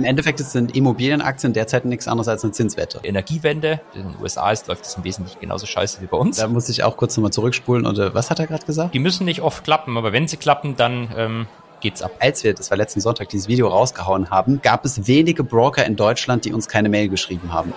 Im 0.00 0.04
Endeffekt 0.04 0.38
sind 0.38 0.74
Immobilienaktien 0.74 1.52
derzeit 1.52 1.84
nichts 1.84 2.08
anderes 2.08 2.26
als 2.26 2.42
eine 2.42 2.54
Zinswette. 2.54 3.00
Energiewende, 3.02 3.82
in 3.92 4.04
den 4.04 4.14
USA 4.22 4.50
ist, 4.50 4.66
läuft 4.66 4.86
es 4.86 4.94
im 4.94 5.04
Wesentlichen 5.04 5.40
genauso 5.40 5.66
scheiße 5.66 6.00
wie 6.00 6.06
bei 6.06 6.16
uns. 6.16 6.38
Da 6.38 6.48
muss 6.48 6.70
ich 6.70 6.82
auch 6.84 6.96
kurz 6.96 7.18
nochmal 7.18 7.34
zurückspulen. 7.34 7.84
Und 7.84 7.98
äh, 7.98 8.14
was 8.14 8.30
hat 8.30 8.38
er 8.38 8.46
gerade 8.46 8.64
gesagt? 8.64 8.94
Die 8.94 8.98
müssen 8.98 9.26
nicht 9.26 9.42
oft 9.42 9.62
klappen, 9.62 9.98
aber 9.98 10.14
wenn 10.14 10.26
sie 10.26 10.38
klappen, 10.38 10.74
dann 10.74 11.10
ähm, 11.14 11.48
geht's 11.82 12.00
ab. 12.00 12.12
Als 12.18 12.42
wir, 12.44 12.54
das 12.54 12.70
war 12.70 12.78
letzten 12.78 13.02
Sonntag, 13.02 13.28
dieses 13.28 13.46
Video 13.46 13.68
rausgehauen 13.68 14.30
haben, 14.30 14.62
gab 14.62 14.86
es 14.86 15.06
wenige 15.06 15.44
Broker 15.44 15.84
in 15.84 15.96
Deutschland, 15.96 16.46
die 16.46 16.54
uns 16.54 16.66
keine 16.66 16.88
Mail 16.88 17.10
geschrieben 17.10 17.52
haben. 17.52 17.74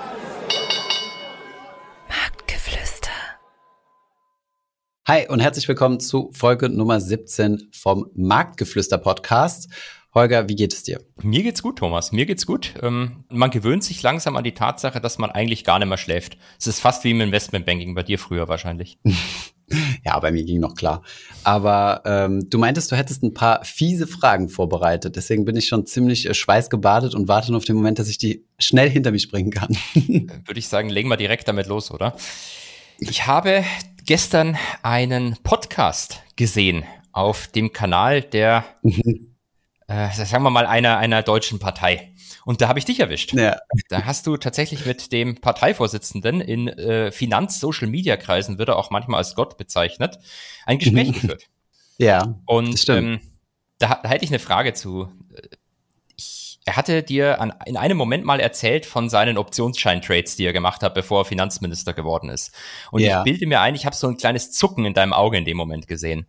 Marktgeflüster. 2.07 3.11
Hi 5.09 5.27
und 5.27 5.41
herzlich 5.41 5.67
willkommen 5.67 5.99
zu 5.99 6.31
Folge 6.31 6.69
Nummer 6.69 7.01
17 7.01 7.67
vom 7.73 8.09
Marktgeflüster 8.15 8.97
Podcast. 8.97 9.67
Holger, 10.15 10.47
wie 10.47 10.55
geht 10.55 10.73
es 10.73 10.83
dir? 10.83 11.01
Mir 11.23 11.41
geht's 11.41 11.63
gut, 11.63 11.79
Thomas. 11.79 12.11
Mir 12.11 12.27
geht's 12.27 12.45
gut. 12.45 12.75
Ähm, 12.83 13.23
man 13.29 13.49
gewöhnt 13.49 13.83
sich 13.83 14.03
langsam 14.03 14.35
an 14.35 14.43
die 14.43 14.53
Tatsache, 14.53 15.01
dass 15.01 15.17
man 15.17 15.31
eigentlich 15.31 15.63
gar 15.63 15.79
nicht 15.79 15.87
mehr 15.87 15.97
schläft. 15.97 16.37
Es 16.59 16.67
ist 16.67 16.79
fast 16.79 17.03
wie 17.03 17.11
im 17.11 17.21
Investmentbanking, 17.21 17.95
bei 17.95 18.03
dir 18.03 18.19
früher 18.19 18.47
wahrscheinlich. 18.47 18.99
ja, 20.05 20.19
bei 20.19 20.31
mir 20.31 20.43
ging 20.43 20.59
noch 20.59 20.75
klar. 20.75 21.01
Aber 21.43 22.03
ähm, 22.05 22.47
du 22.47 22.59
meintest, 22.59 22.91
du 22.91 22.95
hättest 22.95 23.23
ein 23.23 23.33
paar 23.33 23.65
fiese 23.65 24.05
Fragen 24.05 24.49
vorbereitet. 24.49 25.15
Deswegen 25.15 25.45
bin 25.45 25.55
ich 25.55 25.67
schon 25.67 25.87
ziemlich 25.87 26.29
äh, 26.29 26.35
schweißgebadet 26.35 27.15
und 27.15 27.27
warte 27.27 27.49
nur 27.49 27.57
auf 27.57 27.65
den 27.65 27.75
Moment, 27.75 27.97
dass 27.97 28.07
ich 28.07 28.19
die 28.19 28.45
schnell 28.59 28.91
hinter 28.91 29.11
mich 29.11 29.31
bringen 29.31 29.49
kann. 29.49 29.75
Würde 29.95 30.59
ich 30.59 30.67
sagen, 30.67 30.89
legen 30.89 31.09
wir 31.09 31.17
direkt 31.17 31.47
damit 31.47 31.65
los, 31.65 31.89
oder? 31.89 32.15
Ich 32.99 33.25
habe 33.25 33.63
gestern 34.05 34.57
einen 34.83 35.37
Podcast 35.41 36.21
gesehen 36.35 36.83
auf 37.11 37.47
dem 37.47 37.73
Kanal 37.73 38.21
der 38.21 38.63
äh, 39.93 40.25
sagen 40.25 40.43
wir 40.43 40.49
mal, 40.49 40.65
einer, 40.65 40.97
einer 40.97 41.23
deutschen 41.23 41.59
Partei. 41.59 42.13
Und 42.45 42.61
da 42.61 42.67
habe 42.67 42.79
ich 42.79 42.85
dich 42.85 42.99
erwischt. 42.99 43.33
Ja. 43.33 43.57
Da 43.89 44.05
hast 44.05 44.27
du 44.27 44.37
tatsächlich 44.37 44.85
mit 44.85 45.11
dem 45.11 45.39
Parteivorsitzenden 45.39 46.41
in 46.41 46.67
äh, 46.67 47.11
Finanz-Social-Media-Kreisen, 47.11 48.57
wird 48.57 48.69
er 48.69 48.77
auch 48.77 48.89
manchmal 48.89 49.19
als 49.19 49.35
Gott 49.35 49.57
bezeichnet, 49.57 50.19
ein 50.65 50.79
Gespräch 50.79 51.09
mhm. 51.09 51.13
geführt. 51.13 51.43
Ja. 51.97 52.35
Und 52.45 52.89
ähm, 52.89 53.21
da, 53.77 53.99
da 54.01 54.09
hätte 54.09 54.25
ich 54.25 54.31
eine 54.31 54.39
Frage 54.39 54.73
zu. 54.73 55.09
Ich, 56.17 56.59
er 56.65 56.75
hatte 56.75 57.03
dir 57.03 57.39
an, 57.39 57.53
in 57.65 57.77
einem 57.77 57.97
Moment 57.97 58.25
mal 58.25 58.39
erzählt 58.39 58.85
von 58.85 59.09
seinen 59.09 59.37
Optionsschein-Trades, 59.37 60.35
die 60.35 60.45
er 60.45 60.53
gemacht 60.53 60.81
hat, 60.81 60.95
bevor 60.95 61.21
er 61.21 61.25
Finanzminister 61.25 61.93
geworden 61.93 62.29
ist. 62.29 62.53
Und 62.91 63.01
ja. 63.01 63.19
ich 63.19 63.23
bilde 63.25 63.47
mir 63.47 63.61
ein, 63.61 63.75
ich 63.75 63.85
habe 63.85 63.95
so 63.95 64.07
ein 64.07 64.17
kleines 64.17 64.51
Zucken 64.51 64.85
in 64.85 64.93
deinem 64.93 65.13
Auge 65.13 65.37
in 65.37 65.45
dem 65.45 65.57
Moment 65.57 65.87
gesehen. 65.87 66.25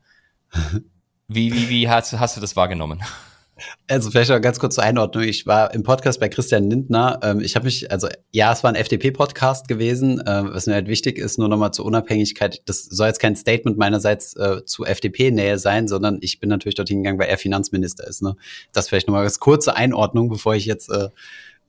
Wie, 1.27 1.53
wie, 1.53 1.69
wie 1.71 1.89
hast, 1.89 2.13
hast 2.13 2.37
du 2.37 2.41
das 2.41 2.55
wahrgenommen? 2.55 3.03
Also 3.89 4.11
vielleicht 4.11 4.31
noch 4.31 4.41
ganz 4.41 4.59
kurz 4.59 4.75
zur 4.75 4.85
Einordnung. 4.85 5.25
Ich 5.25 5.47
war 5.47 5.73
im 5.75 5.83
Podcast 5.83 6.19
bei 6.19 6.29
Christian 6.29 6.69
Lindner. 6.69 7.21
Ähm, 7.23 7.41
ich 7.41 7.55
habe 7.55 7.67
mich, 7.67 7.91
also 7.91 8.09
ja, 8.33 8.53
es 8.53 8.65
war 8.65 8.71
ein 8.71 8.75
FDP-Podcast 8.75 9.69
gewesen. 9.69 10.23
Ähm, 10.27 10.51
was 10.53 10.67
mir 10.67 10.75
halt 10.75 10.89
wichtig 10.89 11.19
ist, 11.19 11.39
nur 11.39 11.49
nochmal 11.49 11.73
zur 11.73 11.85
Unabhängigkeit. 11.85 12.63
Das 12.67 12.85
soll 12.85 13.07
jetzt 13.07 13.21
kein 13.21 13.37
Statement 13.37 13.79
meinerseits 13.79 14.35
äh, 14.37 14.65
zu 14.65 14.85
FDP-Nähe 14.85 15.59
sein, 15.59 15.87
sondern 15.87 16.19
ich 16.21 16.41
bin 16.41 16.49
natürlich 16.49 16.75
dorthin 16.75 17.03
gegangen, 17.03 17.19
weil 17.19 17.29
er 17.29 17.39
Finanzminister 17.39 18.07
ist. 18.07 18.23
Ne? 18.23 18.37
Das 18.73 18.89
vielleicht 18.89 19.07
nochmal 19.07 19.25
als 19.25 19.39
kurze 19.39 19.77
Einordnung, 19.77 20.29
bevor 20.29 20.55
ich 20.55 20.67
jetzt 20.67 20.91
äh, 20.91 21.11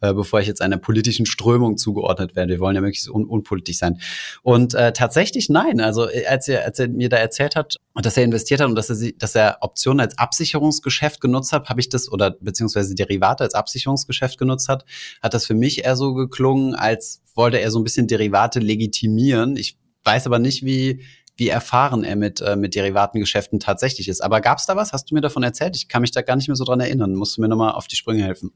äh, 0.09 0.13
bevor 0.13 0.39
ich 0.39 0.47
jetzt 0.47 0.61
einer 0.61 0.77
politischen 0.77 1.25
Strömung 1.25 1.77
zugeordnet 1.77 2.35
werde. 2.35 2.53
Wir 2.53 2.59
wollen 2.59 2.75
ja 2.75 2.81
möglichst 2.81 3.09
un 3.09 3.25
unpolitisch 3.25 3.77
sein. 3.77 3.99
Und 4.43 4.73
äh, 4.73 4.93
tatsächlich 4.93 5.49
nein. 5.49 5.79
Also 5.79 6.09
äh, 6.09 6.25
als 6.25 6.47
er, 6.47 6.65
als 6.65 6.79
er 6.79 6.87
mir 6.89 7.09
da 7.09 7.17
erzählt 7.17 7.55
hat, 7.55 7.75
dass 7.95 8.17
er 8.17 8.23
investiert 8.23 8.61
hat 8.61 8.69
und 8.69 8.75
dass 8.75 8.89
er, 8.89 9.11
dass 9.17 9.35
er 9.35 9.57
Optionen 9.61 9.99
als 9.99 10.17
Absicherungsgeschäft 10.17 11.21
genutzt 11.21 11.51
hat, 11.51 11.69
habe 11.69 11.79
ich 11.79 11.89
das 11.89 12.11
oder 12.11 12.31
beziehungsweise 12.31 12.95
Derivate 12.95 13.43
als 13.43 13.53
Absicherungsgeschäft 13.53 14.37
genutzt 14.37 14.69
hat, 14.69 14.85
hat 15.21 15.33
das 15.33 15.45
für 15.45 15.55
mich 15.55 15.85
eher 15.85 15.95
so 15.95 16.13
geklungen, 16.13 16.75
als 16.75 17.21
wollte 17.33 17.59
er 17.59 17.71
so 17.71 17.79
ein 17.79 17.83
bisschen 17.83 18.07
Derivate 18.07 18.59
legitimieren. 18.59 19.57
Ich 19.57 19.77
weiß 20.03 20.27
aber 20.27 20.39
nicht, 20.39 20.63
wie 20.63 21.01
wie 21.37 21.49
erfahren 21.49 22.03
er 22.03 22.15
mit, 22.15 22.41
äh, 22.41 22.55
mit 22.55 22.75
Derivatengeschäften 22.75 23.59
tatsächlich 23.59 24.07
ist. 24.07 24.21
Aber 24.21 24.41
gab 24.41 24.57
es 24.57 24.65
da 24.65 24.75
was? 24.75 24.93
Hast 24.93 25.11
du 25.11 25.15
mir 25.15 25.21
davon 25.21 25.43
erzählt? 25.43 25.75
Ich 25.75 25.87
kann 25.87 26.01
mich 26.01 26.11
da 26.11 26.21
gar 26.21 26.35
nicht 26.35 26.47
mehr 26.47 26.55
so 26.55 26.63
dran 26.63 26.79
erinnern. 26.79 27.13
Musst 27.15 27.37
du 27.37 27.41
mir 27.41 27.49
nochmal 27.49 27.73
auf 27.73 27.87
die 27.87 27.95
Sprünge 27.95 28.23
helfen. 28.23 28.51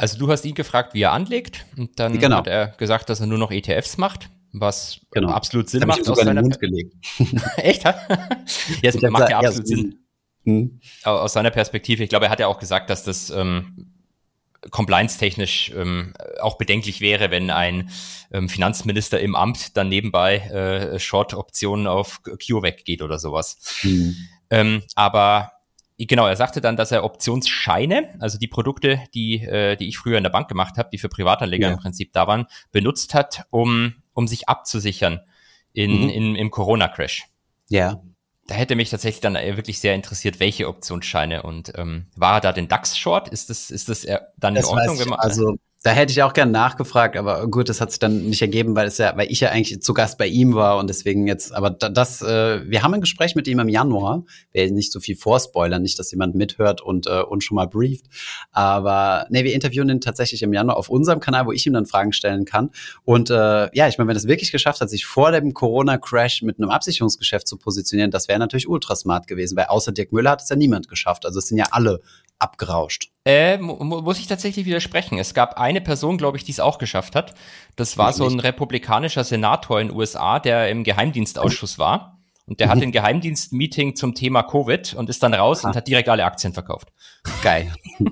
Also 0.00 0.18
du 0.18 0.30
hast 0.30 0.46
ihn 0.46 0.54
gefragt, 0.54 0.94
wie 0.94 1.02
er 1.02 1.12
anlegt 1.12 1.66
und 1.76 2.00
dann 2.00 2.18
genau. 2.18 2.38
hat 2.38 2.46
er 2.46 2.68
gesagt, 2.68 3.10
dass 3.10 3.20
er 3.20 3.26
nur 3.26 3.36
noch 3.36 3.50
ETFs 3.50 3.98
macht, 3.98 4.30
was 4.50 5.02
genau. 5.10 5.28
absolut 5.28 5.68
Sinn 5.68 5.86
macht. 5.86 6.08
aus 6.08 6.18
seiner 6.18 6.40
Mund 6.40 6.58
gelegt. 6.58 6.94
Echt? 7.56 7.84
ja, 7.84 7.98
es 8.82 8.98
macht 9.02 9.28
ja 9.28 9.40
absolut 9.40 9.68
Sinn. 9.68 9.98
Hm. 10.44 10.80
Aus 11.04 11.34
seiner 11.34 11.50
Perspektive. 11.50 12.02
Ich 12.02 12.08
glaube, 12.08 12.24
er 12.24 12.30
hat 12.30 12.40
ja 12.40 12.46
auch 12.46 12.58
gesagt, 12.58 12.88
dass 12.88 13.04
das 13.04 13.28
ähm, 13.28 13.92
compliance-technisch 14.70 15.72
ähm, 15.76 16.14
auch 16.40 16.56
bedenklich 16.56 17.02
wäre, 17.02 17.30
wenn 17.30 17.50
ein 17.50 17.90
ähm, 18.32 18.48
Finanzminister 18.48 19.20
im 19.20 19.36
Amt 19.36 19.76
dann 19.76 19.90
nebenbei 19.90 20.38
äh, 20.38 20.98
Short-Optionen 20.98 21.86
auf 21.86 22.22
CureVac 22.22 22.86
geht 22.86 23.02
oder 23.02 23.18
sowas. 23.18 23.58
Hm. 23.82 24.16
Ähm, 24.48 24.82
aber 24.94 25.52
Genau, 26.06 26.26
er 26.26 26.36
sagte 26.36 26.60
dann, 26.60 26.76
dass 26.76 26.92
er 26.92 27.04
Optionsscheine, 27.04 28.14
also 28.20 28.38
die 28.38 28.48
Produkte, 28.48 29.00
die, 29.14 29.42
äh, 29.42 29.76
die 29.76 29.88
ich 29.88 29.98
früher 29.98 30.16
in 30.16 30.22
der 30.22 30.30
Bank 30.30 30.48
gemacht 30.48 30.78
habe, 30.78 30.88
die 30.90 30.98
für 30.98 31.08
Privatanleger 31.08 31.66
ja. 31.66 31.72
im 31.74 31.78
Prinzip 31.78 32.12
da 32.12 32.26
waren, 32.26 32.46
benutzt 32.72 33.12
hat, 33.12 33.44
um, 33.50 33.94
um 34.14 34.26
sich 34.26 34.48
abzusichern 34.48 35.20
in, 35.72 36.04
mhm. 36.04 36.08
in, 36.08 36.36
im 36.36 36.50
Corona-Crash. 36.50 37.24
Ja. 37.68 38.00
Da 38.46 38.54
hätte 38.54 38.76
mich 38.76 38.90
tatsächlich 38.90 39.20
dann 39.20 39.36
äh, 39.36 39.56
wirklich 39.56 39.78
sehr 39.78 39.94
interessiert, 39.94 40.40
welche 40.40 40.68
Optionsscheine 40.68 41.42
und 41.42 41.72
ähm, 41.76 42.06
war 42.16 42.36
er 42.36 42.40
da 42.40 42.52
den 42.52 42.68
DAX-Short? 42.68 43.28
Ist 43.28 43.50
das, 43.50 43.70
ist 43.70 43.88
das 43.88 44.06
dann 44.38 44.56
in 44.56 44.64
Ordnung, 44.64 44.98
wenn 44.98 45.08
man. 45.08 45.20
Also 45.20 45.56
da 45.82 45.92
hätte 45.92 46.12
ich 46.12 46.22
auch 46.22 46.34
gern 46.34 46.50
nachgefragt, 46.50 47.16
aber 47.16 47.48
gut, 47.48 47.70
das 47.70 47.80
hat 47.80 47.90
sich 47.90 47.98
dann 47.98 48.26
nicht 48.28 48.42
ergeben, 48.42 48.76
weil 48.76 48.86
es 48.86 48.98
ja, 48.98 49.16
weil 49.16 49.32
ich 49.32 49.40
ja 49.40 49.48
eigentlich 49.48 49.80
zu 49.80 49.94
Gast 49.94 50.18
bei 50.18 50.26
ihm 50.26 50.54
war 50.54 50.76
und 50.76 50.90
deswegen 50.90 51.26
jetzt, 51.26 51.54
aber 51.54 51.70
das, 51.70 52.20
äh, 52.20 52.68
wir 52.68 52.82
haben 52.82 52.92
ein 52.92 53.00
Gespräch 53.00 53.34
mit 53.34 53.48
ihm 53.48 53.60
im 53.60 53.68
Januar, 53.68 54.24
wir 54.52 54.70
nicht 54.70 54.92
so 54.92 55.00
viel 55.00 55.16
vorspoilern, 55.16 55.80
nicht, 55.80 55.98
dass 55.98 56.10
jemand 56.10 56.34
mithört 56.34 56.82
und 56.82 57.06
äh, 57.06 57.22
uns 57.22 57.44
schon 57.44 57.54
mal 57.54 57.66
brieft, 57.66 58.04
aber 58.52 59.26
nee, 59.30 59.42
wir 59.42 59.54
interviewen 59.54 59.88
ihn 59.88 60.02
tatsächlich 60.02 60.42
im 60.42 60.52
Januar 60.52 60.76
auf 60.76 60.90
unserem 60.90 61.18
Kanal, 61.18 61.46
wo 61.46 61.52
ich 61.52 61.66
ihm 61.66 61.72
dann 61.72 61.86
Fragen 61.86 62.12
stellen 62.12 62.44
kann. 62.44 62.70
Und 63.04 63.30
äh, 63.30 63.74
ja, 63.74 63.88
ich 63.88 63.96
meine, 63.96 64.08
wenn 64.08 64.16
es 64.16 64.26
wirklich 64.26 64.52
geschafft 64.52 64.82
hat, 64.82 64.90
sich 64.90 65.06
vor 65.06 65.32
dem 65.32 65.54
Corona-Crash 65.54 66.42
mit 66.42 66.58
einem 66.58 66.68
Absicherungsgeschäft 66.68 67.48
zu 67.48 67.56
positionieren, 67.56 68.10
das 68.10 68.28
wäre 68.28 68.38
natürlich 68.38 68.68
ultra 68.68 68.96
smart 68.96 69.26
gewesen, 69.26 69.56
weil 69.56 69.66
außer 69.66 69.92
Dirk 69.92 70.12
Müller 70.12 70.32
hat 70.32 70.42
es 70.42 70.48
ja 70.50 70.56
niemand 70.56 70.88
geschafft, 70.88 71.24
also 71.24 71.38
es 71.38 71.46
sind 71.46 71.56
ja 71.56 71.66
alle 71.70 72.02
abgerauscht. 72.40 73.10
Äh, 73.24 73.58
mu 73.58 73.76
muss 73.84 74.18
ich 74.18 74.26
tatsächlich 74.26 74.66
widersprechen. 74.66 75.18
Es 75.18 75.34
gab 75.34 75.58
eine 75.60 75.80
Person, 75.80 76.18
glaube 76.18 76.36
ich, 76.36 76.44
die 76.44 76.52
es 76.52 76.60
auch 76.60 76.78
geschafft 76.78 77.14
hat. 77.14 77.34
Das 77.76 77.98
war 77.98 78.12
so 78.12 78.26
ein 78.26 78.40
republikanischer 78.40 79.24
Senator 79.24 79.80
in 79.80 79.88
den 79.88 79.96
USA, 79.96 80.40
der 80.40 80.68
im 80.70 80.82
Geheimdienstausschuss 80.84 81.78
war. 81.78 82.18
Und 82.46 82.58
der 82.58 82.66
mhm. 82.66 82.70
hat 82.70 82.82
ein 82.82 82.92
Geheimdienstmeeting 82.92 83.94
zum 83.94 84.14
Thema 84.14 84.42
Covid 84.42 84.94
und 84.94 85.08
ist 85.08 85.22
dann 85.22 85.34
raus 85.34 85.60
Aha. 85.60 85.68
und 85.68 85.76
hat 85.76 85.86
direkt 85.86 86.08
alle 86.08 86.24
Aktien 86.24 86.52
verkauft. 86.52 86.88
Geil. 87.42 87.72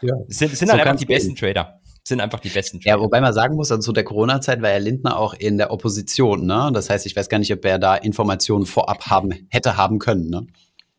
ja. 0.00 0.14
Sind, 0.28 0.56
sind 0.56 0.68
so 0.68 0.72
halt 0.72 0.82
einfach 0.86 0.96
die 0.96 1.06
besten 1.06 1.34
Trader 1.34 1.80
sind 2.06 2.20
einfach 2.20 2.40
die 2.40 2.50
besten 2.50 2.80
Trader. 2.80 2.96
Ja, 2.96 3.02
wobei 3.02 3.20
man 3.20 3.32
sagen 3.32 3.56
muss, 3.56 3.70
also 3.70 3.82
zu 3.82 3.92
der 3.92 4.04
Corona-Zeit 4.04 4.60
war 4.60 4.68
Herr 4.68 4.80
Lindner 4.80 5.18
auch 5.18 5.32
in 5.34 5.56
der 5.56 5.70
Opposition, 5.70 6.44
ne? 6.44 6.70
Das 6.74 6.90
heißt, 6.90 7.06
ich 7.06 7.16
weiß 7.16 7.28
gar 7.28 7.38
nicht, 7.38 7.52
ob 7.52 7.64
er 7.64 7.78
da 7.78 7.94
Informationen 7.94 8.66
vorab 8.66 9.06
haben, 9.06 9.32
hätte 9.48 9.76
haben 9.76 9.98
können, 9.98 10.28
ne? 10.28 10.46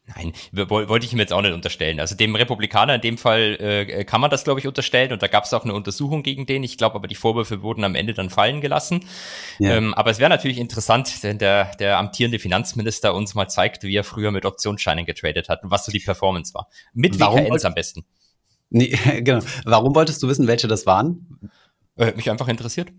Nein, 0.08 0.34
wollte 0.52 1.04
ich 1.06 1.14
ihm 1.14 1.20
jetzt 1.20 1.34
auch 1.34 1.42
nicht 1.42 1.54
unterstellen. 1.54 2.00
Also 2.00 2.16
dem 2.16 2.36
Republikaner 2.36 2.96
in 2.96 3.02
dem 3.02 3.18
Fall 3.18 3.58
äh, 3.60 4.04
kann 4.04 4.22
man 4.22 4.30
das, 4.30 4.44
glaube 4.44 4.60
ich, 4.60 4.68
unterstellen. 4.68 5.12
Und 5.12 5.24
da 5.24 5.28
gab 5.28 5.46
es 5.46 5.54
auch 5.54 5.64
eine 5.64 5.74
Untersuchung 5.74 6.22
gegen 6.22 6.46
den. 6.46 6.64
Ich 6.64 6.78
glaube 6.78 6.96
aber, 6.96 7.08
die 7.08 7.16
Vorwürfe 7.16 7.64
wurden 7.64 7.84
am 7.84 7.96
Ende 7.96 8.14
dann 8.14 8.30
fallen 8.30 8.62
gelassen. 8.62 9.04
Ja. 9.58 9.76
Ähm, 9.76 9.96
aber 9.96 10.12
es 10.12 10.20
wäre 10.20 10.30
natürlich 10.30 10.60
interessant, 10.60 11.24
wenn 11.24 11.40
der, 11.40 11.76
der 11.78 11.98
amtierende 11.98 12.38
Finanzminister 12.38 13.16
uns 13.16 13.34
mal 13.34 13.48
zeigt, 13.48 13.82
wie 13.82 13.96
er 13.96 14.04
früher 14.04 14.30
mit 14.30 14.46
Optionsscheinen 14.46 15.06
getradet 15.06 15.50
hat 15.50 15.64
und 15.64 15.72
was 15.72 15.86
so 15.86 15.92
die 15.92 16.00
Performance 16.00 16.54
war. 16.54 16.68
Mit 16.94 17.20
WKNs 17.20 17.66
am 17.66 17.74
besten. 17.74 18.06
Nee, 18.70 18.96
genau. 19.22 19.40
Warum 19.64 19.96
wolltest 19.96 20.22
du 20.22 20.28
wissen, 20.28 20.48
welche 20.48 20.68
das 20.68 20.86
waren? 20.86 21.50
Äh, 21.98 22.12
mich 22.12 22.30
einfach 22.30 22.48
interessiert. 22.48 22.90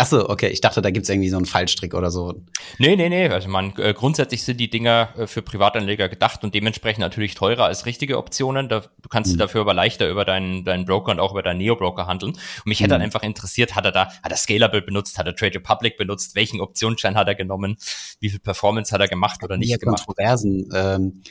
Ach 0.00 0.06
so, 0.06 0.28
okay. 0.28 0.46
Ich 0.50 0.60
dachte, 0.60 0.80
da 0.80 0.90
gibt's 0.90 1.08
irgendwie 1.08 1.28
so 1.28 1.36
einen 1.36 1.44
Fallstrick 1.44 1.92
oder 1.92 2.12
so. 2.12 2.44
Nee, 2.78 2.94
nee, 2.94 3.08
nee. 3.08 3.28
Also 3.28 3.48
man, 3.48 3.76
äh, 3.78 3.92
grundsätzlich 3.92 4.44
sind 4.44 4.60
die 4.60 4.70
Dinger 4.70 5.08
äh, 5.18 5.26
für 5.26 5.42
Privatanleger 5.42 6.08
gedacht 6.08 6.44
und 6.44 6.54
dementsprechend 6.54 7.00
natürlich 7.00 7.34
teurer 7.34 7.64
als 7.64 7.84
richtige 7.84 8.16
Optionen. 8.16 8.68
Da, 8.68 8.80
du 8.80 9.08
kannst 9.08 9.32
mhm. 9.32 9.38
dafür 9.38 9.62
aber 9.62 9.74
leichter 9.74 10.08
über 10.08 10.24
deinen, 10.24 10.64
deinen 10.64 10.84
Broker 10.84 11.10
und 11.10 11.18
auch 11.18 11.32
über 11.32 11.42
deinen 11.42 11.58
Neo-Broker 11.58 12.06
handeln. 12.06 12.34
Und 12.34 12.66
mich 12.66 12.78
mhm. 12.78 12.84
hätte 12.84 12.94
dann 12.94 13.02
einfach 13.02 13.24
interessiert, 13.24 13.74
hat 13.74 13.86
er 13.86 13.90
da, 13.90 14.06
hat 14.22 14.30
er 14.30 14.36
Scalable 14.36 14.82
benutzt, 14.82 15.18
hat 15.18 15.26
er 15.26 15.34
Trade 15.34 15.56
Republic 15.56 15.96
benutzt, 15.96 16.36
welchen 16.36 16.60
Optionsschein 16.60 17.16
hat 17.16 17.26
er 17.26 17.34
genommen, 17.34 17.76
wie 18.20 18.30
viel 18.30 18.38
Performance 18.38 18.92
hat 18.92 19.00
er 19.00 19.08
gemacht 19.08 19.42
oder 19.42 19.56
nicht 19.56 19.80
gemacht. 19.80 20.06
Kontroversen. 20.06 20.68
Ähm, 20.72 21.22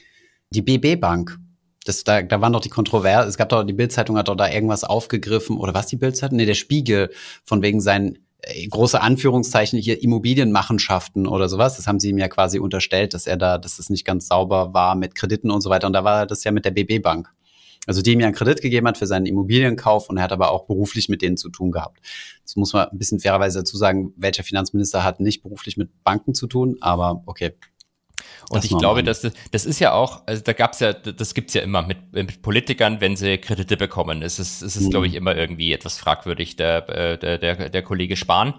die 0.49 0.61
BB 0.61 0.99
Bank. 0.99 1.37
Das, 1.85 2.03
da, 2.03 2.21
da 2.21 2.41
waren 2.41 2.51
doch 2.51 2.59
die 2.59 2.67
Kontroversen, 2.67 3.29
es 3.29 3.37
gab 3.37 3.47
doch, 3.47 3.63
die 3.63 3.71
Bildzeitung 3.71 4.17
hat 4.17 4.27
doch 4.27 4.35
da 4.35 4.49
irgendwas 4.49 4.83
aufgegriffen, 4.83 5.57
oder 5.57 5.73
was 5.73 5.87
die 5.87 5.95
Bildzeitung? 5.95 6.35
Nee, 6.35 6.45
der 6.45 6.53
Spiegel, 6.53 7.11
von 7.45 7.61
wegen 7.61 7.79
seinen 7.79 8.26
große 8.69 9.01
Anführungszeichen 9.01 9.79
hier 9.79 10.01
Immobilienmachenschaften 10.01 11.27
oder 11.27 11.49
sowas. 11.49 11.77
Das 11.77 11.87
haben 11.87 11.99
sie 11.99 12.09
ihm 12.09 12.17
ja 12.17 12.27
quasi 12.27 12.59
unterstellt, 12.59 13.13
dass 13.13 13.27
er 13.27 13.37
da, 13.37 13.57
dass 13.57 13.79
es 13.79 13.89
nicht 13.89 14.05
ganz 14.05 14.27
sauber 14.27 14.73
war 14.73 14.95
mit 14.95 15.15
Krediten 15.15 15.51
und 15.51 15.61
so 15.61 15.69
weiter. 15.69 15.87
Und 15.87 15.93
da 15.93 16.03
war 16.03 16.25
das 16.25 16.43
ja 16.43 16.51
mit 16.51 16.65
der 16.65 16.71
BB 16.71 17.01
Bank. 17.01 17.29
Also 17.87 18.01
die 18.01 18.11
ihm 18.11 18.19
ja 18.19 18.27
einen 18.27 18.35
Kredit 18.35 18.61
gegeben 18.61 18.85
hat 18.87 18.97
für 18.97 19.07
seinen 19.07 19.25
Immobilienkauf 19.25 20.09
und 20.09 20.17
er 20.17 20.23
hat 20.23 20.33
aber 20.33 20.51
auch 20.51 20.65
beruflich 20.65 21.07
mit 21.07 21.21
denen 21.21 21.37
zu 21.37 21.49
tun 21.49 21.71
gehabt. 21.71 21.99
Das 22.43 22.57
muss 22.57 22.73
man 22.73 22.89
ein 22.89 22.97
bisschen 22.97 23.19
fairerweise 23.19 23.59
dazu 23.59 23.77
sagen, 23.77 24.13
welcher 24.17 24.43
Finanzminister 24.43 25.05
hat 25.05 25.21
nicht 25.21 25.41
beruflich 25.41 25.77
mit 25.77 26.03
Banken 26.03 26.33
zu 26.33 26.47
tun, 26.47 26.77
aber 26.81 27.23
okay, 27.25 27.53
und 28.49 28.63
ich 28.63 28.77
glaube, 28.77 29.03
dass 29.03 29.21
das, 29.21 29.33
das 29.51 29.65
ist 29.65 29.79
ja 29.79 29.93
auch, 29.93 30.23
also 30.25 30.41
da 30.41 30.53
gab's 30.53 30.79
ja, 30.79 30.93
das 30.93 31.33
gibt's 31.33 31.53
ja 31.53 31.61
immer 31.61 31.81
mit, 31.81 32.13
mit 32.13 32.41
Politikern, 32.41 33.01
wenn 33.01 33.15
sie 33.15 33.37
Kredite 33.37 33.77
bekommen. 33.77 34.21
Es 34.21 34.39
ist, 34.39 34.61
es 34.61 34.75
ist, 34.75 34.85
mhm. 34.85 34.89
glaube 34.91 35.07
ich, 35.07 35.15
immer 35.15 35.35
irgendwie 35.35 35.73
etwas 35.73 35.97
fragwürdig. 35.97 36.55
Der, 36.55 36.87
äh, 36.89 37.17
der, 37.17 37.37
der, 37.37 37.69
der 37.69 37.83
Kollege 37.83 38.15
Spahn 38.15 38.55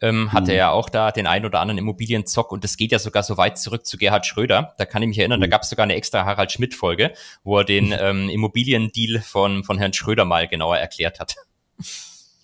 ähm, 0.00 0.32
hatte 0.32 0.52
mhm. 0.52 0.58
ja 0.58 0.70
auch 0.70 0.88
da 0.88 1.10
den 1.10 1.26
ein 1.26 1.44
oder 1.44 1.60
anderen 1.60 1.78
Immobilienzock 1.78 2.52
und 2.52 2.64
das 2.64 2.76
geht 2.76 2.92
ja 2.92 2.98
sogar 2.98 3.22
so 3.22 3.36
weit 3.36 3.58
zurück 3.58 3.86
zu 3.86 3.96
Gerhard 3.96 4.26
Schröder. 4.26 4.74
Da 4.78 4.84
kann 4.84 5.02
ich 5.02 5.08
mich 5.08 5.18
erinnern, 5.18 5.40
mhm. 5.40 5.42
da 5.42 5.48
gab 5.48 5.62
es 5.62 5.70
sogar 5.70 5.84
eine 5.84 5.94
extra 5.94 6.24
Harald 6.24 6.52
Schmidt-Folge, 6.52 7.12
wo 7.44 7.58
er 7.58 7.64
den 7.64 7.92
ähm, 7.98 8.28
Immobiliendeal 8.28 9.22
von, 9.22 9.64
von 9.64 9.78
Herrn 9.78 9.92
Schröder 9.92 10.24
mal 10.24 10.48
genauer 10.48 10.78
erklärt 10.78 11.20
hat. 11.20 11.36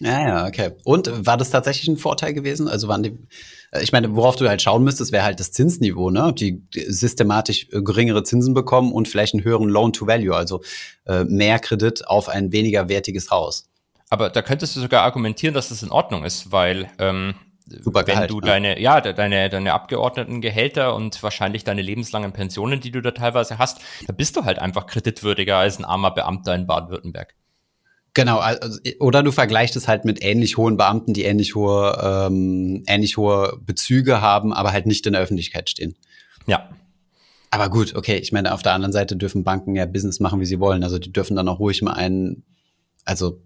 Ja, 0.00 0.20
ja, 0.20 0.46
okay. 0.46 0.72
Und 0.84 1.26
war 1.26 1.36
das 1.36 1.50
tatsächlich 1.50 1.88
ein 1.88 1.96
Vorteil 1.96 2.32
gewesen? 2.32 2.68
Also 2.68 2.86
waren 2.86 3.02
die, 3.02 3.18
äh, 3.72 3.82
ich 3.82 3.92
meine, 3.92 4.14
worauf 4.14 4.36
du 4.36 4.48
halt 4.48 4.62
schauen 4.62 4.84
müsstest, 4.84 5.10
wäre 5.10 5.24
halt 5.24 5.40
das 5.40 5.50
Zinsniveau, 5.50 6.10
ne? 6.10 6.32
Die 6.32 6.62
systematisch 6.72 7.66
äh, 7.72 7.82
geringere 7.82 8.22
Zinsen 8.22 8.54
bekommen 8.54 8.92
und 8.92 9.08
vielleicht 9.08 9.34
einen 9.34 9.44
höheren 9.44 9.68
Loan 9.68 9.92
to 9.92 10.06
Value, 10.06 10.34
also 10.34 10.62
äh, 11.06 11.24
mehr 11.24 11.58
Kredit 11.58 12.06
auf 12.06 12.28
ein 12.28 12.52
weniger 12.52 12.88
wertiges 12.88 13.30
Haus. 13.30 13.68
Aber 14.08 14.30
da 14.30 14.40
könntest 14.42 14.76
du 14.76 14.80
sogar 14.80 15.02
argumentieren, 15.02 15.54
dass 15.54 15.68
das 15.68 15.82
in 15.82 15.90
Ordnung 15.90 16.24
ist, 16.24 16.52
weil 16.52 16.88
ähm, 16.98 17.34
Super 17.66 18.06
wenn 18.06 18.14
Gehalt, 18.14 18.30
du 18.30 18.40
ne? 18.40 18.46
deine, 18.46 18.80
ja, 18.80 19.00
deine, 19.00 19.50
deine 19.50 19.74
Abgeordnetengehälter 19.74 20.94
und 20.94 21.22
wahrscheinlich 21.22 21.64
deine 21.64 21.82
lebenslangen 21.82 22.32
Pensionen, 22.32 22.80
die 22.80 22.90
du 22.90 23.02
da 23.02 23.10
teilweise 23.10 23.58
hast, 23.58 23.80
da 24.06 24.12
bist 24.12 24.36
du 24.36 24.44
halt 24.44 24.58
einfach 24.58 24.86
kreditwürdiger 24.86 25.56
als 25.56 25.78
ein 25.78 25.84
armer 25.84 26.12
Beamter 26.12 26.54
in 26.54 26.66
Baden-Württemberg. 26.66 27.34
Genau, 28.18 28.38
also, 28.38 28.80
oder 28.98 29.22
du 29.22 29.30
vergleichst 29.30 29.76
es 29.76 29.86
halt 29.86 30.04
mit 30.04 30.24
ähnlich 30.24 30.56
hohen 30.56 30.76
Beamten, 30.76 31.14
die 31.14 31.22
ähnlich 31.22 31.54
hohe, 31.54 31.96
ähm, 32.02 32.82
ähnlich 32.88 33.16
hohe 33.16 33.60
Bezüge 33.64 34.20
haben, 34.20 34.52
aber 34.52 34.72
halt 34.72 34.86
nicht 34.86 35.06
in 35.06 35.12
der 35.12 35.22
Öffentlichkeit 35.22 35.70
stehen. 35.70 35.94
Ja. 36.48 36.68
Aber 37.52 37.70
gut, 37.70 37.94
okay, 37.94 38.16
ich 38.16 38.32
meine, 38.32 38.54
auf 38.54 38.62
der 38.62 38.72
anderen 38.72 38.90
Seite 38.92 39.14
dürfen 39.14 39.44
Banken 39.44 39.76
ja 39.76 39.86
Business 39.86 40.18
machen, 40.18 40.40
wie 40.40 40.46
sie 40.46 40.58
wollen. 40.58 40.82
Also 40.82 40.98
die 40.98 41.12
dürfen 41.12 41.36
dann 41.36 41.46
auch 41.46 41.60
ruhig 41.60 41.80
mal 41.80 41.92
einen, 41.92 42.42
also 43.04 43.40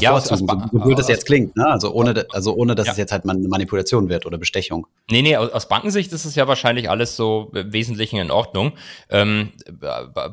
ja, 0.00 0.12
aus, 0.12 0.30
aus, 0.30 0.40
so 0.40 0.46
blöd 0.46 0.98
das 0.98 1.08
jetzt 1.08 1.26
klingt, 1.26 1.56
ne? 1.56 1.66
Also 1.66 1.92
ohne, 1.92 2.26
also 2.30 2.54
ohne, 2.54 2.74
dass 2.74 2.86
ja. 2.86 2.92
es 2.92 2.98
jetzt 2.98 3.12
halt 3.12 3.28
eine 3.28 3.48
Manipulation 3.48 4.08
wird 4.08 4.26
oder 4.26 4.38
Bestechung. 4.38 4.86
Nee, 5.10 5.22
nee, 5.22 5.36
aus, 5.36 5.50
aus 5.50 5.68
Bankensicht 5.68 6.12
ist 6.12 6.24
es 6.24 6.34
ja 6.34 6.46
wahrscheinlich 6.48 6.90
alles 6.90 7.16
so 7.16 7.50
im 7.54 7.72
Wesentlichen 7.72 8.18
in 8.18 8.30
Ordnung. 8.30 8.72
Ähm, 9.08 9.52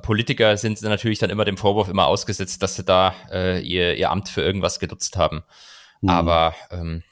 Politiker 0.02 0.58
sind 0.58 0.82
natürlich 0.82 1.20
dann 1.20 1.30
immer 1.30 1.46
dem 1.46 1.58
Vorwurf 1.58 1.88
immer 1.88 2.08
ausgesetzt, 2.08 2.62
dass 2.64 2.76
sie 2.76 2.84
da 2.84 3.14
äh, 3.32 3.62
ihr, 3.62 3.96
ihr 3.96 4.12
Amt 4.12 4.30
für 4.30 4.42
irgendwas 4.42 4.80
genutzt 4.80 5.18
haben. 5.18 5.44
Mhm. 6.02 6.10
Aber 6.10 6.56
ähm, 6.72 7.04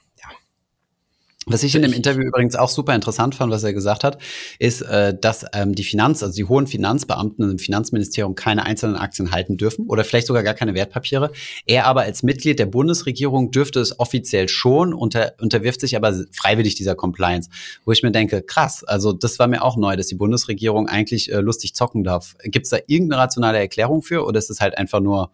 was 1.46 1.62
ich 1.62 1.74
in 1.74 1.82
dem 1.82 1.92
Interview 1.92 2.22
übrigens 2.22 2.56
auch 2.56 2.70
super 2.70 2.94
interessant 2.94 3.34
fand, 3.34 3.52
was 3.52 3.64
er 3.64 3.74
gesagt 3.74 4.02
hat, 4.02 4.18
ist, 4.58 4.80
äh, 4.82 5.14
dass 5.18 5.44
ähm, 5.52 5.74
die 5.74 5.84
Finanz, 5.84 6.22
also 6.22 6.34
die 6.34 6.44
hohen 6.44 6.66
Finanzbeamten 6.66 7.50
im 7.50 7.58
Finanzministerium 7.58 8.34
keine 8.34 8.64
einzelnen 8.64 8.96
Aktien 8.96 9.30
halten 9.30 9.56
dürfen 9.56 9.86
oder 9.86 10.04
vielleicht 10.04 10.26
sogar 10.26 10.42
gar 10.42 10.54
keine 10.54 10.74
Wertpapiere. 10.74 11.32
Er 11.66 11.86
aber 11.86 12.02
als 12.02 12.22
Mitglied 12.22 12.58
der 12.58 12.66
Bundesregierung 12.66 13.50
dürfte 13.50 13.80
es 13.80 13.98
offiziell 13.98 14.48
schon, 14.48 14.94
unter, 14.94 15.34
unterwirft 15.40 15.80
sich 15.80 15.96
aber 15.96 16.14
freiwillig 16.32 16.76
dieser 16.76 16.94
Compliance. 16.94 17.50
Wo 17.84 17.92
ich 17.92 18.02
mir 18.02 18.12
denke, 18.12 18.42
krass, 18.42 18.82
also 18.84 19.12
das 19.12 19.38
war 19.38 19.46
mir 19.46 19.62
auch 19.62 19.76
neu, 19.76 19.96
dass 19.96 20.06
die 20.06 20.14
Bundesregierung 20.14 20.88
eigentlich 20.88 21.30
äh, 21.30 21.40
lustig 21.40 21.74
zocken 21.74 22.04
darf. 22.04 22.36
Gibt 22.44 22.66
es 22.66 22.70
da 22.70 22.78
irgendeine 22.86 23.22
rationale 23.22 23.58
Erklärung 23.58 24.02
für 24.02 24.24
oder 24.24 24.38
ist 24.38 24.50
es 24.50 24.60
halt 24.60 24.78
einfach 24.78 25.00
nur 25.00 25.30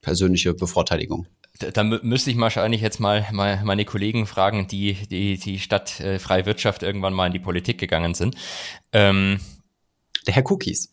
persönliche 0.00 0.54
Bevorteiligung? 0.54 1.26
Da, 1.58 1.70
da 1.70 1.82
müsste 1.82 2.30
ich 2.30 2.38
wahrscheinlich 2.38 2.80
jetzt 2.80 3.00
mal, 3.00 3.26
mal 3.32 3.62
meine 3.64 3.84
Kollegen 3.84 4.26
fragen, 4.26 4.68
die 4.68 4.94
die, 5.08 5.38
die 5.38 5.58
Stadt 5.58 5.98
äh, 6.00 6.18
Freie 6.18 6.46
Wirtschaft 6.46 6.82
irgendwann 6.82 7.14
mal 7.14 7.26
in 7.26 7.32
die 7.32 7.40
Politik 7.40 7.78
gegangen 7.78 8.14
sind. 8.14 8.36
Ähm, 8.92 9.40
der 10.26 10.34
Herr 10.34 10.50
Cookies. 10.50 10.92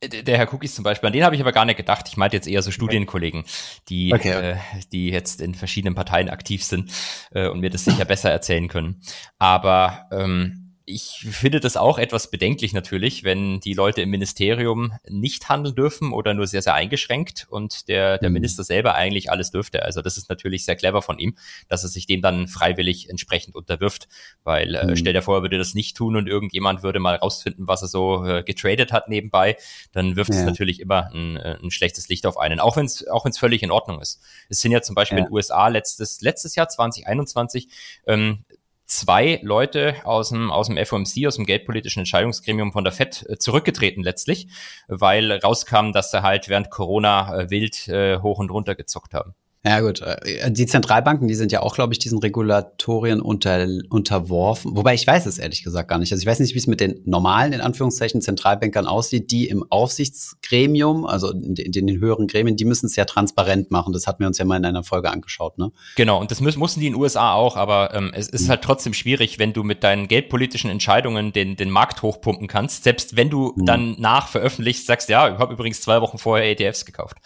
Der 0.00 0.38
Herr 0.38 0.52
Cookies 0.54 0.76
zum 0.76 0.84
Beispiel, 0.84 1.08
an 1.08 1.12
den 1.12 1.24
habe 1.24 1.34
ich 1.34 1.40
aber 1.40 1.50
gar 1.50 1.64
nicht 1.64 1.76
gedacht. 1.76 2.06
Ich 2.08 2.16
meinte 2.16 2.36
jetzt 2.36 2.46
eher 2.46 2.62
so 2.62 2.70
Studienkollegen, 2.70 3.44
die, 3.88 4.14
okay. 4.14 4.52
äh, 4.52 4.56
die 4.92 5.08
jetzt 5.10 5.40
in 5.40 5.56
verschiedenen 5.56 5.96
Parteien 5.96 6.30
aktiv 6.30 6.62
sind 6.62 6.92
äh, 7.32 7.48
und 7.48 7.58
mir 7.58 7.70
das 7.70 7.84
sicher 7.84 8.04
besser 8.04 8.30
erzählen 8.30 8.68
können. 8.68 9.02
Aber 9.38 10.06
ähm, 10.12 10.57
ich 10.88 11.26
finde 11.30 11.60
das 11.60 11.76
auch 11.76 11.98
etwas 11.98 12.30
bedenklich 12.30 12.72
natürlich, 12.72 13.22
wenn 13.22 13.60
die 13.60 13.74
Leute 13.74 14.00
im 14.00 14.10
Ministerium 14.10 14.92
nicht 15.08 15.48
handeln 15.48 15.74
dürfen 15.74 16.12
oder 16.12 16.34
nur 16.34 16.46
sehr, 16.46 16.62
sehr 16.62 16.74
eingeschränkt 16.74 17.46
und 17.50 17.88
der, 17.88 18.18
der 18.18 18.30
mhm. 18.30 18.34
Minister 18.34 18.64
selber 18.64 18.94
eigentlich 18.94 19.30
alles 19.30 19.50
dürfte. 19.50 19.82
Also 19.82 20.02
das 20.02 20.16
ist 20.16 20.28
natürlich 20.28 20.64
sehr 20.64 20.76
clever 20.76 21.02
von 21.02 21.18
ihm, 21.18 21.36
dass 21.68 21.82
er 21.82 21.90
sich 21.90 22.06
dem 22.06 22.22
dann 22.22 22.48
freiwillig 22.48 23.10
entsprechend 23.10 23.54
unterwirft, 23.54 24.08
weil 24.44 24.74
äh, 24.74 24.86
mhm. 24.86 24.96
stell 24.96 25.12
dir 25.12 25.22
vor, 25.22 25.36
er 25.36 25.42
würde 25.42 25.58
das 25.58 25.74
nicht 25.74 25.96
tun 25.96 26.16
und 26.16 26.26
irgendjemand 26.26 26.82
würde 26.82 27.00
mal 27.00 27.16
rausfinden, 27.16 27.68
was 27.68 27.82
er 27.82 27.88
so 27.88 28.24
äh, 28.24 28.42
getradet 28.42 28.90
hat 28.92 29.08
nebenbei, 29.08 29.56
dann 29.92 30.16
wirft 30.16 30.32
ja. 30.32 30.40
es 30.40 30.46
natürlich 30.46 30.80
immer 30.80 31.10
ein, 31.12 31.36
äh, 31.36 31.58
ein 31.62 31.70
schlechtes 31.70 32.08
Licht 32.08 32.26
auf 32.26 32.38
einen, 32.38 32.60
auch 32.60 32.76
wenn 32.76 32.86
es 32.86 33.06
auch 33.08 33.24
wenn's 33.24 33.38
völlig 33.38 33.62
in 33.62 33.70
Ordnung 33.70 34.00
ist. 34.00 34.22
Es 34.48 34.60
sind 34.60 34.72
ja 34.72 34.80
zum 34.80 34.94
Beispiel 34.94 35.18
ja. 35.18 35.24
in 35.24 35.28
den 35.28 35.34
USA 35.34 35.68
letztes, 35.68 36.22
letztes 36.22 36.54
Jahr 36.54 36.68
2021 36.68 37.68
ähm, 38.06 38.44
zwei 38.88 39.38
Leute 39.42 39.94
aus 40.04 40.30
dem, 40.30 40.50
aus 40.50 40.66
dem 40.66 40.84
FOMC, 40.84 41.26
aus 41.26 41.36
dem 41.36 41.46
geldpolitischen 41.46 42.00
Entscheidungsgremium 42.00 42.72
von 42.72 42.84
der 42.84 42.92
FED 42.92 43.26
äh, 43.28 43.38
zurückgetreten 43.38 44.02
letztlich, 44.02 44.48
weil 44.88 45.30
rauskam, 45.30 45.92
dass 45.92 46.10
sie 46.10 46.22
halt 46.22 46.48
während 46.48 46.70
Corona 46.70 47.38
äh, 47.38 47.50
wild 47.50 47.86
äh, 47.88 48.18
hoch 48.18 48.38
und 48.38 48.50
runter 48.50 48.74
gezockt 48.74 49.14
haben. 49.14 49.34
Ja 49.68 49.80
gut, 49.80 50.00
äh, 50.00 50.50
die 50.50 50.66
Zentralbanken, 50.66 51.28
die 51.28 51.34
sind 51.34 51.52
ja 51.52 51.60
auch, 51.60 51.74
glaube 51.74 51.92
ich, 51.92 51.98
diesen 51.98 52.18
Regulatorien 52.18 53.20
unter, 53.20 53.66
unterworfen. 53.90 54.76
Wobei 54.76 54.94
ich 54.94 55.06
weiß 55.06 55.26
es 55.26 55.38
ehrlich 55.38 55.62
gesagt 55.62 55.88
gar 55.88 55.98
nicht. 55.98 56.10
Also 56.10 56.22
ich 56.22 56.26
weiß 56.26 56.40
nicht, 56.40 56.54
wie 56.54 56.58
es 56.58 56.66
mit 56.66 56.80
den 56.80 57.02
normalen, 57.04 57.52
in 57.52 57.60
Anführungszeichen, 57.60 58.22
Zentralbankern 58.22 58.86
aussieht, 58.86 59.30
die 59.30 59.46
im 59.48 59.64
Aufsichtsgremium, 59.70 61.04
also 61.04 61.30
in, 61.30 61.54
in 61.56 61.72
den 61.72 62.00
höheren 62.00 62.26
Gremien, 62.26 62.56
die 62.56 62.64
müssen 62.64 62.86
es 62.86 62.96
ja 62.96 63.04
transparent 63.04 63.70
machen. 63.70 63.92
Das 63.92 64.06
hatten 64.06 64.20
wir 64.20 64.26
uns 64.26 64.38
ja 64.38 64.46
mal 64.46 64.56
in 64.56 64.64
einer 64.64 64.84
Folge 64.84 65.10
angeschaut. 65.10 65.58
Ne? 65.58 65.70
Genau, 65.96 66.18
und 66.18 66.30
das 66.30 66.40
müssen, 66.40 66.58
mussten 66.58 66.80
die 66.80 66.86
in 66.86 66.94
den 66.94 67.02
USA 67.02 67.34
auch, 67.34 67.56
aber 67.56 67.94
ähm, 67.94 68.10
es 68.14 68.28
ist 68.28 68.44
mhm. 68.44 68.50
halt 68.50 68.62
trotzdem 68.62 68.94
schwierig, 68.94 69.38
wenn 69.38 69.52
du 69.52 69.64
mit 69.64 69.84
deinen 69.84 70.08
geldpolitischen 70.08 70.70
Entscheidungen 70.70 71.32
den, 71.32 71.56
den 71.56 71.70
Markt 71.70 72.00
hochpumpen 72.00 72.48
kannst, 72.48 72.84
selbst 72.84 73.16
wenn 73.16 73.28
du 73.28 73.52
mhm. 73.54 73.66
dann 73.66 73.96
nach 73.98 74.28
veröffentlicht 74.28 74.86
sagst, 74.86 75.10
ja, 75.10 75.34
ich 75.34 75.38
habe 75.38 75.52
übrigens 75.52 75.82
zwei 75.82 76.00
Wochen 76.00 76.16
vorher 76.16 76.50
ETFs 76.50 76.86
gekauft. 76.86 77.18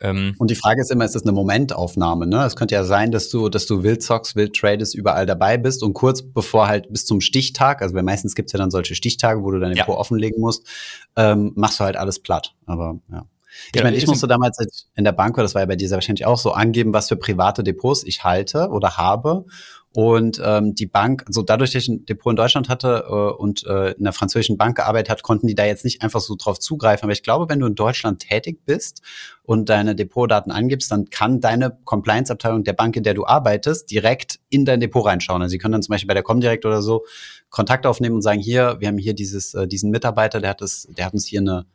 Ähm, 0.00 0.34
und 0.38 0.50
die 0.50 0.54
Frage 0.54 0.80
ist 0.80 0.90
immer, 0.90 1.04
ist 1.04 1.14
das 1.14 1.22
eine 1.22 1.32
Momentaufnahme? 1.82 2.26
Ne? 2.26 2.44
Es 2.44 2.56
könnte 2.56 2.74
ja 2.74 2.84
sein, 2.84 3.10
dass 3.10 3.28
du, 3.28 3.48
dass 3.48 3.66
du 3.66 3.82
wild 3.82 4.02
zockst, 4.02 4.36
wild 4.36 4.54
tradest, 4.54 4.94
überall 4.94 5.26
dabei 5.26 5.56
bist 5.58 5.82
und 5.82 5.94
kurz 5.94 6.22
bevor 6.22 6.68
halt 6.68 6.90
bis 6.92 7.06
zum 7.06 7.20
Stichtag, 7.20 7.82
also 7.82 7.94
weil 7.94 8.02
meistens 8.02 8.34
gibt's 8.34 8.52
ja 8.52 8.58
dann 8.58 8.70
solche 8.70 8.94
Stichtage, 8.94 9.42
wo 9.42 9.50
du 9.50 9.58
deine 9.58 9.76
ja. 9.76 9.84
Depot 9.84 9.98
offenlegen 9.98 10.40
musst, 10.40 10.66
ähm, 11.16 11.52
machst 11.54 11.80
du 11.80 11.84
halt 11.84 11.96
alles 11.96 12.18
platt. 12.18 12.54
Aber 12.66 12.98
ja. 13.10 13.26
Ich 13.72 13.78
ja, 13.78 13.84
meine, 13.84 13.98
ich 13.98 14.06
musste 14.06 14.26
damals 14.26 14.56
in 14.94 15.04
der 15.04 15.12
Bank, 15.12 15.36
das 15.36 15.54
war 15.54 15.60
ja 15.60 15.66
bei 15.66 15.76
dir 15.76 15.90
wahrscheinlich 15.90 16.24
auch 16.24 16.38
so, 16.38 16.52
angeben, 16.52 16.94
was 16.94 17.08
für 17.08 17.16
private 17.16 17.62
Depots 17.62 18.02
ich 18.02 18.24
halte 18.24 18.70
oder 18.70 18.96
habe. 18.96 19.44
Und 19.94 20.40
ähm, 20.42 20.74
die 20.74 20.86
Bank, 20.86 21.24
so 21.28 21.42
dadurch, 21.42 21.72
dass 21.72 21.82
ich 21.82 21.88
ein 21.88 22.06
Depot 22.06 22.32
in 22.32 22.36
Deutschland 22.36 22.70
hatte 22.70 23.04
äh, 23.06 23.12
und 23.12 23.66
äh, 23.66 23.92
in 23.92 24.04
der 24.04 24.14
französischen 24.14 24.56
Bank 24.56 24.76
gearbeitet 24.76 25.10
hat, 25.10 25.22
konnten 25.22 25.46
die 25.46 25.54
da 25.54 25.66
jetzt 25.66 25.84
nicht 25.84 26.02
einfach 26.02 26.20
so 26.20 26.34
drauf 26.34 26.58
zugreifen. 26.58 27.04
Aber 27.04 27.12
ich 27.12 27.22
glaube, 27.22 27.48
wenn 27.50 27.60
du 27.60 27.66
in 27.66 27.74
Deutschland 27.74 28.20
tätig 28.20 28.64
bist 28.64 29.02
und 29.42 29.68
deine 29.68 29.94
Depotdaten 29.94 30.50
angibst, 30.50 30.90
dann 30.90 31.10
kann 31.10 31.40
deine 31.40 31.76
Compliance-Abteilung 31.84 32.64
der 32.64 32.72
Bank, 32.72 32.96
in 32.96 33.02
der 33.02 33.12
du 33.12 33.26
arbeitest, 33.26 33.90
direkt 33.90 34.40
in 34.48 34.64
dein 34.64 34.80
Depot 34.80 35.04
reinschauen. 35.04 35.42
Also 35.42 35.50
sie 35.52 35.58
können 35.58 35.72
dann 35.72 35.82
zum 35.82 35.92
Beispiel 35.92 36.08
bei 36.08 36.14
der 36.14 36.22
Comdirect 36.22 36.64
oder 36.64 36.80
so 36.80 37.04
Kontakt 37.50 37.86
aufnehmen 37.86 38.14
und 38.14 38.22
sagen, 38.22 38.40
hier, 38.40 38.76
wir 38.80 38.88
haben 38.88 38.98
hier 38.98 39.14
dieses, 39.14 39.52
äh, 39.52 39.68
diesen 39.68 39.90
Mitarbeiter, 39.90 40.40
der 40.40 40.50
hat 40.50 40.62
das, 40.62 40.88
der 40.96 41.04
hat 41.04 41.12
uns 41.12 41.26
hier 41.26 41.40
eine 41.40 41.66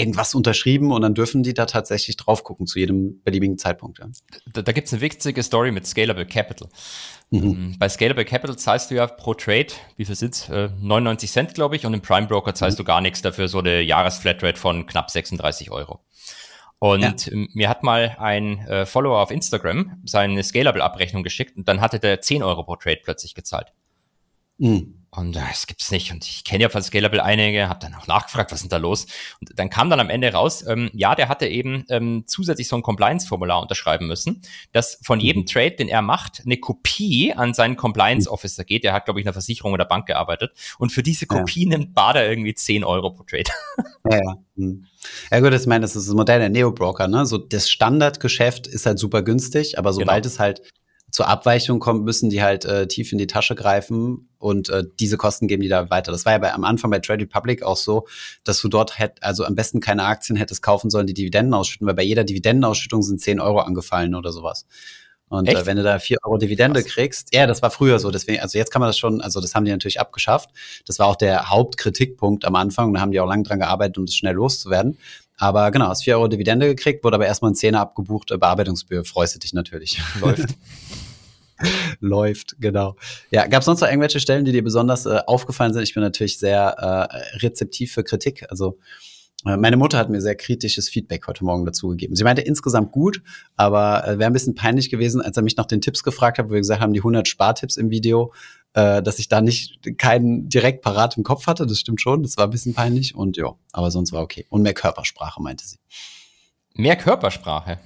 irgendwas 0.00 0.34
unterschrieben 0.34 0.90
und 0.92 1.02
dann 1.02 1.14
dürfen 1.14 1.42
die 1.42 1.54
da 1.54 1.66
tatsächlich 1.66 2.16
drauf 2.16 2.42
gucken 2.42 2.66
zu 2.66 2.78
jedem 2.78 3.22
beliebigen 3.22 3.58
Zeitpunkt. 3.58 3.98
Ja. 3.98 4.06
Da, 4.52 4.62
da 4.62 4.72
gibt 4.72 4.88
es 4.88 4.92
eine 4.92 5.02
wichtige 5.02 5.42
Story 5.42 5.70
mit 5.70 5.86
Scalable 5.86 6.26
Capital. 6.26 6.68
Mhm. 7.30 7.42
Ähm, 7.42 7.76
bei 7.78 7.88
Scalable 7.88 8.24
Capital 8.24 8.56
zahlst 8.56 8.90
du 8.90 8.96
ja 8.96 9.06
pro 9.06 9.34
Trade, 9.34 9.68
wie 9.96 10.04
viel 10.04 10.16
sind's? 10.16 10.48
Äh, 10.48 10.70
99 10.80 11.30
Cent, 11.30 11.54
glaube 11.54 11.76
ich, 11.76 11.86
und 11.86 11.94
im 11.94 12.00
Prime 12.00 12.26
Broker 12.26 12.54
zahlst 12.54 12.78
mhm. 12.78 12.82
du 12.82 12.84
gar 12.86 13.00
nichts 13.00 13.22
dafür, 13.22 13.48
so 13.48 13.58
eine 13.58 13.80
Jahresflatrate 13.82 14.58
von 14.58 14.86
knapp 14.86 15.10
36 15.10 15.70
Euro. 15.70 16.00
Und 16.80 17.26
ja. 17.26 17.36
Mir 17.52 17.68
hat 17.68 17.82
mal 17.82 18.16
ein 18.18 18.66
äh, 18.66 18.86
Follower 18.86 19.20
auf 19.20 19.30
Instagram 19.30 20.00
seine 20.06 20.42
Scalable-Abrechnung 20.42 21.22
geschickt 21.22 21.56
und 21.58 21.68
dann 21.68 21.82
hatte 21.82 22.00
der 22.00 22.22
10 22.22 22.42
Euro 22.42 22.64
pro 22.64 22.76
Trade 22.76 23.00
plötzlich 23.04 23.34
gezahlt. 23.34 23.74
Mhm. 24.56 24.99
Und 25.10 25.36
äh, 25.36 25.40
das 25.40 25.66
gibt's 25.66 25.90
nicht. 25.90 26.12
Und 26.12 26.24
ich 26.24 26.44
kenne 26.44 26.62
ja 26.62 26.68
von 26.68 26.82
Scalable 26.82 27.22
einige, 27.22 27.68
habe 27.68 27.80
dann 27.80 27.94
auch 27.94 28.06
nachgefragt, 28.06 28.52
was 28.52 28.58
ist 28.58 28.64
denn 28.64 28.70
da 28.70 28.76
los? 28.76 29.06
Und 29.40 29.58
dann 29.58 29.68
kam 29.68 29.90
dann 29.90 30.00
am 30.00 30.10
Ende 30.10 30.32
raus, 30.32 30.64
ähm, 30.66 30.90
ja, 30.92 31.14
der 31.14 31.28
hatte 31.28 31.46
eben 31.48 31.84
ähm, 31.88 32.24
zusätzlich 32.26 32.68
so 32.68 32.76
ein 32.76 32.82
Compliance-Formular 32.82 33.60
unterschreiben 33.60 34.06
müssen, 34.06 34.42
dass 34.72 35.00
von 35.02 35.18
mhm. 35.18 35.24
jedem 35.24 35.46
Trade, 35.46 35.72
den 35.72 35.88
er 35.88 36.02
macht, 36.02 36.42
eine 36.44 36.58
Kopie 36.58 37.32
an 37.32 37.54
seinen 37.54 37.76
Compliance-Officer 37.76 38.64
geht. 38.64 38.84
Der 38.84 38.92
hat, 38.92 39.04
glaube 39.06 39.20
ich, 39.20 39.24
in 39.24 39.28
einer 39.28 39.34
Versicherung 39.34 39.72
oder 39.72 39.84
Bank 39.84 40.06
gearbeitet. 40.06 40.52
Und 40.78 40.92
für 40.92 41.02
diese 41.02 41.26
Kopie 41.26 41.64
ja. 41.64 41.70
nimmt 41.70 41.94
Bader 41.94 42.28
irgendwie 42.28 42.54
10 42.54 42.84
Euro 42.84 43.10
pro 43.10 43.24
Trade. 43.24 43.50
Ja, 44.10 44.16
ja. 44.16 44.34
Hm. 44.56 44.86
Ja 45.30 45.40
gut, 45.40 45.52
ich 45.52 45.66
meine, 45.66 45.82
das 45.82 45.94
ist 45.94 46.08
das 46.08 46.14
Modell 46.14 46.38
der 46.38 46.48
Neo-Broker, 46.48 47.06
ne? 47.06 47.26
So 47.26 47.36
das 47.36 47.70
Standardgeschäft 47.70 48.66
ist 48.66 48.86
halt 48.86 48.98
super 48.98 49.20
günstig, 49.22 49.78
aber 49.78 49.92
sobald 49.92 50.24
genau. 50.24 50.32
es 50.32 50.38
halt 50.38 50.62
zur 51.10 51.28
Abweichung 51.28 51.80
kommt, 51.80 52.04
müssen 52.04 52.30
die 52.30 52.42
halt 52.42 52.64
äh, 52.64 52.86
tief 52.86 53.12
in 53.12 53.18
die 53.18 53.26
Tasche 53.26 53.54
greifen 53.54 54.28
und 54.38 54.68
äh, 54.68 54.84
diese 54.98 55.16
Kosten 55.16 55.48
geben 55.48 55.62
die 55.62 55.68
da 55.68 55.90
weiter. 55.90 56.12
Das 56.12 56.24
war 56.24 56.32
ja 56.32 56.38
bei, 56.38 56.52
am 56.52 56.64
Anfang 56.64 56.90
bei 56.90 56.98
Trade 56.98 57.22
Republic 57.22 57.62
auch 57.62 57.76
so, 57.76 58.06
dass 58.44 58.60
du 58.60 58.68
dort 58.68 58.98
hätt, 58.98 59.22
also 59.22 59.44
am 59.44 59.54
besten 59.54 59.80
keine 59.80 60.04
Aktien 60.04 60.36
hättest 60.36 60.62
kaufen 60.62 60.90
sollen, 60.90 61.06
die 61.06 61.14
Dividenden 61.14 61.54
ausschütten, 61.54 61.86
weil 61.86 61.94
bei 61.94 62.02
jeder 62.02 62.24
Dividendenausschüttung 62.24 63.02
sind 63.02 63.20
10 63.20 63.40
Euro 63.40 63.60
angefallen 63.60 64.14
oder 64.14 64.32
sowas. 64.32 64.66
Und 65.30 65.48
äh, 65.48 65.64
wenn 65.64 65.76
du 65.76 65.84
da 65.84 66.00
4 66.00 66.18
Euro 66.24 66.38
Dividende 66.38 66.80
Was? 66.80 66.86
kriegst, 66.86 67.32
ja, 67.32 67.46
das 67.46 67.62
war 67.62 67.70
früher 67.70 68.00
so, 68.00 68.10
deswegen, 68.10 68.40
also 68.42 68.58
jetzt 68.58 68.72
kann 68.72 68.80
man 68.80 68.88
das 68.88 68.98
schon, 68.98 69.20
also 69.20 69.40
das 69.40 69.54
haben 69.54 69.64
die 69.64 69.70
natürlich 69.70 70.00
abgeschafft. 70.00 70.50
Das 70.86 70.98
war 70.98 71.06
auch 71.06 71.14
der 71.14 71.50
Hauptkritikpunkt 71.50 72.44
am 72.44 72.56
Anfang, 72.56 72.92
da 72.92 73.00
haben 73.00 73.12
die 73.12 73.20
auch 73.20 73.28
lang 73.28 73.44
dran 73.44 73.60
gearbeitet, 73.60 73.96
um 73.98 74.06
das 74.06 74.16
schnell 74.16 74.34
loszuwerden. 74.34 74.98
Aber 75.40 75.70
genau, 75.70 75.88
hast 75.88 76.04
4 76.04 76.16
Euro 76.16 76.28
Dividende 76.28 76.66
gekriegt, 76.66 77.02
wurde 77.02 77.14
aber 77.14 77.26
erstmal 77.26 77.50
ein 77.50 77.54
Zehner 77.54 77.80
abgebucht, 77.80 78.30
äh, 78.30 78.36
Bearbeitungsbühr, 78.36 79.06
freust 79.06 79.34
du 79.34 79.38
dich 79.38 79.54
natürlich. 79.54 79.98
Läuft. 80.20 80.50
Läuft, 82.00 82.56
genau. 82.60 82.96
Ja, 83.30 83.46
gab 83.46 83.60
es 83.60 83.66
sonst 83.66 83.80
noch 83.80 83.88
irgendwelche 83.88 84.20
Stellen, 84.20 84.44
die 84.44 84.52
dir 84.52 84.62
besonders 84.62 85.06
äh, 85.06 85.20
aufgefallen 85.26 85.72
sind? 85.72 85.82
Ich 85.82 85.94
bin 85.94 86.02
natürlich 86.02 86.38
sehr 86.38 86.76
äh, 86.78 87.38
rezeptiv 87.38 87.92
für 87.92 88.04
Kritik. 88.04 88.44
Also 88.50 88.78
äh, 89.46 89.56
meine 89.56 89.78
Mutter 89.78 89.96
hat 89.96 90.10
mir 90.10 90.20
sehr 90.20 90.34
kritisches 90.34 90.90
Feedback 90.90 91.26
heute 91.26 91.44
Morgen 91.44 91.64
dazu 91.64 91.88
gegeben. 91.88 92.16
Sie 92.16 92.24
meinte 92.24 92.42
insgesamt 92.42 92.92
gut, 92.92 93.22
aber 93.56 94.06
äh, 94.06 94.18
wäre 94.18 94.30
ein 94.30 94.34
bisschen 94.34 94.54
peinlich 94.54 94.90
gewesen, 94.90 95.22
als 95.22 95.38
er 95.38 95.42
mich 95.42 95.56
nach 95.56 95.66
den 95.66 95.80
Tipps 95.80 96.02
gefragt 96.02 96.38
hat, 96.38 96.46
wo 96.46 96.52
wir 96.52 96.60
gesagt 96.60 96.82
haben, 96.82 96.92
die 96.92 97.00
100 97.00 97.26
Spartipps 97.26 97.78
im 97.78 97.90
Video, 97.90 98.32
äh, 98.74 99.02
dass 99.02 99.18
ich 99.18 99.28
da 99.28 99.40
nicht 99.40 99.78
keinen 99.98 100.48
direkt 100.48 100.82
parat 100.82 101.16
im 101.16 101.22
Kopf 101.22 101.46
hatte. 101.46 101.66
Das 101.66 101.78
stimmt 101.78 102.00
schon, 102.00 102.22
das 102.22 102.36
war 102.36 102.44
ein 102.44 102.50
bisschen 102.50 102.74
peinlich 102.74 103.14
und 103.14 103.36
ja, 103.36 103.54
aber 103.72 103.90
sonst 103.90 104.12
war 104.12 104.22
okay. 104.22 104.46
Und 104.48 104.62
mehr 104.62 104.74
Körpersprache, 104.74 105.42
meinte 105.42 105.64
sie. 105.66 105.78
Mehr 106.74 106.96
Körpersprache? 106.96 107.78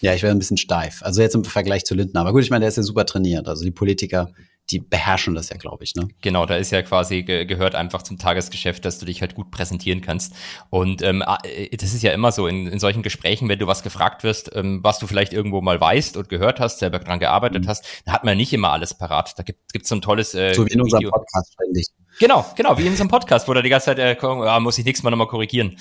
Ja, 0.00 0.14
ich 0.14 0.22
wäre 0.22 0.32
ein 0.32 0.38
bisschen 0.38 0.58
steif. 0.58 1.02
Also 1.02 1.22
jetzt 1.22 1.34
im 1.34 1.44
Vergleich 1.44 1.84
zu 1.84 1.94
Lindner. 1.94 2.20
Aber 2.20 2.32
gut, 2.32 2.42
ich 2.42 2.50
meine, 2.50 2.60
der 2.60 2.68
ist 2.68 2.76
ja 2.76 2.84
super 2.84 3.04
trainiert. 3.04 3.48
Also 3.48 3.64
die 3.64 3.72
Politiker, 3.72 4.30
die 4.70 4.80
beherrschen 4.80 5.34
das 5.34 5.48
ja, 5.48 5.56
glaube 5.56 5.84
ich. 5.84 5.94
Ne? 5.94 6.08
Genau, 6.20 6.44
da 6.44 6.56
ist 6.56 6.70
ja 6.70 6.82
quasi 6.82 7.22
ge 7.22 7.46
gehört 7.46 7.74
einfach 7.74 8.02
zum 8.02 8.18
Tagesgeschäft, 8.18 8.84
dass 8.84 8.98
du 8.98 9.06
dich 9.06 9.20
halt 9.20 9.34
gut 9.34 9.50
präsentieren 9.50 10.00
kannst. 10.00 10.34
Und 10.70 11.00
ähm, 11.02 11.24
äh, 11.44 11.74
das 11.76 11.94
ist 11.94 12.02
ja 12.02 12.12
immer 12.12 12.32
so 12.32 12.46
in, 12.46 12.66
in 12.66 12.78
solchen 12.78 13.02
Gesprächen, 13.02 13.48
wenn 13.48 13.58
du 13.58 13.66
was 13.66 13.82
gefragt 13.82 14.24
wirst, 14.24 14.54
ähm, 14.54 14.80
was 14.82 14.98
du 14.98 15.06
vielleicht 15.06 15.32
irgendwo 15.32 15.60
mal 15.60 15.80
weißt 15.80 16.16
und 16.16 16.28
gehört 16.28 16.60
hast, 16.60 16.80
selber 16.80 16.98
dran 16.98 17.18
gearbeitet 17.18 17.64
mhm. 17.64 17.68
hast, 17.68 17.86
da 18.04 18.12
hat 18.12 18.24
man 18.24 18.36
nicht 18.36 18.52
immer 18.52 18.70
alles 18.70 18.94
parat. 18.94 19.38
Da 19.38 19.42
gibt 19.42 19.60
es 19.74 19.88
so 19.88 19.94
ein 19.94 20.02
tolles 20.02 20.34
äh, 20.34 20.52
So 20.54 20.66
wie 20.66 20.70
in 20.70 20.82
unserem 20.82 21.10
Podcast, 21.10 21.54
finde 21.58 21.80
ich. 21.80 21.88
Genau, 22.18 22.44
genau, 22.56 22.76
wie 22.76 22.86
in 22.86 22.96
so 22.96 23.02
einem 23.02 23.10
Podcast, 23.10 23.46
wo 23.46 23.54
da 23.54 23.62
die 23.62 23.68
ganze 23.68 23.86
Zeit, 23.86 23.98
äh, 23.98 24.16
ah, 24.20 24.58
muss 24.58 24.76
ich 24.76 24.84
nächstes 24.84 25.04
Mal 25.04 25.10
nochmal 25.10 25.28
korrigieren. 25.28 25.76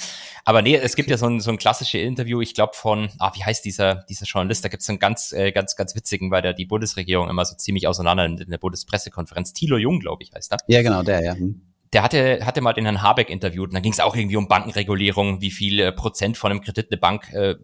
Aber 0.48 0.62
nee, 0.62 0.78
es 0.78 0.96
gibt 0.96 1.10
ja 1.10 1.18
so 1.18 1.26
ein, 1.26 1.42
so 1.42 1.52
ein 1.52 1.58
klassisches 1.58 2.00
Interview, 2.00 2.40
ich 2.40 2.54
glaube 2.54 2.72
von, 2.74 3.10
ah, 3.20 3.34
wie 3.36 3.44
heißt 3.44 3.66
dieser, 3.66 3.96
dieser 4.08 4.26
Journalist? 4.26 4.64
Da 4.64 4.70
gibt 4.70 4.82
es 4.82 4.88
einen 4.88 4.98
ganz, 4.98 5.34
äh, 5.34 5.52
ganz, 5.52 5.76
ganz 5.76 5.94
witzigen, 5.94 6.32
weil 6.32 6.42
der 6.42 6.54
die 6.54 6.64
Bundesregierung 6.64 7.30
immer 7.30 7.44
so 7.44 7.58
ziemlich 7.58 7.86
auseinander 7.86 8.24
in, 8.24 8.38
in 8.38 8.50
der 8.50 8.58
Bundespressekonferenz. 8.58 9.52
Thilo 9.52 9.76
Jung, 9.76 10.00
glaube 10.00 10.24
ich, 10.24 10.32
heißt 10.34 10.54
er. 10.54 10.60
Ja, 10.68 10.82
genau, 10.84 11.04
der, 11.04 11.22
ja. 11.22 11.34
Hm. 11.34 11.64
Der 11.92 12.02
hatte, 12.02 12.46
hatte 12.46 12.62
mal 12.62 12.72
den 12.72 12.86
Herrn 12.86 13.02
Habeck 13.02 13.30
interviewt 13.30 13.72
und 13.72 13.74
da 13.74 13.82
ging 13.82 13.92
es 13.92 14.00
auch 14.00 14.16
irgendwie 14.16 14.38
um 14.38 14.48
Bankenregulierung, 14.48 15.42
wie 15.42 15.52
viel 15.52 15.82
äh, 15.82 15.92
Prozent 15.92 16.38
von 16.38 16.52
einem 16.52 16.62
Kredit 16.62 16.94
eine 16.94 16.98
Bank 16.98 17.34
äh, 17.34 17.56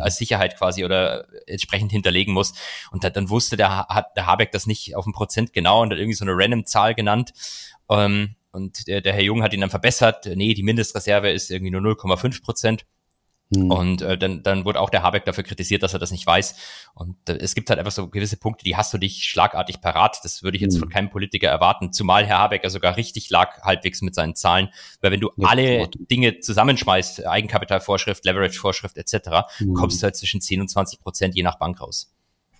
als 0.00 0.16
Sicherheit 0.16 0.56
quasi 0.56 0.86
oder 0.86 1.26
entsprechend 1.46 1.92
hinterlegen 1.92 2.32
muss. 2.32 2.54
Und 2.92 3.04
da, 3.04 3.10
dann 3.10 3.28
wusste 3.28 3.58
der, 3.58 3.88
hat 3.88 4.16
der 4.16 4.24
Habeck 4.24 4.52
das 4.52 4.66
nicht 4.66 4.96
auf 4.96 5.04
ein 5.04 5.12
Prozent 5.12 5.52
genau 5.52 5.82
und 5.82 5.90
hat 5.90 5.98
irgendwie 5.98 6.16
so 6.16 6.24
eine 6.24 6.32
random 6.34 6.64
Zahl 6.64 6.94
genannt. 6.94 7.34
Ähm, 7.90 8.35
und 8.52 8.86
der, 8.86 9.00
der 9.00 9.12
Herr 9.12 9.22
Jung 9.22 9.42
hat 9.42 9.52
ihn 9.52 9.60
dann 9.60 9.70
verbessert. 9.70 10.26
Nee, 10.34 10.54
die 10.54 10.62
Mindestreserve 10.62 11.30
ist 11.30 11.50
irgendwie 11.50 11.70
nur 11.70 11.82
0,5 11.82 12.42
Prozent. 12.42 12.86
Mhm. 13.50 13.70
Und 13.70 14.02
äh, 14.02 14.18
dann, 14.18 14.42
dann 14.42 14.64
wurde 14.64 14.80
auch 14.80 14.90
der 14.90 15.02
Habeck 15.02 15.24
dafür 15.24 15.44
kritisiert, 15.44 15.82
dass 15.82 15.92
er 15.92 16.00
das 16.00 16.10
nicht 16.10 16.26
weiß. 16.26 16.56
Und 16.94 17.16
äh, 17.28 17.36
es 17.36 17.54
gibt 17.54 17.70
halt 17.70 17.78
einfach 17.78 17.92
so 17.92 18.08
gewisse 18.08 18.36
Punkte, 18.36 18.64
die 18.64 18.76
hast 18.76 18.92
du 18.92 18.98
dich 18.98 19.24
schlagartig 19.24 19.80
parat. 19.80 20.18
Das 20.24 20.42
würde 20.42 20.56
ich 20.56 20.62
jetzt 20.62 20.74
mhm. 20.76 20.80
von 20.80 20.88
keinem 20.88 21.10
Politiker 21.10 21.48
erwarten. 21.48 21.92
Zumal 21.92 22.26
Herr 22.26 22.38
Habeck 22.38 22.64
ja 22.64 22.70
sogar 22.70 22.96
richtig 22.96 23.30
lag 23.30 23.62
halbwegs 23.62 24.02
mit 24.02 24.14
seinen 24.14 24.34
Zahlen. 24.34 24.70
Weil 25.00 25.12
wenn 25.12 25.20
du 25.20 25.30
ja, 25.36 25.48
alle 25.48 25.78
Wort. 25.80 25.96
Dinge 26.10 26.40
zusammenschmeißt, 26.40 27.26
Eigenkapitalvorschrift, 27.26 28.24
Leverage-Vorschrift 28.24 28.96
etc., 28.96 29.46
mhm. 29.60 29.74
kommst 29.74 30.02
du 30.02 30.04
halt 30.04 30.16
zwischen 30.16 30.40
10 30.40 30.62
und 30.62 30.68
20 30.68 31.00
Prozent 31.00 31.36
je 31.36 31.42
nach 31.42 31.58
Bank 31.58 31.80
raus. 31.80 32.12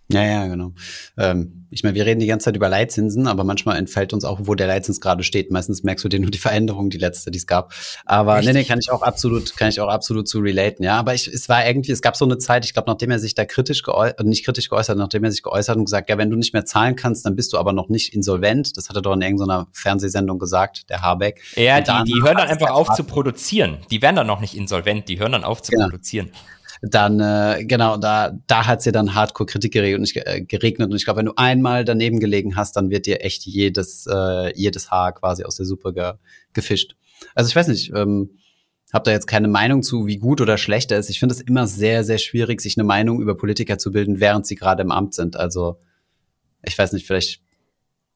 Ja, 0.08 0.22
ja, 0.22 0.46
genau. 0.46 0.72
Ähm, 1.18 1.66
ich 1.70 1.82
meine, 1.82 1.96
wir 1.96 2.06
reden 2.06 2.20
die 2.20 2.26
ganze 2.26 2.44
Zeit 2.44 2.56
über 2.56 2.68
Leitzinsen, 2.68 3.26
aber 3.26 3.42
manchmal 3.42 3.76
entfällt 3.76 4.12
uns 4.12 4.24
auch, 4.24 4.40
wo 4.44 4.54
der 4.54 4.68
Leitzins 4.68 5.00
gerade 5.00 5.24
steht. 5.24 5.50
Meistens 5.50 5.82
merkst 5.82 6.04
du 6.04 6.08
dir 6.08 6.20
nur 6.20 6.30
die 6.30 6.38
Veränderung, 6.38 6.90
die 6.90 6.98
letzte, 6.98 7.32
die 7.32 7.38
es 7.38 7.46
gab. 7.46 7.74
Aber 8.04 8.36
Richtig. 8.36 8.54
nee, 8.54 8.60
nee, 8.60 8.64
kann 8.66 8.78
ich 8.78 8.92
auch 8.92 9.02
absolut, 9.02 9.56
kann 9.56 9.68
ich 9.68 9.80
auch 9.80 9.88
absolut 9.88 10.28
zu 10.28 10.38
relaten, 10.38 10.84
ja. 10.84 10.96
Aber 10.96 11.12
ich, 11.14 11.26
es 11.26 11.48
war 11.48 11.66
irgendwie, 11.66 11.90
es 11.90 12.02
gab 12.02 12.16
so 12.16 12.24
eine 12.24 12.38
Zeit, 12.38 12.64
ich 12.64 12.72
glaube, 12.72 12.88
nachdem 12.88 13.10
er 13.10 13.18
sich 13.18 13.34
da 13.34 13.44
kritisch 13.44 13.82
geäußert, 13.82 14.24
nicht 14.24 14.44
kritisch 14.44 14.68
geäußert, 14.68 14.96
nachdem 14.96 15.24
er 15.24 15.32
sich 15.32 15.42
geäußert 15.42 15.76
und 15.76 15.86
gesagt, 15.86 16.08
ja, 16.08 16.18
wenn 16.18 16.30
du 16.30 16.36
nicht 16.36 16.52
mehr 16.52 16.64
zahlen 16.64 16.94
kannst, 16.94 17.26
dann 17.26 17.34
bist 17.34 17.52
du 17.52 17.58
aber 17.58 17.72
noch 17.72 17.88
nicht 17.88 18.14
insolvent. 18.14 18.76
Das 18.76 18.88
hat 18.88 18.94
er 18.94 19.02
doch 19.02 19.14
in 19.14 19.22
irgendeiner 19.22 19.66
Fernsehsendung 19.72 20.38
gesagt, 20.38 20.88
der 20.88 21.02
Habeck. 21.02 21.42
Ja, 21.56 21.80
die, 21.80 22.12
die 22.12 22.22
hören 22.22 22.36
dann 22.36 22.48
einfach 22.48 22.70
auf 22.70 22.90
zu 22.94 23.02
produzieren. 23.02 23.78
Die 23.90 24.00
werden 24.02 24.16
dann 24.16 24.28
noch 24.28 24.40
nicht 24.40 24.56
insolvent, 24.56 25.08
die 25.08 25.18
hören 25.18 25.32
dann 25.32 25.44
auf 25.44 25.62
zu 25.62 25.72
genau. 25.72 25.86
produzieren 25.86 26.30
dann 26.82 27.20
äh, 27.20 27.64
genau, 27.64 27.96
da, 27.96 28.38
da 28.46 28.66
hat 28.66 28.82
sie 28.82 28.92
dann 28.92 29.14
Hardcore-Kritik 29.14 29.72
geregnet 29.72 29.98
und, 29.98 30.04
ich, 30.04 30.26
äh, 30.26 30.42
geregnet. 30.42 30.90
Und 30.90 30.96
ich 30.96 31.04
glaube, 31.04 31.18
wenn 31.18 31.26
du 31.26 31.32
einmal 31.36 31.84
daneben 31.84 32.20
gelegen 32.20 32.56
hast, 32.56 32.76
dann 32.76 32.90
wird 32.90 33.06
dir 33.06 33.22
echt 33.22 33.44
jedes, 33.44 34.06
äh, 34.06 34.56
jedes 34.56 34.90
Haar 34.90 35.12
quasi 35.12 35.44
aus 35.44 35.56
der 35.56 35.66
Suppe 35.66 35.92
ge 35.92 36.12
gefischt. 36.52 36.96
Also 37.34 37.48
ich 37.48 37.56
weiß 37.56 37.68
nicht, 37.68 37.92
ähm, 37.94 38.38
habe 38.92 39.04
da 39.04 39.10
jetzt 39.10 39.26
keine 39.26 39.48
Meinung 39.48 39.82
zu, 39.82 40.06
wie 40.06 40.18
gut 40.18 40.40
oder 40.40 40.58
schlecht 40.58 40.90
er 40.90 40.98
ist. 40.98 41.10
Ich 41.10 41.18
finde 41.18 41.34
es 41.34 41.40
immer 41.40 41.66
sehr, 41.66 42.04
sehr 42.04 42.18
schwierig, 42.18 42.60
sich 42.60 42.76
eine 42.76 42.84
Meinung 42.84 43.20
über 43.20 43.36
Politiker 43.36 43.78
zu 43.78 43.90
bilden, 43.90 44.20
während 44.20 44.46
sie 44.46 44.54
gerade 44.54 44.82
im 44.82 44.90
Amt 44.90 45.14
sind. 45.14 45.36
Also 45.36 45.78
ich 46.62 46.76
weiß 46.76 46.92
nicht, 46.92 47.06
vielleicht 47.06 47.42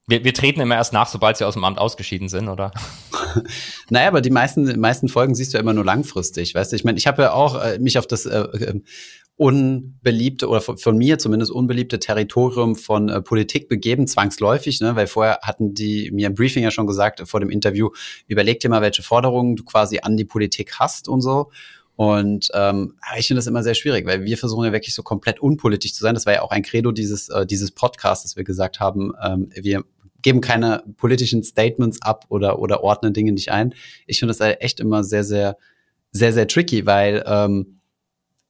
wir, 0.07 0.23
wir 0.23 0.33
treten 0.33 0.59
immer 0.61 0.75
erst 0.75 0.93
nach, 0.93 1.07
sobald 1.07 1.37
sie 1.37 1.45
aus 1.45 1.53
dem 1.53 1.63
Amt 1.63 1.77
ausgeschieden 1.77 2.27
sind, 2.27 2.49
oder? 2.49 2.71
naja, 3.89 4.07
aber 4.07 4.21
die 4.21 4.29
meisten, 4.29 4.79
meisten 4.79 5.07
Folgen 5.07 5.35
siehst 5.35 5.53
du 5.53 5.57
ja 5.57 5.61
immer 5.61 5.73
nur 5.73 5.85
langfristig, 5.85 6.55
weißt 6.55 6.71
du? 6.71 6.75
Ich 6.75 6.83
meine, 6.83 6.97
ich 6.97 7.07
habe 7.07 7.21
ja 7.21 7.33
auch 7.33 7.61
äh, 7.61 7.79
mich 7.79 7.97
auf 7.97 8.07
das 8.07 8.25
äh, 8.25 8.39
äh 8.39 8.81
unbeliebte 9.37 10.47
oder 10.47 10.61
von, 10.61 10.77
von, 10.77 10.97
mir 10.97 11.17
zumindest 11.17 11.51
unbeliebte 11.51 11.97
Territorium 11.97 12.75
von 12.75 13.09
äh, 13.09 13.21
Politik 13.23 13.69
begeben, 13.69 14.05
zwangsläufig, 14.05 14.81
ne? 14.81 14.95
weil 14.95 15.07
vorher 15.07 15.39
hatten 15.41 15.73
die 15.73 16.11
mir 16.11 16.27
im 16.27 16.35
Briefing 16.35 16.61
ja 16.61 16.69
schon 16.69 16.85
gesagt, 16.85 17.27
vor 17.27 17.39
dem 17.39 17.49
Interview, 17.49 17.89
überleg 18.27 18.59
dir 18.59 18.69
mal, 18.69 18.83
welche 18.83 19.01
Forderungen 19.01 19.55
du 19.55 19.63
quasi 19.63 19.99
an 20.03 20.15
die 20.15 20.25
Politik 20.25 20.73
hast 20.77 21.07
und 21.07 21.21
so. 21.21 21.49
Und 22.01 22.49
ähm, 22.55 22.95
ich 23.15 23.27
finde 23.27 23.37
das 23.37 23.45
immer 23.45 23.61
sehr 23.61 23.75
schwierig, 23.75 24.07
weil 24.07 24.23
wir 24.23 24.35
versuchen 24.35 24.65
ja 24.65 24.71
wirklich 24.71 24.95
so 24.95 25.03
komplett 25.03 25.39
unpolitisch 25.39 25.93
zu 25.93 26.01
sein. 26.01 26.15
Das 26.15 26.25
war 26.25 26.33
ja 26.33 26.41
auch 26.41 26.49
ein 26.49 26.63
Credo 26.63 26.91
dieses, 26.91 27.29
äh, 27.29 27.45
dieses 27.45 27.69
Podcasts, 27.69 28.23
dass 28.23 28.35
wir 28.35 28.43
gesagt 28.43 28.79
haben, 28.79 29.13
ähm, 29.23 29.49
wir 29.53 29.83
geben 30.23 30.41
keine 30.41 30.81
politischen 30.97 31.43
Statements 31.43 32.01
ab 32.01 32.25
oder, 32.29 32.57
oder 32.57 32.83
ordnen 32.83 33.13
Dinge 33.13 33.33
nicht 33.33 33.51
ein. 33.51 33.75
Ich 34.07 34.17
finde 34.17 34.31
das 34.31 34.39
halt 34.39 34.61
echt 34.61 34.79
immer 34.79 35.03
sehr, 35.03 35.23
sehr, 35.23 35.57
sehr, 36.11 36.33
sehr 36.33 36.47
tricky, 36.47 36.87
weil 36.87 37.23
ähm, 37.27 37.80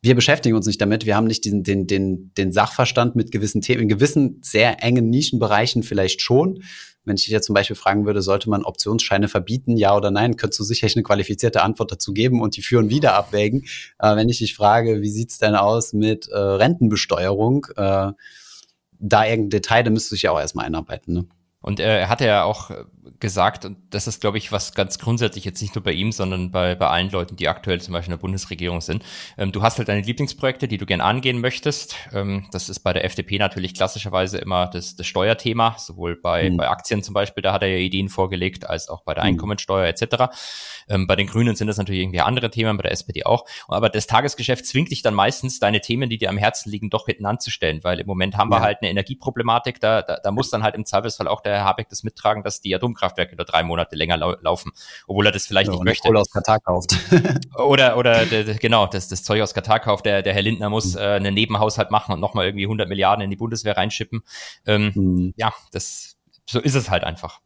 wir 0.02 0.16
beschäftigen 0.16 0.56
uns 0.56 0.66
nicht 0.66 0.82
damit. 0.82 1.06
Wir 1.06 1.16
haben 1.16 1.28
nicht 1.28 1.46
diesen, 1.46 1.64
den, 1.64 1.86
den, 1.86 2.34
den 2.34 2.52
Sachverstand 2.52 3.16
mit 3.16 3.32
gewissen 3.32 3.62
Themen, 3.62 3.84
in 3.84 3.88
gewissen 3.88 4.40
sehr 4.42 4.84
engen 4.84 5.10
Nischenbereichen 5.10 5.84
vielleicht 5.84 6.22
schon. 6.22 6.64
Wenn 7.04 7.16
ich 7.16 7.24
dich 7.24 7.32
jetzt 7.32 7.46
zum 7.48 7.56
Beispiel 7.56 7.76
fragen 7.76 8.06
würde, 8.06 8.22
sollte 8.22 8.50
man 8.50 8.64
Optionsscheine 8.64 9.28
verbieten, 9.28 9.78
ja 9.78 9.96
oder 9.96 10.12
nein, 10.12 10.38
könntest 10.38 10.60
du 10.60 10.64
sicherlich 10.64 10.96
eine 10.96 11.04
qualifizierte 11.04 11.62
Antwort 11.64 11.92
dazu 11.92 12.14
geben 12.14 12.42
und 12.42 12.58
die 12.58 12.62
führen 12.62 12.90
wieder 12.90 13.14
abwägen. 13.14 13.64
Äh, 14.00 14.16
wenn 14.16 14.30
ich 14.30 14.40
dich 14.40 14.56
frage, 14.56 15.02
wie 15.02 15.10
sieht's 15.10 15.38
denn 15.38 15.56
aus 15.56 15.94
mit 15.94 16.28
äh, 16.30 16.38
Rentenbesteuerung, 16.38 17.68
äh, 17.76 18.12
da 19.00 19.26
irgendein 19.26 19.50
Detail, 19.50 19.84
da 19.84 19.90
müsstest 19.90 20.12
du 20.12 20.16
dich 20.16 20.24
ja 20.24 20.32
auch 20.32 20.40
erstmal 20.40 20.66
einarbeiten. 20.66 21.14
Ne? 21.14 21.26
Und 21.62 21.80
er 21.80 22.10
hatte 22.10 22.26
ja 22.26 22.44
auch 22.44 22.72
gesagt, 23.20 23.66
und 23.66 23.78
das 23.92 24.08
ist, 24.08 24.20
glaube 24.20 24.38
ich, 24.38 24.52
was 24.52 24.74
ganz 24.74 25.00
grundsätzlich 25.00 25.46
jetzt 25.46 25.62
nicht 25.62 25.76
nur 25.76 25.84
bei 25.84 25.92
ihm, 25.94 26.12
sondern 26.12 26.52
bei, 26.52 26.76
bei 26.76 26.88
allen 26.88 27.10
Leuten, 27.10 27.36
die 27.36 27.48
aktuell 27.48 27.80
zum 27.80 27.94
Beispiel 27.94 28.12
in 28.12 28.18
der 28.18 28.22
Bundesregierung 28.22 28.82
sind. 28.82 29.04
Ähm, 29.38 29.52
du 29.52 29.62
hast 29.62 29.78
halt 29.78 29.88
deine 29.88 30.02
Lieblingsprojekte, 30.02 30.68
die 30.68 30.78
du 30.78 30.86
gern 30.86 31.02
angehen 31.02 31.40
möchtest. 31.40 31.96
Ähm, 32.14 32.48
das 32.52 32.68
ist 32.68 32.80
bei 32.80 32.94
der 32.94 33.06
FDP 33.06 33.38
natürlich 33.38 33.74
klassischerweise 33.74 34.40
immer 34.40 34.68
das, 34.68 34.96
das 34.96 35.08
Steuerthema, 35.08 35.76
sowohl 35.78 36.16
bei, 36.16 36.50
mhm. 36.50 36.58
bei 36.58 36.70
Aktien 36.70 37.04
zum 37.04 37.14
Beispiel, 37.14 37.44
da 37.44 37.54
hat 37.54 37.62
er 37.62 37.70
ja 37.70 37.78
Ideen 37.78 38.10
vorgelegt, 38.10 38.68
als 38.68 38.90
auch 38.90 39.04
bei 39.04 39.14
der 39.14 39.24
mhm. 39.24 39.30
Einkommensteuer 39.30 39.88
etc. 39.88 40.34
Ähm, 40.90 41.08
bei 41.08 41.16
den 41.16 41.28
Grünen 41.28 41.56
sind 41.56 41.68
das 41.68 41.78
natürlich 41.78 42.02
irgendwie 42.02 42.22
andere 42.22 42.50
Themen, 42.50 42.76
bei 42.78 42.84
der 42.84 42.92
SPD 42.92 43.24
auch. 43.24 43.46
Aber 43.68 43.90
das 43.90 44.08
Tagesgeschäft 44.08 44.66
zwingt 44.66 44.92
dich 44.92 45.04
dann 45.04 45.14
meistens, 45.14 45.60
deine 45.60 45.80
Themen, 45.82 46.10
die 46.10 46.18
dir 46.18 46.30
am 46.30 46.38
Herzen 46.38 46.72
liegen, 46.72 46.90
doch 46.90 47.06
hinten 47.06 47.26
anzustellen, 47.26 47.84
weil 47.84 48.00
im 48.00 48.08
Moment 48.08 48.36
haben 48.36 48.52
ja. 48.52 48.58
wir 48.58 48.62
halt 48.62 48.80
eine 48.82 48.90
Energieproblematik, 48.90 49.80
da, 49.80 50.02
da, 50.02 50.18
da 50.24 50.32
muss 50.32 50.50
dann 50.50 50.64
halt 50.64 50.76
im 50.76 50.86
Zweifelsfall 50.86 51.28
auch 51.28 51.42
der 51.42 51.51
der 51.52 51.64
Habeck 51.64 51.90
das 51.90 52.04
mittragen, 52.04 52.44
dass 52.44 52.62
die 52.62 52.74
Atomkraftwerke 52.76 53.36
nur 53.36 53.46
drei 53.46 53.64
Monate 53.64 53.96
länger 53.96 54.18
lau 54.18 54.36
laufen, 54.42 54.72
obwohl 55.08 55.26
er 55.26 55.32
das 55.32 55.46
vielleicht 55.46 55.68
ja, 55.68 55.74
nicht 55.74 55.84
möchte. 55.84 56.08
Kohle 56.08 56.20
aus 56.20 56.32
Katar 56.32 56.60
kauft. 56.60 56.96
oder 57.56 57.98
oder 57.98 58.26
der, 58.26 58.44
genau, 58.56 58.88
das, 58.88 59.08
das 59.08 59.24
Zeug 59.24 59.42
aus 59.42 59.54
Katar 59.54 59.80
kauft. 59.80 60.06
Der, 60.06 60.22
der 60.22 60.34
Herr 60.34 60.42
Lindner 60.42 60.70
muss 60.70 60.96
mhm. 60.96 61.02
äh, 61.02 61.16
einen 61.16 61.34
Nebenhaushalt 61.34 61.92
machen 61.92 62.14
und 62.14 62.20
nochmal 62.20 62.46
irgendwie 62.46 62.66
100 62.66 62.88
Milliarden 62.88 63.24
in 63.24 63.30
die 63.30 63.36
Bundeswehr 63.36 63.78
reinschippen. 63.78 64.22
Ähm, 64.66 64.92
mhm. 64.96 65.34
Ja, 65.38 65.54
das 65.72 66.18
so 66.50 66.60
ist 66.60 66.76
es 66.76 66.90
halt 66.90 67.04
einfach. 67.04 67.40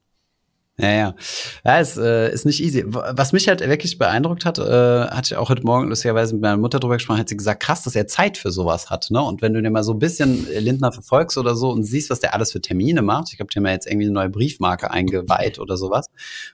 Ja, 0.78 0.92
ja. 0.92 1.16
Ja, 1.64 1.80
es 1.80 1.96
äh, 1.96 2.34
ist 2.34 2.46
nicht 2.46 2.62
easy. 2.62 2.84
Was 2.86 3.32
mich 3.32 3.48
halt 3.48 3.62
wirklich 3.62 3.98
beeindruckt 3.98 4.44
hat, 4.44 4.58
äh, 4.60 4.62
hatte 5.08 5.34
ich 5.34 5.38
auch 5.38 5.48
heute 5.48 5.64
Morgen 5.64 5.88
lustigerweise 5.88 6.34
mit 6.34 6.42
meiner 6.42 6.58
Mutter 6.58 6.82
drüber 6.82 6.96
gesprochen, 6.96 7.20
hat 7.20 7.30
sie 7.30 7.38
gesagt, 7.38 7.64
krass, 7.64 7.84
dass 7.84 7.96
er 7.96 8.08
Zeit 8.08 8.38
für 8.38 8.52
sowas 8.52 8.90
hat, 8.90 9.10
ne? 9.10 9.22
Und 9.22 9.42
wenn 9.42 9.54
du 9.54 9.62
dir 9.62 9.70
mal 9.70 9.84
so 9.84 9.94
ein 9.94 10.00
bisschen 10.00 10.46
Lindner 10.52 10.92
verfolgst 10.92 11.38
oder 11.38 11.56
so 11.56 11.70
und 11.70 11.86
siehst, 11.86 12.10
was 12.10 12.20
der 12.20 12.34
alles 12.34 12.52
für 12.52 12.60
Termine 12.60 13.02
macht, 13.02 13.30
ich 13.32 13.38
die 13.38 13.44
haben 13.58 13.66
ja 13.66 13.72
jetzt 13.72 13.88
irgendwie 13.88 14.08
eine 14.08 14.14
neue 14.14 14.30
Briefmarke 14.30 14.92
eingeweiht 14.92 15.60
oder 15.60 15.78
sowas, 15.78 16.08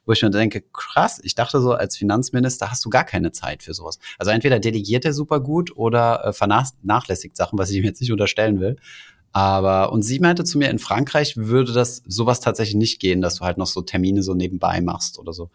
wo 0.06 0.12
ich 0.12 0.22
mir 0.22 0.30
denke, 0.30 0.62
krass, 0.72 1.20
ich 1.24 1.34
dachte 1.34 1.60
so, 1.60 1.74
als 1.74 1.98
Finanzminister 1.98 2.70
hast 2.70 2.86
du 2.86 2.92
gar 2.92 3.06
keine 3.06 3.32
Zeit 3.32 3.64
für 3.64 3.74
sowas. 3.74 3.98
Also 4.20 4.32
entweder 4.32 4.60
delegiert 4.60 5.04
er 5.04 5.14
super 5.14 5.40
gut 5.40 5.76
oder 5.76 6.26
äh, 6.26 6.34
vernachlässigt 6.34 7.36
Sachen, 7.36 7.58
was 7.58 7.72
ich 7.72 7.78
ihm 7.78 7.86
jetzt 7.86 8.02
nicht 8.02 8.12
unterstellen 8.12 8.60
will. 8.60 8.76
Aber, 9.34 9.92
und 9.92 10.02
sie 10.04 10.20
meinte 10.20 10.44
zu 10.44 10.58
mir, 10.58 10.70
in 10.70 10.80
Frankreich 10.80 11.38
würde 11.38 11.72
das 11.72 12.04
sowas 12.06 12.40
tatsächlich 12.42 12.76
nicht 12.76 13.00
gehen, 13.00 13.22
dass 13.22 13.36
du 13.36 13.46
halt 13.46 13.58
noch 13.58 13.68
so 13.68 13.82
Termine 13.82 14.24
so 14.24 14.34
nebenbei 14.34 14.82
machst 14.82 15.20
oder 15.20 15.34
so. 15.34 15.50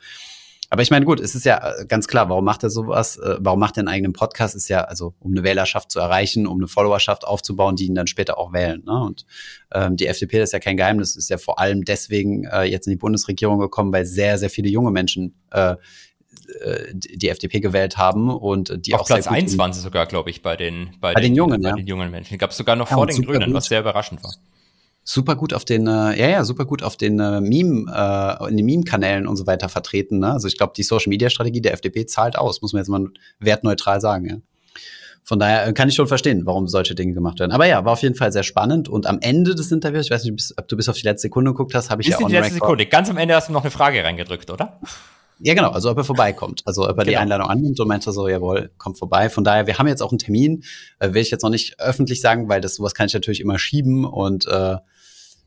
Aber 0.68 0.83
ich 0.83 0.90
meine, 0.90 1.04
gut, 1.04 1.21
es 1.21 1.35
ist 1.35 1.45
ja 1.45 1.75
äh, 1.75 1.87
ganz 1.87 2.09
klar, 2.09 2.28
warum 2.28 2.45
macht 2.45 2.62
er 2.62 2.71
sowas? 2.71 3.18
Äh, 3.18 3.37
warum 3.38 3.61
macht 3.61 3.76
er 3.76 3.83
einen 3.83 3.88
eigenen 3.88 4.12
Podcast? 4.12 4.56
Ist 4.56 4.68
ja, 4.68 4.83
also, 4.83 5.14
um 5.21 5.33
eine 5.33 5.45
Wählerschaft 5.45 5.92
zu 5.92 6.00
erreichen, 6.00 6.47
um 6.47 6.59
eine 6.59 6.66
Followerschaft 6.66 7.25
aufzubauen, 7.25 7.76
die 7.76 7.87
ihn 7.87 7.95
dann 7.95 8.09
später 8.09 8.37
auch 8.38 8.52
wählen. 8.52 8.83
Ne? 8.85 9.00
Und 9.00 9.26
ähm, 9.73 9.97
die 9.97 10.06
FDP, 10.06 10.38
das 10.38 10.49
ist 10.49 10.52
ja 10.52 10.59
kein 10.59 10.76
Geheimnis, 10.76 11.16
ist 11.16 11.30
ja 11.30 11.38
vor 11.38 11.61
allem 11.61 11.85
deswegen 11.85 12.45
äh, 12.45 12.64
jetzt 12.64 12.87
in 12.87 12.92
die 12.92 12.97
Bundesregierung 12.97 13.59
gekommen, 13.61 13.92
weil 13.92 14.06
sehr, 14.06 14.38
sehr 14.38 14.50
viele 14.50 14.68
junge 14.68 14.90
Menschen 14.90 15.35
äh, 15.52 15.76
die 16.93 17.28
FDP 17.28 17.61
gewählt 17.61 17.97
haben 17.97 18.31
und 18.31 18.87
die 18.87 18.95
Auf 18.95 19.02
auch 19.02 19.07
Platz 19.07 19.26
21 19.26 19.83
sogar, 19.83 20.07
glaube 20.07 20.31
ich, 20.31 20.43
bei 20.43 20.57
den, 20.57 20.90
bei, 21.00 21.14
bei 21.14 21.21
den, 21.21 21.33
den, 21.33 21.37
Jungen, 21.37 21.62
bei 21.62 21.71
ja. 21.71 21.76
den 21.76 21.87
jungen 21.87 22.11
Menschen. 22.11 22.38
Gab 22.38 22.50
es 22.50 22.57
sogar 22.57 22.76
noch 22.76 22.90
ja, 22.90 22.97
vor 22.97 23.07
den 23.07 23.23
Grünen, 23.23 23.47
gut. 23.47 23.55
was 23.55 23.66
sehr 23.66 23.81
überraschend 23.81 24.23
war. 24.23 24.35
Super 25.05 25.37
gut 25.37 25.55
auf 25.55 25.64
den, 25.64 25.87
äh, 25.87 26.19
ja, 26.19 26.28
ja, 26.28 26.45
super 26.45 26.64
gut 26.64 26.83
auf 26.83 26.97
den 26.97 27.21
äh, 27.21 27.40
Meme, 27.40 27.93
äh, 27.95 28.49
in 28.49 28.57
den 28.57 28.66
Meme-Kanälen 28.66 29.28
und 29.28 29.37
so 29.37 29.47
weiter 29.47 29.69
vertreten. 29.69 30.19
Ne? 30.19 30.33
Also 30.33 30.49
ich 30.49 30.57
glaube, 30.57 30.73
die 30.76 30.83
Social-Media-Strategie 30.83 31.61
der 31.61 31.75
FDP 31.75 32.07
zahlt 32.07 32.37
aus, 32.37 32.61
muss 32.61 32.73
man 32.73 32.81
jetzt 32.81 32.88
mal 32.88 33.07
wertneutral 33.38 34.00
sagen, 34.00 34.28
ja. 34.28 34.37
Von 35.26 35.40
daher 35.40 35.66
äh, 35.66 35.73
kann 35.73 35.88
ich 35.88 35.97
schon 35.97 36.07
verstehen, 36.07 36.47
warum 36.47 36.69
solche 36.69 36.95
Dinge 36.95 37.12
gemacht 37.12 37.40
werden. 37.40 37.50
Aber 37.50 37.66
ja, 37.66 37.85
war 37.85 37.95
auf 37.95 38.02
jeden 38.02 38.14
Fall 38.14 38.31
sehr 38.31 38.45
spannend. 38.45 38.88
Und 38.88 39.07
am 39.07 39.19
Ende 39.21 39.57
des 39.57 39.73
Interviews, 39.73 40.07
ich 40.07 40.11
weiß 40.12 40.23
nicht, 40.25 40.55
ob 40.57 40.69
du 40.69 40.76
bis 40.76 40.88
auf 40.88 40.97
die 40.97 41.02
letzte 41.02 41.23
Sekunde 41.23 41.50
geguckt 41.50 41.75
hast, 41.75 41.90
habe 41.90 42.00
ich 42.00 42.07
bis 42.07 42.19
ja 42.21 42.25
auch. 42.25 42.28
die 42.28 42.37
letzte 42.37 42.55
Sekunde. 42.55 42.87
Ganz 42.87 43.11
am 43.11 43.16
Ende 43.16 43.35
hast 43.35 43.49
du 43.49 43.52
noch 43.52 43.62
eine 43.62 43.73
Frage 43.73 44.05
reingedrückt, 44.05 44.50
oder? 44.52 44.78
Ja, 45.38 45.55
genau. 45.55 45.71
Also 45.71 45.90
ob 45.90 45.99
er 45.99 46.05
vorbeikommt. 46.05 46.62
Also 46.64 46.83
ob 46.83 46.90
er 46.90 46.95
genau. 46.95 47.05
die 47.05 47.16
Einladung 47.16 47.49
annimmt 47.49 47.78
und 47.78 47.88
meinte 47.88 48.11
so, 48.12 48.28
jawohl, 48.28 48.71
kommt 48.78 48.99
vorbei. 48.99 49.28
Von 49.28 49.45
daher, 49.45 49.66
wir 49.66 49.78
haben 49.78 49.87
jetzt 49.87 50.02
auch 50.02 50.11
einen 50.11 50.19
Termin. 50.19 50.64
Äh, 50.99 51.12
will 51.12 51.23
ich 51.23 51.31
jetzt 51.31 51.43
noch 51.43 51.50
nicht 51.50 51.78
öffentlich 51.78 52.21
sagen, 52.21 52.49
weil 52.49 52.61
das 52.61 52.76
sowas 52.76 52.95
kann 52.95 53.07
ich 53.07 53.14
natürlich 53.14 53.40
immer 53.40 53.59
schieben 53.59 54.05
und 54.05 54.47
äh, 54.47 54.76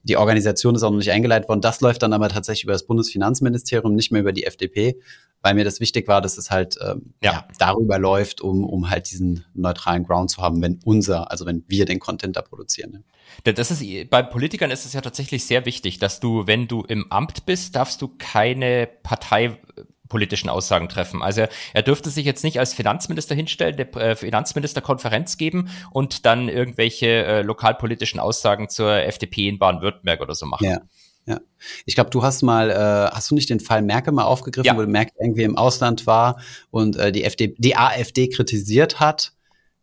die 0.03 0.17
Organisation 0.17 0.75
ist 0.75 0.83
auch 0.83 0.91
noch 0.91 0.97
nicht 0.97 1.11
eingeleitet 1.11 1.49
worden. 1.49 1.61
Das 1.61 1.81
läuft 1.81 2.03
dann 2.03 2.13
aber 2.13 2.29
tatsächlich 2.29 2.63
über 2.63 2.73
das 2.73 2.85
Bundesfinanzministerium, 2.85 3.95
nicht 3.95 4.11
mehr 4.11 4.21
über 4.21 4.31
die 4.31 4.45
FDP, 4.45 4.99
weil 5.41 5.53
mir 5.53 5.63
das 5.63 5.79
wichtig 5.79 6.07
war, 6.07 6.21
dass 6.21 6.37
es 6.37 6.51
halt 6.51 6.77
ähm, 6.81 7.13
ja. 7.23 7.31
ja. 7.31 7.47
darüber 7.57 7.99
läuft, 7.99 8.41
um, 8.41 8.63
um 8.63 8.89
halt 8.89 9.11
diesen 9.11 9.45
neutralen 9.53 10.03
Ground 10.03 10.31
zu 10.31 10.41
haben, 10.41 10.61
wenn 10.61 10.79
unser, 10.85 11.31
also 11.31 11.45
wenn 11.45 11.63
wir 11.67 11.85
den 11.85 11.99
Content 11.99 12.35
da 12.35 12.41
produzieren. 12.41 13.03
Ja. 13.45 13.53
Das 13.53 13.71
ist, 13.71 13.83
bei 14.09 14.23
Politikern 14.23 14.71
ist 14.71 14.85
es 14.85 14.93
ja 14.93 15.01
tatsächlich 15.01 15.45
sehr 15.45 15.65
wichtig, 15.65 15.99
dass 15.99 16.19
du, 16.19 16.47
wenn 16.47 16.67
du 16.67 16.83
im 16.83 17.11
Amt 17.11 17.45
bist, 17.45 17.75
darfst 17.75 18.01
du 18.01 18.09
keine 18.17 18.89
Partei 19.03 19.57
politischen 20.09 20.49
Aussagen 20.49 20.89
treffen. 20.89 21.21
Also 21.21 21.45
er 21.73 21.81
dürfte 21.83 22.09
sich 22.09 22.25
jetzt 22.25 22.43
nicht 22.43 22.59
als 22.59 22.73
Finanzminister 22.73 23.35
hinstellen, 23.35 23.77
der 23.77 23.95
äh, 23.95 24.15
Finanzministerkonferenz 24.15 25.37
geben 25.37 25.69
und 25.91 26.25
dann 26.25 26.49
irgendwelche 26.49 27.07
äh, 27.07 27.41
lokalpolitischen 27.43 28.19
Aussagen 28.19 28.69
zur 28.69 28.91
FDP 28.91 29.47
in 29.47 29.59
Baden-Württemberg 29.59 30.21
oder 30.21 30.35
so 30.35 30.45
machen. 30.45 30.65
Ja. 30.65 30.81
Ja, 31.25 31.39
ich 31.85 31.93
glaube, 31.93 32.09
du 32.09 32.23
hast 32.23 32.41
mal, 32.41 32.71
äh, 32.71 33.15
hast 33.15 33.29
du 33.29 33.35
nicht 33.35 33.51
den 33.51 33.59
Fall 33.59 33.83
Merkel 33.83 34.11
mal 34.13 34.23
aufgegriffen, 34.23 34.65
ja. 34.65 34.75
wo 34.75 34.89
Merkel 34.89 35.13
irgendwie 35.19 35.43
im 35.43 35.57
Ausland 35.57 36.07
war 36.07 36.41
und 36.71 36.95
äh, 36.95 37.11
die, 37.11 37.23
FD, 37.23 37.55
die 37.59 37.75
AfD 37.75 38.29
kritisiert 38.29 38.99
hat 38.99 39.33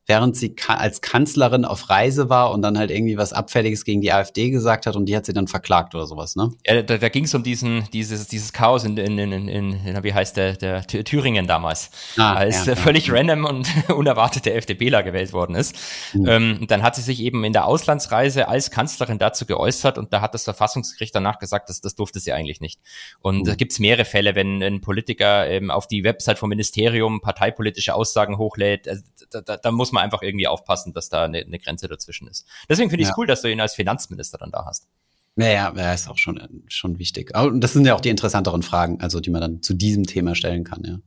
während 0.07 0.37
sie 0.37 0.55
als 0.69 1.01
Kanzlerin 1.01 1.65
auf 1.65 1.91
Reise 1.91 2.31
war 2.31 2.53
und 2.53 2.63
dann 2.63 2.79
halt 2.79 2.91
irgendwie 2.91 3.17
was 3.17 3.33
Abfälliges 3.33 3.85
gegen 3.85 4.01
die 4.01 4.13
AfD 4.13 4.51
gesagt 4.51 4.87
hat 4.87 4.95
und 4.95 5.07
die 5.07 5.17
hat 5.17 5.27
sie 5.27 5.33
dann 5.33 5.49
verklagt 5.49 5.95
oder 5.95 6.07
sowas, 6.07 6.37
ne? 6.37 6.53
Ja, 6.65 6.81
da, 6.83 6.97
da 6.97 7.09
ging 7.09 7.25
es 7.25 7.35
um 7.35 7.43
diesen, 7.43 7.89
dieses, 7.93 8.29
dieses 8.29 8.53
Chaos 8.53 8.85
in, 8.85 8.97
in, 8.97 9.19
in, 9.19 9.33
in, 9.33 9.73
in 9.73 10.05
wie 10.05 10.15
heißt 10.15 10.37
der, 10.37 10.55
der 10.55 10.87
Thüringen 10.87 11.49
damals, 11.49 11.91
ah, 12.17 12.35
als 12.35 12.67
ja, 12.67 12.77
völlig 12.77 13.09
ja. 13.09 13.15
random 13.15 13.45
und 13.45 13.69
unerwartet 13.91 14.47
der 14.47 14.55
FDPler 14.57 15.03
gewählt 15.03 15.33
worden 15.33 15.57
ist. 15.57 15.75
Mhm. 16.13 16.27
Ähm, 16.27 16.67
dann 16.69 16.83
hat 16.83 16.95
sie 16.95 17.03
sich 17.03 17.21
eben 17.21 17.43
in 17.43 17.53
der 17.53 17.67
Auslandsreise 17.67 18.47
als 18.47 18.71
Kanzlerin 18.71 19.19
dazu 19.19 19.45
geäußert 19.45 19.99
und 19.99 20.13
da 20.13 20.21
hat 20.21 20.35
das 20.35 20.45
Verfassungsgericht 20.45 21.15
danach 21.15 21.41
gesagt, 21.41 21.69
dass 21.69 21.81
das 21.81 21.97
durfte 21.97 22.21
sie 22.21 22.33
eigentlich 22.33 22.61
nicht. 22.61 22.81
Und 23.21 23.39
mhm. 23.39 23.45
da 23.45 23.55
gibt's 23.57 23.81
mehrere 23.81 24.05
Fälle, 24.05 24.37
wenn 24.37 24.63
ein 24.63 24.81
Politiker 24.81 25.49
ähm, 25.49 25.73
auf 25.73 25.89
die 25.89 26.05
Website 26.05 26.39
vom 26.39 26.49
Ministerium 26.49 27.21
parteipolitische 27.21 27.95
Aussagen 27.95 28.39
hochlädt, 28.39 28.87
also, 28.87 29.03
da, 29.31 29.41
da, 29.41 29.57
da 29.57 29.71
muss 29.71 29.93
man 29.93 30.03
einfach 30.03 30.23
irgendwie 30.23 30.47
aufpassen, 30.47 30.93
dass 30.93 31.09
da 31.09 31.25
eine, 31.25 31.39
eine 31.39 31.59
Grenze 31.59 31.89
dazwischen 31.89 32.29
ist. 32.29 32.47
Deswegen 32.69 32.91
finde 32.91 33.03
ich 33.03 33.09
es 33.09 33.11
ja. 33.11 33.19
cool, 33.19 33.27
dass 33.27 33.43
du 33.43 33.51
ihn 33.51 33.61
als 33.61 33.75
Finanzminister 33.75 34.39
dann 34.39 34.51
da 34.51 34.65
hast. 34.67 34.89
Ja, 35.37 35.49
ja, 35.49 35.75
ja, 35.77 35.93
ist 35.93 36.09
auch 36.09 36.17
schon, 36.17 36.63
schon 36.67 36.99
wichtig. 36.99 37.37
Und 37.37 37.61
das 37.61 37.75
sind 37.75 37.87
ja 37.87 37.95
auch 37.95 38.01
die 38.01 38.09
interessanteren 38.09 38.63
Fragen, 38.63 39.01
also 39.03 39.21
die 39.21 39.29
man 39.29 39.43
dann 39.43 39.63
zu 39.63 39.75
diesem 39.75 40.05
Thema 40.05 40.35
stellen 40.35 40.65
kann, 40.65 40.83
ja. 40.85 40.99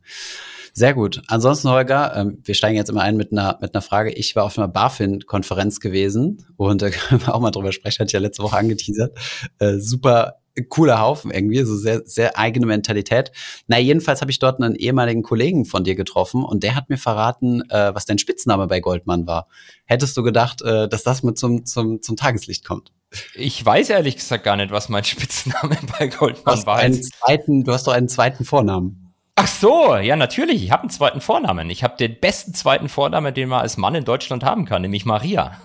Sehr 0.73 0.93
gut. 0.93 1.23
Ansonsten, 1.27 1.69
Holger, 1.69 2.15
ähm, 2.15 2.37
wir 2.43 2.53
steigen 2.53 2.77
jetzt 2.77 2.89
immer 2.89 3.01
ein 3.01 3.17
mit 3.17 3.31
einer, 3.31 3.57
mit 3.59 3.73
einer 3.73 3.81
Frage. 3.81 4.11
Ich 4.11 4.35
war 4.35 4.43
auf 4.43 4.57
einer 4.57 4.67
BaFin-Konferenz 4.67 5.79
gewesen 5.79 6.45
und 6.57 6.83
da 6.83 6.89
können 6.91 7.21
wir 7.25 7.33
auch 7.33 7.39
mal 7.39 7.51
drüber 7.51 7.71
sprechen, 7.71 7.99
hatte 7.99 8.09
ich 8.09 8.13
ja 8.13 8.19
letzte 8.19 8.43
Woche 8.43 8.57
angeteasert. 8.57 9.17
Äh, 9.57 9.79
super 9.79 10.35
cooler 10.63 10.99
Haufen 11.01 11.31
irgendwie, 11.31 11.63
so 11.63 11.75
sehr, 11.75 12.01
sehr 12.05 12.37
eigene 12.37 12.65
Mentalität. 12.65 13.31
Na, 13.67 13.77
jedenfalls 13.77 14.21
habe 14.21 14.31
ich 14.31 14.39
dort 14.39 14.61
einen 14.61 14.75
ehemaligen 14.75 15.23
Kollegen 15.23 15.65
von 15.65 15.83
dir 15.83 15.95
getroffen 15.95 16.43
und 16.43 16.63
der 16.63 16.75
hat 16.75 16.89
mir 16.89 16.97
verraten, 16.97 17.61
äh, 17.69 17.93
was 17.93 18.05
dein 18.05 18.17
Spitzname 18.17 18.67
bei 18.67 18.79
Goldman 18.79 19.27
war. 19.27 19.47
Hättest 19.85 20.15
du 20.17 20.23
gedacht, 20.23 20.61
äh, 20.61 20.87
dass 20.87 21.03
das 21.03 21.23
mit 21.23 21.37
zum, 21.37 21.65
zum, 21.65 22.01
zum 22.01 22.15
Tageslicht 22.15 22.65
kommt? 22.65 22.91
Ich 23.33 23.65
weiß 23.65 23.89
ehrlich 23.89 24.17
gesagt 24.17 24.43
gar 24.43 24.55
nicht, 24.55 24.71
was 24.71 24.89
mein 24.89 25.03
Spitzname 25.05 25.77
bei 25.97 26.07
Goldman 26.07 26.65
war. 26.65 26.77
Einen 26.77 27.01
zweiten, 27.01 27.63
du 27.63 27.73
hast 27.73 27.87
doch 27.87 27.93
einen 27.93 28.09
zweiten 28.09 28.45
Vornamen. 28.45 29.13
Ach 29.41 29.47
so, 29.47 29.95
ja, 29.95 30.17
natürlich. 30.17 30.63
Ich 30.63 30.71
habe 30.71 30.83
einen 30.83 30.89
zweiten 30.89 31.21
Vornamen. 31.21 31.69
Ich 31.69 31.81
habe 31.83 31.95
den 31.95 32.19
besten 32.19 32.53
zweiten 32.53 32.89
Vornamen, 32.89 33.33
den 33.33 33.47
man 33.47 33.61
als 33.61 33.77
Mann 33.77 33.95
in 33.95 34.03
Deutschland 34.03 34.43
haben 34.43 34.65
kann, 34.65 34.81
nämlich 34.81 35.05
Maria. 35.05 35.57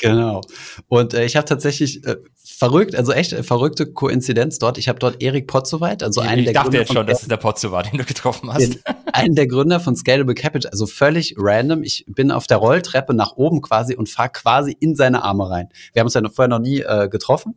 Genau. 0.00 0.40
Und 0.88 1.14
äh, 1.14 1.24
ich 1.24 1.36
habe 1.36 1.46
tatsächlich 1.46 2.04
äh, 2.06 2.16
verrückt, 2.42 2.94
also 2.94 3.12
echt 3.12 3.32
äh, 3.32 3.42
verrückte 3.42 3.86
Koinzidenz 3.86 4.58
dort. 4.58 4.78
Ich 4.78 4.88
habe 4.88 4.98
dort 4.98 5.22
Erik 5.22 5.46
Potzowait, 5.46 6.02
also 6.02 6.20
einen 6.20 6.40
ich 6.40 6.44
der 6.46 6.54
dachte 6.54 6.70
Gründer 6.70 6.80
jetzt 6.80 6.92
schon, 6.92 7.06
dass 7.06 7.22
es 7.22 7.28
der 7.28 7.36
Potzo 7.36 7.70
war, 7.70 7.82
den 7.82 7.98
du 7.98 8.04
getroffen 8.04 8.52
hast. 8.52 8.60
Den, 8.60 8.80
einen 9.12 9.34
der 9.34 9.46
Gründer 9.46 9.80
von 9.80 9.94
Scalable 9.96 10.34
Capital, 10.34 10.70
also 10.70 10.86
völlig 10.86 11.34
random. 11.38 11.82
Ich 11.82 12.04
bin 12.08 12.30
auf 12.30 12.46
der 12.46 12.58
Rolltreppe 12.58 13.14
nach 13.14 13.36
oben 13.36 13.60
quasi 13.60 13.94
und 13.94 14.08
fahre 14.08 14.30
quasi 14.30 14.76
in 14.78 14.94
seine 14.94 15.22
Arme 15.22 15.48
rein. 15.48 15.68
Wir 15.92 16.00
haben 16.00 16.06
uns 16.06 16.14
ja 16.14 16.22
vorher 16.28 16.48
noch 16.48 16.58
nie 16.58 16.80
äh, 16.80 17.08
getroffen 17.08 17.56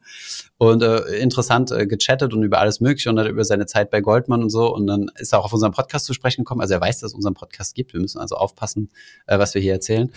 und 0.58 0.84
äh, 0.84 0.99
interessant 1.17 1.71
äh, 1.71 1.88
gechattet 1.88 2.34
und 2.34 2.43
über 2.43 2.60
alles 2.60 2.79
Mögliche 2.79 3.10
und 3.10 3.15
dann 3.15 3.27
über 3.27 3.43
seine 3.43 3.65
Zeit 3.65 3.89
bei 3.89 4.01
Goldman 4.01 4.43
und 4.43 4.49
so. 4.49 4.73
Und 4.73 4.88
dann 4.88 5.10
ist 5.17 5.34
er 5.34 5.39
auch 5.39 5.45
auf 5.45 5.53
unserem 5.53 5.73
Podcast 5.73 6.06
zu 6.06 6.13
sprechen 6.13 6.41
gekommen. 6.41 6.62
Also 6.62 6.73
er 6.75 6.82
weiß, 6.82 6.99
dass 6.99 7.12
es 7.12 7.15
unseren 7.15 7.34
Podcast 7.34 7.75
gibt. 7.75 7.93
Wir 7.93 7.99
müssen 7.99 8.19
also 8.19 8.36
aufpassen, 8.36 8.89
äh, 9.27 9.39
was 9.39 9.53
wir 9.53 9.62
hier 9.62 9.73
erzählen. 9.73 10.12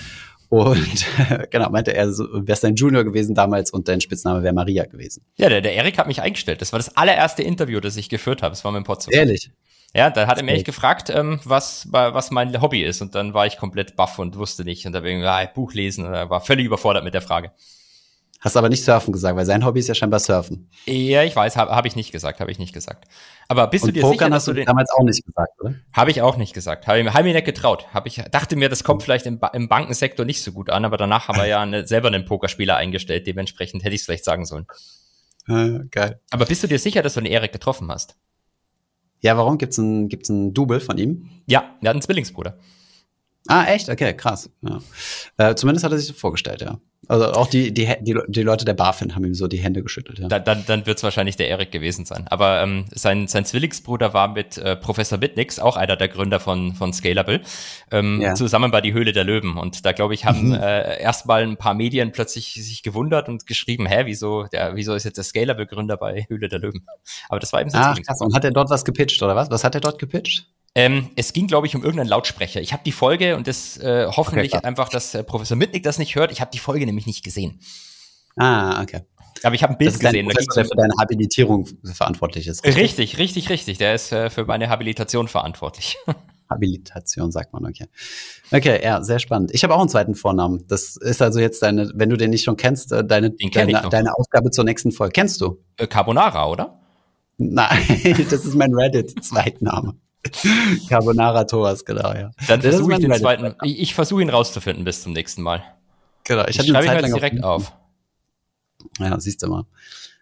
Und 0.49 1.07
genau, 1.51 1.71
meinte 1.71 1.95
er, 1.95 2.13
so, 2.13 2.27
wärst 2.31 2.65
dein 2.65 2.77
Junior 2.77 3.05
gewesen 3.05 3.35
damals 3.35 3.71
und 3.71 3.89
dein 3.89 4.01
Spitzname 4.01 4.43
wäre 4.43 4.55
Maria 4.55 4.85
gewesen. 4.85 5.25
Ja, 5.37 5.49
der, 5.49 5.61
der 5.61 5.75
Erik 5.75 5.99
hat 5.99 6.07
mich 6.07 6.23
eingestellt. 6.23 6.61
Das 6.61 6.73
war 6.73 6.79
das 6.79 6.97
allererste 6.97 7.43
Interview, 7.43 7.81
das 7.81 7.97
ich 7.97 8.09
geführt 8.09 8.43
habe. 8.43 8.53
Das 8.53 8.65
war 8.65 8.73
mit 8.73 8.81
dem 8.81 8.85
Potsdam. 8.85 9.15
Ehrlich? 9.15 9.51
Ja, 9.95 10.11
da 10.11 10.27
hat 10.27 10.39
er 10.39 10.45
mich 10.45 10.65
gefragt, 10.65 11.11
ähm, 11.11 11.41
was, 11.45 11.89
was 11.91 12.31
mein 12.31 12.61
Hobby 12.61 12.83
ist. 12.83 13.01
Und 13.01 13.15
dann 13.15 13.33
war 13.35 13.47
ich 13.47 13.57
komplett 13.57 13.97
baff 13.97 14.19
und 14.19 14.37
wusste 14.37 14.65
nicht. 14.65 14.85
Und 14.87 14.93
da 14.93 15.01
bin 15.01 15.21
ich, 15.21 15.27
ah, 15.27 15.47
Buch 15.47 15.73
lesen. 15.73 16.05
Und 16.05 16.13
war 16.13 16.41
völlig 16.41 16.67
überfordert 16.67 17.03
mit 17.03 17.15
der 17.15 17.23
Frage. 17.23 17.53
Hast 18.41 18.57
aber 18.57 18.69
nicht 18.69 18.85
Surfen 18.85 19.13
gesagt, 19.13 19.37
weil 19.37 19.47
sein 19.47 19.65
Hobby 19.65 19.81
ist 19.81 19.89
ja 19.89 19.95
scheinbar 19.95 20.21
Surfen. 20.21 20.69
Ja, 20.87 21.23
ich 21.25 21.35
weiß, 21.35 21.57
habe 21.57 21.75
hab 21.75 21.87
ich 21.87 21.97
nicht 21.97 22.13
gesagt, 22.13 22.39
habe 22.39 22.51
ich 22.51 22.59
nicht 22.59 22.75
gesagt. 22.75 23.09
Aber 23.49 23.67
bist 23.67 23.85
Und 23.85 23.89
du 23.89 23.93
dir 23.95 24.03
Pokern 24.03 24.13
sicher, 24.13 24.31
dass 24.31 24.37
hast 24.37 24.49
du 24.49 24.53
den 24.53 24.67
damals 24.67 24.91
auch 24.91 25.03
nicht 25.03 25.25
gesagt, 25.25 25.61
oder? 25.61 25.75
Habe 25.93 26.11
ich 26.11 26.23
auch 26.23 26.37
nicht 26.37 26.53
gesagt. 26.53 26.87
Habe 26.87 27.13
hab 27.13 27.25
mir 27.25 27.33
nicht 27.33 27.45
getraut. 27.47 27.87
Hab 27.95 28.07
ich 28.07 28.23
dachte 28.31 28.57
mir, 28.57 28.69
das 28.69 28.85
kommt 28.85 29.03
vielleicht 29.03 29.27
im, 29.27 29.39
ba 29.39 29.49
im 29.49 29.69
Bankensektor 29.69 30.27
nicht 30.27 30.43
so 30.43 30.53
gut 30.53 30.71
an, 30.71 30.85
aber 30.85 30.97
danach 30.97 31.29
haben 31.29 31.39
wir 31.39 31.47
ja 31.47 31.61
eine, 31.61 31.87
selber 31.87 32.09
einen 32.09 32.25
Pokerspieler 32.25 32.77
eingestellt. 32.77 33.27
Dementsprechend 33.27 33.85
hätte 33.85 33.95
ich 33.95 34.03
es 34.03 34.07
vielleicht 34.07 34.25
sagen 34.25 34.45
sollen. 34.45 34.67
Ah, 35.49 35.79
geil. 35.93 36.19
Aber 36.33 36.45
bist 36.45 36.65
du 36.65 36.67
dir 36.67 36.81
sicher, 36.81 37.03
dass 37.03 37.15
du 37.15 37.21
den 37.21 37.31
Erik 37.31 37.53
getroffen 37.53 37.89
hast? 37.89 38.17
Ja, 39.21 39.37
warum? 39.37 39.59
Gibt's 39.59 39.79
ein, 39.79 40.09
gibt's 40.09 40.29
ein 40.29 40.53
Double 40.53 40.81
von 40.81 40.99
ihm? 40.99 41.31
Ja, 41.47 41.77
er 41.81 41.91
hat 41.91 41.95
einen 41.95 42.03
Zwillingsbruder. 42.03 42.59
Ah, 43.49 43.65
echt? 43.67 43.89
Okay, 43.89 44.15
krass. 44.15 44.51
Ja. 44.63 44.81
Äh, 45.37 45.55
zumindest 45.55 45.85
hat 45.85 45.93
er 45.93 45.99
sich 45.99 46.09
so 46.09 46.15
vorgestellt, 46.15 46.61
ja. 46.61 46.79
Also 47.09 47.33
auch 47.33 47.47
die, 47.47 47.73
die, 47.73 47.89
die, 48.01 48.19
die 48.27 48.43
Leute 48.43 48.65
der 48.65 48.75
BaFin 48.75 49.15
haben 49.15 49.25
ihm 49.25 49.35
so 49.35 49.47
die 49.47 49.59
Hände 49.59 49.83
geschüttelt. 49.83 50.19
Ja. 50.19 50.29
Da, 50.29 50.41
dann 50.41 50.65
dann 50.67 50.87
wird 50.87 50.97
es 50.99 51.05
wahrscheinlich 51.05 51.37
der 51.37 51.49
Erik 51.49 51.71
gewesen 51.71 52.05
sein. 52.05 52.27
Aber 52.29 52.61
ähm, 52.63 52.87
sein, 52.93 53.29
sein 53.29 53.45
Zwillingsbruder 53.45 54.13
war 54.13 54.29
mit 54.29 54.59
äh, 54.59 54.75
Professor 54.75 55.19
Bitnix, 55.19 55.61
auch 55.61 55.77
einer 55.77 55.97
der 55.97 56.09
Gründer 56.09 56.41
von, 56.41 56.75
von 56.75 56.93
Scalable, 56.93 57.43
ähm, 57.93 58.21
ja. 58.21 58.35
zusammen 58.35 58.73
bei 58.73 58.81
die 58.81 58.93
Höhle 58.93 59.13
der 59.13 59.23
Löwen. 59.23 59.57
Und 59.57 59.87
da, 59.87 59.93
glaube 59.93 60.15
ich, 60.15 60.25
haben 60.25 60.49
mhm. 60.49 60.55
äh, 60.55 61.01
erstmal 61.01 61.43
ein 61.43 61.57
paar 61.57 61.75
Medien 61.75 62.11
plötzlich 62.11 62.55
sich 62.55 62.83
gewundert 62.83 63.29
und 63.29 63.47
geschrieben, 63.47 63.87
hä, 63.87 64.03
wieso, 64.07 64.45
der, 64.45 64.75
wieso 64.75 64.95
ist 64.95 65.05
jetzt 65.05 65.17
der 65.17 65.25
Scalable-Gründer 65.25 65.97
bei 65.97 66.27
Höhle 66.29 66.49
der 66.49 66.59
Löwen? 66.59 66.87
Aber 67.29 67.39
das 67.39 67.53
war 67.53 67.61
eben 67.61 67.71
sein 67.71 67.83
Ach, 67.83 68.03
krass. 68.03 68.21
Und 68.21 68.35
hat 68.35 68.45
er 68.45 68.51
dort 68.51 68.71
was 68.71 68.85
gepitcht, 68.85 69.23
oder 69.23 69.37
was? 69.37 69.49
Was 69.51 69.63
hat 69.63 69.77
er 69.77 69.81
dort 69.81 70.01
gepitcht? 70.01 70.49
Ähm, 70.77 71.09
es 71.17 71.33
ging, 71.33 71.47
glaube 71.47 71.67
ich, 71.67 71.75
um 71.75 71.83
irgendeinen 71.83 72.11
Lautsprecher. 72.11 72.61
Ich 72.61 72.75
habe 72.75 72.83
die 72.85 72.93
Folge 72.93 73.35
und 73.37 73.47
das 73.47 73.79
äh, 73.79 74.09
hoffentlich 74.09 74.53
okay, 74.53 74.63
einfach, 74.63 74.91
dass 74.91 75.15
äh, 75.15 75.25
Professor 75.25 75.57
Mitnick 75.57 75.83
das 75.83 75.99
nicht 75.99 76.17
hört. 76.17 76.31
Ich 76.31 76.43
habe 76.43 76.51
die 76.53 76.59
Folge 76.59 76.85
nämlich 76.85 77.07
nicht 77.07 77.25
gesehen. 77.25 77.61
Ah, 78.37 78.83
okay. 78.83 79.01
Aber 79.43 79.55
ich 79.55 79.63
habe 79.63 79.73
ein 79.73 79.79
Bild 79.79 79.89
das 79.89 79.95
ist 79.95 80.01
gesehen. 80.01 80.27
Professor, 80.27 80.55
der 80.55 80.65
für 80.67 80.77
deine 80.77 80.93
Habilitierung 81.01 81.67
verantwortlich 81.83 82.47
ist. 82.47 82.63
Richtig, 82.67 82.77
richtig, 82.77 83.19
richtig. 83.19 83.49
richtig. 83.49 83.79
Der 83.79 83.95
ist 83.95 84.13
äh, 84.13 84.29
für 84.29 84.45
meine 84.45 84.69
Habilitation 84.69 85.29
verantwortlich. 85.29 85.97
Habilitation, 86.51 87.33
sagt 87.33 87.55
man, 87.55 87.65
okay. 87.65 87.87
Okay, 88.53 88.79
ja, 88.85 89.03
sehr 89.03 89.19
spannend. 89.19 89.55
Ich 89.55 89.65
habe 89.65 89.75
auch 89.75 89.81
einen 89.81 89.89
zweiten 89.89 90.15
Vornamen. 90.15 90.67
Das 90.69 90.97
ist 90.97 91.23
also 91.23 91.41
jetzt 91.41 91.63
deine, 91.63 91.91
wenn 91.95 92.11
du 92.11 92.19
den 92.19 92.29
nicht 92.29 92.45
schon 92.45 92.59
kennst, 92.59 92.93
äh, 92.93 93.03
deine, 93.03 93.31
deine, 93.31 93.89
deine 93.89 94.15
Aufgabe 94.15 94.51
zur 94.51 94.65
nächsten 94.65 94.93
Folge. 94.93 95.13
Kennst 95.13 95.41
du? 95.41 95.59
Äh, 95.79 95.87
Carbonara, 95.87 96.51
oder? 96.51 96.79
Nein, 97.39 97.79
das 98.31 98.45
ist 98.45 98.55
mein 98.55 98.75
Reddit-Zweitname. 98.75 99.95
Carbonara 100.89 101.45
Thomas, 101.45 101.85
genau, 101.85 102.13
ja. 102.13 102.31
Dann 102.49 102.63
versuche 102.63 102.95
ich 102.95 102.99
den 102.99 103.15
zweiten. 103.15 103.55
Ich, 103.63 103.81
ich 103.81 103.95
versuche 103.95 104.23
ihn 104.23 104.31
rauszufinden 104.31 104.85
bis 104.85 105.03
zum 105.03 105.13
nächsten 105.13 105.43
Mal. 105.43 105.63
Genau, 106.25 106.45
ich, 106.47 106.59
ich 106.59 106.67
schreibe 106.67 106.87
ihn 106.87 107.05
jetzt 107.05 107.15
direkt 107.15 107.45
auf. 107.45 107.73
Ja, 108.99 109.19
siehst 109.21 109.43
du 109.43 109.49
mal. 109.49 109.65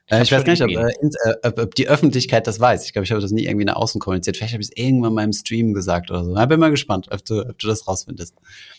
Ich, 0.07 0.13
äh, 0.13 0.23
ich 0.23 0.33
weiß 0.33 0.45
gar 0.45 0.53
nicht, 0.53 0.63
ob, 0.63 0.71
äh, 0.71 1.35
ob, 1.43 1.59
ob, 1.59 1.75
die 1.75 1.89
Öffentlichkeit 1.89 2.47
das 2.47 2.61
weiß. 2.61 2.85
Ich 2.85 2.93
glaube, 2.93 3.05
ich 3.05 3.11
habe 3.11 3.23
das 3.23 3.31
nie 3.31 3.45
irgendwie 3.45 3.65
nach 3.65 3.77
außen 3.77 4.01
kommuniziert. 4.01 4.37
Vielleicht 4.37 4.53
habe 4.53 4.63
ich 4.63 4.71
es 4.71 4.77
irgendwann 4.77 5.15
mal 5.15 5.25
im 5.25 5.33
Stream 5.33 5.73
gesagt 5.73 6.11
oder 6.11 6.25
so. 6.25 6.37
Ich 6.37 6.47
bin 6.47 6.61
mal 6.61 6.71
gespannt, 6.71 7.09
ob 7.11 7.25
du, 7.25 7.41
ob 7.41 7.59
du 7.59 7.67
das 7.67 7.89
rausfindest. 7.89 8.35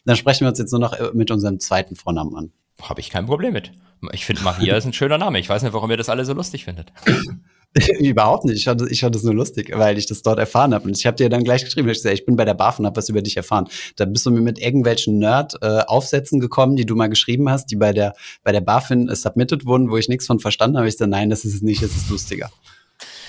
Dann 0.05 0.15
sprechen 0.15 0.41
wir 0.41 0.49
uns 0.49 0.59
jetzt 0.59 0.71
nur 0.71 0.81
noch 0.81 0.93
äh, 0.93 1.09
mit 1.13 1.31
unserem 1.31 1.59
zweiten 1.59 1.95
Vornamen 1.95 2.35
an. 2.35 2.51
Habe 2.81 2.99
ich 2.99 3.09
kein 3.09 3.25
Problem 3.25 3.53
mit. 3.53 3.71
Ich 4.11 4.25
finde 4.25 4.43
Maria 4.43 4.77
ist 4.77 4.85
ein 4.85 4.93
schöner 4.93 5.17
Name. 5.17 5.39
Ich 5.39 5.49
weiß 5.49 5.63
nicht, 5.63 5.73
warum 5.73 5.89
ihr 5.89 5.97
das 5.97 6.09
alle 6.09 6.25
so 6.25 6.33
lustig 6.33 6.65
findet. 6.65 6.91
Überhaupt 7.99 8.45
nicht. 8.45 8.57
Ich 8.57 8.65
fand, 8.65 8.81
ich 8.89 9.01
fand 9.01 9.15
das 9.15 9.23
nur 9.23 9.33
lustig, 9.33 9.71
weil 9.75 9.97
ich 9.97 10.05
das 10.05 10.21
dort 10.21 10.39
erfahren 10.39 10.73
habe. 10.73 10.87
Und 10.87 10.97
ich 10.97 11.05
habe 11.05 11.17
dir 11.17 11.29
dann 11.29 11.43
gleich 11.43 11.63
geschrieben, 11.63 11.89
ich, 11.89 11.97
gesagt, 11.97 12.15
ich 12.15 12.25
bin 12.25 12.35
bei 12.35 12.45
der 12.45 12.53
BAF 12.53 12.79
und 12.79 12.85
habe 12.85 12.95
was 12.95 13.09
über 13.09 13.21
dich 13.21 13.35
erfahren. 13.35 13.67
Da 13.97 14.05
bist 14.05 14.25
du 14.25 14.31
mir 14.31 14.41
mit 14.41 14.59
irgendwelchen 14.59 15.19
Nerd-Aufsätzen 15.19 16.39
äh, 16.39 16.41
gekommen, 16.41 16.77
die 16.77 16.85
du 16.85 16.95
mal 16.95 17.09
geschrieben 17.09 17.49
hast, 17.49 17.67
die 17.67 17.75
bei 17.75 17.91
der, 17.91 18.13
bei 18.43 18.51
der 18.51 18.61
BaFin 18.61 19.09
äh, 19.09 19.15
submitted 19.15 19.65
wurden, 19.65 19.89
wo 19.89 19.97
ich 19.97 20.07
nichts 20.07 20.25
von 20.25 20.39
verstanden 20.39 20.77
habe. 20.77 20.87
Ich 20.87 20.97
so, 20.97 21.05
nein, 21.05 21.29
das 21.29 21.43
ist 21.43 21.55
es 21.55 21.61
nicht, 21.61 21.83
das 21.83 21.91
ist 21.91 22.09
lustiger 22.09 22.49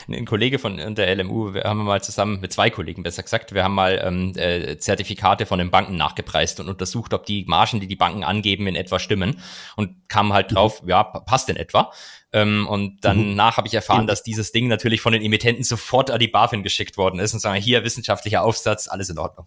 ein 0.08 0.24
Kollege 0.24 0.58
von 0.58 0.76
der 0.94 1.16
LMU, 1.16 1.52
wir 1.54 1.64
haben 1.64 1.84
mal 1.84 2.02
zusammen 2.02 2.40
mit 2.40 2.52
zwei 2.52 2.70
Kollegen 2.70 3.02
besser 3.02 3.22
gesagt, 3.22 3.54
wir 3.54 3.64
haben 3.64 3.74
mal 3.74 4.00
ähm, 4.02 4.32
äh, 4.36 4.76
Zertifikate 4.78 5.46
von 5.46 5.58
den 5.58 5.70
Banken 5.70 5.96
nachgepreist 5.96 6.60
und 6.60 6.68
untersucht, 6.68 7.12
ob 7.12 7.26
die 7.26 7.44
Margen, 7.46 7.80
die 7.80 7.88
die 7.88 7.96
Banken 7.96 8.22
angeben, 8.22 8.66
in 8.66 8.76
etwa 8.76 8.98
stimmen 8.98 9.40
und 9.74 10.08
kamen 10.08 10.32
halt 10.32 10.54
drauf, 10.54 10.82
mhm. 10.82 10.90
ja, 10.90 11.02
passt 11.02 11.48
in 11.48 11.56
etwa. 11.56 11.90
Ähm, 12.36 12.66
und 12.66 12.98
danach 13.00 13.54
mhm. 13.54 13.56
habe 13.56 13.68
ich 13.68 13.72
erfahren, 13.72 14.06
dass 14.06 14.22
dieses 14.22 14.52
Ding 14.52 14.68
natürlich 14.68 15.00
von 15.00 15.14
den 15.14 15.22
Emittenten 15.22 15.64
sofort 15.64 16.10
an 16.10 16.18
die 16.18 16.28
BaFin 16.28 16.62
geschickt 16.62 16.98
worden 16.98 17.18
ist 17.18 17.32
und 17.32 17.40
sagen, 17.40 17.58
hier 17.58 17.82
wissenschaftlicher 17.82 18.42
Aufsatz, 18.42 18.88
alles 18.88 19.08
in 19.08 19.16
Ordnung. 19.16 19.46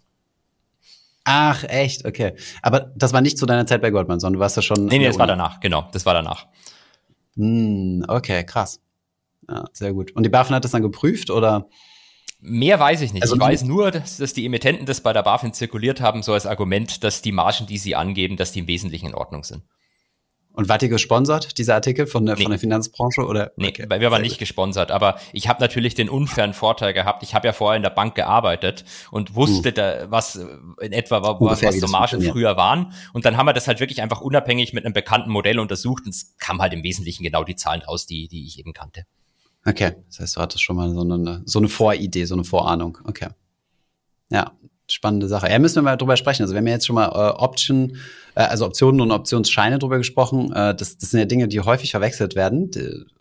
Ach, 1.22 1.62
echt, 1.62 2.04
okay. 2.04 2.34
Aber 2.62 2.92
das 2.96 3.12
war 3.12 3.20
nicht 3.20 3.38
zu 3.38 3.46
deiner 3.46 3.64
Zeit 3.64 3.80
bei 3.80 3.90
Goldman, 3.90 4.18
sondern 4.18 4.38
du 4.38 4.40
warst 4.40 4.56
ja 4.56 4.62
schon. 4.62 4.86
Nee, 4.86 4.98
nee, 4.98 5.06
das 5.06 5.20
war 5.20 5.28
danach, 5.28 5.60
genau, 5.60 5.88
das 5.92 6.04
war 6.04 6.14
danach. 6.14 6.48
Hm, 7.36 8.04
okay, 8.08 8.42
krass. 8.42 8.80
Ja, 9.48 9.66
sehr 9.72 9.92
gut. 9.92 10.10
Und 10.16 10.24
die 10.24 10.28
BaFin 10.28 10.56
hat 10.56 10.64
das 10.64 10.72
dann 10.72 10.82
geprüft 10.82 11.30
oder? 11.30 11.68
Mehr 12.40 12.80
weiß 12.80 13.02
ich 13.02 13.12
nicht. 13.12 13.22
Also 13.22 13.36
ich 13.36 13.40
weiß 13.40 13.62
nur, 13.64 13.92
dass, 13.92 14.16
dass, 14.16 14.32
die 14.32 14.46
Emittenten 14.46 14.86
das 14.86 15.00
bei 15.00 15.12
der 15.12 15.22
BaFin 15.22 15.52
zirkuliert 15.52 16.00
haben, 16.00 16.24
so 16.24 16.32
als 16.32 16.46
Argument, 16.46 17.04
dass 17.04 17.22
die 17.22 17.30
Margen, 17.32 17.66
die 17.66 17.78
sie 17.78 17.94
angeben, 17.94 18.36
dass 18.36 18.50
die 18.50 18.60
im 18.60 18.66
Wesentlichen 18.66 19.06
in 19.06 19.14
Ordnung 19.14 19.44
sind. 19.44 19.62
Und 20.52 20.68
wart 20.68 20.82
ihr 20.82 20.88
gesponsert, 20.88 21.58
dieser 21.58 21.74
Artikel 21.74 22.06
von 22.06 22.26
der, 22.26 22.34
nee. 22.34 22.42
von 22.42 22.50
der 22.50 22.58
Finanzbranche? 22.58 23.24
Oder? 23.24 23.52
Nee, 23.56 23.68
okay. 23.68 23.86
wir 23.88 24.10
waren 24.10 24.22
nicht 24.22 24.38
gesponsert, 24.38 24.90
aber 24.90 25.16
ich 25.32 25.48
habe 25.48 25.60
natürlich 25.60 25.94
den 25.94 26.08
unfairen 26.08 26.54
Vorteil 26.54 26.92
gehabt. 26.92 27.22
Ich 27.22 27.34
habe 27.34 27.46
ja 27.46 27.52
vorher 27.52 27.76
in 27.76 27.84
der 27.84 27.90
Bank 27.90 28.16
gearbeitet 28.16 28.84
und 29.12 29.36
wusste, 29.36 29.68
uh. 29.68 29.72
da, 29.72 30.10
was 30.10 30.36
in 30.80 30.92
etwa 30.92 31.22
was, 31.22 31.62
was 31.62 31.78
so 31.78 31.86
Margen 31.86 32.20
früher 32.22 32.56
waren. 32.56 32.92
Und 33.12 33.24
dann 33.24 33.36
haben 33.36 33.46
wir 33.46 33.52
das 33.52 33.68
halt 33.68 33.78
wirklich 33.78 34.02
einfach 34.02 34.20
unabhängig 34.20 34.72
mit 34.72 34.84
einem 34.84 34.92
bekannten 34.92 35.30
Modell 35.30 35.60
untersucht 35.60 36.04
und 36.04 36.10
es 36.10 36.36
kam 36.38 36.60
halt 36.60 36.72
im 36.72 36.82
Wesentlichen 36.82 37.22
genau 37.22 37.44
die 37.44 37.54
Zahlen 37.54 37.82
raus, 37.82 38.06
die, 38.06 38.26
die 38.26 38.46
ich 38.46 38.58
eben 38.58 38.72
kannte. 38.72 39.04
Okay, 39.64 39.92
das 40.08 40.20
heißt, 40.20 40.36
du 40.36 40.40
hattest 40.40 40.64
schon 40.64 40.76
mal 40.76 40.90
so 40.90 41.02
eine, 41.02 41.42
so 41.44 41.58
eine 41.58 41.68
Voridee, 41.68 42.24
so 42.24 42.34
eine 42.34 42.44
Vorahnung. 42.44 42.98
Okay. 43.04 43.28
Ja, 44.30 44.52
spannende 44.88 45.28
Sache. 45.28 45.50
Ja, 45.50 45.58
müssen 45.58 45.76
wir 45.76 45.82
mal 45.82 45.96
drüber 45.96 46.16
sprechen. 46.16 46.42
Also 46.42 46.54
wir 46.54 46.58
haben 46.58 46.66
ja 46.66 46.74
jetzt 46.74 46.86
schon 46.86 46.94
mal 46.94 47.08
äh, 47.08 47.38
Option, 47.38 47.96
äh, 48.34 48.42
also 48.42 48.66
Optionen 48.66 49.00
und 49.00 49.10
Optionsscheine 49.10 49.78
drüber 49.78 49.98
gesprochen. 49.98 50.52
Äh, 50.52 50.74
das, 50.74 50.98
das 50.98 51.10
sind 51.10 51.20
ja 51.20 51.26
Dinge, 51.26 51.48
die 51.48 51.60
häufig 51.60 51.90
verwechselt 51.90 52.34
werden. 52.34 52.70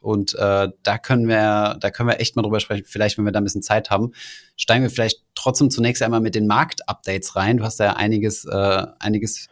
Und 0.02 0.34
äh, 0.36 0.69
da 0.84 0.98
können 0.98 1.28
wir, 1.28 1.78
da 1.80 1.91
können 1.91 2.10
wir 2.10 2.19
echt 2.19 2.36
mal 2.36 2.41
drüber 2.41 2.60
sprechen. 2.60 2.86
Vielleicht, 2.88 3.17
wenn 3.17 3.26
wir 3.26 3.32
da 3.32 3.39
ein 3.39 3.43
bisschen 3.43 3.63
Zeit 3.63 3.89
haben, 3.89 4.12
steigen 4.56 4.84
wir 4.84 4.89
vielleicht 4.89 5.24
trotzdem 5.36 5.69
zunächst 5.69 6.02
einmal 6.02 6.22
mit 6.22 6.36
den 6.36 6.48
Marktupdates 6.48 7.36
rein. 7.36 7.58
Du 7.58 7.63
hast 7.63 7.80
ja 7.80 7.93
einiges, 7.93 8.45
äh, 8.45 8.86
einiges 9.00 9.48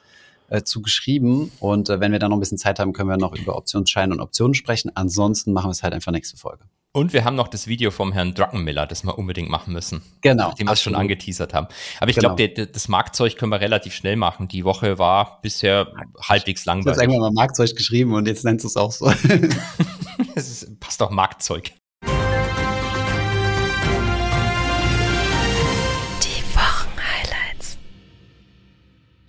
äh, 0.50 0.64
zu 0.64 0.82
geschrieben. 0.82 1.52
Und 1.60 1.90
äh, 1.90 2.00
wenn 2.00 2.12
wir 2.12 2.20
dann 2.20 2.30
noch 2.30 2.38
ein 2.38 2.40
bisschen 2.40 2.58
Zeit 2.58 2.80
haben, 2.80 2.94
können 2.94 3.10
wir 3.10 3.18
noch 3.18 3.36
über 3.36 3.56
Optionsscheine 3.56 4.14
und 4.14 4.22
Optionen 4.22 4.54
sprechen. 4.54 4.92
Ansonsten 4.96 5.54
machen 5.54 5.68
wir 5.68 5.72
es 5.72 5.84
halt 5.84 5.94
einfach 5.94 6.12
nächste 6.12 6.38
Folge. 6.38 6.66
Und 6.94 7.14
wir 7.14 7.26
haben 7.26 7.36
noch 7.36 7.48
das 7.48 7.68
Video 7.68 7.92
vom 7.92 8.12
Herrn 8.12 8.34
Druckenmiller, 8.34 8.88
das 8.88 9.04
wir 9.04 9.20
unbedingt 9.20 9.50
machen 9.50 9.72
müssen. 9.72 10.02
Genau. 10.22 10.48
Nachdem 10.48 10.68
wir 10.68 10.74
es 10.74 10.82
schon 10.82 10.96
angeteasert 10.96 11.54
haben. 11.54 11.68
Aber 12.00 12.10
ich 12.10 12.16
genau. 12.16 12.36
glaube, 12.36 12.68
das 12.68 12.88
Marktzeug 12.88 13.36
können 13.36 13.52
wir 13.52 13.62
relativ 13.62 13.94
schnell 13.94 14.16
machen. 14.16 14.48
Die 14.48 14.64
Woche 14.64 14.98
war 14.98 15.40
bisher 15.42 15.92
halbwegs 16.20 16.66
langweilig. 16.66 16.86
Du 16.86 16.92
hast 16.92 17.02
irgendwann 17.02 17.22
mal 17.22 17.32
Marktzeug 17.34 17.76
geschrieben 17.76 18.16
und 18.16 18.28
jetzt 18.28 18.46
nennst 18.46 18.64
du 18.64 18.68
es 18.68 18.78
auch 18.78 18.92
so. 18.92 19.12
es 20.36 20.50
ist, 20.50 20.80
passt 20.80 21.02
auch 21.04 21.12
Marktzeug. 21.12 21.72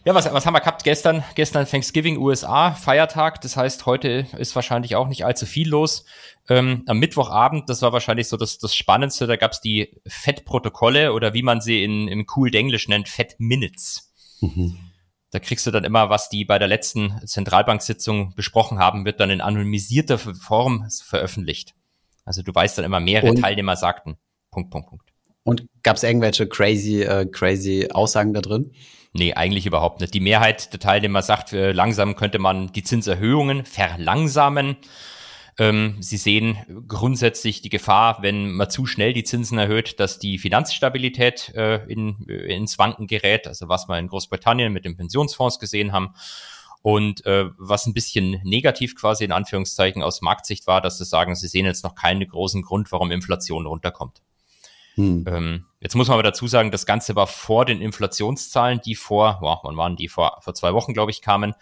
Ja, 0.09 0.15
was, 0.15 0.33
was 0.33 0.47
haben 0.47 0.55
wir 0.55 0.61
gehabt 0.61 0.85
gestern? 0.85 1.23
Gestern 1.35 1.67
Thanksgiving 1.67 2.17
USA, 2.17 2.71
Feiertag. 2.71 3.43
Das 3.43 3.59
heißt, 3.59 3.85
heute 3.85 4.27
ist 4.39 4.55
wahrscheinlich 4.57 4.97
auch 4.97 5.07
nicht 5.07 5.27
allzu 5.27 5.45
viel 5.45 5.69
los. 5.69 6.07
Ähm, 6.49 6.83
am 6.87 6.99
Mittwochabend, 6.99 7.69
das 7.69 7.83
war 7.83 7.93
wahrscheinlich 7.93 8.27
so 8.27 8.39
das, 8.39 8.57
das 8.57 8.75
Spannendste, 8.75 9.27
da 9.27 9.37
gab's 9.37 9.61
die 9.61 10.01
Fed-Protokolle 10.07 11.13
oder 11.13 11.35
wie 11.35 11.43
man 11.43 11.61
sie 11.61 11.85
in, 11.85 12.09
im 12.09 12.25
cool 12.35 12.55
Englisch 12.55 12.89
nennt, 12.89 13.07
Fed-Minutes. 13.11 14.11
Mhm. 14.41 14.79
Da 15.31 15.41
kriegst 15.41 15.67
du 15.67 15.71
dann 15.71 15.85
immer, 15.85 16.09
was 16.09 16.31
die 16.31 16.47
bei 16.47 16.59
der 16.59 16.69
letzten 16.69 17.21
Zentralbanksitzung 17.27 18.35
besprochen 18.35 18.79
haben, 18.79 19.05
wird 19.05 19.21
dann 19.21 19.29
in 19.29 19.43
anonymisierter 19.43 20.17
Form 20.17 20.89
veröffentlicht. 21.05 21.75
Also 22.25 22.41
du 22.41 22.55
weißt 22.55 22.79
dann 22.79 22.87
immer, 22.87 23.01
mehrere 23.01 23.33
Und 23.33 23.43
Teilnehmer 23.43 23.77
sagten. 23.77 24.17
Punkt, 24.51 24.71
Punkt, 24.71 24.89
Punkt. 24.89 25.13
Und 25.43 25.67
gab's 25.83 26.03
irgendwelche 26.03 26.49
crazy, 26.49 27.03
äh, 27.03 27.27
crazy 27.27 27.89
Aussagen 27.93 28.33
da 28.33 28.41
drin? 28.41 28.73
Nee, 29.13 29.35
eigentlich 29.35 29.67
überhaupt 29.67 30.01
nicht. 30.01 30.15
Die 30.15 30.21
Mehrheit 30.21 30.73
der 30.73 30.81
Teilnehmer 30.81 31.23
sagt, 31.23 31.53
äh, 31.53 31.73
langsam 31.73 32.15
könnte 32.15 32.39
man 32.39 32.73
die 32.73 32.83
Zinserhöhungen 32.83 33.65
verlangsamen. 33.65 34.77
Ähm, 35.59 35.97
sie 36.01 36.19
sehen 36.19 36.57
grundsätzlich 36.87 37.63
die 37.63 37.69
Gefahr, 37.69 38.23
wenn 38.23 38.53
man 38.53 38.71
zu 38.71 38.87
schnell 38.87 39.13
die 39.13 39.25
Zinsen 39.25 39.59
erhöht, 39.59 39.99
dass 39.99 40.21
die 40.21 40.39
Finanzstabilität 40.39 41.53
äh, 41.55 41.85
in, 41.87 42.27
äh, 42.29 42.55
ins 42.55 42.79
Wanken 42.79 43.09
gerät, 43.09 43.49
also 43.49 43.69
was 43.69 43.89
wir 43.89 43.99
in 43.99 44.07
Großbritannien 44.07 44.73
mit 44.73 44.85
den 44.85 44.97
Pensionsfonds 44.97 45.59
gesehen 45.59 45.93
haben. 45.93 46.15
Und 46.81 47.27
äh, 47.27 47.47
was 47.59 47.87
ein 47.87 47.95
bisschen 47.95 48.41
negativ 48.45 48.95
quasi 48.95 49.25
in 49.25 49.33
Anführungszeichen 49.33 50.01
aus 50.03 50.23
Marktsicht 50.23 50.69
war, 50.69 50.81
dass 50.81 50.99
sie 50.99 51.05
sagen, 51.05 51.35
sie 51.35 51.49
sehen 51.49 51.67
jetzt 51.67 51.83
noch 51.83 51.97
keinen 51.97 52.27
großen 52.27 52.63
Grund, 52.63 52.93
warum 52.93 53.11
Inflation 53.11 53.67
runterkommt. 53.67 54.23
Hm. 54.99 55.25
Ähm, 55.29 55.65
jetzt 55.81 55.95
muss 55.95 56.09
man 56.09 56.15
aber 56.15 56.25
dazu 56.25 56.49
sagen, 56.49 56.73
das 56.73 56.85
Ganze 56.85 57.15
war 57.15 57.29
vor 57.29 57.65
den 57.65 57.81
Inflationszahlen, 57.81 58.81
die 58.85 58.97
vor, 58.97 59.39
wow, 59.41 59.61
wann 59.63 59.77
waren 59.77 59.95
die? 59.95 60.09
Vor, 60.09 60.39
vor 60.43 60.55
zwei 60.55 60.75
Wochen, 60.75 60.93
glaube 60.93 61.13
ich, 61.13 61.23
kamen. 61.23 61.55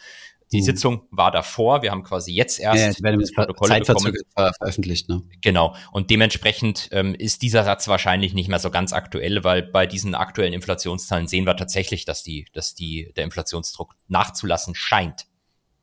Die 0.52 0.58
hm. 0.58 0.64
Sitzung 0.64 1.02
war 1.10 1.30
davor. 1.30 1.82
Wir 1.82 1.90
haben 1.90 2.02
quasi 2.02 2.32
jetzt 2.32 2.58
erst 2.58 3.00
ja, 3.00 3.12
das 3.12 3.32
Protokoll. 3.32 3.68
Ver 3.68 4.52
veröffentlicht. 4.56 5.08
Ne? 5.10 5.22
Genau. 5.42 5.74
Und 5.92 6.10
dementsprechend 6.10 6.88
ähm, 6.92 7.14
ist 7.14 7.42
dieser 7.42 7.64
Satz 7.64 7.88
wahrscheinlich 7.88 8.32
nicht 8.32 8.48
mehr 8.48 8.58
so 8.58 8.70
ganz 8.70 8.94
aktuell, 8.94 9.44
weil 9.44 9.62
bei 9.62 9.86
diesen 9.86 10.14
aktuellen 10.14 10.54
Inflationszahlen 10.54 11.26
sehen 11.26 11.44
wir 11.44 11.56
tatsächlich, 11.56 12.06
dass 12.06 12.22
die, 12.22 12.46
dass 12.54 12.74
die 12.74 13.12
der 13.16 13.24
Inflationsdruck 13.24 13.96
nachzulassen 14.08 14.74
scheint. 14.74 15.26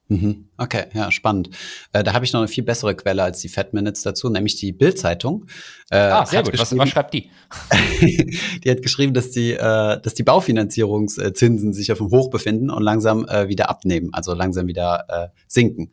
Mhm. 0.10 0.50
Okay, 0.58 0.86
ja, 0.94 1.12
spannend. 1.12 1.50
Äh, 1.94 2.04
da 2.04 2.14
habe 2.14 2.26
ich 2.26 2.34
noch 2.34 2.42
eine 2.42 2.48
viel 2.48 2.64
bessere 2.64 2.94
Quelle 2.96 3.24
als 3.24 3.40
die 3.40 3.50
Fed 3.50 3.74
Minutes 3.74 4.02
dazu, 4.02 4.30
nämlich 4.30 4.56
die 4.58 4.72
Bild-Zeitung. 4.72 5.46
Äh, 5.90 5.98
ah, 5.98 6.26
sehr 6.26 6.44
gut. 6.44 6.58
Was, 6.60 6.78
was 6.78 6.90
schreibt 6.90 7.14
die? 7.14 7.32
die 8.64 8.70
hat 8.70 8.82
geschrieben, 8.82 9.14
dass 9.14 9.32
die, 9.32 9.54
äh, 9.54 10.02
dass 10.02 10.14
die 10.14 10.24
Baufinanzierungszinsen 10.24 11.74
sich 11.74 11.92
auf 11.92 12.00
dem 12.00 12.12
Hoch 12.12 12.30
befinden 12.30 12.70
und 12.70 12.84
langsam 12.84 13.26
äh, 13.28 13.48
wieder 13.48 13.70
abnehmen, 13.70 14.10
also 14.14 14.34
langsam 14.34 14.68
wieder 14.68 15.06
äh, 15.08 15.28
sinken. 15.48 15.92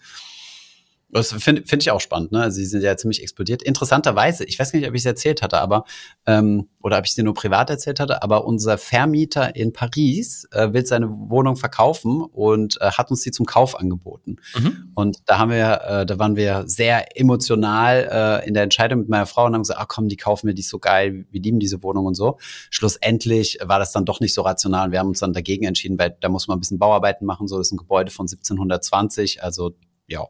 Das 1.13 1.33
finde 1.33 1.63
find 1.67 1.83
ich 1.83 1.91
auch 1.91 2.01
spannend, 2.01 2.31
ne? 2.31 2.43
Also 2.43 2.57
sie 2.57 2.67
sind 2.67 2.83
ja 2.83 2.97
ziemlich 2.97 3.23
explodiert. 3.23 3.63
Interessanterweise, 3.63 4.45
ich 4.45 4.59
weiß 4.59 4.73
nicht, 4.75 4.87
ob 4.89 4.95
ich 4.95 5.03
es 5.03 5.07
erzählt 5.07 5.43
hatte, 5.43 5.59
aber 5.59 5.85
ähm, 6.27 6.69
oder 6.83 6.99
ob 6.99 7.05
ich 7.05 7.11
es 7.11 7.15
dir 7.17 7.25
nur 7.25 7.35
privat 7.35 7.69
erzählt 7.69 7.99
hatte, 7.99 8.23
aber 8.23 8.45
unser 8.45 8.79
Vermieter 8.79 9.57
in 9.57 9.73
Paris 9.73 10.47
äh, 10.53 10.73
will 10.73 10.87
seine 10.87 11.11
Wohnung 11.11 11.57
verkaufen 11.57 12.23
und 12.23 12.81
äh, 12.81 12.93
hat 12.93 13.11
uns 13.11 13.23
die 13.23 13.33
zum 13.33 13.45
Kauf 13.45 13.79
angeboten. 13.79 14.37
Mhm. 14.57 14.93
Und 14.95 15.19
da 15.27 15.39
haben 15.39 15.51
wir, 15.51 15.81
äh, 15.83 16.07
da 16.07 16.19
waren 16.19 16.37
wir 16.37 16.65
sehr 16.67 17.19
emotional 17.19 18.41
äh, 18.43 18.47
in 18.47 18.55
der 18.55 18.63
Entscheidung 18.63 19.01
mit 19.01 19.09
meiner 19.09 19.27
Frau 19.27 19.47
und 19.47 19.55
haben 19.55 19.63
gesagt, 19.63 19.81
ah 19.81 19.87
komm, 19.87 20.09
die 20.09 20.17
kaufen 20.17 20.47
wir, 20.47 20.55
die 20.55 20.63
ist 20.63 20.71
so 20.71 20.79
geil, 20.79 21.27
wir 21.31 21.41
lieben 21.41 21.59
diese 21.59 21.83
Wohnung 21.83 22.07
und 22.07 22.15
so. 22.15 22.39
Schlussendlich 22.71 23.59
war 23.63 23.81
das 23.81 23.91
dann 23.91 24.05
doch 24.05 24.21
nicht 24.21 24.33
so 24.33 24.43
rational 24.43 24.87
und 24.87 24.93
wir 24.93 25.01
haben 25.01 25.09
uns 25.09 25.19
dann 25.19 25.33
dagegen 25.33 25.65
entschieden, 25.65 25.99
weil 25.99 26.17
da 26.21 26.29
muss 26.29 26.47
man 26.47 26.57
ein 26.57 26.61
bisschen 26.61 26.79
Bauarbeiten 26.79 27.27
machen. 27.27 27.49
So, 27.49 27.59
das 27.59 27.69
ist 27.69 27.73
ein 27.73 27.79
Gebäude 27.79 28.13
von 28.13 28.25
1720, 28.25 29.43
also 29.43 29.73
ja 30.07 30.25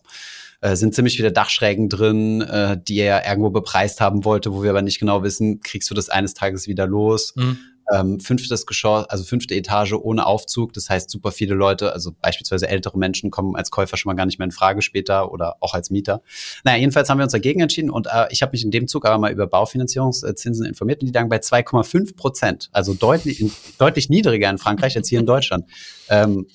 äh, 0.61 0.77
sind 0.77 0.95
ziemlich 0.95 1.17
viele 1.17 1.33
Dachschrägen 1.33 1.89
drin, 1.89 2.43
äh, 2.43 2.79
die 2.81 2.99
er 2.99 3.27
irgendwo 3.27 3.51
bepreist 3.51 4.01
haben 4.01 4.25
wollte, 4.25 4.53
wo 4.53 4.63
wir 4.63 4.71
aber 4.71 4.83
nicht 4.83 5.01
genau 5.01 5.23
wissen, 5.23 5.61
kriegst 5.61 5.91
du 5.91 5.95
das 5.95 6.09
eines 6.09 6.35
Tages 6.35 6.69
wieder 6.69 6.87
los. 6.87 7.35
Mhm. 7.37 7.59
Ähm, 7.93 8.21
fünftes 8.21 8.67
Geschoss, 8.67 9.07
also 9.07 9.25
fünfte 9.25 9.55
Etage 9.55 9.95
ohne 9.95 10.25
Aufzug. 10.25 10.73
Das 10.75 10.89
heißt, 10.89 11.11
super 11.11 11.33
viele 11.33 11.55
Leute, 11.55 11.93
also 11.93 12.13
beispielsweise 12.21 12.69
ältere 12.69 12.97
Menschen, 12.97 13.33
kommen 13.33 13.57
als 13.57 13.73
Käufer 13.73 13.97
schon 13.97 14.11
mal 14.11 14.15
gar 14.15 14.27
nicht 14.27 14.39
mehr 14.39 14.45
in 14.45 14.53
Frage 14.53 14.81
später 14.81 15.33
oder 15.33 15.57
auch 15.59 15.75
als 15.75 15.91
Mieter. 15.91 16.23
Naja, 16.63 16.79
jedenfalls 16.79 17.09
haben 17.11 17.19
wir 17.19 17.25
uns 17.25 17.33
dagegen 17.33 17.61
entschieden 17.61 17.91
und 17.91 18.07
äh, 18.07 18.27
ich 18.31 18.43
habe 18.43 18.53
mich 18.53 18.63
in 18.63 18.71
dem 18.71 18.87
Zug 18.87 19.07
aber 19.07 19.19
mal 19.19 19.33
über 19.33 19.49
Baufinanzierungszinsen 19.49 20.67
informiert 20.67 21.01
und 21.01 21.09
die 21.09 21.13
lagen 21.13 21.29
bei 21.29 21.39
2,5 21.39 22.15
Prozent, 22.15 22.69
also 22.71 22.95
deutlich, 22.95 23.45
deutlich 23.79 24.09
niedriger 24.09 24.49
in 24.49 24.59
Frankreich 24.59 24.97
als 24.97 25.09
hier 25.09 25.19
in 25.19 25.27
Deutschland. 25.27 25.65
Ähm, 26.09 26.47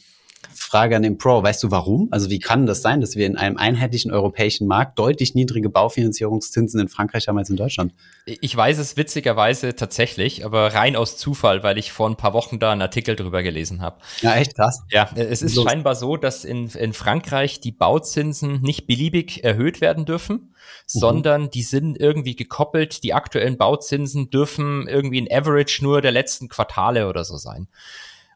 Frage 0.56 0.96
an 0.96 1.04
den 1.04 1.18
Pro, 1.18 1.44
weißt 1.44 1.62
du 1.64 1.72
warum? 1.72 2.08
Also 2.12 2.30
wie 2.30 2.40
kann 2.40 2.66
das 2.66 2.82
sein, 2.82 3.02
dass 3.02 3.16
wir 3.16 3.26
in 3.26 3.38
einem 3.38 3.58
einheitlichen 3.58 4.12
europäischen 4.12 4.68
Markt 4.68 4.98
deutlich 4.98 5.36
niedrige 5.36 5.70
Baufinanzierungszinsen 5.70 6.80
in 6.80 6.88
Frankreich 6.88 7.28
haben 7.28 7.38
als 7.38 7.50
in 7.50 7.58
Deutschland? 7.58 7.94
Ich 8.26 8.56
weiß 8.56 8.78
es 8.80 8.98
witzigerweise 8.98 9.76
tatsächlich, 9.76 10.46
aber 10.46 10.74
rein 10.74 10.96
aus 10.96 11.18
Zufall, 11.18 11.64
weil 11.64 11.78
ich 11.78 11.92
vor 11.92 12.10
ein 12.10 12.16
paar 12.16 12.34
Wochen 12.34 12.60
da 12.60 12.72
einen 12.72 12.82
Artikel 12.82 13.16
drüber 13.16 13.44
gelesen 13.44 13.82
habe. 13.82 13.98
Ja, 14.22 14.36
echt 14.36 14.56
krass. 14.56 14.82
Ja, 14.90 15.10
es 15.16 15.42
ist 15.42 15.56
Los. 15.56 15.66
scheinbar 15.66 15.96
so, 15.96 16.18
dass 16.18 16.46
in, 16.46 16.70
in 16.70 16.94
Frankreich 16.94 17.60
die 17.60 17.72
Bauzinsen 17.72 18.62
nicht 18.62 18.88
beliebig 18.88 19.44
erhöht 19.44 19.82
werden 19.82 20.06
dürfen, 20.06 20.36
mhm. 20.36 20.52
sondern 20.86 21.50
die 21.50 21.64
sind 21.64 22.00
irgendwie 22.00 22.36
gekoppelt. 22.36 23.04
Die 23.04 23.14
aktuellen 23.14 23.58
Bauzinsen 23.58 24.30
dürfen 24.30 24.88
irgendwie 24.88 25.22
ein 25.22 25.28
Average 25.32 25.84
nur 25.84 26.02
der 26.02 26.12
letzten 26.12 26.48
Quartale 26.48 27.08
oder 27.08 27.26
so 27.26 27.38
sein 27.38 27.68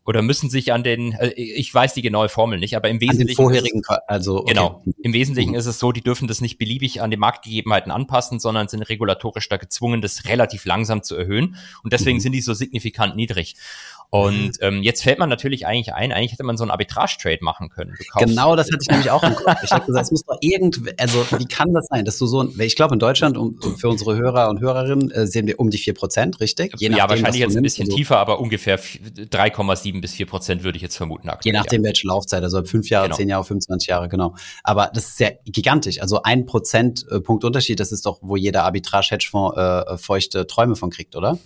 oder 0.10 0.24
müssen 0.24 0.50
sich 0.50 0.74
an 0.74 0.84
den, 0.84 1.12
äh, 1.12 1.28
ich 1.36 1.72
weiß 1.72 1.94
die 1.94 2.02
genaue 2.02 2.30
Formel 2.30 2.58
nicht, 2.58 2.76
aber 2.76 2.90
im 2.90 3.00
Wesentlichen. 3.00 3.36
vorherigen, 3.36 3.84
es, 3.88 3.98
also. 4.08 4.40
Okay. 4.40 4.54
Genau. 4.54 4.84
Im 5.04 5.14
Wesentlichen 5.14 5.52
mhm. 5.52 5.56
ist 5.56 5.68
es 5.68 5.78
so, 5.78 5.92
die 5.92 6.02
dürfen 6.02 6.28
das 6.28 6.42
nicht 6.42 6.58
beliebig 6.58 7.04
an 7.04 7.12
die 7.12 7.18
Marktgegebenheiten 7.18 7.92
anpassen, 7.92 8.40
sondern 8.40 8.68
sind 8.68 8.82
regulatorisch 8.82 9.48
da 9.50 9.58
gezwungen, 9.58 10.02
das 10.02 10.26
relativ 10.26 10.66
langsam 10.66 11.04
zu 11.04 11.16
erhöhen. 11.16 11.58
Und 11.84 11.94
deswegen 11.94 12.18
mhm. 12.18 12.22
sind 12.22 12.32
die 12.32 12.42
so 12.42 12.56
signifikant 12.56 13.16
niedrig. 13.18 13.56
Und 14.12 14.34
mhm. 14.34 14.52
ähm, 14.62 14.84
jetzt 14.84 15.04
fällt 15.04 15.20
man 15.20 15.30
natürlich 15.30 15.68
eigentlich 15.68 15.94
ein, 15.94 16.12
eigentlich 16.12 16.32
hätte 16.32 16.44
man 16.44 16.58
so 16.58 16.64
einen 16.64 16.72
Arbitrage-Trade 16.72 17.40
machen 17.42 17.70
können. 17.70 17.96
Genau, 18.18 18.56
das 18.56 18.68
hatte 18.68 18.80
ich 18.82 18.88
nämlich 18.90 19.12
auch 19.12 19.22
im 19.22 19.36
Kopf. 19.36 19.58
Ich 19.64 19.72
habe 19.72 19.86
gesagt, 19.86 20.06
es 20.06 20.12
muss 20.12 20.26
doch 20.26 20.38
irgendwie, 20.42 20.92
also 20.98 21.24
wie 21.38 21.46
kann 21.46 21.74
das 21.74 21.86
sein, 21.88 22.06
dass 22.06 22.18
du 22.18 22.26
so, 22.26 22.50
ich 22.58 22.76
glaube 22.76 22.96
in 22.96 23.00
Deutschland, 23.00 23.38
um, 23.38 23.60
für 23.78 23.88
unsere 23.88 24.16
Hörer 24.18 24.50
und 24.50 24.62
Hörerinnen, 24.62 25.12
äh, 25.12 25.28
sehen 25.28 25.46
wir 25.46 25.60
um 25.60 25.70
die 25.70 25.78
vier 25.78 25.94
Prozent, 25.94 26.40
richtig? 26.40 26.74
Je 26.80 26.90
nachdem, 26.90 26.98
ja, 26.98 27.10
wahrscheinlich 27.10 27.42
jetzt 27.42 27.56
ein 27.56 27.62
bisschen 27.62 27.86
also, 27.86 27.98
tiefer, 27.98 28.18
aber 28.18 28.40
ungefähr 28.40 28.80
3,7 28.80 30.02
bis 30.02 30.14
vier 30.14 30.26
Prozent 30.26 30.64
würde 30.64 30.78
ich 30.78 30.82
jetzt 30.82 30.98
vermuten. 30.98 31.30
Aktuell, 31.30 31.54
je 31.54 31.60
nachdem, 31.60 31.84
ja. 31.84 31.90
welche 31.90 32.08
Laufzeit, 32.08 32.42
also 32.42 32.64
fünf 32.64 32.90
Jahre, 32.90 33.08
genau. 33.08 33.18
zehn 33.18 33.30
Jahre, 33.30 33.44
25 33.44 33.90
Jahre, 33.90 34.10
genau. 34.10 34.34
Aber 34.64 34.90
das 34.92 35.10
ist 35.10 35.20
ja 35.20 35.30
gigantisch. 35.46 36.02
Also 36.02 36.24
ein 36.24 36.48
Prozentpunkt 36.48 37.44
Unterschied, 37.44 37.80
das 37.80 37.92
ist 37.92 38.08
doch, 38.08 38.18
wo 38.22 38.36
jeder 38.36 38.64
Arbitrage-Hedgefonds 38.64 39.56
äh, 39.56 39.98
feuchte 39.98 40.48
Träume 40.48 40.76
von 40.76 40.90
kriegt, 40.90 41.16
oder? 41.16 41.38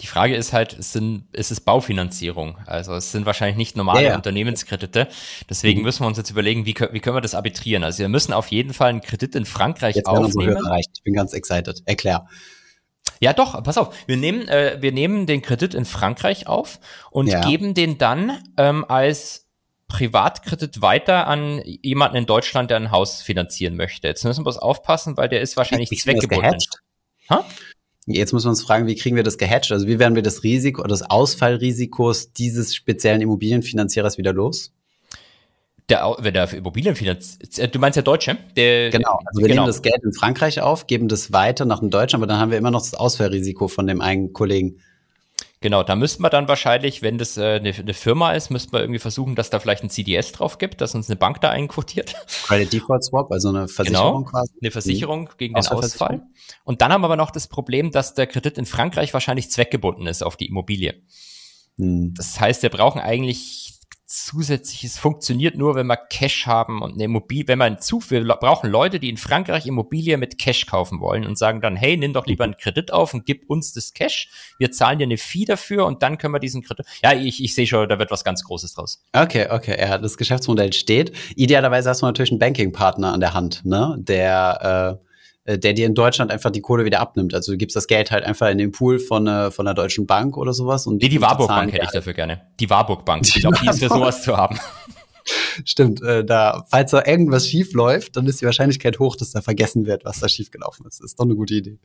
Die 0.00 0.06
Frage 0.06 0.36
ist 0.36 0.52
halt, 0.52 0.78
es, 0.78 0.92
sind, 0.92 1.24
es 1.32 1.50
ist 1.50 1.60
Baufinanzierung. 1.60 2.56
Also 2.66 2.94
es 2.94 3.10
sind 3.10 3.26
wahrscheinlich 3.26 3.56
nicht 3.56 3.76
normale 3.76 4.02
ja, 4.02 4.08
ja. 4.10 4.16
Unternehmenskredite. 4.16 5.08
Deswegen 5.50 5.80
mhm. 5.80 5.86
müssen 5.86 6.02
wir 6.02 6.06
uns 6.06 6.18
jetzt 6.18 6.30
überlegen, 6.30 6.66
wie, 6.66 6.74
wie 6.92 7.00
können 7.00 7.16
wir 7.16 7.20
das 7.20 7.34
arbitrieren? 7.34 7.84
Also 7.84 8.00
wir 8.00 8.08
müssen 8.08 8.32
auf 8.32 8.48
jeden 8.48 8.74
Fall 8.74 8.90
einen 8.90 9.00
Kredit 9.00 9.34
in 9.34 9.44
Frankreich 9.44 9.96
jetzt 9.96 10.06
aufnehmen. 10.06 10.56
Erreicht. 10.56 10.90
Ich 10.94 11.02
bin 11.02 11.14
ganz 11.14 11.32
excited. 11.32 11.82
Erklär. 11.84 12.26
Ja, 13.20 13.32
doch, 13.32 13.60
pass 13.62 13.78
auf. 13.78 13.94
Wir 14.06 14.16
nehmen, 14.16 14.46
äh, 14.48 14.78
wir 14.80 14.92
nehmen 14.92 15.26
den 15.26 15.42
Kredit 15.42 15.74
in 15.74 15.84
Frankreich 15.84 16.46
auf 16.46 16.78
und 17.10 17.26
ja. 17.26 17.40
geben 17.40 17.74
den 17.74 17.98
dann 17.98 18.38
ähm, 18.56 18.84
als 18.88 19.48
Privatkredit 19.88 20.82
weiter 20.82 21.26
an 21.26 21.62
jemanden 21.64 22.16
in 22.16 22.26
Deutschland, 22.26 22.70
der 22.70 22.76
ein 22.76 22.90
Haus 22.90 23.22
finanzieren 23.22 23.74
möchte. 23.74 24.06
Jetzt 24.06 24.24
müssen 24.24 24.42
wir 24.42 24.46
was 24.46 24.58
aufpassen, 24.58 25.16
weil 25.16 25.28
der 25.28 25.40
ist 25.40 25.56
wahrscheinlich 25.56 25.88
zweckgebunden. 25.90 26.58
Jetzt 28.14 28.32
müssen 28.32 28.46
wir 28.46 28.50
uns 28.50 28.62
fragen, 28.62 28.86
wie 28.86 28.94
kriegen 28.94 29.16
wir 29.16 29.22
das 29.22 29.38
gehatcht? 29.38 29.72
Also 29.72 29.86
wie 29.86 29.98
werden 29.98 30.14
wir 30.14 30.22
das 30.22 30.42
Risiko 30.42 30.80
oder 30.80 30.90
das 30.90 31.02
Ausfallrisikos 31.02 32.32
dieses 32.32 32.74
speziellen 32.74 33.20
Immobilienfinanzierers 33.20 34.18
wieder 34.18 34.32
los? 34.32 34.72
Der, 35.88 36.16
wenn 36.18 36.34
der 36.34 36.52
Immobilienfinanzierer, 36.52 37.64
äh, 37.64 37.68
du 37.68 37.78
meinst 37.78 37.96
der 37.96 38.02
Deutsche? 38.02 38.36
Der, 38.56 38.90
genau, 38.90 39.20
also 39.24 39.40
wir 39.40 39.48
genau. 39.48 39.62
nehmen 39.62 39.66
das 39.68 39.80
Geld 39.80 40.02
in 40.04 40.12
Frankreich 40.12 40.60
auf, 40.60 40.86
geben 40.86 41.08
das 41.08 41.32
weiter 41.32 41.64
nach 41.64 41.80
dem 41.80 41.90
Deutschen, 41.90 42.16
aber 42.16 42.26
dann 42.26 42.38
haben 42.38 42.50
wir 42.50 42.58
immer 42.58 42.70
noch 42.70 42.82
das 42.82 42.94
Ausfallrisiko 42.94 43.68
von 43.68 43.86
dem 43.86 44.02
einen 44.02 44.32
Kollegen. 44.34 44.80
Genau, 45.60 45.82
da 45.82 45.96
müssten 45.96 46.22
wir 46.22 46.30
dann 46.30 46.46
wahrscheinlich, 46.46 47.02
wenn 47.02 47.18
das 47.18 47.36
äh, 47.36 47.56
eine, 47.56 47.74
eine 47.74 47.94
Firma 47.94 48.32
ist, 48.32 48.50
müssten 48.50 48.72
wir 48.72 48.80
irgendwie 48.80 49.00
versuchen, 49.00 49.34
dass 49.34 49.50
da 49.50 49.58
vielleicht 49.58 49.82
ein 49.82 49.90
CDS 49.90 50.30
drauf 50.30 50.58
gibt, 50.58 50.80
dass 50.80 50.94
uns 50.94 51.10
eine 51.10 51.16
Bank 51.16 51.40
da 51.40 51.50
einquotiert. 51.50 52.14
Credit 52.44 52.72
Default 52.72 53.04
Swap, 53.04 53.32
also 53.32 53.48
eine 53.48 53.66
Versicherung 53.66 54.24
genau, 54.24 54.30
quasi. 54.30 54.52
Eine 54.60 54.70
Versicherung 54.70 55.22
mhm. 55.22 55.28
gegen 55.36 55.54
den 55.54 55.66
Ausfall. 55.66 56.22
Und 56.62 56.80
dann 56.80 56.92
haben 56.92 57.00
wir 57.00 57.06
aber 57.06 57.16
noch 57.16 57.32
das 57.32 57.48
Problem, 57.48 57.90
dass 57.90 58.14
der 58.14 58.28
Kredit 58.28 58.56
in 58.56 58.66
Frankreich 58.66 59.12
wahrscheinlich 59.12 59.50
zweckgebunden 59.50 60.06
ist 60.06 60.22
auf 60.22 60.36
die 60.36 60.46
Immobilie. 60.46 61.02
Mhm. 61.76 62.14
Das 62.14 62.38
heißt, 62.38 62.62
wir 62.62 62.70
brauchen 62.70 63.00
eigentlich 63.00 63.67
zusätzliches 64.08 64.98
funktioniert 64.98 65.56
nur, 65.56 65.74
wenn 65.74 65.86
wir 65.86 65.98
Cash 65.98 66.46
haben 66.46 66.80
und 66.80 66.94
eine 66.94 67.04
Immobilie, 67.04 67.46
wenn 67.46 67.58
man 67.58 67.78
zu, 67.78 68.02
wir 68.08 68.24
brauchen 68.24 68.70
Leute, 68.70 68.98
die 68.98 69.10
in 69.10 69.18
Frankreich 69.18 69.66
Immobilie 69.66 70.16
mit 70.16 70.38
Cash 70.38 70.64
kaufen 70.64 71.00
wollen 71.00 71.26
und 71.26 71.36
sagen 71.36 71.60
dann, 71.60 71.76
hey, 71.76 71.96
nimm 71.96 72.14
doch 72.14 72.26
lieber 72.26 72.44
einen 72.44 72.56
Kredit 72.56 72.90
auf 72.90 73.12
und 73.12 73.26
gib 73.26 73.48
uns 73.50 73.74
das 73.74 73.92
Cash. 73.92 74.30
Wir 74.58 74.72
zahlen 74.72 74.98
dir 74.98 75.04
eine 75.04 75.18
Fee 75.18 75.44
dafür 75.44 75.84
und 75.84 76.02
dann 76.02 76.16
können 76.16 76.32
wir 76.32 76.40
diesen 76.40 76.62
Kredit. 76.62 76.86
Ja, 77.04 77.12
ich, 77.12 77.44
ich 77.44 77.54
sehe 77.54 77.66
schon, 77.66 77.86
da 77.86 77.98
wird 77.98 78.10
was 78.10 78.24
ganz 78.24 78.42
Großes 78.44 78.74
draus. 78.74 79.04
Okay, 79.12 79.48
okay, 79.50 79.76
ja, 79.78 79.98
das 79.98 80.16
Geschäftsmodell 80.16 80.72
steht. 80.72 81.12
Idealerweise 81.36 81.90
hast 81.90 82.00
du 82.00 82.06
natürlich 82.06 82.30
einen 82.30 82.38
Banking-Partner 82.38 83.12
an 83.12 83.20
der 83.20 83.34
Hand, 83.34 83.64
ne, 83.66 83.94
der, 83.98 85.00
äh, 85.02 85.07
äh, 85.48 85.58
der 85.58 85.72
dir 85.72 85.86
in 85.86 85.94
Deutschland 85.94 86.30
einfach 86.30 86.50
die 86.50 86.60
Kohle 86.60 86.84
wieder 86.84 87.00
abnimmt. 87.00 87.32
Also 87.32 87.52
du 87.52 87.58
gibst 87.58 87.74
das 87.74 87.86
Geld 87.86 88.10
halt 88.10 88.22
einfach 88.22 88.50
in 88.50 88.58
den 88.58 88.70
Pool 88.70 88.98
von, 88.98 89.26
äh, 89.26 89.50
von 89.50 89.64
der 89.64 89.72
Deutschen 89.72 90.06
Bank 90.06 90.36
oder 90.36 90.52
sowas. 90.52 90.86
Und 90.86 91.00
nee, 91.00 91.08
die 91.08 91.22
Warburg 91.22 91.48
Bank 91.48 91.72
hätte 91.72 91.86
ich 91.86 91.90
dafür 91.90 92.12
gerne. 92.12 92.42
Die 92.60 92.68
Warburg 92.68 93.06
Bank. 93.06 93.26
Ich 93.38 93.40
glaube, 93.40 93.56
die 93.62 93.68
ist 93.68 93.78
für 93.78 93.88
sowas 93.88 94.22
zu 94.22 94.36
haben. 94.36 94.58
Stimmt, 95.64 96.02
äh, 96.02 96.24
da, 96.24 96.64
falls 96.68 96.90
da 96.90 97.04
irgendwas 97.04 97.48
schief 97.48 97.72
läuft, 97.72 98.16
dann 98.16 98.26
ist 98.26 98.40
die 98.40 98.44
Wahrscheinlichkeit 98.44 98.98
hoch, 98.98 99.16
dass 99.16 99.30
da 99.30 99.40
vergessen 99.40 99.86
wird, 99.86 100.04
was 100.04 100.20
da 100.20 100.28
schief 100.28 100.50
gelaufen 100.50 100.86
ist. 100.86 101.02
Ist 101.02 101.18
doch 101.18 101.24
eine 101.24 101.34
gute 101.34 101.54
Idee. 101.54 101.78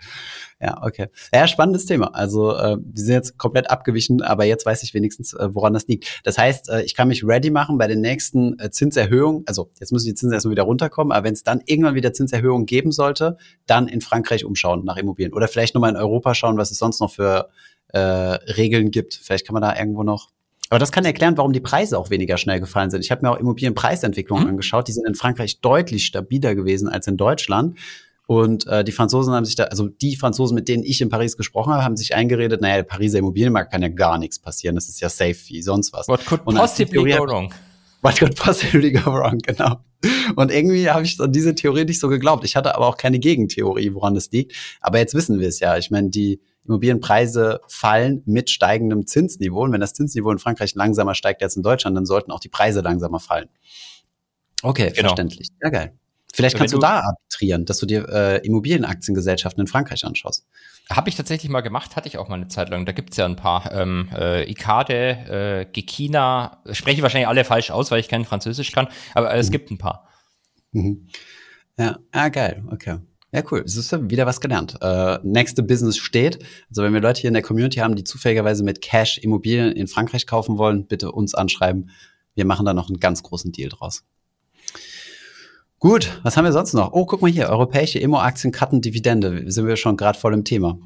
Ja, 0.60 0.82
okay. 0.84 1.08
Ja, 1.34 1.48
spannendes 1.48 1.86
Thema. 1.86 2.14
Also, 2.14 2.56
äh, 2.56 2.78
wir 2.80 3.04
sind 3.04 3.14
jetzt 3.14 3.38
komplett 3.38 3.70
abgewichen, 3.70 4.22
aber 4.22 4.46
jetzt 4.46 4.66
weiß 4.66 4.84
ich 4.84 4.94
wenigstens, 4.94 5.34
äh, 5.34 5.50
woran 5.54 5.74
das 5.74 5.88
liegt. 5.88 6.22
Das 6.24 6.38
heißt, 6.38 6.70
äh, 6.70 6.84
ich 6.84 6.96
kann 6.96 7.08
mich 7.08 7.24
ready 7.26 7.50
machen 7.50 7.78
bei 7.78 7.88
den 7.88 8.02
nächsten 8.02 8.58
äh, 8.60 8.72
Zinserhöhungen. 8.72 9.44
Also, 9.46 9.72
jetzt 9.80 9.92
müssen 9.92 10.08
die 10.08 10.14
Zinsen 10.14 10.34
erstmal 10.34 10.52
wieder 10.52 10.64
runterkommen, 10.64 11.12
aber 11.12 11.26
wenn 11.26 11.34
es 11.34 11.44
dann 11.44 11.62
irgendwann 11.66 11.96
wieder 11.96 12.14
Zinserhöhungen 12.14 12.66
geben 12.66 12.92
sollte, 12.92 13.38
dann 13.66 13.88
in 13.88 14.02
Frankreich 14.02 14.46
umschauen 14.46 14.84
nach 14.86 14.98
Immobilien. 14.98 15.34
Oder 15.34 15.48
vielleicht 15.48 15.76
nochmal 15.76 15.92
in 15.92 15.98
Europa 15.98 16.34
schauen, 16.36 16.58
was 16.58 16.72
es 16.72 16.78
sonst 16.78 17.00
noch 17.00 17.12
für 17.12 17.50
äh, 17.90 18.00
Regeln 18.00 18.92
gibt. 18.92 19.14
Vielleicht 19.16 19.46
kann 19.46 19.54
man 19.54 19.62
da 19.62 19.78
irgendwo 19.78 20.04
noch 20.04 20.30
aber 20.74 20.80
das 20.80 20.92
kann 20.92 21.06
erklären, 21.06 21.38
warum 21.38 21.54
die 21.54 21.60
Preise 21.60 22.00
auch 22.00 22.10
weniger 22.10 22.40
schnell 22.40 22.60
gefallen 22.60 22.90
sind. 22.90 23.06
Ich 23.06 23.12
habe 23.12 23.22
mir 23.22 23.30
auch 23.30 23.38
Immobilienpreisentwicklungen 23.38 24.46
mhm. 24.46 24.50
angeschaut. 24.50 24.88
Die 24.88 24.92
sind 24.92 25.08
in 25.08 25.14
Frankreich 25.14 25.62
deutlich 25.62 26.04
stabiler 26.04 26.56
gewesen 26.56 26.90
als 26.90 27.06
in 27.06 27.16
Deutschland. 27.16 27.78
Und 28.26 28.66
äh, 28.66 28.84
die 28.84 28.92
Franzosen 28.92 29.36
haben 29.36 29.46
sich 29.46 29.54
da, 29.54 29.66
also 29.66 29.88
die 29.88 30.16
Franzosen, 30.16 30.56
mit 30.56 30.68
denen 30.68 30.84
ich 30.84 31.00
in 31.02 31.10
Paris 31.10 31.38
gesprochen 31.38 31.74
habe, 31.74 31.84
haben 31.84 31.96
sich 31.96 32.16
eingeredet, 32.16 32.60
naja, 32.60 32.78
der 32.78 32.84
Pariser 32.86 33.20
Immobilienmarkt 33.20 33.72
kann 33.72 33.84
ja 33.84 33.90
gar 33.90 34.18
nichts 34.18 34.40
passieren. 34.40 34.74
Das 34.74 34.90
ist 34.90 35.00
ja 35.00 35.10
safe 35.10 35.36
wie 35.46 35.62
sonst 35.62 35.94
was. 35.94 36.08
What 36.08 36.26
could 36.26 36.44
possibly 36.44 37.12
go 37.12 37.24
wrong? 37.24 37.54
What 38.02 38.18
could 38.18 38.36
possibly 38.36 38.94
go 38.94 39.12
wrong, 39.12 39.38
genau. 39.46 39.78
Und 40.36 40.52
irgendwie 40.52 40.90
habe 40.90 41.06
ich 41.06 41.20
an 41.20 41.32
diese 41.32 41.54
Theorie 41.54 41.86
nicht 41.86 42.00
so 42.00 42.08
geglaubt. 42.08 42.46
Ich 42.46 42.56
hatte 42.56 42.74
aber 42.74 42.88
auch 42.88 42.98
keine 42.98 43.20
Gegentheorie, 43.20 43.94
woran 43.94 44.16
das 44.16 44.32
liegt. 44.32 44.54
Aber 44.82 44.98
jetzt 44.98 45.14
wissen 45.14 45.40
wir 45.40 45.50
es 45.50 45.60
ja. 45.60 45.78
Ich 45.78 45.92
meine, 45.92 46.10
die 46.10 46.42
Immobilienpreise 46.66 47.62
fallen 47.68 48.24
mit 48.26 48.50
steigendem 48.50 49.06
Zinsniveau. 49.06 49.64
Und 49.64 49.72
wenn 49.74 49.82
das 49.82 49.94
Zinsniveau 49.94 50.32
in 50.32 50.40
Frankreich 50.40 50.76
langsamer 50.76 51.16
steigt 51.16 51.44
als 51.44 51.56
in 51.56 51.64
Deutschland, 51.64 51.98
dann 51.98 52.06
sollten 52.06 52.32
auch 52.32 52.40
die 52.40 52.50
Preise 52.50 52.82
langsamer 52.82 53.20
fallen. 53.20 53.50
Okay, 54.62 54.92
genau. 54.96 55.10
verständlich. 55.10 55.50
Ja, 55.62 55.70
geil. 55.70 55.94
Vielleicht 56.34 56.58
kannst 56.58 56.74
du, 56.74 56.78
du, 56.78 56.82
da 56.82 57.02
arbitrieren, 57.02 57.66
dass 57.66 57.78
du 57.78 57.86
dir 57.86 58.10
äh, 58.10 58.38
Immobilienaktiengesellschaften 58.46 59.62
in 59.62 59.68
Frankreich 59.68 60.04
anschaust. 60.04 60.48
Habe 60.90 61.10
ich 61.10 61.16
tatsächlich 61.16 61.52
mal 61.52 61.62
gemacht, 61.62 61.96
hatte 61.96 62.08
ich 62.08 62.18
auch 62.18 62.28
mal 62.28 62.36
eine 62.36 62.48
Zeit 62.48 62.70
lang. 62.70 62.88
Da 62.88 62.92
gibt's 62.92 63.18
ja 63.18 63.26
ein 63.26 63.36
paar. 63.36 63.72
Ähm, 63.72 64.10
äh, 64.12 64.50
Icade, 64.50 64.96
äh, 64.96 65.66
Gekina, 65.72 66.64
spreche 66.72 66.98
ich 66.98 67.02
wahrscheinlich 67.04 67.28
alle 67.28 67.46
falsch 67.46 67.70
aus, 67.70 67.92
weil 67.92 68.00
ich 68.00 68.10
kein 68.10 68.26
Französisch 68.26 68.72
kann, 68.72 68.88
aber 69.14 69.32
äh, 69.32 69.38
es 69.38 69.50
mhm. 69.50 69.52
gibt 69.52 69.72
ein 69.72 69.78
paar. 69.78 70.10
Mhm. 70.72 71.08
Ja, 71.78 72.00
ah, 72.12 72.30
geil, 72.30 72.64
okay. 72.72 72.98
Ja, 73.34 73.42
cool. 73.52 73.64
Es 73.66 73.76
ist 73.76 73.92
wieder 74.12 74.28
was 74.28 74.42
gelernt. 74.42 74.78
Äh, 74.80 75.18
nächste 75.24 75.64
Business 75.64 75.98
steht. 75.98 76.38
Also 76.70 76.84
wenn 76.84 76.94
wir 76.94 77.02
Leute 77.02 77.22
hier 77.22 77.30
in 77.30 77.34
der 77.34 77.42
Community 77.42 77.80
haben, 77.80 77.96
die 77.96 78.04
zufälligerweise 78.04 78.64
mit 78.64 78.82
Cash 78.82 79.18
Immobilien 79.18 79.72
in 79.72 79.88
Frankreich 79.88 80.28
kaufen 80.28 80.60
wollen, 80.60 80.86
bitte 80.86 81.12
uns 81.12 81.34
anschreiben. 81.34 81.90
Wir 82.36 82.46
machen 82.46 82.66
da 82.66 82.76
noch 82.76 82.90
einen 82.90 83.00
ganz 83.00 83.24
großen 83.24 83.52
Deal 83.52 83.70
draus. 83.70 84.04
Gut, 85.80 86.20
was 86.22 86.38
haben 86.38 86.46
wir 86.46 86.54
sonst 86.54 86.74
noch? 86.74 86.94
Oh, 86.94 87.06
guck 87.06 87.22
mal 87.22 87.32
hier, 87.32 87.50
europäische 87.50 88.00
Immo-Aktien, 88.00 88.54
Karten, 88.54 88.82
Dividende. 88.82 89.52
Sind 89.52 89.68
wir 89.68 89.78
schon 89.78 89.98
gerade 89.98 90.18
voll 90.18 90.34
im 90.34 90.46
Thema. 90.46 90.78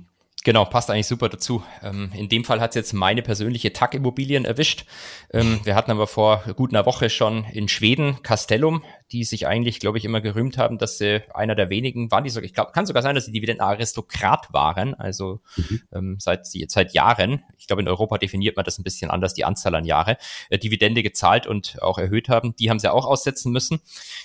Genau, 0.44 0.64
passt 0.64 0.90
eigentlich 0.90 1.08
super 1.08 1.28
dazu. 1.28 1.62
Ähm, 1.84 2.10
in 2.16 2.30
dem 2.30 2.46
Fall 2.46 2.62
hat 2.62 2.72
es 2.72 2.76
jetzt 2.76 2.94
meine 2.94 3.22
persönliche 3.22 3.74
TAC-Immobilien 3.74 4.46
erwischt. 4.46 4.86
Ähm, 5.34 5.60
wir 5.66 5.76
hatten 5.76 5.92
aber 5.92 6.08
vor 6.08 6.42
gut 6.56 6.74
einer 6.74 6.86
Woche 6.86 7.10
schon 7.10 7.44
in 7.52 7.68
Schweden 7.68 8.22
Castellum, 8.24 8.82
die 9.12 9.24
sich 9.24 9.48
eigentlich, 9.48 9.80
glaube 9.80 9.98
ich, 9.98 10.06
immer 10.06 10.20
gerühmt 10.20 10.58
haben, 10.58 10.78
dass 10.78 10.98
sie 10.98 11.24
einer 11.34 11.56
der 11.56 11.70
wenigen 11.70 12.12
waren, 12.12 12.24
die 12.24 12.30
sogar, 12.30 12.46
ich 12.46 12.54
glaube, 12.54 12.72
kann 12.74 12.86
sogar 12.86 13.02
sein, 13.02 13.16
dass 13.16 13.26
sie 13.26 13.32
Dividendenaristokrat 13.32 14.52
waren, 14.54 14.94
also 14.96 15.40
mhm. 15.56 15.82
ähm, 15.94 16.18
seit, 16.20 16.46
seit 16.46 16.94
Jahren. 16.94 17.44
Ich 17.58 17.68
glaube, 17.68 17.82
in 17.82 17.88
Europa 17.88 18.18
definiert 18.18 18.58
man 18.58 18.66
das 18.66 18.78
ein 18.78 18.84
bisschen 18.84 19.10
anders, 19.10 19.34
die 19.34 19.46
Anzahl 19.46 19.76
an 19.76 19.86
Jahre, 19.86 20.18
äh, 20.50 20.58
Dividende 20.58 21.04
gezahlt 21.04 21.48
und 21.48 21.82
auch 21.82 21.98
erhöht 21.98 22.28
haben. 22.28 22.56
Die 22.58 22.70
haben 22.70 22.80
sie 22.80 22.92
auch 22.92 23.06
aussetzen 23.06 23.52
müssen. 23.52 23.80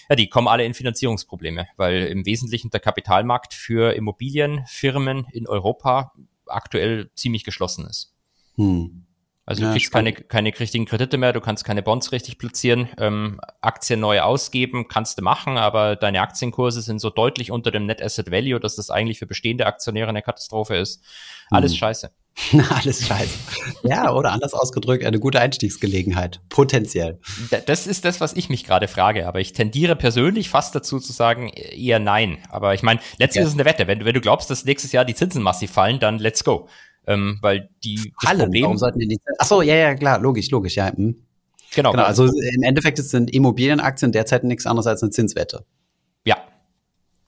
Ja, 0.09 0.17
die 0.17 0.29
kommen 0.29 0.49
alle 0.49 0.65
in 0.65 0.75
Finanzierungsprobleme, 0.75 1.69
weil 1.77 2.07
im 2.07 2.27
Wesentlichen 2.27 2.71
der 2.71 2.81
Kapitalmarkt 2.81 3.55
für 3.55 3.95
Immobilienfirmen 3.95 5.27
in 5.33 5.47
Europa 5.47 6.13
aktuell 6.47 7.11
ziemlich 7.15 7.45
geschlossen 7.45 7.87
ist. 7.87 8.13
Hm. 8.57 9.07
Also 9.45 9.63
ja, 9.63 9.69
du 9.69 9.75
kriegst 9.75 9.93
keine, 9.93 10.13
keine 10.13 10.59
richtigen 10.59 10.87
Kredite 10.87 11.19
mehr, 11.19 11.33
du 11.33 11.41
kannst 11.41 11.65
keine 11.65 11.83
Bonds 11.83 12.13
richtig 12.13 12.39
platzieren, 12.39 12.89
ähm, 12.99 13.41
Aktien 13.61 13.99
neu 13.99 14.21
ausgeben, 14.21 14.87
kannst 14.87 15.19
du 15.19 15.23
machen, 15.23 15.59
aber 15.59 15.97
deine 15.97 16.21
Aktienkurse 16.21 16.81
sind 16.81 17.01
so 17.01 17.11
deutlich 17.11 17.51
unter 17.51 17.73
dem 17.73 17.87
Net 17.87 18.01
Asset 18.01 18.31
Value, 18.31 18.61
dass 18.61 18.77
das 18.77 18.91
eigentlich 18.91 19.19
für 19.19 19.27
bestehende 19.27 19.67
Aktionäre 19.67 20.09
eine 20.09 20.23
Katastrophe 20.23 20.77
ist. 20.77 21.03
Alles 21.51 21.73
hm. 21.73 21.79
scheiße. 21.79 22.11
Alles 22.71 23.07
scheiße. 23.07 23.39
ja, 23.83 24.13
oder 24.13 24.33
anders 24.33 24.55
ausgedrückt, 24.55 25.05
eine 25.05 25.19
gute 25.19 25.41
Einstiegsgelegenheit. 25.41 26.41
Potenziell. 26.49 27.19
Das 27.67 27.87
ist 27.87 28.05
das, 28.05 28.21
was 28.21 28.33
ich 28.33 28.49
mich 28.49 28.65
gerade 28.65 28.89
frage. 28.89 29.27
Aber 29.27 29.41
ich 29.41 29.53
tendiere 29.53 29.97
persönlich 29.97 30.49
fast 30.49 30.75
dazu 30.75 30.99
zu 30.99 31.13
sagen, 31.13 31.49
eher 31.49 31.99
nein. 31.99 32.39
Aber 32.49 32.73
ich 32.73 32.83
meine, 32.83 33.01
letztlich 33.19 33.43
ja. 33.43 33.43
ist 33.43 33.49
es 33.49 33.55
eine 33.55 33.67
Wette. 33.67 33.87
Wenn, 33.87 34.05
wenn 34.05 34.15
du 34.15 34.21
glaubst, 34.21 34.49
dass 34.49 34.65
nächstes 34.65 34.93
Jahr 34.93 35.05
die 35.05 35.15
Zinsen 35.15 35.43
massiv 35.43 35.73
fallen, 35.73 36.01
dann 36.01 36.19
let's 36.19 36.43
go. 36.43 36.69
Ähm, 37.07 37.39
weil 37.41 37.69
die 37.83 38.13
Problem. 38.17 38.65
Warum 38.65 38.79
sollten 38.79 38.99
die 38.99 39.07
nicht? 39.07 39.21
Ach 39.39 39.47
so, 39.47 39.63
ja, 39.63 39.75
ja, 39.75 39.95
klar, 39.95 40.21
logisch, 40.21 40.51
logisch, 40.51 40.77
ja. 40.77 40.93
Hm. 40.93 41.17
Genau. 41.75 41.91
genau. 41.91 42.05
Also 42.05 42.27
im 42.27 42.63
Endeffekt 42.63 42.99
sind 42.99 43.33
Immobilienaktien 43.33 44.13
derzeit 44.13 44.45
nichts 44.45 44.67
anderes 44.67 44.87
als 44.87 45.03
eine 45.03 45.11
Zinswette. 45.11 45.65
Ja. 46.25 46.37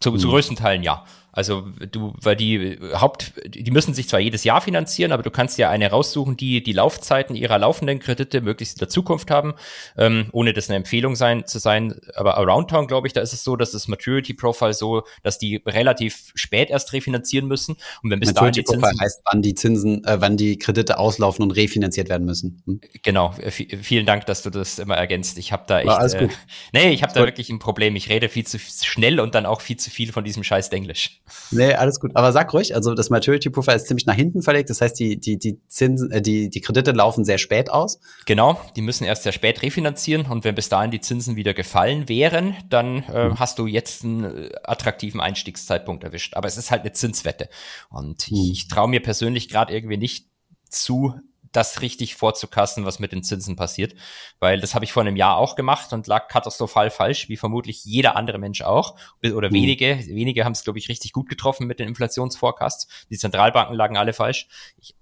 Zu, 0.01 0.13
hm. 0.13 0.19
zu 0.19 0.29
größten 0.29 0.57
Teilen 0.57 0.83
ja. 0.83 1.05
Also 1.35 1.67
du, 1.91 2.15
weil 2.21 2.37
die 2.37 2.79
Haupt, 2.95 3.33
die 3.45 3.71
müssen 3.73 3.93
sich 3.93 4.09
zwar 4.09 4.21
jedes 4.21 4.45
Jahr 4.45 4.61
finanzieren, 4.61 5.11
aber 5.11 5.25
du 5.25 5.31
kannst 5.31 5.59
ja 5.59 5.69
eine 5.69 5.91
raussuchen, 5.91 6.37
die 6.37 6.63
die 6.63 6.73
Laufzeiten 6.73 7.35
ihrer 7.35 7.59
laufenden 7.59 7.99
Kredite 7.99 8.41
möglichst 8.41 8.77
in 8.77 8.79
der 8.79 8.89
Zukunft 8.89 9.33
haben, 9.33 9.55
ähm, 9.99 10.29
ohne 10.31 10.53
das 10.53 10.69
eine 10.71 10.77
Empfehlung 10.77 11.17
sein 11.17 11.45
zu 11.45 11.59
sein. 11.59 12.01
Aber 12.15 12.37
Around 12.37 12.71
Town, 12.71 12.87
glaube 12.87 13.09
ich, 13.09 13.13
da 13.13 13.21
ist 13.21 13.33
es 13.33 13.43
so, 13.43 13.57
dass 13.57 13.73
das 13.73 13.89
Maturity 13.89 14.33
Profile 14.33 14.75
so, 14.75 15.03
dass 15.25 15.39
die 15.39 15.61
relativ 15.67 16.31
spät 16.37 16.71
erst 16.71 16.93
refinanzieren 16.93 17.49
müssen. 17.49 17.77
Und 18.05 18.11
wenn 18.11 18.21
bis 18.21 18.29
Maturity 18.29 18.63
dahin 18.63 18.81
die 18.81 18.87
Zinsen, 18.87 19.01
heißt, 19.01 19.23
wann 19.25 19.43
die 19.43 19.55
Zinsen, 19.55 20.05
äh, 20.05 20.21
wann 20.21 20.37
die 20.37 20.57
Kredite 20.57 20.99
auslaufen 20.99 21.43
und 21.43 21.51
refinanziert 21.51 22.09
werden 22.09 22.27
müssen. 22.27 22.63
Hm? 22.65 22.81
Genau. 23.03 23.35
Äh, 23.39 23.51
vielen 23.51 24.07
Dank, 24.07 24.27
dass 24.27 24.43
du 24.43 24.51
das 24.51 24.79
immer 24.79 24.97
ergänzt. 24.97 25.37
Ich 25.39 25.51
habe 25.51 25.65
da 25.67 25.81
echt, 25.81 26.19
gut. 26.19 26.31
Äh, 26.31 26.35
nee, 26.73 26.91
ich 26.93 27.03
habe 27.03 27.13
da 27.13 27.25
wirklich 27.25 27.51
ein 27.51 27.59
Problem. 27.59 27.97
Ich 27.97 28.09
rede 28.09 28.29
viel 28.29 28.47
zu 28.47 28.61
schnell 28.61 29.19
und 29.19 29.35
dann 29.35 29.47
auch 29.47 29.61
viel 29.61 29.79
zu 29.79 29.91
viel 29.91 30.13
von 30.13 30.23
diesem 30.23 30.45
Scheiß 30.45 30.69
Englisch. 30.69 31.21
Nee, 31.51 31.75
alles 31.75 32.01
gut. 32.01 32.11
Aber 32.15 32.33
sag 32.33 32.53
ruhig, 32.53 32.75
also 32.75 32.95
das 32.95 33.11
Maturity 33.11 33.51
Profile 33.51 33.77
ist 33.77 33.87
ziemlich 33.87 34.07
nach 34.07 34.15
hinten 34.15 34.43
verlegt. 34.43 34.69
Das 34.71 34.81
heißt, 34.81 34.99
die, 34.99 35.19
die, 35.19 35.39
die 35.39 35.59
Zinsen, 35.69 36.11
äh, 36.11 36.21
die, 36.21 36.51
die 36.51 36.61
Kredite 36.61 36.93
laufen 36.93 37.25
sehr 37.25 37.39
spät 37.39 37.71
aus. 37.71 37.99
Genau, 38.27 38.61
die 38.77 38.83
müssen 38.83 39.05
erst 39.05 39.23
sehr 39.23 39.33
spät 39.33 39.63
refinanzieren 39.63 40.27
und 40.27 40.45
wenn 40.45 40.55
bis 40.55 40.69
dahin 40.69 40.91
die 40.91 41.01
Zinsen 41.01 41.37
wieder 41.37 41.55
gefallen 41.55 42.09
wären, 42.09 42.57
dann 42.69 43.05
äh, 43.05 43.29
mhm. 43.29 43.39
hast 43.39 43.59
du 43.59 43.67
jetzt 43.67 44.05
einen 44.05 44.25
äh, 44.25 44.51
attraktiven 44.65 45.21
Einstiegszeitpunkt 45.21 46.05
erwischt. 46.05 46.35
Aber 46.35 46.47
es 46.47 46.59
ist 46.59 46.71
halt 46.71 46.83
eine 46.83 46.93
Zinswette. 46.93 47.49
Und 47.89 48.31
mhm. 48.31 48.37
ich, 48.37 48.53
ich 48.53 48.69
traue 48.69 48.89
mir 48.89 49.01
persönlich 49.01 49.49
gerade 49.49 49.73
irgendwie 49.73 49.97
nicht 49.97 50.29
zu, 50.69 51.15
das 51.57 51.81
richtig 51.81 52.17
vorzukassen, 52.17 52.85
was 52.85 52.99
mit 52.99 53.13
den 53.13 53.23
Zinsen 53.23 53.57
passiert. 53.57 53.95
Weil 54.41 54.61
das 54.61 54.75
habe 54.75 54.85
ich 54.85 54.93
vor 54.93 55.03
einem 55.03 55.17
Jahr 55.17 55.37
auch 55.37 55.57
gemacht 55.57 55.93
und 55.93 56.07
lag 56.07 56.29
katastrophal 56.29 56.91
falsch, 56.91 57.29
wie 57.29 57.37
vermutlich 57.37 57.85
jeder 57.85 58.17
andere 58.17 58.39
Mensch 58.39 58.63
auch. 58.63 58.97
Oder 59.23 59.49
mhm. 59.49 59.55
wenige, 59.55 59.99
wenige 60.07 60.45
haben 60.45 60.53
es, 60.53 60.65
glaube 60.65 60.79
ich, 60.79 60.89
richtig 60.89 61.13
gut 61.13 61.29
getroffen 61.29 61.67
mit 61.67 61.79
den 61.79 61.89
Inflationsforecasts. 61.89 62.89
Die 63.11 63.19
Zentralbanken 63.19 63.77
lagen 63.77 63.97
alle 63.97 64.13
falsch. 64.13 64.49
Ich, 64.79 64.95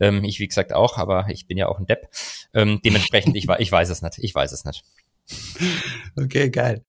ähm, 0.00 0.24
ich 0.24 0.40
wie 0.40 0.48
gesagt, 0.48 0.72
auch, 0.72 0.98
aber 0.98 1.26
ich 1.28 1.46
bin 1.46 1.56
ja 1.56 1.68
auch 1.68 1.78
ein 1.78 1.86
Depp. 1.86 2.08
Ähm, 2.54 2.80
dementsprechend, 2.84 3.36
ich, 3.36 3.48
ich 3.48 3.72
weiß 3.72 3.88
es 3.88 4.02
nicht. 4.02 4.18
Ich 4.18 4.34
weiß 4.34 4.52
es 4.52 4.64
nicht. 4.64 4.84
Okay, 6.16 6.50
geil. 6.50 6.84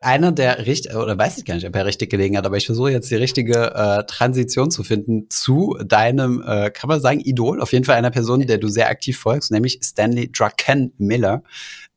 Einer 0.00 0.32
der 0.32 0.66
richtig, 0.66 0.94
oder 0.94 1.18
weiß 1.18 1.38
ich 1.38 1.44
gar 1.44 1.54
nicht, 1.54 1.66
ob 1.66 1.74
er 1.74 1.86
richtig 1.86 2.10
gelegen 2.10 2.36
hat, 2.36 2.46
aber 2.46 2.56
ich 2.56 2.66
versuche 2.66 2.90
jetzt 2.90 3.10
die 3.10 3.16
richtige 3.16 3.74
äh, 3.74 4.04
Transition 4.04 4.70
zu 4.70 4.84
finden 4.84 5.26
zu 5.30 5.76
deinem, 5.84 6.42
äh, 6.46 6.70
kann 6.70 6.88
man 6.88 7.00
sagen, 7.00 7.20
Idol, 7.20 7.60
auf 7.60 7.72
jeden 7.72 7.84
Fall 7.84 7.96
einer 7.96 8.10
Person, 8.10 8.46
der 8.46 8.58
du 8.58 8.68
sehr 8.68 8.88
aktiv 8.88 9.18
folgst, 9.18 9.50
nämlich 9.50 9.80
Stanley 9.82 10.30
Drucken 10.30 10.92
Miller 10.98 11.42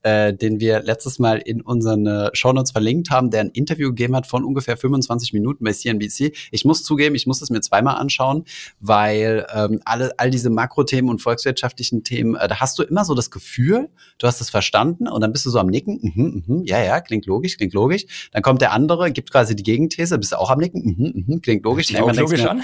äh, 0.03 0.33
den 0.33 0.59
wir 0.59 0.81
letztes 0.81 1.19
Mal 1.19 1.37
in 1.37 1.61
unseren 1.61 2.07
äh, 2.07 2.29
Shownotes 2.33 2.71
verlinkt 2.71 3.09
haben, 3.09 3.29
der 3.29 3.41
ein 3.41 3.49
Interview 3.49 3.89
gegeben 3.89 4.15
hat 4.15 4.27
von 4.27 4.43
ungefähr 4.43 4.77
25 4.77 5.33
Minuten 5.33 5.63
bei 5.63 5.73
CNBC. 5.73 6.33
Ich 6.51 6.65
muss 6.65 6.83
zugeben, 6.83 7.15
ich 7.15 7.27
muss 7.27 7.41
es 7.41 7.49
mir 7.49 7.61
zweimal 7.61 7.97
anschauen, 7.97 8.45
weil 8.79 9.45
ähm, 9.53 9.81
alle, 9.85 10.11
all 10.17 10.31
diese 10.31 10.49
Makrothemen 10.49 11.09
und 11.09 11.21
volkswirtschaftlichen 11.21 12.03
Themen, 12.03 12.35
äh, 12.35 12.47
da 12.47 12.59
hast 12.59 12.79
du 12.79 12.83
immer 12.83 13.05
so 13.05 13.13
das 13.13 13.31
Gefühl, 13.31 13.89
du 14.17 14.27
hast 14.27 14.41
es 14.41 14.49
verstanden 14.49 15.07
und 15.07 15.21
dann 15.21 15.31
bist 15.31 15.45
du 15.45 15.49
so 15.49 15.59
am 15.59 15.67
Nicken, 15.67 15.99
mhm, 16.01 16.43
mhm, 16.45 16.65
ja, 16.65 16.83
ja, 16.83 16.99
klingt 17.01 17.25
logisch, 17.25 17.57
klingt 17.57 17.73
logisch. 17.73 18.29
Dann 18.31 18.41
kommt 18.41 18.61
der 18.61 18.71
andere, 18.71 19.11
gibt 19.11 19.31
quasi 19.31 19.55
die 19.55 19.63
Gegenthese, 19.63 20.17
bist 20.17 20.31
du 20.31 20.39
auch 20.39 20.49
am 20.49 20.59
Nicken, 20.59 20.83
mhm, 20.83 21.25
mhm, 21.27 21.41
klingt 21.41 21.63
logisch. 21.63 21.87
Klingt 21.87 22.03
auch 22.03 22.13
logisch 22.13 22.45
an? 22.45 22.63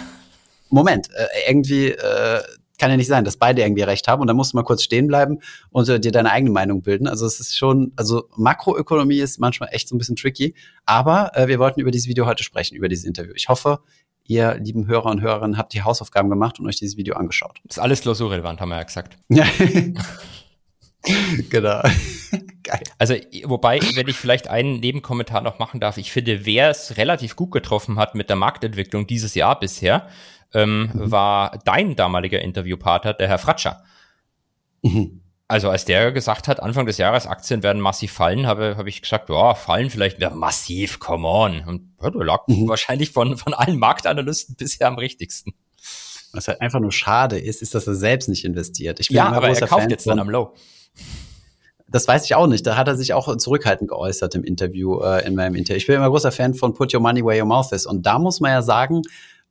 Moment, 0.69 1.10
äh, 1.12 1.50
irgendwie 1.50 1.91
äh, 1.91 2.41
kann 2.78 2.92
ja 2.92 2.98
nicht 2.98 3.08
sein, 3.08 3.26
dass 3.26 3.38
beide 3.38 3.62
irgendwie 3.62 3.84
recht 3.84 4.08
haben 4.08 4.22
und 4.22 4.28
dann 4.28 4.36
musst 4.36 4.54
du 4.54 4.58
mal 4.58 4.63
kurz 4.63 4.84
stehen 4.84 5.08
bleiben 5.08 5.40
und 5.72 5.88
dir 5.88 6.12
deine 6.12 6.32
eigene 6.32 6.52
Meinung 6.52 6.82
bilden. 6.82 7.08
Also 7.08 7.26
es 7.26 7.40
ist 7.40 7.58
schon, 7.58 7.92
also 7.96 8.30
Makroökonomie 8.36 9.20
ist 9.20 9.40
manchmal 9.40 9.70
echt 9.72 9.90
so 9.90 9.96
ein 9.96 9.98
bisschen 9.98 10.16
tricky, 10.16 10.56
aber 10.86 11.32
äh, 11.36 11.48
wir 11.48 11.60
wollten 11.60 11.80
über 11.80 11.92
dieses 11.92 12.08
Video 12.08 12.26
heute 12.26 12.44
sprechen, 12.44 12.76
über 12.76 12.90
dieses 12.90 13.06
Interview. 13.06 13.34
Ich 13.36 13.50
hoffe, 13.50 13.80
ihr 14.26 14.56
lieben 14.56 14.88
Hörer 14.88 15.08
und 15.08 15.22
Hörerinnen 15.22 15.58
habt 15.58 15.74
die 15.74 15.82
Hausaufgaben 15.84 16.30
gemacht 16.30 16.60
und 16.60 16.68
euch 16.68 16.78
dieses 16.78 16.98
Video 16.98 17.16
angeschaut. 17.16 17.60
Das 17.66 17.78
ist 17.78 17.84
alles 17.84 18.02
klausurrelevant, 18.02 18.62
haben 18.62 18.70
wir 18.70 18.78
ja 18.78 18.84
gesagt. 18.84 19.18
Genau. 21.50 21.82
Geil. 22.63 22.84
Also, 22.98 23.15
wobei, 23.46 23.80
wenn 23.96 24.08
ich 24.08 24.17
vielleicht 24.17 24.50
einen 24.50 24.80
Nebenkommentar 24.80 25.41
noch 25.41 25.60
machen 25.60 25.80
darf, 25.80 25.98
ich 25.98 26.12
finde, 26.12 26.46
wer 26.46 26.70
es 26.70 26.98
relativ 26.98 27.36
gut 27.36 27.52
getroffen 27.52 27.98
hat 27.98 28.15
mit 28.15 28.30
der 28.30 28.36
Marktentwicklung 28.36 29.08
dieses 29.08 29.36
Jahr 29.36 29.60
bisher, 29.60 30.08
ähm, 30.54 30.91
mhm. 30.93 31.12
war 31.12 31.60
dein 31.65 31.96
damaliger 31.96 32.41
Interviewpartner, 32.41 33.13
der 33.13 33.28
Herr 33.28 33.38
Fratscher. 33.38 33.84
Mhm. 34.82 35.22
Also 35.50 35.70
als 35.70 35.86
der 35.86 36.12
gesagt 36.12 36.50
hat, 36.50 36.62
Anfang 36.62 36.86
des 36.86 36.98
Jahres 36.98 37.26
Aktien 37.26 37.63
werden 37.63 37.82
massiv 37.82 38.12
fallen, 38.12 38.48
habe, 38.48 38.76
habe 38.76 38.89
ich 38.89 39.02
gesagt, 39.02 39.30
ja, 39.30 39.56
fallen 39.56 39.89
vielleicht 39.89 40.20
ja, 40.20 40.30
massiv, 40.30 41.00
come 41.00 41.26
on. 41.26 41.62
Und 41.65 41.93
ja, 42.02 42.10
der 42.10 42.26
lag 42.26 42.41
mhm. 42.48 42.67
wahrscheinlich 42.67 43.12
von, 43.12 43.38
von 43.38 43.54
allen 43.54 43.80
Marktanalysten 43.80 44.56
bisher 44.56 44.88
am 44.88 44.98
richtigsten. 44.98 45.54
Was 46.34 46.50
halt 46.50 46.60
einfach 46.60 46.82
nur 46.82 46.91
schade 46.91 47.39
ist, 47.39 47.62
ist, 47.62 47.74
dass 47.74 47.88
er 47.88 47.96
selbst 47.96 48.28
nicht 48.28 48.43
investiert. 48.43 49.00
Ich 49.00 49.08
bin 49.08 49.17
ja, 49.17 49.32
aber 49.32 49.48
er 49.48 49.67
kauft 49.67 49.84
Fan 49.84 49.89
jetzt 49.89 50.04
von, 50.04 50.17
dann 50.17 50.20
am 50.20 50.30
Low. 50.30 50.54
Das 51.89 52.07
weiß 52.07 52.25
ich 52.25 52.36
auch 52.36 52.47
nicht. 52.47 52.67
Da 52.67 52.75
hat 52.75 52.88
er 52.88 52.95
sich 52.95 53.13
auch 53.13 53.36
zurückhaltend 53.38 53.89
geäußert 53.89 54.36
im 54.36 54.43
Interview, 54.43 54.99
äh, 54.99 55.25
in 55.25 55.36
meinem 55.36 55.55
Interview. 55.55 55.77
Ich 55.77 55.88
bin 55.88 55.95
immer 55.95 56.10
großer 56.10 56.31
Fan 56.31 56.53
von 56.53 56.73
Put 56.73 56.93
Your 56.93 56.99
Money 56.99 57.23
Where 57.23 57.39
Your 57.39 57.47
Mouth 57.47 57.71
Is. 57.71 57.86
Und 57.86 58.05
da 58.05 58.19
muss 58.19 58.41
man 58.41 58.51
ja 58.51 58.62
sagen, 58.62 59.03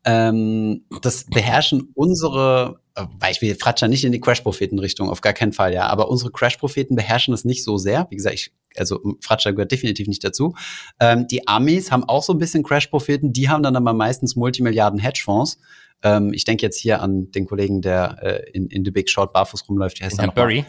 ähm, 0.06 0.84
das 1.02 1.24
beherrschen 1.24 1.90
unsere, 1.94 2.80
äh, 2.94 3.04
weil 3.18 3.32
ich 3.32 3.42
will 3.42 3.56
Fratscher 3.56 3.88
nicht 3.88 4.04
in 4.04 4.12
die 4.12 4.20
Crash-Propheten-Richtung, 4.20 5.10
auf 5.10 5.20
gar 5.20 5.32
keinen 5.32 5.52
Fall, 5.52 5.74
ja, 5.74 5.88
aber 5.88 6.08
unsere 6.08 6.30
Crash-Propheten 6.30 6.94
beherrschen 6.94 7.32
das 7.32 7.44
nicht 7.44 7.64
so 7.64 7.76
sehr. 7.76 8.06
Wie 8.10 8.16
gesagt, 8.16 8.36
ich, 8.36 8.52
also 8.76 9.00
Fratscher 9.20 9.52
gehört 9.52 9.72
definitiv 9.72 10.06
nicht 10.06 10.22
dazu. 10.22 10.54
Ähm, 11.00 11.26
die 11.28 11.48
Amis 11.48 11.90
haben 11.90 12.04
auch 12.04 12.22
so 12.22 12.32
ein 12.32 12.38
bisschen 12.38 12.62
Crash-Propheten, 12.62 13.32
die 13.32 13.48
haben 13.48 13.64
dann 13.64 13.74
aber 13.74 13.94
meistens 13.94 14.36
Multimilliarden 14.36 15.00
Hedgefonds. 15.00 15.58
Ähm, 16.04 16.32
ich 16.32 16.44
denke 16.44 16.64
jetzt 16.64 16.78
hier 16.78 17.02
an 17.02 17.32
den 17.32 17.46
Kollegen, 17.46 17.82
der 17.82 18.18
äh, 18.22 18.50
in, 18.52 18.68
in 18.68 18.84
The 18.84 18.92
Big 18.92 19.10
Short 19.10 19.32
barfuß 19.32 19.68
rumläuft. 19.68 19.98
Wie 19.98 20.04
heißt 20.04 20.20
Burry. 20.34 20.64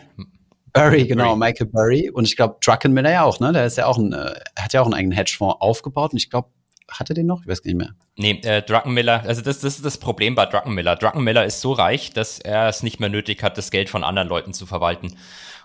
Burry, 0.79 1.07
genau, 1.07 1.35
Burry. 1.35 1.37
Michael 1.37 1.67
Burry. 1.67 2.09
Und 2.09 2.25
ich 2.25 2.35
glaube, 2.35 2.57
Druckenmiller 2.63 3.11
ja 3.11 3.23
auch, 3.23 3.39
ne? 3.39 3.53
Der 3.53 3.65
ist 3.65 3.77
ja 3.77 3.85
auch 3.85 3.97
ein, 3.97 4.13
äh, 4.13 4.33
hat 4.57 4.73
ja 4.73 4.81
auch 4.81 4.85
einen 4.85 4.93
eigenen 4.93 5.15
Hedgefonds 5.15 5.57
aufgebaut. 5.59 6.11
Und 6.11 6.17
ich 6.17 6.29
glaube, 6.29 6.49
hat 6.89 7.09
er 7.09 7.15
den 7.15 7.25
noch? 7.25 7.41
Ich 7.41 7.47
weiß 7.47 7.63
nicht 7.63 7.75
mehr. 7.75 7.91
Nee, 8.15 8.39
äh, 8.43 8.61
Druckenmiller, 8.61 9.23
also 9.25 9.41
das, 9.41 9.59
das 9.59 9.75
ist 9.75 9.85
das 9.85 9.97
Problem 9.97 10.35
bei 10.35 10.45
Druckenmiller. 10.45 10.95
Druckenmiller 10.95 11.45
ist 11.45 11.61
so 11.61 11.73
reich, 11.73 12.13
dass 12.13 12.39
er 12.39 12.67
es 12.67 12.81
nicht 12.81 12.99
mehr 12.99 13.09
nötig 13.09 13.43
hat, 13.43 13.57
das 13.57 13.71
Geld 13.71 13.89
von 13.89 14.03
anderen 14.03 14.27
Leuten 14.27 14.53
zu 14.53 14.65
verwalten. 14.65 15.15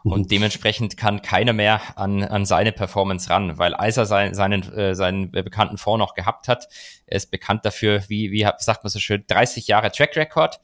Und 0.04 0.22
mhm. 0.22 0.28
dementsprechend 0.28 0.96
kann 0.96 1.22
keiner 1.22 1.52
mehr 1.52 1.80
an, 1.96 2.24
an 2.24 2.44
seine 2.44 2.72
Performance 2.72 3.30
ran, 3.30 3.56
weil 3.58 3.74
als 3.74 3.96
er 3.96 4.06
sein, 4.06 4.34
seinen, 4.34 4.62
äh, 4.72 4.94
seinen 4.96 5.30
bekannten 5.30 5.78
Fonds 5.78 6.00
noch 6.00 6.14
gehabt 6.14 6.48
hat, 6.48 6.66
er 7.06 7.16
ist 7.16 7.30
bekannt 7.30 7.64
dafür, 7.64 8.02
wie, 8.08 8.32
wie 8.32 8.46
sagt 8.58 8.82
man 8.82 8.90
so 8.90 8.98
schön, 8.98 9.24
30 9.28 9.68
Jahre 9.68 9.92
Track 9.92 10.16
Record. 10.16 10.58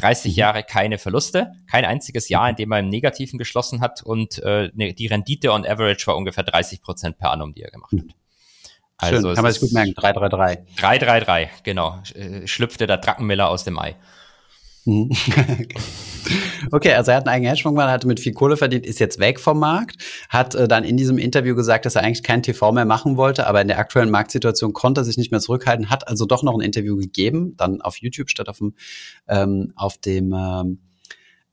30 0.00 0.32
mhm. 0.32 0.38
Jahre 0.38 0.62
keine 0.62 0.98
Verluste, 0.98 1.52
kein 1.70 1.84
einziges 1.84 2.28
Jahr, 2.28 2.48
in 2.48 2.56
dem 2.56 2.72
er 2.72 2.80
im 2.80 2.88
Negativen 2.88 3.38
geschlossen 3.38 3.80
hat 3.80 4.02
und 4.02 4.38
äh, 4.42 4.70
ne, 4.74 4.94
die 4.94 5.06
Rendite 5.06 5.52
on 5.52 5.66
average 5.66 6.06
war 6.06 6.16
ungefähr 6.16 6.44
30 6.44 6.82
Prozent 6.82 7.18
per 7.18 7.30
annum, 7.30 7.54
die 7.54 7.62
er 7.62 7.70
gemacht 7.70 7.92
hat. 7.92 8.14
Also 8.96 9.28
Schön, 9.28 9.34
kann 9.34 9.44
man 9.44 9.52
sich 9.52 9.60
gut 9.62 9.72
merken, 9.72 9.94
333. 9.94 10.76
333, 10.76 11.62
genau. 11.62 12.02
Äh, 12.14 12.46
schlüpfte 12.46 12.86
der 12.86 12.98
Drackenmiller 12.98 13.48
aus 13.48 13.64
dem 13.64 13.78
Ei. 13.78 13.96
Mhm. 14.84 15.10
okay, 16.70 16.94
also 16.94 17.10
er 17.10 17.18
hat 17.18 17.26
einen 17.26 17.34
eigenen 17.34 17.50
Hedgefonds 17.50 17.76
gemacht, 17.76 17.90
hatte 17.90 18.06
mit 18.06 18.20
viel 18.20 18.32
Kohle 18.32 18.56
verdient, 18.56 18.86
ist 18.86 18.98
jetzt 18.98 19.18
weg 19.18 19.38
vom 19.38 19.58
Markt, 19.58 19.96
hat 20.28 20.54
äh, 20.54 20.68
dann 20.68 20.84
in 20.84 20.96
diesem 20.96 21.18
Interview 21.18 21.54
gesagt, 21.54 21.84
dass 21.84 21.96
er 21.96 22.02
eigentlich 22.02 22.22
kein 22.22 22.42
TV 22.42 22.72
mehr 22.72 22.86
machen 22.86 23.16
wollte, 23.16 23.46
aber 23.46 23.60
in 23.60 23.68
der 23.68 23.78
aktuellen 23.78 24.10
Marktsituation 24.10 24.72
konnte 24.72 25.02
er 25.02 25.04
sich 25.04 25.18
nicht 25.18 25.30
mehr 25.30 25.40
zurückhalten, 25.40 25.90
hat 25.90 26.08
also 26.08 26.24
doch 26.24 26.42
noch 26.42 26.54
ein 26.54 26.62
Interview 26.62 26.96
gegeben, 26.96 27.54
dann 27.56 27.80
auf 27.82 27.96
YouTube 27.98 28.30
statt 28.30 28.48
auf 28.48 28.58
dem, 28.58 28.74
ähm, 29.28 29.72
auf 29.76 29.98
dem 29.98 30.32
ähm, 30.32 30.78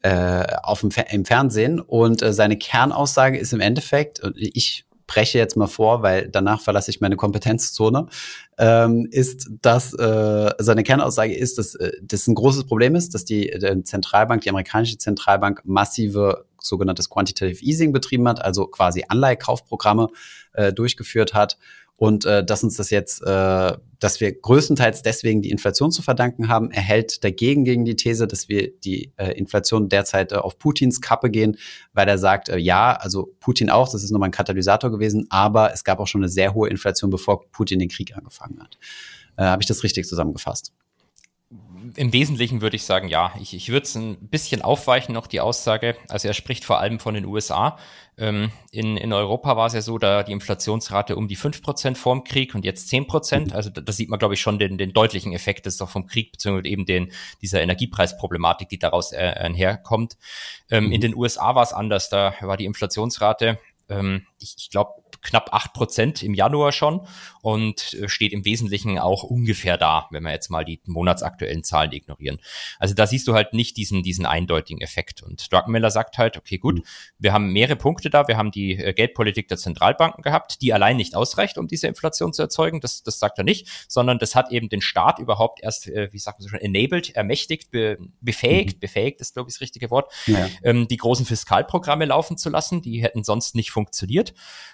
äh, 0.04 0.46
auf 0.64 0.82
dem 0.82 0.92
im 1.10 1.26
Fernsehen 1.26 1.80
und 1.80 2.22
äh, 2.22 2.32
seine 2.32 2.58
Kernaussage 2.58 3.38
ist 3.38 3.52
im 3.52 3.60
Endeffekt, 3.60 4.22
ich 4.36 4.87
breche 5.08 5.38
jetzt 5.38 5.56
mal 5.56 5.68
vor, 5.68 6.04
weil 6.04 6.28
danach 6.28 6.62
verlasse 6.62 6.92
ich 6.92 7.02
meine 7.02 7.16
Kompetenzzone, 7.16 8.08
ähm, 8.58 9.08
ist, 9.10 9.50
dass 9.62 9.94
äh, 9.94 10.52
seine 10.60 10.84
Kernaussage 10.84 11.34
ist, 11.34 11.58
dass 11.58 11.76
äh, 11.76 11.94
das 12.02 12.28
ein 12.28 12.36
großes 12.36 12.66
Problem 12.66 12.96
ist, 12.96 13.14
dass 13.14 13.26
die, 13.26 13.50
die 13.50 13.84
Zentralbank, 13.84 14.42
die 14.42 14.50
amerikanische 14.50 14.98
Zentralbank 14.98 15.62
massive 15.64 16.46
sogenanntes 16.62 17.10
Quantitative 17.10 17.64
Easing 17.64 17.92
betrieben 17.92 18.28
hat, 18.28 18.44
also 18.44 18.68
quasi 18.68 19.04
Anleihekaufprogramme 19.08 20.08
äh, 20.54 20.74
durchgeführt 20.74 21.34
hat 21.34 21.58
und 21.98 22.26
äh, 22.26 22.46
dass 22.46 22.64
uns 22.64 22.78
das 22.78 22.92
jetzt, 22.92 23.24
äh, 23.24 23.74
dass 24.00 24.22
wir 24.22 24.32
größtenteils 24.32 25.02
deswegen 25.02 25.42
die 25.42 25.50
Inflation 25.50 25.92
zu 25.92 26.04
verdanken 26.04 26.48
haben, 26.48 26.70
erhält 26.70 27.24
dagegen 27.24 27.66
gegen 27.66 27.86
die 27.86 27.96
These, 27.96 28.28
dass 28.28 28.48
wir 28.48 28.72
die 28.72 29.12
äh, 29.18 29.32
Inflation 29.32 29.90
derzeit 29.90 30.32
äh, 30.32 30.36
auf 30.36 30.60
Putins 30.60 31.02
Kappe 31.02 31.32
gehen, 31.32 31.58
weil 31.94 32.08
er 32.08 32.20
sagt, 32.20 32.50
äh, 32.50 32.58
ja, 32.58 32.94
also 32.94 33.34
Putin 33.40 33.72
auch, 33.72 33.92
das 33.92 34.04
ist 34.04 34.12
nochmal 34.12 34.30
ein 34.30 34.32
Katalysator 34.32 34.92
gewesen, 34.92 35.26
aber 35.32 35.74
es 35.74 35.84
gab 35.84 36.00
auch 36.00 36.08
schon 36.08 36.22
eine 36.22 36.30
sehr 36.30 36.54
hohe 36.54 36.70
Inflation, 36.70 37.10
bevor 37.10 37.50
Putin 37.50 37.80
den 37.80 37.90
Krieg 37.90 38.16
angefangen 38.16 38.62
hat. 38.62 38.78
Äh, 39.36 39.46
Habe 39.46 39.64
ich 39.64 39.68
das 39.68 39.84
richtig 39.84 40.08
zusammengefasst? 40.08 40.72
Im 41.96 42.14
Wesentlichen 42.14 42.62
würde 42.62 42.76
ich 42.76 42.84
sagen, 42.84 43.08
ja. 43.08 43.34
Ich, 43.42 43.54
ich 43.54 43.70
würde 43.70 43.86
es 43.86 43.96
ein 43.96 44.30
bisschen 44.30 44.62
aufweichen, 44.62 45.14
noch 45.14 45.28
die 45.28 45.40
Aussage. 45.40 45.96
Also 46.10 46.28
er 46.28 46.34
spricht 46.34 46.66
vor 46.66 46.80
allem 46.80 47.00
von 47.00 47.14
den 47.14 47.26
USA. 47.26 47.78
Ähm, 48.18 48.52
in, 48.72 48.98
in 48.98 49.14
Europa 49.14 49.56
war 49.56 49.68
es 49.68 49.74
ja 49.74 49.82
so, 49.82 49.98
da 49.98 50.24
die 50.24 50.32
Inflationsrate 50.32 51.16
um 51.16 51.28
die 51.28 51.38
5% 51.38 51.96
vorm 51.96 52.24
Krieg 52.24 52.56
und 52.56 52.66
jetzt 52.66 52.92
10%. 52.92 53.54
Also 53.54 53.70
da, 53.70 53.82
da 53.82 53.92
sieht 53.92 54.10
man, 54.10 54.20
glaube 54.20 54.34
ich, 54.34 54.42
schon 54.42 54.60
den, 54.60 54.78
den 54.78 54.94
deutlichen 54.94 55.34
Effekt 55.34 55.66
des 55.66 55.82
auch 55.82 55.90
vom 55.90 56.08
Krieg, 56.08 56.32
beziehungsweise 56.32 56.68
eben 56.68 56.86
den, 56.86 57.12
dieser 57.42 57.62
Energiepreisproblematik, 57.62 58.70
die 58.70 58.80
daraus 58.80 59.14
äh, 59.14 59.18
einherkommt. 59.18 60.18
Ähm, 60.70 60.86
in 60.86 60.98
mhm. 60.98 61.02
den 61.02 61.16
USA 61.16 61.56
war 61.56 61.64
es 61.64 61.74
anders. 61.74 62.10
Da 62.10 62.34
war 62.42 62.58
die 62.58 62.66
Inflationsrate 62.66 63.60
ähm, 63.90 64.26
ich, 64.40 64.56
ich 64.58 64.70
glaube, 64.70 64.92
knapp 65.22 65.54
acht 65.54 65.74
Prozent 65.74 66.24
im 66.24 66.34
Januar 66.34 66.72
schon 66.72 67.06
und 67.48 67.94
äh, 67.94 68.10
steht 68.10 68.34
im 68.34 68.44
Wesentlichen 68.44 69.00
auch 69.00 69.24
ungefähr 69.24 69.78
da, 69.78 70.10
wenn 70.12 70.24
wir 70.24 70.34
jetzt 70.34 70.50
mal 70.50 70.66
die 70.66 70.82
monatsaktuellen 70.86 71.64
Zahlen 71.64 71.94
ignorieren. 71.94 72.40
Also 72.78 72.94
da 72.94 73.08
siehst 73.08 73.26
du 73.26 73.36
halt 73.36 73.54
nicht 73.54 73.78
diesen, 73.78 74.04
diesen 74.04 74.26
eindeutigen 74.26 74.82
Effekt. 74.82 75.24
Und 75.24 75.50
Druckenmiller 75.50 75.90
sagt 75.90 76.18
halt, 76.18 76.36
okay, 76.36 76.58
gut, 76.58 76.86
wir 77.20 77.32
haben 77.32 77.54
mehrere 77.54 77.78
Punkte 77.78 78.10
da. 78.10 78.28
Wir 78.28 78.36
haben 78.36 78.52
die 78.52 78.76
äh, 78.76 78.92
Geldpolitik 78.92 79.48
der 79.48 79.58
Zentralbanken 79.58 80.24
gehabt, 80.24 80.62
die 80.62 80.74
allein 80.74 80.98
nicht 80.98 81.16
ausreicht, 81.16 81.58
um 81.58 81.70
diese 81.70 81.88
Inflation 81.88 82.34
zu 82.34 82.42
erzeugen. 82.42 82.82
Das, 82.82 83.02
das 83.04 83.18
sagt 83.18 83.38
er 83.38 83.46
nicht, 83.46 83.70
sondern 83.88 84.20
das 84.20 84.36
hat 84.36 84.52
eben 84.52 84.68
den 84.68 84.82
Staat 84.82 85.18
überhaupt 85.18 85.64
erst, 85.64 85.88
äh, 85.88 86.10
wie 86.12 86.20
sagt 86.20 86.40
man 86.40 86.44
so 86.44 86.50
schon, 86.50 86.60
enabled, 86.60 87.16
ermächtigt, 87.16 87.72
be, 87.72 87.98
befähigt, 88.20 88.76
mhm. 88.76 88.80
befähigt 88.82 89.22
ist, 89.22 89.36
glaube 89.36 89.50
ich, 89.50 89.56
das 89.56 89.62
richtige 89.62 89.90
Wort, 89.90 90.12
ja. 90.26 90.50
ähm, 90.64 90.90
die 90.90 90.98
großen 90.98 91.26
Fiskalprogramme 91.26 92.04
laufen 92.04 92.38
zu 92.38 92.50
lassen. 92.50 92.82
Die 92.82 93.02
hätten 93.02 93.24
sonst 93.24 93.56
nicht 93.56 93.72
funktioniert. 93.72 94.34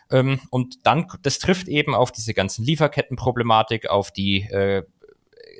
Ähm, 0.09 0.39
und 0.49 0.88
dann, 0.88 1.05
das 1.21 1.38
trifft 1.38 1.67
eben 1.67 1.93
auf 1.93 2.11
diese 2.11 2.34
ganzen 2.34 2.62
Lieferkettenproblematik, 2.64 3.89
auf 3.89 4.11
die 4.11 4.43
äh, 4.43 4.84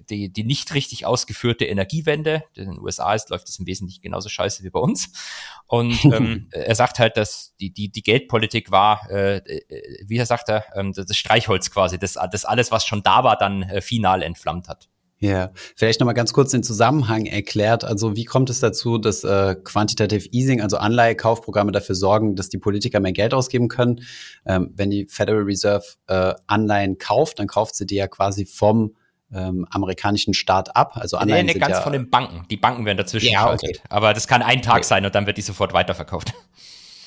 die, 0.10 0.32
die 0.32 0.43
nicht 0.43 0.74
richtig 0.74 1.06
ausgeführte 1.06 1.66
Energiewende. 1.66 2.43
In 2.56 2.72
den 2.72 2.80
USA 2.80 3.14
ist, 3.14 3.30
läuft 3.30 3.47
es 3.49 3.60
im 3.60 3.68
Wesentlichen 3.68 4.01
genauso 4.01 4.30
scheiße 4.30 4.64
wie 4.64 4.70
bei 4.70 4.80
uns. 4.80 5.12
Und 5.68 6.04
ähm, 6.06 6.47
er 6.51 6.76
sagt 6.76 6.99
halt, 6.99 7.18
dass 7.18 7.56
die, 7.60 7.72
die, 7.72 7.91
die 7.91 8.04
Geldpolitik 8.04 8.72
war, 8.72 9.10
äh, 9.10 9.38
äh, 9.38 10.06
wie 10.06 10.18
er 10.18 10.26
sagt 10.26 10.49
er, 10.49 10.66
ähm, 10.76 10.93
das 10.93 11.16
Streichholz 11.16 11.72
quasi, 11.72 11.97
das, 11.97 12.18
das 12.32 12.45
alles, 12.45 12.72
was 12.72 12.86
schon 12.86 13.04
da 13.04 13.24
war, 13.24 13.38
dann 13.38 13.64
äh, 13.64 13.82
final 13.82 14.22
entflammt 14.22 14.68
hat. 14.68 14.89
Ja, 15.24 15.51
vielleicht 15.78 16.01
nochmal 16.01 16.15
ganz 16.15 16.34
kurz 16.34 16.51
den 16.51 16.63
Zusammenhang 16.63 17.26
erklärt. 17.28 17.86
Also 17.86 18.17
wie 18.17 18.26
kommt 18.26 18.49
es 18.49 18.59
dazu, 18.59 18.97
dass 18.97 19.24
äh, 19.24 19.55
Quantitative 19.55 20.28
Easing, 20.34 20.59
also 20.59 20.76
Anleihekaufprogramme 20.76 21.71
dafür 21.71 21.95
sorgen, 21.95 22.36
dass 22.36 22.49
die 22.49 22.57
Politiker 22.57 22.99
mehr 22.99 23.13
Geld 23.13 23.34
ausgeben 23.34 23.69
können? 23.69 24.01
Ähm, 24.45 24.74
wenn 24.76 24.89
die 24.89 25.05
Federal 25.05 25.43
Reserve 25.43 25.86
äh, 26.07 26.34
Anleihen 26.47 26.97
kauft, 26.97 27.39
dann 27.39 27.47
kauft 27.47 27.76
sie 27.76 27.86
die 27.86 27.95
ja 27.95 28.07
quasi 28.09 28.45
vom 28.45 28.97
ähm, 29.34 29.65
amerikanischen 29.69 30.34
Staat 30.34 30.76
ab. 30.76 30.97
Also 30.97 31.15
Anleihen 31.15 31.45
nee, 31.45 31.53
nee, 31.53 31.59
ganz 31.59 31.76
ja, 31.76 31.82
von 31.82 31.93
den 31.93 32.09
Banken. 32.09 32.45
Die 32.51 32.57
Banken 32.57 32.86
werden 32.86 32.97
dazwischen 32.97 33.32
ja, 33.32 33.49
okay. 33.49 33.80
Aber 33.88 34.13
das 34.13 34.28
kann 34.28 34.41
ein 34.41 34.61
Tag 34.61 34.80
okay. 34.80 34.84
sein 34.84 35.05
und 35.05 35.15
dann 35.15 35.26
wird 35.26 35.38
die 35.38 35.41
sofort 35.41 35.71
weiterverkauft. 35.71 36.34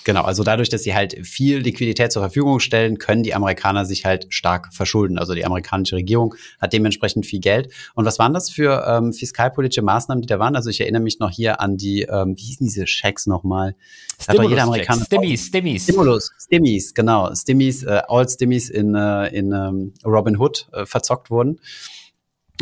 Genau, 0.06 0.22
also 0.22 0.44
dadurch, 0.44 0.68
dass 0.68 0.84
sie 0.84 0.94
halt 0.94 1.26
viel 1.26 1.58
Liquidität 1.58 2.12
zur 2.12 2.22
Verfügung 2.22 2.60
stellen, 2.60 2.98
können 2.98 3.24
die 3.24 3.34
Amerikaner 3.34 3.84
sich 3.84 4.04
halt 4.04 4.28
stark 4.28 4.72
verschulden. 4.72 5.18
Also 5.18 5.34
die 5.34 5.44
amerikanische 5.44 5.96
Regierung 5.96 6.36
hat 6.60 6.72
dementsprechend 6.72 7.26
viel 7.26 7.40
Geld. 7.40 7.72
Und 7.96 8.04
was 8.04 8.20
waren 8.20 8.32
das 8.32 8.48
für 8.48 8.86
ähm, 8.86 9.12
fiskalpolitische 9.12 9.82
Maßnahmen, 9.82 10.22
die 10.22 10.28
da 10.28 10.38
waren? 10.38 10.54
Also 10.54 10.70
ich 10.70 10.80
erinnere 10.80 11.02
mich 11.02 11.18
noch 11.18 11.32
hier 11.32 11.60
an 11.60 11.76
die, 11.76 12.02
ähm, 12.02 12.36
wie 12.36 12.42
hießen 12.42 12.64
diese 12.64 12.86
Schecks 12.86 13.26
nochmal? 13.26 13.74
Stimmies, 14.20 15.46
Stimmies. 15.46 15.82
Stimulus, 15.82 16.30
Stimmies, 16.38 16.94
genau. 16.94 17.34
Stimmies, 17.34 17.82
äh, 17.82 18.02
All 18.06 18.28
Stimmies 18.28 18.70
in, 18.70 18.94
äh, 18.94 19.26
in 19.36 19.50
ähm, 19.50 19.92
Robin 20.04 20.38
Hood 20.38 20.68
äh, 20.72 20.86
verzockt 20.86 21.32
wurden 21.32 21.58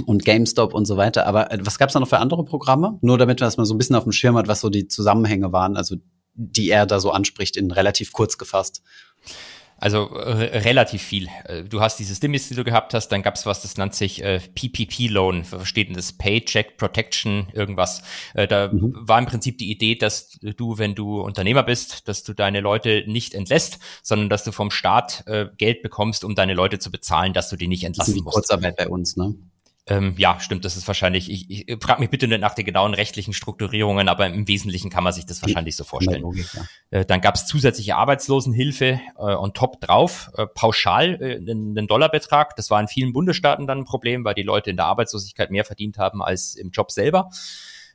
und 0.06 0.24
GameStop 0.24 0.72
und 0.72 0.86
so 0.86 0.96
weiter. 0.96 1.26
Aber 1.26 1.52
äh, 1.52 1.58
was 1.60 1.78
gab 1.78 1.90
es 1.90 1.92
da 1.92 2.00
noch 2.00 2.08
für 2.08 2.20
andere 2.20 2.46
Programme? 2.46 2.98
Nur 3.02 3.18
damit 3.18 3.40
man 3.40 3.46
das 3.48 3.58
mal 3.58 3.66
so 3.66 3.74
ein 3.74 3.78
bisschen 3.78 3.96
auf 3.96 4.04
dem 4.04 4.12
Schirm 4.12 4.38
hat, 4.38 4.48
was 4.48 4.60
so 4.60 4.70
die 4.70 4.88
Zusammenhänge 4.88 5.52
waren. 5.52 5.76
Also 5.76 5.96
die 6.34 6.70
er 6.70 6.86
da 6.86 7.00
so 7.00 7.10
anspricht, 7.10 7.56
in 7.56 7.70
relativ 7.70 8.12
kurz 8.12 8.38
gefasst? 8.38 8.82
Also 9.76 10.08
äh, 10.14 10.58
relativ 10.58 11.02
viel. 11.02 11.28
Äh, 11.44 11.64
du 11.64 11.80
hast 11.80 11.98
diese 11.98 12.14
Stimmis, 12.14 12.48
die 12.48 12.54
du 12.54 12.64
gehabt 12.64 12.94
hast, 12.94 13.08
dann 13.08 13.22
gab 13.22 13.34
es 13.34 13.44
was, 13.44 13.62
das 13.62 13.76
nennt 13.76 13.94
sich 13.94 14.22
äh, 14.22 14.38
PPP-Loan, 14.38 15.44
versteht 15.44 15.88
denn 15.88 15.96
das 15.96 16.12
Paycheck 16.12 16.76
Protection, 16.78 17.48
irgendwas. 17.52 18.02
Äh, 18.34 18.46
da 18.46 18.72
mhm. 18.72 18.94
war 18.96 19.18
im 19.18 19.26
Prinzip 19.26 19.58
die 19.58 19.70
Idee, 19.70 19.96
dass 19.96 20.38
du, 20.40 20.78
wenn 20.78 20.94
du 20.94 21.20
Unternehmer 21.20 21.64
bist, 21.64 22.08
dass 22.08 22.22
du 22.22 22.34
deine 22.34 22.60
Leute 22.60 23.04
nicht 23.06 23.34
entlässt, 23.34 23.78
sondern 24.02 24.28
dass 24.28 24.44
du 24.44 24.52
vom 24.52 24.70
Staat 24.70 25.24
äh, 25.26 25.46
Geld 25.58 25.82
bekommst, 25.82 26.24
um 26.24 26.34
deine 26.34 26.54
Leute 26.54 26.78
zu 26.78 26.90
bezahlen, 26.90 27.32
dass 27.32 27.50
du 27.50 27.56
die 27.56 27.68
nicht 27.68 27.84
entlassen 27.84 28.12
das 28.12 28.16
ist 28.16 28.20
die 28.20 28.22
musst. 28.22 28.34
Kurzarbeit 28.36 28.76
bei 28.76 28.88
uns, 28.88 29.16
ne? 29.16 29.34
Ähm, 29.86 30.14
ja, 30.16 30.40
stimmt, 30.40 30.64
das 30.64 30.78
ist 30.78 30.86
wahrscheinlich, 30.86 31.30
ich, 31.30 31.68
ich 31.68 31.82
frage 31.82 32.00
mich 32.00 32.08
bitte 32.08 32.26
nicht 32.26 32.40
nach 32.40 32.54
den 32.54 32.64
genauen 32.64 32.94
rechtlichen 32.94 33.34
Strukturierungen, 33.34 34.08
aber 34.08 34.26
im 34.26 34.48
Wesentlichen 34.48 34.88
kann 34.88 35.04
man 35.04 35.12
sich 35.12 35.26
das 35.26 35.42
wahrscheinlich 35.42 35.76
so 35.76 35.84
vorstellen. 35.84 36.22
Logik, 36.22 36.46
ja. 36.54 37.00
äh, 37.00 37.04
dann 37.04 37.20
gab 37.20 37.34
es 37.34 37.46
zusätzliche 37.46 37.96
Arbeitslosenhilfe 37.96 39.00
äh, 39.18 39.20
on 39.20 39.52
top 39.52 39.82
drauf, 39.82 40.30
äh, 40.38 40.46
pauschal 40.46 41.20
äh, 41.20 41.36
einen 41.36 41.86
Dollarbetrag. 41.86 42.56
Das 42.56 42.70
war 42.70 42.80
in 42.80 42.88
vielen 42.88 43.12
Bundesstaaten 43.12 43.66
dann 43.66 43.80
ein 43.80 43.84
Problem, 43.84 44.24
weil 44.24 44.34
die 44.34 44.42
Leute 44.42 44.70
in 44.70 44.76
der 44.76 44.86
Arbeitslosigkeit 44.86 45.50
mehr 45.50 45.66
verdient 45.66 45.98
haben 45.98 46.22
als 46.22 46.54
im 46.54 46.70
Job 46.70 46.90
selber. 46.90 47.28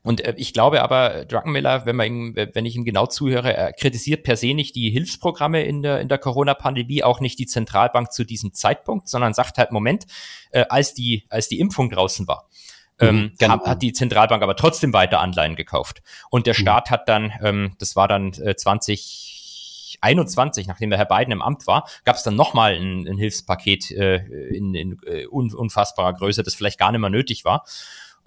Und 0.02 0.22
äh, 0.22 0.34
ich 0.38 0.54
glaube 0.54 0.82
aber, 0.82 1.26
Druckenmiller, 1.26 1.86
wenn 1.86 1.95
man 1.95 2.08
ihm, 2.08 2.36
wenn 2.36 2.66
ich 2.66 2.76
ihm 2.76 2.86
genau 2.86 3.06
zuhöre, 3.06 3.54
er 3.54 3.74
kritisiert 3.74 4.24
per 4.24 4.38
se 4.38 4.54
nicht 4.54 4.76
die 4.76 4.89
Hilfsprogramme 4.89 5.64
in 5.64 5.84
der, 5.84 6.00
in 6.00 6.08
der 6.08 6.18
Corona-Pandemie, 6.18 7.04
auch 7.04 7.20
nicht 7.20 7.38
die 7.39 7.47
Zentralbank 7.47 8.12
zu 8.12 8.24
diesem 8.24 8.54
Zeitpunkt, 8.54 9.10
sondern 9.10 9.34
sagt 9.34 9.58
halt, 9.58 9.72
Moment, 9.72 10.06
äh, 10.52 10.66
als 10.70 10.93
die, 10.93 11.26
als 11.30 11.50
die 11.50 11.60
Impfung 11.60 11.89
draußen 11.89 12.28
war, 12.28 12.47
mhm, 13.00 13.08
ähm, 13.08 13.32
genau. 13.38 13.56
hat, 13.56 13.66
hat 13.66 13.82
die 13.82 13.93
Zentralbank 13.93 14.41
aber 14.41 14.56
trotzdem 14.56 14.93
weiter 14.93 15.20
Anleihen 15.20 15.56
gekauft. 15.56 16.02
Und 16.30 16.47
der 16.47 16.54
mhm. 16.54 16.62
Staat 16.62 16.91
hat 16.91 17.10
dann, 17.10 17.34
ähm, 17.41 17.76
das 17.80 17.97
war 17.97 18.08
dann 18.08 18.32
äh, 18.34 18.56
2021, 18.56 20.68
nachdem 20.68 20.91
der 20.91 21.00
Herr 21.00 21.08
Biden 21.08 21.34
im 21.34 21.41
Amt 21.41 21.68
war, 21.68 21.89
gab 22.06 22.16
es 22.16 22.24
dann 22.24 22.38
nochmal 22.38 22.76
ein, 22.76 23.06
ein 23.06 23.18
Hilfspaket 23.18 23.91
äh, 23.91 24.20
in, 24.56 24.74
in 24.76 24.93
uh, 24.93 25.58
unfassbarer 25.58 26.14
Größe, 26.14 26.41
das 26.41 26.56
vielleicht 26.56 26.80
gar 26.80 26.93
nicht 26.93 27.02
mehr 27.02 27.10
nötig 27.10 27.43
war. 27.43 27.66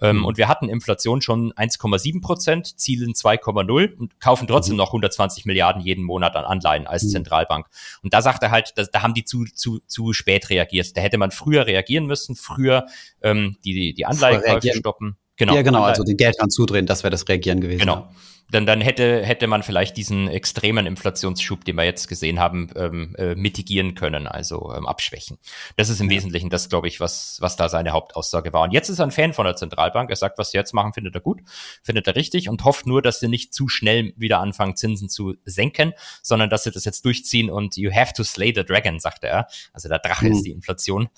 Ähm, 0.03 0.17
mhm. 0.17 0.25
Und 0.25 0.37
wir 0.37 0.49
hatten 0.49 0.67
Inflation 0.67 1.21
schon 1.21 1.53
1,7 1.53 2.21
Prozent, 2.21 2.77
zielen 2.77 3.13
2,0 3.13 3.95
und 3.95 4.19
kaufen 4.19 4.47
trotzdem 4.47 4.73
mhm. 4.73 4.79
noch 4.79 4.89
120 4.89 5.45
Milliarden 5.45 5.81
jeden 5.81 6.03
Monat 6.03 6.35
an 6.35 6.43
Anleihen 6.43 6.85
als 6.85 7.03
mhm. 7.03 7.09
Zentralbank. 7.09 7.67
Und 8.03 8.13
da 8.13 8.21
sagt 8.21 8.43
er 8.43 8.51
halt, 8.51 8.73
da, 8.75 8.83
da 8.83 9.01
haben 9.01 9.13
die 9.13 9.23
zu, 9.23 9.45
zu, 9.45 9.79
zu 9.87 10.11
spät 10.11 10.49
reagiert. 10.49 10.95
Da 10.97 11.01
hätte 11.01 11.17
man 11.17 11.31
früher 11.31 11.65
reagieren 11.65 12.05
müssen, 12.05 12.35
früher 12.35 12.85
ähm, 13.21 13.55
die, 13.63 13.93
die 13.93 14.05
Anleihenkäufe 14.05 14.73
stoppen. 14.73 15.15
Genau. 15.37 15.55
Ja, 15.55 15.61
genau, 15.61 15.83
also 15.83 16.03
den 16.03 16.17
Geldhahn 16.17 16.49
zudrehen, 16.49 16.85
das 16.85 17.03
wäre 17.03 17.11
das 17.11 17.27
Reagieren 17.27 17.61
gewesen. 17.61 17.79
Genau 17.79 18.09
dann, 18.53 18.67
dann 18.67 18.81
hätte, 18.81 19.25
hätte 19.25 19.47
man 19.47 19.63
vielleicht 19.63 19.97
diesen 19.97 20.27
extremen 20.27 20.85
Inflationsschub, 20.85 21.65
den 21.65 21.75
wir 21.75 21.85
jetzt 21.85 22.07
gesehen 22.07 22.39
haben, 22.39 22.69
ähm, 22.75 23.15
äh, 23.17 23.33
mitigieren 23.33 23.95
können, 23.95 24.27
also 24.27 24.71
ähm, 24.75 24.85
abschwächen. 24.85 25.39
Das 25.75 25.89
ist 25.89 25.99
im 25.99 26.09
ja. 26.09 26.17
Wesentlichen 26.17 26.51
das, 26.51 26.69
glaube 26.69 26.87
ich, 26.87 26.99
was, 26.99 27.37
was 27.41 27.55
da 27.55 27.67
seine 27.67 27.91
Hauptaussage 27.91 28.53
war. 28.53 28.61
Und 28.61 28.71
jetzt 28.71 28.89
ist 28.89 28.99
er 28.99 29.05
ein 29.05 29.11
Fan 29.11 29.33
von 29.33 29.45
der 29.45 29.55
Zentralbank. 29.55 30.11
Er 30.11 30.15
sagt, 30.15 30.37
was 30.37 30.51
sie 30.51 30.57
jetzt 30.57 30.71
machen, 30.73 30.93
findet 30.93 31.15
er 31.15 31.21
gut, 31.21 31.41
findet 31.81 32.05
er 32.05 32.15
richtig 32.15 32.47
und 32.47 32.63
hofft 32.63 32.85
nur, 32.85 33.01
dass 33.01 33.19
sie 33.19 33.27
nicht 33.27 33.55
zu 33.55 33.67
schnell 33.67 34.13
wieder 34.17 34.39
anfangen, 34.39 34.75
Zinsen 34.75 35.09
zu 35.09 35.33
senken, 35.45 35.93
sondern 36.21 36.51
dass 36.51 36.63
sie 36.63 36.71
das 36.71 36.85
jetzt 36.85 37.05
durchziehen 37.05 37.49
und 37.49 37.75
you 37.75 37.91
have 37.91 38.13
to 38.13 38.23
slay 38.23 38.53
the 38.55 38.63
dragon, 38.63 38.99
sagte 38.99 39.27
er. 39.27 39.47
Also 39.73 39.89
der 39.89 39.97
Drache 39.97 40.27
mhm. 40.27 40.31
ist 40.31 40.43
die 40.43 40.51
Inflation, 40.51 41.09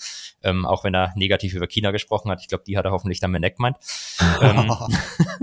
ähm, 0.42 0.66
auch 0.66 0.86
wenn 0.86 0.96
er 0.96 1.12
negativ 1.18 1.54
über 1.54 1.68
China 1.68 1.92
gesprochen 1.92 2.32
hat. 2.32 2.40
Ich 2.40 2.48
glaube, 2.48 2.64
die 2.66 2.78
hat 2.78 2.86
er 2.86 2.92
hoffentlich 2.92 3.20
dann 3.20 3.32
mit 3.32 3.56
gemeint. 3.58 3.76
ähm, 4.42 4.72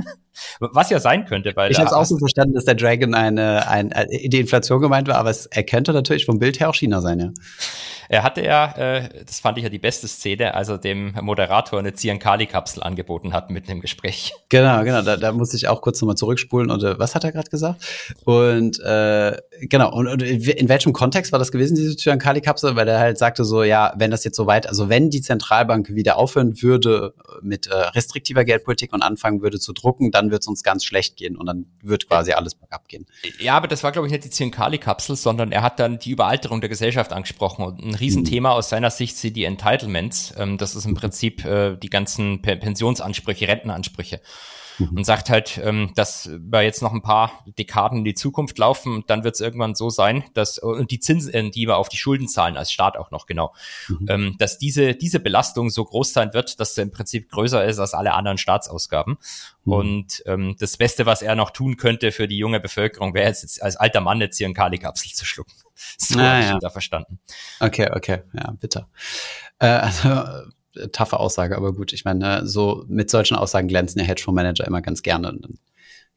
Was 0.60 0.90
ja 0.90 1.00
sein 1.00 1.24
könnte, 1.24 1.52
weil. 1.54 1.70
Ich 1.70 1.78
habe 1.78 1.86
es 1.86 1.92
auch 1.92 2.04
so 2.04 2.18
verstanden, 2.18 2.54
dass 2.54 2.64
der 2.64 2.74
Dragon 2.74 3.14
eine, 3.14 3.68
eine, 3.68 3.94
eine, 3.94 4.08
die 4.08 4.40
Inflation 4.40 4.80
gemeint 4.80 5.08
war, 5.08 5.16
aber 5.16 5.30
es, 5.30 5.46
er 5.46 5.64
könnte 5.64 5.92
natürlich 5.92 6.26
vom 6.26 6.38
Bild 6.38 6.60
her 6.60 6.68
auch 6.68 6.74
China 6.74 7.00
sein, 7.00 7.20
ja. 7.20 7.30
Er 8.08 8.22
hatte 8.22 8.42
ja, 8.42 8.72
äh, 8.72 9.24
das 9.24 9.40
fand 9.40 9.58
ich 9.58 9.64
ja 9.64 9.70
die 9.70 9.78
beste 9.78 10.08
Szene, 10.08 10.54
also 10.54 10.76
dem 10.76 11.14
Moderator 11.20 11.78
eine 11.78 11.94
Ziankali-Kapsel 11.94 12.82
angeboten 12.82 13.32
hat 13.32 13.50
mit 13.50 13.68
dem 13.68 13.80
Gespräch. 13.80 14.32
Genau, 14.48 14.82
genau, 14.84 15.02
da, 15.02 15.16
da 15.16 15.32
muss 15.32 15.54
ich 15.54 15.68
auch 15.68 15.80
kurz 15.80 16.00
nochmal 16.00 16.16
zurückspulen 16.16 16.70
und 16.70 16.82
äh, 16.82 16.98
was 16.98 17.14
hat 17.14 17.24
er 17.24 17.32
gerade 17.32 17.50
gesagt? 17.50 17.84
Und 18.24 18.80
äh, 18.80 19.36
genau, 19.60 19.92
und, 19.92 20.08
und, 20.08 20.22
in 20.22 20.68
welchem 20.68 20.92
Kontext 20.92 21.32
war 21.32 21.38
das 21.38 21.52
gewesen, 21.52 21.74
diese 21.74 21.96
Ziankali-Kapsel? 21.96 22.76
Weil 22.76 22.88
er 22.88 22.98
halt 22.98 23.18
sagte 23.18 23.44
so, 23.44 23.62
ja, 23.62 23.92
wenn 23.96 24.10
das 24.10 24.24
jetzt 24.24 24.36
so 24.36 24.46
weit, 24.46 24.66
also 24.66 24.88
wenn 24.88 25.10
die 25.10 25.20
Zentralbank 25.20 25.94
wieder 25.94 26.16
aufhören 26.16 26.60
würde 26.62 27.14
mit 27.40 27.66
äh, 27.66 27.74
restriktiver 27.74 28.44
Geldpolitik 28.44 28.92
und 28.92 29.02
anfangen 29.02 29.42
würde 29.42 29.58
zu 29.58 29.72
drucken, 29.72 30.10
dann 30.10 30.30
wird 30.30 30.42
es 30.42 30.48
uns 30.48 30.62
ganz 30.62 30.84
schlecht 30.84 31.16
gehen 31.16 31.36
und 31.36 31.46
dann 31.46 31.66
wird 31.82 32.08
quasi 32.08 32.32
alles 32.32 32.54
bergab 32.54 32.88
gehen. 32.88 33.06
Ja, 33.38 33.56
aber 33.56 33.68
das 33.68 33.82
war, 33.82 33.92
glaube 33.92 34.06
ich, 34.06 34.12
nicht 34.12 34.24
die 34.24 34.30
Ziankali-Kapsel, 34.30 35.16
sondern 35.16 35.52
er 35.52 35.62
hat 35.62 35.78
dann 35.78 35.98
die 35.98 36.10
Überalterung 36.10 36.60
der 36.60 36.68
Gesellschaft 36.68 37.12
angesprochen 37.12 37.64
und 37.64 37.91
ein 37.92 37.94
Riesenthema 37.94 38.50
mhm. 38.50 38.56
aus 38.56 38.68
seiner 38.68 38.90
Sicht 38.90 39.16
sind 39.16 39.36
die 39.36 39.44
Entitlements. 39.44 40.34
Ähm, 40.36 40.58
das 40.58 40.74
ist 40.74 40.84
im 40.84 40.94
Prinzip 40.94 41.44
äh, 41.44 41.76
die 41.76 41.90
ganzen 41.90 42.42
Pensionsansprüche, 42.42 43.48
Rentenansprüche 43.48 44.20
mhm. 44.78 44.98
und 44.98 45.04
sagt 45.04 45.30
halt, 45.30 45.60
ähm, 45.62 45.92
dass 45.94 46.30
wir 46.38 46.62
jetzt 46.62 46.82
noch 46.82 46.92
ein 46.92 47.02
paar 47.02 47.44
Dekaden 47.58 47.98
in 47.98 48.04
die 48.04 48.14
Zukunft 48.14 48.58
laufen 48.58 48.94
und 48.94 49.10
dann 49.10 49.24
wird 49.24 49.34
es 49.34 49.40
irgendwann 49.40 49.74
so 49.74 49.90
sein, 49.90 50.24
dass 50.34 50.58
und 50.58 50.90
die 50.90 51.00
Zinsen, 51.00 51.32
äh, 51.32 51.50
die 51.50 51.66
wir 51.66 51.76
auf 51.76 51.88
die 51.88 51.96
Schulden 51.96 52.28
zahlen 52.28 52.56
als 52.56 52.72
Staat 52.72 52.96
auch 52.96 53.10
noch 53.10 53.26
genau, 53.26 53.54
mhm. 53.88 54.06
ähm, 54.08 54.36
dass 54.38 54.58
diese 54.58 54.94
diese 54.94 55.20
Belastung 55.20 55.70
so 55.70 55.84
groß 55.84 56.12
sein 56.12 56.34
wird, 56.34 56.60
dass 56.60 56.74
sie 56.74 56.82
im 56.82 56.90
Prinzip 56.90 57.30
größer 57.30 57.64
ist 57.64 57.78
als 57.78 57.94
alle 57.94 58.14
anderen 58.14 58.38
Staatsausgaben. 58.38 59.18
Mhm. 59.64 59.72
Und 59.72 60.22
ähm, 60.26 60.56
das 60.58 60.76
Beste, 60.76 61.06
was 61.06 61.22
er 61.22 61.34
noch 61.34 61.50
tun 61.50 61.76
könnte 61.76 62.12
für 62.12 62.28
die 62.28 62.38
junge 62.38 62.60
Bevölkerung, 62.60 63.14
wäre 63.14 63.28
jetzt 63.28 63.62
als 63.62 63.76
alter 63.76 64.00
Mann 64.00 64.20
jetzt 64.20 64.38
hier 64.38 64.46
einen 64.46 64.54
Kali-Kapsel 64.54 65.12
zu 65.12 65.24
schlucken. 65.24 65.52
So 65.98 66.18
ah, 66.20 66.22
habe 66.22 66.40
ich 66.40 66.46
ja. 66.46 66.58
da 66.60 66.70
verstanden. 66.70 67.18
Okay, 67.58 67.90
okay, 67.92 68.22
ja, 68.34 68.52
bitter. 68.52 68.88
Äh, 69.58 69.66
also 69.66 70.10
taffe 70.92 71.20
Aussage, 71.20 71.56
aber 71.56 71.72
gut, 71.72 71.92
ich 71.92 72.04
meine, 72.04 72.46
so 72.46 72.84
mit 72.88 73.10
solchen 73.10 73.36
Aussagen 73.36 73.68
glänzen 73.68 74.00
ja 74.00 74.06
Hedgefondsmanager 74.06 74.66
immer 74.66 74.82
ganz 74.82 75.02
gerne. 75.02 75.38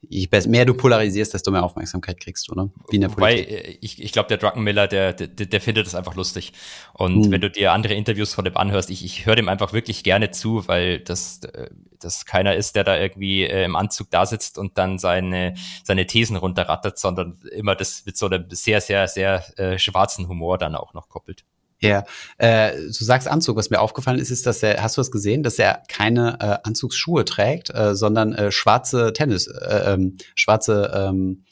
Je 0.07 0.27
mehr 0.47 0.65
du 0.65 0.75
polarisierst, 0.75 1.33
desto 1.33 1.51
mehr 1.51 1.63
Aufmerksamkeit 1.63 2.19
kriegst 2.19 2.47
du, 2.47 2.53
ne? 2.53 2.69
Wie 2.89 2.97
in 2.97 3.01
der 3.01 3.11
Wobei, 3.11 3.39
äh, 3.39 3.77
ich, 3.81 4.01
ich 4.01 4.11
glaube, 4.11 4.27
der 4.27 4.37
Druckenmiller, 4.37 4.87
der, 4.87 5.13
der, 5.13 5.27
der 5.27 5.61
findet 5.61 5.87
das 5.87 5.95
einfach 5.95 6.15
lustig. 6.15 6.53
Und 6.93 7.25
hm. 7.25 7.31
wenn 7.31 7.41
du 7.41 7.49
dir 7.49 7.73
andere 7.73 7.95
Interviews 7.95 8.33
von 8.33 8.45
dem 8.45 8.55
anhörst, 8.55 8.91
ich, 8.91 9.03
ich 9.03 9.25
höre 9.25 9.35
dem 9.35 9.49
einfach 9.49 9.73
wirklich 9.73 10.03
gerne 10.03 10.29
zu, 10.29 10.67
weil 10.67 10.99
das, 10.99 11.43
äh, 11.43 11.69
das 11.99 12.25
keiner 12.25 12.55
ist, 12.55 12.75
der 12.75 12.83
da 12.83 12.99
irgendwie 12.99 13.43
äh, 13.43 13.65
im 13.65 13.75
Anzug 13.75 14.11
da 14.11 14.25
sitzt 14.25 14.59
und 14.59 14.77
dann 14.77 14.99
seine, 14.99 15.55
seine 15.83 16.05
Thesen 16.05 16.35
runterrattert, 16.35 16.99
sondern 16.99 17.39
immer 17.51 17.75
das 17.75 18.05
mit 18.05 18.15
so 18.15 18.27
einem 18.27 18.45
sehr, 18.49 18.81
sehr, 18.81 19.07
sehr 19.07 19.43
äh, 19.57 19.79
schwarzen 19.79 20.27
Humor 20.27 20.59
dann 20.59 20.75
auch 20.75 20.93
noch 20.93 21.09
koppelt. 21.09 21.45
Ja, 21.79 22.05
äh, 22.37 22.71
du 22.75 22.91
sagst 22.91 23.27
Anzug. 23.27 23.57
Was 23.57 23.69
mir 23.69 23.79
aufgefallen 23.79 24.19
ist, 24.19 24.31
ist, 24.31 24.45
dass 24.45 24.63
er, 24.63 24.81
hast 24.81 24.97
du 24.97 25.01
es 25.01 25.11
gesehen, 25.11 25.43
dass 25.43 25.59
er 25.59 25.83
keine 25.87 26.37
äh, 26.39 26.67
Anzugsschuhe 26.67 27.25
trägt, 27.25 27.69
äh, 27.73 27.95
sondern 27.95 28.33
äh, 28.33 28.51
schwarze 28.51 29.13
Tennis, 29.13 29.47
äh, 29.47 29.93
ähm, 29.93 30.17
schwarze 30.35 30.91
ähm, 30.95 31.43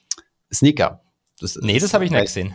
Sneaker. 0.52 1.02
Das, 1.40 1.58
nee, 1.62 1.74
das, 1.74 1.84
das 1.84 1.94
habe 1.94 2.06
ich 2.06 2.12
nicht 2.12 2.22
gesehen. 2.22 2.54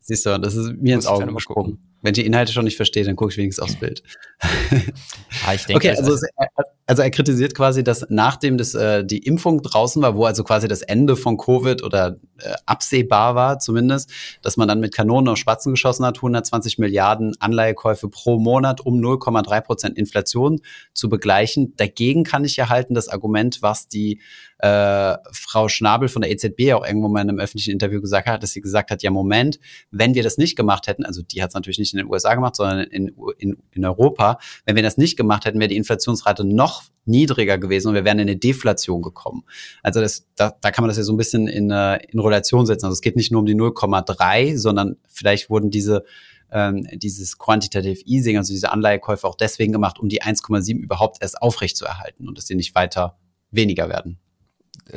Siehst 0.00 0.26
du, 0.26 0.38
das 0.38 0.54
ist 0.56 0.72
mir 0.76 0.94
ins 0.94 1.06
Auge 1.06 1.32
gesprungen. 1.32 1.78
Wenn 2.02 2.12
ich 2.12 2.20
die 2.20 2.26
Inhalte 2.26 2.52
schon 2.52 2.64
nicht 2.64 2.76
verstehe, 2.76 3.04
dann 3.04 3.16
gucke 3.16 3.30
ich 3.30 3.36
wenigstens 3.36 3.62
aufs 3.62 3.76
Bild. 3.76 4.02
ah, 4.40 5.54
ich 5.54 5.64
denke, 5.66 5.88
okay, 5.88 5.90
also, 5.90 6.12
also 6.12 6.69
er 7.02 7.10
kritisiert 7.10 7.54
quasi, 7.54 7.84
dass 7.84 8.06
nachdem 8.08 8.58
das, 8.58 8.74
äh, 8.74 9.04
die 9.04 9.18
Impfung 9.18 9.62
draußen 9.62 10.02
war, 10.02 10.16
wo 10.16 10.24
also 10.24 10.42
quasi 10.42 10.66
das 10.66 10.82
Ende 10.82 11.16
von 11.16 11.36
Covid 11.36 11.82
oder 11.84 12.16
äh, 12.38 12.52
absehbar 12.66 13.34
war 13.34 13.58
zumindest, 13.60 14.10
dass 14.42 14.56
man 14.56 14.66
dann 14.66 14.80
mit 14.80 14.92
Kanonen 14.94 15.28
auf 15.28 15.38
Spatzen 15.38 15.72
geschossen 15.72 16.04
hat, 16.04 16.16
120 16.16 16.78
Milliarden 16.78 17.34
Anleihekäufe 17.38 18.08
pro 18.08 18.38
Monat, 18.38 18.80
um 18.80 18.98
0,3 19.00 19.60
Prozent 19.60 19.98
Inflation 19.98 20.60
zu 20.92 21.08
begleichen. 21.08 21.74
Dagegen 21.76 22.24
kann 22.24 22.44
ich 22.44 22.56
ja 22.56 22.68
halten 22.68 22.94
das 22.94 23.08
Argument, 23.08 23.62
was 23.62 23.86
die 23.86 24.20
äh, 24.62 25.16
Frau 25.32 25.68
Schnabel 25.68 26.08
von 26.08 26.22
der 26.22 26.30
EZB 26.30 26.74
auch 26.74 26.84
irgendwo 26.86 27.08
mal 27.08 27.22
in 27.22 27.30
einem 27.30 27.38
öffentlichen 27.38 27.70
Interview 27.70 28.00
gesagt 28.00 28.28
hat, 28.28 28.42
dass 28.42 28.50
sie 28.50 28.60
gesagt 28.60 28.90
hat, 28.90 29.02
ja 29.02 29.10
Moment, 29.10 29.58
wenn 29.90 30.14
wir 30.14 30.22
das 30.22 30.36
nicht 30.36 30.54
gemacht 30.54 30.86
hätten, 30.86 31.04
also 31.04 31.22
die 31.22 31.42
hat 31.42 31.50
es 31.50 31.54
natürlich 31.54 31.78
nicht 31.78 31.94
in 31.94 31.98
den 31.98 32.08
USA 32.08 32.34
gemacht, 32.34 32.56
sondern 32.56 32.80
in, 32.80 33.14
in, 33.38 33.56
in 33.72 33.84
Europa, 33.84 34.38
wenn 34.66 34.76
wir 34.76 34.82
das 34.82 34.98
nicht 34.98 35.16
gemacht 35.16 35.46
hätten, 35.46 35.58
wäre 35.60 35.68
die 35.68 35.76
Inflationsrate 35.76 36.44
noch 36.44 36.82
niedriger 37.06 37.56
gewesen 37.56 37.88
und 37.88 37.94
wir 37.94 38.04
wären 38.04 38.18
in 38.18 38.28
eine 38.28 38.36
Deflation 38.36 39.00
gekommen. 39.00 39.44
Also 39.82 40.00
das, 40.00 40.26
da, 40.36 40.54
da 40.60 40.70
kann 40.70 40.82
man 40.82 40.88
das 40.88 40.98
ja 40.98 41.04
so 41.04 41.14
ein 41.14 41.16
bisschen 41.16 41.48
in, 41.48 41.70
äh, 41.70 41.96
in 42.08 42.20
Relation 42.20 42.66
setzen. 42.66 42.84
Also 42.84 42.94
es 42.94 43.00
geht 43.00 43.16
nicht 43.16 43.32
nur 43.32 43.40
um 43.40 43.46
die 43.46 43.54
0,3, 43.54 44.58
sondern 44.58 44.96
vielleicht 45.08 45.48
wurden 45.48 45.70
diese 45.70 46.04
ähm, 46.52 46.84
dieses 46.92 47.38
Quantitative 47.38 48.04
Easing, 48.06 48.36
also 48.36 48.52
diese 48.52 48.72
Anleihekäufe 48.72 49.24
auch 49.24 49.36
deswegen 49.36 49.72
gemacht, 49.72 50.00
um 50.00 50.08
die 50.08 50.20
1,7 50.20 50.80
überhaupt 50.80 51.18
erst 51.20 51.40
aufrecht 51.40 51.76
zu 51.76 51.84
erhalten 51.84 52.26
und 52.26 52.36
dass 52.36 52.48
sie 52.48 52.56
nicht 52.56 52.74
weiter 52.74 53.16
weniger 53.52 53.88
werden 53.88 54.18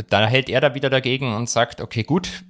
dann 0.09 0.27
hält 0.27 0.49
er 0.49 0.61
da 0.61 0.75
wieder 0.75 0.89
dagegen 0.89 1.35
und 1.35 1.49
sagt, 1.49 1.81
okay, 1.81 2.03
gut, 2.03 2.43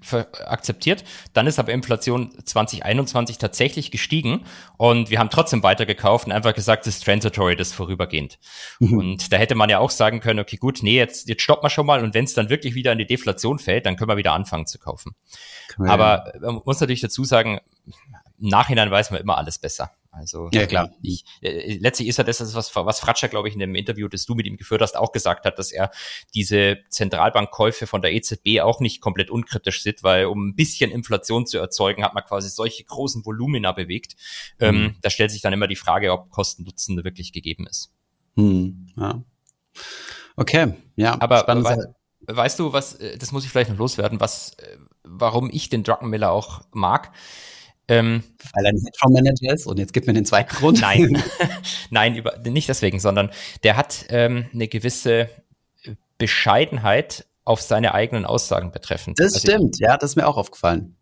akzeptiert. 0.46 1.04
Dann 1.34 1.48
ist 1.48 1.60
aber 1.60 1.72
Inflation 1.72 2.34
2021 2.44 3.38
tatsächlich 3.38 3.92
gestiegen 3.92 4.46
und 4.78 5.10
wir 5.10 5.20
haben 5.20 5.30
trotzdem 5.30 5.64
weitergekauft 5.64 6.28
und 6.28 6.32
einfach 6.32 6.54
gesagt, 6.54 6.86
das 6.86 6.96
ist 6.96 7.06
transitory, 7.06 7.56
das 7.56 7.70
ist 7.70 7.74
vorübergehend. 7.74 8.40
Mhm. 8.80 8.98
Und 8.98 9.34
da 9.34 9.38
hätte 9.38 9.56
man 9.56 9.70
ja 9.70 9.80
auch 9.80 9.90
sagen 9.90 10.20
können, 10.20 10.40
okay, 10.40 10.58
gut, 10.58 10.80
nee, 10.84 10.96
jetzt, 10.96 11.28
jetzt 11.28 11.42
stoppen 11.42 11.66
wir 11.66 11.70
schon 11.70 11.86
mal 11.86 12.04
und 12.04 12.14
wenn 12.14 12.26
es 12.26 12.34
dann 12.34 12.50
wirklich 12.50 12.76
wieder 12.76 12.92
in 12.92 12.98
die 12.98 13.08
Deflation 13.08 13.60
fällt, 13.60 13.86
dann 13.86 13.96
können 13.96 14.10
wir 14.10 14.18
wieder 14.18 14.34
anfangen 14.34 14.66
zu 14.66 14.80
kaufen. 14.80 15.16
Cool. 15.78 15.90
Aber 15.90 16.34
man 16.40 16.62
muss 16.66 16.80
natürlich 16.80 17.02
dazu 17.02 17.24
sagen, 17.24 17.60
im 18.40 18.50
Nachhinein 18.50 18.92
weiß 18.92 19.12
man 19.12 19.22
immer 19.22 19.38
alles 19.38 19.60
besser. 19.60 19.92
Also 20.14 20.50
ja, 20.54 20.68
klar. 20.68 20.92
Ich, 21.02 21.26
äh, 21.42 21.78
letztlich 21.78 22.08
ist 22.08 22.20
er 22.20 22.24
das, 22.24 22.40
was, 22.56 22.76
was 22.76 23.00
Fratscher, 23.00 23.30
glaube 23.30 23.48
ich, 23.48 23.56
in 23.56 23.60
dem 23.60 23.74
Interview, 23.74 24.08
das 24.08 24.26
du 24.26 24.36
mit 24.36 24.46
ihm 24.46 24.58
geführt 24.58 24.82
hast, 24.82 24.96
auch 24.96 25.12
gesagt 25.12 25.46
hat, 25.46 25.58
dass 25.58 25.72
er 25.72 25.90
diese 26.36 26.78
Zentralbankkäufe 26.90 27.88
von 27.88 28.04
der 28.04 28.14
EZB 28.14 28.62
auch 28.62 28.80
nicht 28.80 29.02
komplett 29.02 29.32
unkritisch 29.32 29.82
sieht, 29.82 30.04
weil 30.04 30.26
um 30.28 30.50
ein 30.50 30.56
bisschen 30.56 30.92
Inflation 30.92 31.48
zu 31.48 31.58
erzeugen, 31.58 32.04
hat 32.04 32.14
man 32.14 32.24
quasi 32.24 32.50
solche 32.50 32.84
großen 32.84 33.26
Volumina 33.26 33.72
bewegt. 33.72 34.16
Ähm, 34.60 34.76
mhm. 34.76 34.84
Ähm, 34.84 34.96
da 35.02 35.10
stellt 35.10 35.32
sich 35.32 35.42
dann 35.42 35.54
immer 35.54 35.68
die 35.68 35.76
Frage, 35.76 36.12
ob 36.14 36.30
Kosten-Nutzen 36.30 37.04
wirklich 37.04 37.34
gegeben 37.34 37.66
ist. 37.66 37.92
Mhm. 38.36 38.90
Ja. 38.96 39.24
Okay, 40.36 40.76
ja. 40.96 41.20
Aber 41.20 41.48
we 41.48 41.94
weißt 42.26 42.60
du, 42.60 42.72
was, 42.72 42.96
äh, 42.96 43.18
das 43.18 43.32
muss 43.32 43.44
ich 43.44 43.50
vielleicht 43.50 43.70
noch 43.70 43.78
loswerden, 43.78 44.20
was, 44.20 44.54
äh, 44.60 44.78
warum 45.04 45.50
ich 45.52 45.70
den 45.70 45.84
Druckenmiller 45.84 46.32
auch 46.32 46.62
mag? 46.72 47.12
Ähm, 47.88 48.24
Weil 48.54 48.66
er 48.66 48.72
ein 48.72 48.78
Hedgefondsmanager 48.78 49.54
ist 49.54 49.68
und 49.68 49.78
jetzt 49.78 49.94
gibt 49.94 50.08
mir 50.08 50.14
den 50.14 50.26
zweiten 50.26 50.56
Grund. 50.56 50.82
Nein, 50.82 51.22
nein, 51.90 52.16
über, 52.16 52.38
nicht 52.38 52.70
deswegen, 52.70 53.00
sondern 53.00 53.30
der 53.64 53.76
hat 53.76 54.06
ähm, 54.10 54.46
eine 54.54 54.68
gewisse 54.68 55.30
Bescheidenheit 56.18 57.26
auf 57.44 57.62
seine 57.62 57.94
eigenen 57.94 58.26
Aussagen 58.26 58.72
betreffend. 58.72 59.20
Das 59.20 59.34
also, 59.34 59.40
stimmt, 59.40 59.80
ja, 59.80 59.98
das 59.98 60.12
ist 60.12 60.16
mir 60.16 60.28
auch 60.28 60.38
aufgefallen. 60.38 60.96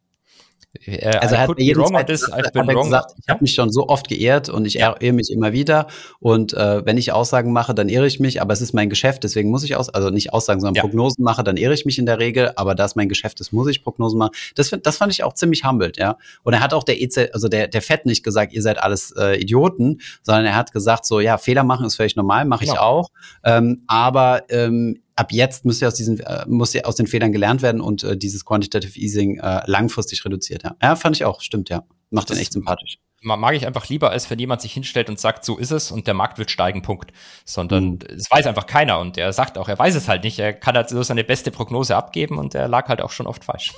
Äh, 0.85 1.17
also 1.17 1.35
er 1.35 1.41
hat 1.41 1.49
mir 1.49 1.63
jeden 1.63 1.85
Zeit 1.85 2.07
this, 2.07 2.21
gesagt, 2.21 2.55
hat 2.55 2.67
gesagt, 2.67 3.13
ich 3.21 3.29
habe 3.29 3.41
mich 3.41 3.53
schon 3.53 3.71
so 3.71 3.87
oft 3.87 4.07
geehrt 4.07 4.49
und 4.49 4.65
ich 4.65 4.75
ja. 4.75 4.95
irre 4.99 5.13
mich 5.13 5.29
immer 5.31 5.51
wieder. 5.51 5.87
Und 6.19 6.53
äh, 6.53 6.85
wenn 6.85 6.97
ich 6.97 7.11
Aussagen 7.11 7.51
mache, 7.51 7.73
dann 7.73 7.89
irre 7.89 8.07
ich 8.07 8.19
mich, 8.19 8.41
aber 8.41 8.53
es 8.53 8.61
ist 8.61 8.73
mein 8.73 8.89
Geschäft, 8.89 9.23
deswegen 9.23 9.49
muss 9.49 9.63
ich 9.63 9.75
aus, 9.75 9.89
also 9.89 10.09
nicht 10.09 10.33
Aussagen, 10.33 10.61
sondern 10.61 10.75
ja. 10.75 10.81
Prognosen 10.81 11.23
mache, 11.23 11.43
dann 11.43 11.57
irre 11.57 11.73
ich 11.73 11.85
mich 11.85 11.99
in 11.99 12.05
der 12.05 12.19
Regel, 12.19 12.51
aber 12.55 12.75
da 12.75 12.85
es 12.85 12.95
mein 12.95 13.09
Geschäft 13.09 13.39
ist, 13.41 13.51
muss 13.51 13.67
ich 13.67 13.83
Prognosen 13.83 14.17
machen. 14.17 14.31
Das, 14.55 14.71
das 14.81 14.97
fand 14.97 15.11
ich 15.11 15.23
auch 15.23 15.33
ziemlich 15.33 15.65
humbled, 15.65 15.97
ja. 15.97 16.17
Und 16.43 16.53
er 16.53 16.61
hat 16.61 16.73
auch 16.73 16.83
der 16.83 17.01
EZ, 17.01 17.29
also 17.33 17.47
der, 17.47 17.67
der 17.67 17.81
Fett 17.81 18.05
nicht 18.05 18.23
gesagt, 18.23 18.53
ihr 18.53 18.61
seid 18.61 18.81
alles 18.81 19.11
äh, 19.17 19.39
Idioten, 19.39 19.99
sondern 20.23 20.45
er 20.45 20.55
hat 20.55 20.71
gesagt, 20.71 21.05
so 21.05 21.19
ja, 21.19 21.37
Fehler 21.37 21.63
machen 21.63 21.85
ist 21.85 21.95
völlig 21.95 22.15
normal, 22.15 22.45
mache 22.45 22.63
ich 22.63 22.71
genau. 22.71 22.81
auch. 22.81 23.09
Ähm, 23.43 23.83
aber 23.87 24.43
ähm, 24.49 25.01
ab 25.15 25.31
jetzt 25.31 25.65
muss 25.65 25.79
ja 25.79 25.87
aus 25.87 25.95
diesen 25.95 26.19
äh, 26.19 26.45
muss 26.47 26.73
ja 26.73 26.83
aus 26.83 26.95
den 26.95 27.07
Fehlern 27.07 27.31
gelernt 27.31 27.61
werden 27.61 27.81
und 27.81 28.03
äh, 28.03 28.17
dieses 28.17 28.45
Quantitative 28.45 28.99
Easing 28.99 29.37
äh, 29.39 29.61
langfristig 29.65 30.23
reduziert. 30.25 30.63
Ja. 30.63 30.75
ja, 30.81 30.95
fand 30.95 31.15
ich 31.15 31.25
auch, 31.25 31.41
stimmt 31.41 31.69
ja, 31.69 31.83
macht 32.09 32.29
das 32.29 32.37
den 32.37 32.41
echt 32.41 32.53
sympathisch. 32.53 32.97
Mag 33.23 33.53
ich 33.53 33.67
einfach 33.67 33.87
lieber, 33.87 34.09
als 34.09 34.31
wenn 34.31 34.39
jemand 34.39 34.61
sich 34.61 34.73
hinstellt 34.73 35.07
und 35.07 35.19
sagt, 35.19 35.45
so 35.45 35.59
ist 35.59 35.69
es 35.69 35.91
und 35.91 36.07
der 36.07 36.15
Markt 36.15 36.39
wird 36.39 36.49
steigen, 36.49 36.81
Punkt. 36.81 37.11
Sondern 37.45 37.83
mhm. 37.83 37.99
es 38.17 38.31
weiß 38.31 38.47
einfach 38.47 38.65
keiner 38.65 38.99
und 38.99 39.15
er 39.15 39.31
sagt 39.31 39.59
auch, 39.59 39.69
er 39.69 39.77
weiß 39.77 39.93
es 39.93 40.07
halt 40.07 40.23
nicht. 40.23 40.39
Er 40.39 40.53
kann 40.53 40.75
halt 40.75 40.89
so 40.89 41.03
seine 41.03 41.23
beste 41.23 41.51
Prognose 41.51 41.95
abgeben 41.95 42.39
und 42.39 42.55
er 42.55 42.67
lag 42.67 42.87
halt 42.87 42.99
auch 42.99 43.11
schon 43.11 43.27
oft 43.27 43.45
falsch. 43.45 43.73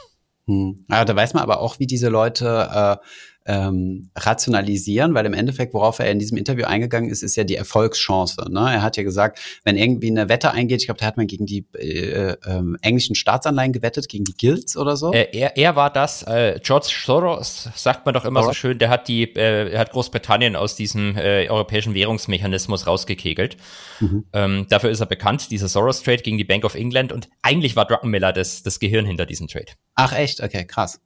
Hm. 0.45 0.85
Ja, 0.89 1.05
da 1.05 1.15
weiß 1.15 1.33
man 1.33 1.43
aber 1.43 1.59
auch, 1.59 1.79
wie 1.79 1.87
diese 1.87 2.09
Leute 2.09 2.69
äh, 3.01 3.05
ähm, 3.45 4.09
rationalisieren, 4.15 5.13
weil 5.13 5.25
im 5.25 5.33
Endeffekt, 5.33 5.73
worauf 5.73 5.99
er 5.99 6.09
in 6.09 6.19
diesem 6.19 6.37
Interview 6.37 6.65
eingegangen 6.65 7.09
ist, 7.09 7.23
ist 7.23 7.35
ja 7.35 7.43
die 7.43 7.55
Erfolgschance. 7.55 8.45
Ne? 8.49 8.59
Er 8.59 8.81
hat 8.81 8.97
ja 8.97 9.03
gesagt, 9.03 9.39
wenn 9.63 9.77
irgendwie 9.77 10.09
eine 10.09 10.29
Wette 10.29 10.51
eingeht, 10.51 10.81
ich 10.81 10.87
glaube, 10.87 10.99
da 10.99 11.05
hat 11.05 11.17
man 11.17 11.27
gegen 11.27 11.45
die 11.45 11.65
äh, 11.75 12.31
äh, 12.31 12.63
englischen 12.81 13.15
Staatsanleihen 13.15 13.73
gewettet, 13.73 14.07
gegen 14.07 14.23
die 14.23 14.35
Guilds 14.35 14.77
oder 14.77 14.95
so. 14.95 15.11
Äh, 15.11 15.27
er, 15.33 15.57
er 15.57 15.75
war 15.75 15.91
das, 15.91 16.23
äh, 16.23 16.59
George 16.63 16.87
Soros, 17.05 17.69
sagt 17.75 18.05
man 18.05 18.13
doch 18.13 18.25
immer 18.25 18.41
Soros. 18.41 18.55
so 18.55 18.59
schön, 18.59 18.79
der 18.79 18.89
hat 18.89 19.07
die, 19.07 19.23
äh, 19.23 19.71
er 19.71 19.79
hat 19.79 19.91
Großbritannien 19.91 20.55
aus 20.55 20.75
diesem 20.75 21.17
äh, 21.17 21.49
europäischen 21.49 21.93
Währungsmechanismus 21.93 22.87
rausgekegelt. 22.87 23.57
Mhm. 23.99 24.25
Ähm, 24.33 24.65
dafür 24.69 24.89
ist 24.89 24.99
er 24.99 25.05
bekannt, 25.05 25.51
dieser 25.51 25.67
Soros-Trade 25.67 26.23
gegen 26.23 26.37
die 26.37 26.43
Bank 26.43 26.63
of 26.63 26.75
England 26.75 27.11
und 27.11 27.29
eigentlich 27.41 27.75
war 27.75 27.85
Druckenmiller 27.85 28.31
das, 28.31 28.63
das 28.63 28.79
Gehirn 28.79 29.05
hinter 29.05 29.25
diesem 29.25 29.47
Trade. 29.47 29.73
Ach 29.95 30.13
echt? 30.13 30.41
Okay, 30.41 30.65
krass. 30.65 30.99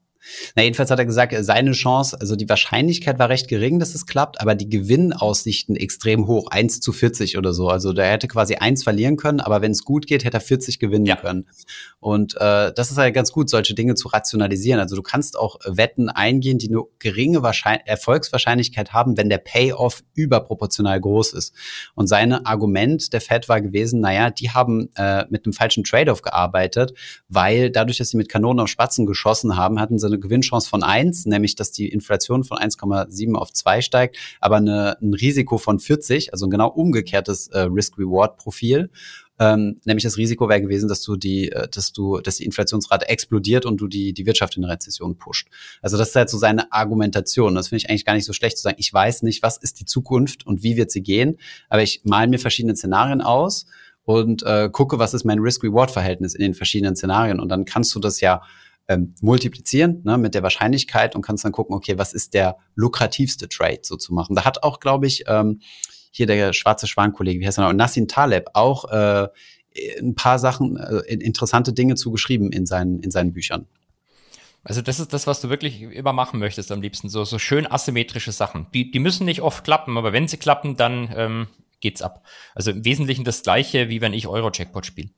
Na, 0.56 0.64
jedenfalls 0.64 0.92
hat 0.92 1.00
er 1.00 1.06
gesagt, 1.06 1.36
seine 1.40 1.72
Chance, 1.72 2.20
also 2.20 2.36
die 2.36 2.50
Wahrscheinlichkeit 2.50 3.20
war 3.20 3.30
recht 3.30 3.48
gering, 3.48 3.80
dass 3.80 3.96
es 3.96 4.06
klappt, 4.06 4.42
aber 4.42 4.56
die 4.56 4.70
Gewinnaussichten 4.70 5.76
extrem 5.76 6.28
hoch, 6.28 6.48
1 6.50 6.80
zu 6.80 6.92
40 6.92 7.38
oder 7.38 7.54
so. 7.54 7.70
Also 7.70 7.94
der 7.94 8.12
hätte 8.12 8.28
quasi 8.28 8.56
1 8.56 8.84
verlieren 8.84 9.18
können, 9.18 9.40
aber 9.40 9.62
wenn 9.62 9.72
es 9.72 9.84
gut 9.84 10.08
geht, 10.08 10.24
hätte 10.24 10.38
er 10.38 10.42
40 10.42 10.80
gewinnen 10.80 11.06
ja. 11.06 11.16
können. 11.16 11.48
Und 12.00 12.36
äh, 12.36 12.72
das 12.74 12.92
ist 12.92 12.98
halt 12.98 13.14
ganz 13.14 13.32
gut, 13.32 13.50
solche 13.50 13.74
Dinge 13.74 13.96
zu 13.96 14.08
rationalisieren. 14.10 14.80
Also 14.80 14.96
du 14.96 15.02
kannst 15.02 15.38
auch 15.38 15.60
Wetten 15.66 16.10
eingehen, 16.10 16.58
die 16.58 16.70
nur 16.70 16.90
geringe 17.00 17.42
Wahrschein 17.44 17.80
Erfolgswahrscheinlichkeit 17.86 18.94
haben, 18.94 19.18
wenn 19.18 19.30
der 19.30 19.40
Payoff 19.40 20.04
überproportional 20.14 21.00
groß 21.00 21.34
ist. 21.34 21.54
Und 21.96 22.08
sein 22.08 22.34
Argument 22.34 23.14
der 23.14 23.22
Fed 23.22 23.50
war 23.50 23.62
gewesen, 23.62 24.00
naja, 24.00 24.30
die 24.30 24.52
haben 24.52 24.90
äh, 24.96 25.26
mit 25.30 25.46
einem 25.46 25.54
falschen 25.54 25.84
Trade-off 25.84 26.22
gearbeitet, 26.22 26.94
weil 27.30 27.72
dadurch, 27.72 27.98
dass 27.98 28.10
sie 28.10 28.18
mit 28.18 28.30
Kanonen 28.30 28.60
auf 28.60 28.70
Spatzen 28.70 29.06
geschossen 29.06 29.58
haben, 29.58 29.80
hatten 29.80 30.00
sie 30.00 30.08
eine 30.08 30.17
Gewinnchance 30.18 30.70
von 30.70 30.84
eins, 30.84 31.26
nämlich 31.26 31.56
dass 31.56 31.72
die 31.72 31.90
Inflation 31.90 32.44
von 32.44 32.58
1,7 32.58 33.36
auf 33.36 33.52
2 33.52 33.82
steigt, 33.82 34.18
aber 34.40 34.58
eine, 34.58 34.98
ein 35.02 35.14
Risiko 35.14 35.58
von 35.58 35.80
40, 35.80 36.34
also 36.34 36.48
ein 36.48 36.50
genau 36.50 36.70
umgekehrtes 36.70 37.48
äh, 37.48 37.60
Risk-Reward-Profil. 37.60 38.90
Ähm, 39.40 39.80
nämlich 39.86 40.04
das 40.04 40.18
Risiko 40.18 40.50
wäre 40.50 40.62
gewesen, 40.62 40.90
dass 40.90 41.04
du 41.04 41.16
die, 41.16 41.52
äh, 41.52 41.68
dass 41.70 41.94
du, 41.94 42.20
dass 42.22 42.38
die 42.38 42.46
Inflationsrate 42.46 43.08
explodiert 43.08 43.66
und 43.66 43.78
du 43.78 43.88
die, 43.88 44.14
die 44.14 44.26
Wirtschaft 44.26 44.58
in 44.58 44.64
eine 44.64 44.74
Rezession 44.74 45.18
pusht. 45.18 45.48
Also 45.82 45.98
das 45.98 46.10
ist 46.10 46.16
halt 46.16 46.30
so 46.30 46.38
seine 46.38 46.72
Argumentation. 46.72 47.54
Das 47.54 47.68
finde 47.68 47.84
ich 47.84 47.90
eigentlich 47.90 48.06
gar 48.06 48.14
nicht 48.14 48.26
so 48.26 48.34
schlecht 48.34 48.58
zu 48.58 48.64
sagen. 48.64 48.78
Ich 48.80 48.92
weiß 48.92 49.22
nicht, 49.24 49.44
was 49.44 49.58
ist 49.58 49.80
die 49.80 49.86
Zukunft 49.86 50.48
und 50.48 50.64
wie 50.64 50.76
wird 50.76 50.92
sie 50.92 51.04
gehen, 51.04 51.38
aber 51.70 51.84
ich 51.84 52.02
male 52.04 52.28
mir 52.28 52.40
verschiedene 52.40 52.76
Szenarien 52.76 53.22
aus 53.22 53.68
und 54.06 54.42
äh, 54.44 54.70
gucke, 54.72 55.00
was 55.00 55.14
ist 55.14 55.26
mein 55.26 55.40
Risk-Reward-Verhältnis 55.40 56.34
in 56.34 56.42
den 56.42 56.54
verschiedenen 56.54 56.96
Szenarien. 56.96 57.40
Und 57.40 57.50
dann 57.50 57.66
kannst 57.66 57.94
du 57.94 58.00
das 58.00 58.22
ja 58.22 58.42
ähm, 58.88 59.16
multiplizieren 59.22 60.02
ne, 60.04 60.18
mit 60.18 60.34
der 60.34 60.44
Wahrscheinlichkeit 60.44 61.16
und 61.16 61.22
kannst 61.22 61.44
dann 61.44 61.52
gucken, 61.52 61.76
okay, 61.76 61.98
was 61.98 62.14
ist 62.14 62.34
der 62.34 62.58
lukrativste 62.76 63.50
Trade 63.50 63.80
so 63.84 63.98
zu 63.98 64.14
machen. 64.14 64.36
Da 64.36 64.46
hat 64.46 64.64
auch, 64.64 64.80
glaube 64.80 65.08
ich, 65.08 65.26
ähm, 65.28 65.62
hier 66.12 66.26
der 66.26 66.54
schwarze 66.54 66.88
Schwan-Kollege, 66.88 67.40
wie 67.40 67.48
heißt 67.48 67.58
er 67.60 67.66
noch, 67.66 67.74
Nassim 67.74 68.08
Taleb, 68.08 68.50
auch 68.54 68.90
äh, 68.92 69.28
ein 70.00 70.16
paar 70.16 70.40
Sachen, 70.40 70.78
äh, 70.78 71.14
interessante 71.14 71.74
Dinge 71.74 71.96
zugeschrieben 71.96 72.52
in 72.52 72.66
seinen, 72.66 73.00
in 73.00 73.12
seinen 73.12 73.34
Büchern. 73.34 73.68
Also 74.64 74.82
das 74.82 75.00
ist 75.00 75.14
das, 75.14 75.28
was 75.28 75.40
du 75.40 75.50
wirklich 75.50 75.82
immer 75.82 76.14
machen 76.14 76.40
möchtest 76.40 76.72
am 76.72 76.82
liebsten, 76.82 77.10
so, 77.10 77.24
so 77.24 77.40
schön 77.40 77.70
asymmetrische 77.72 78.32
Sachen. 78.32 78.68
Die, 78.74 78.92
die 78.92 79.00
müssen 79.00 79.26
nicht 79.26 79.42
oft 79.42 79.64
klappen, 79.64 79.98
aber 79.98 80.12
wenn 80.12 80.28
sie 80.28 80.38
klappen, 80.38 80.76
dann 80.76 81.10
ähm, 81.16 81.48
geht's 81.80 82.02
ab. 82.02 82.26
Also 82.56 82.72
im 82.72 82.84
Wesentlichen 82.84 83.24
das 83.24 83.44
gleiche, 83.44 83.90
wie 83.90 84.02
wenn 84.02 84.14
ich 84.14 84.28
Euro-Jackpot 84.28 84.86
spiele. 84.86 85.10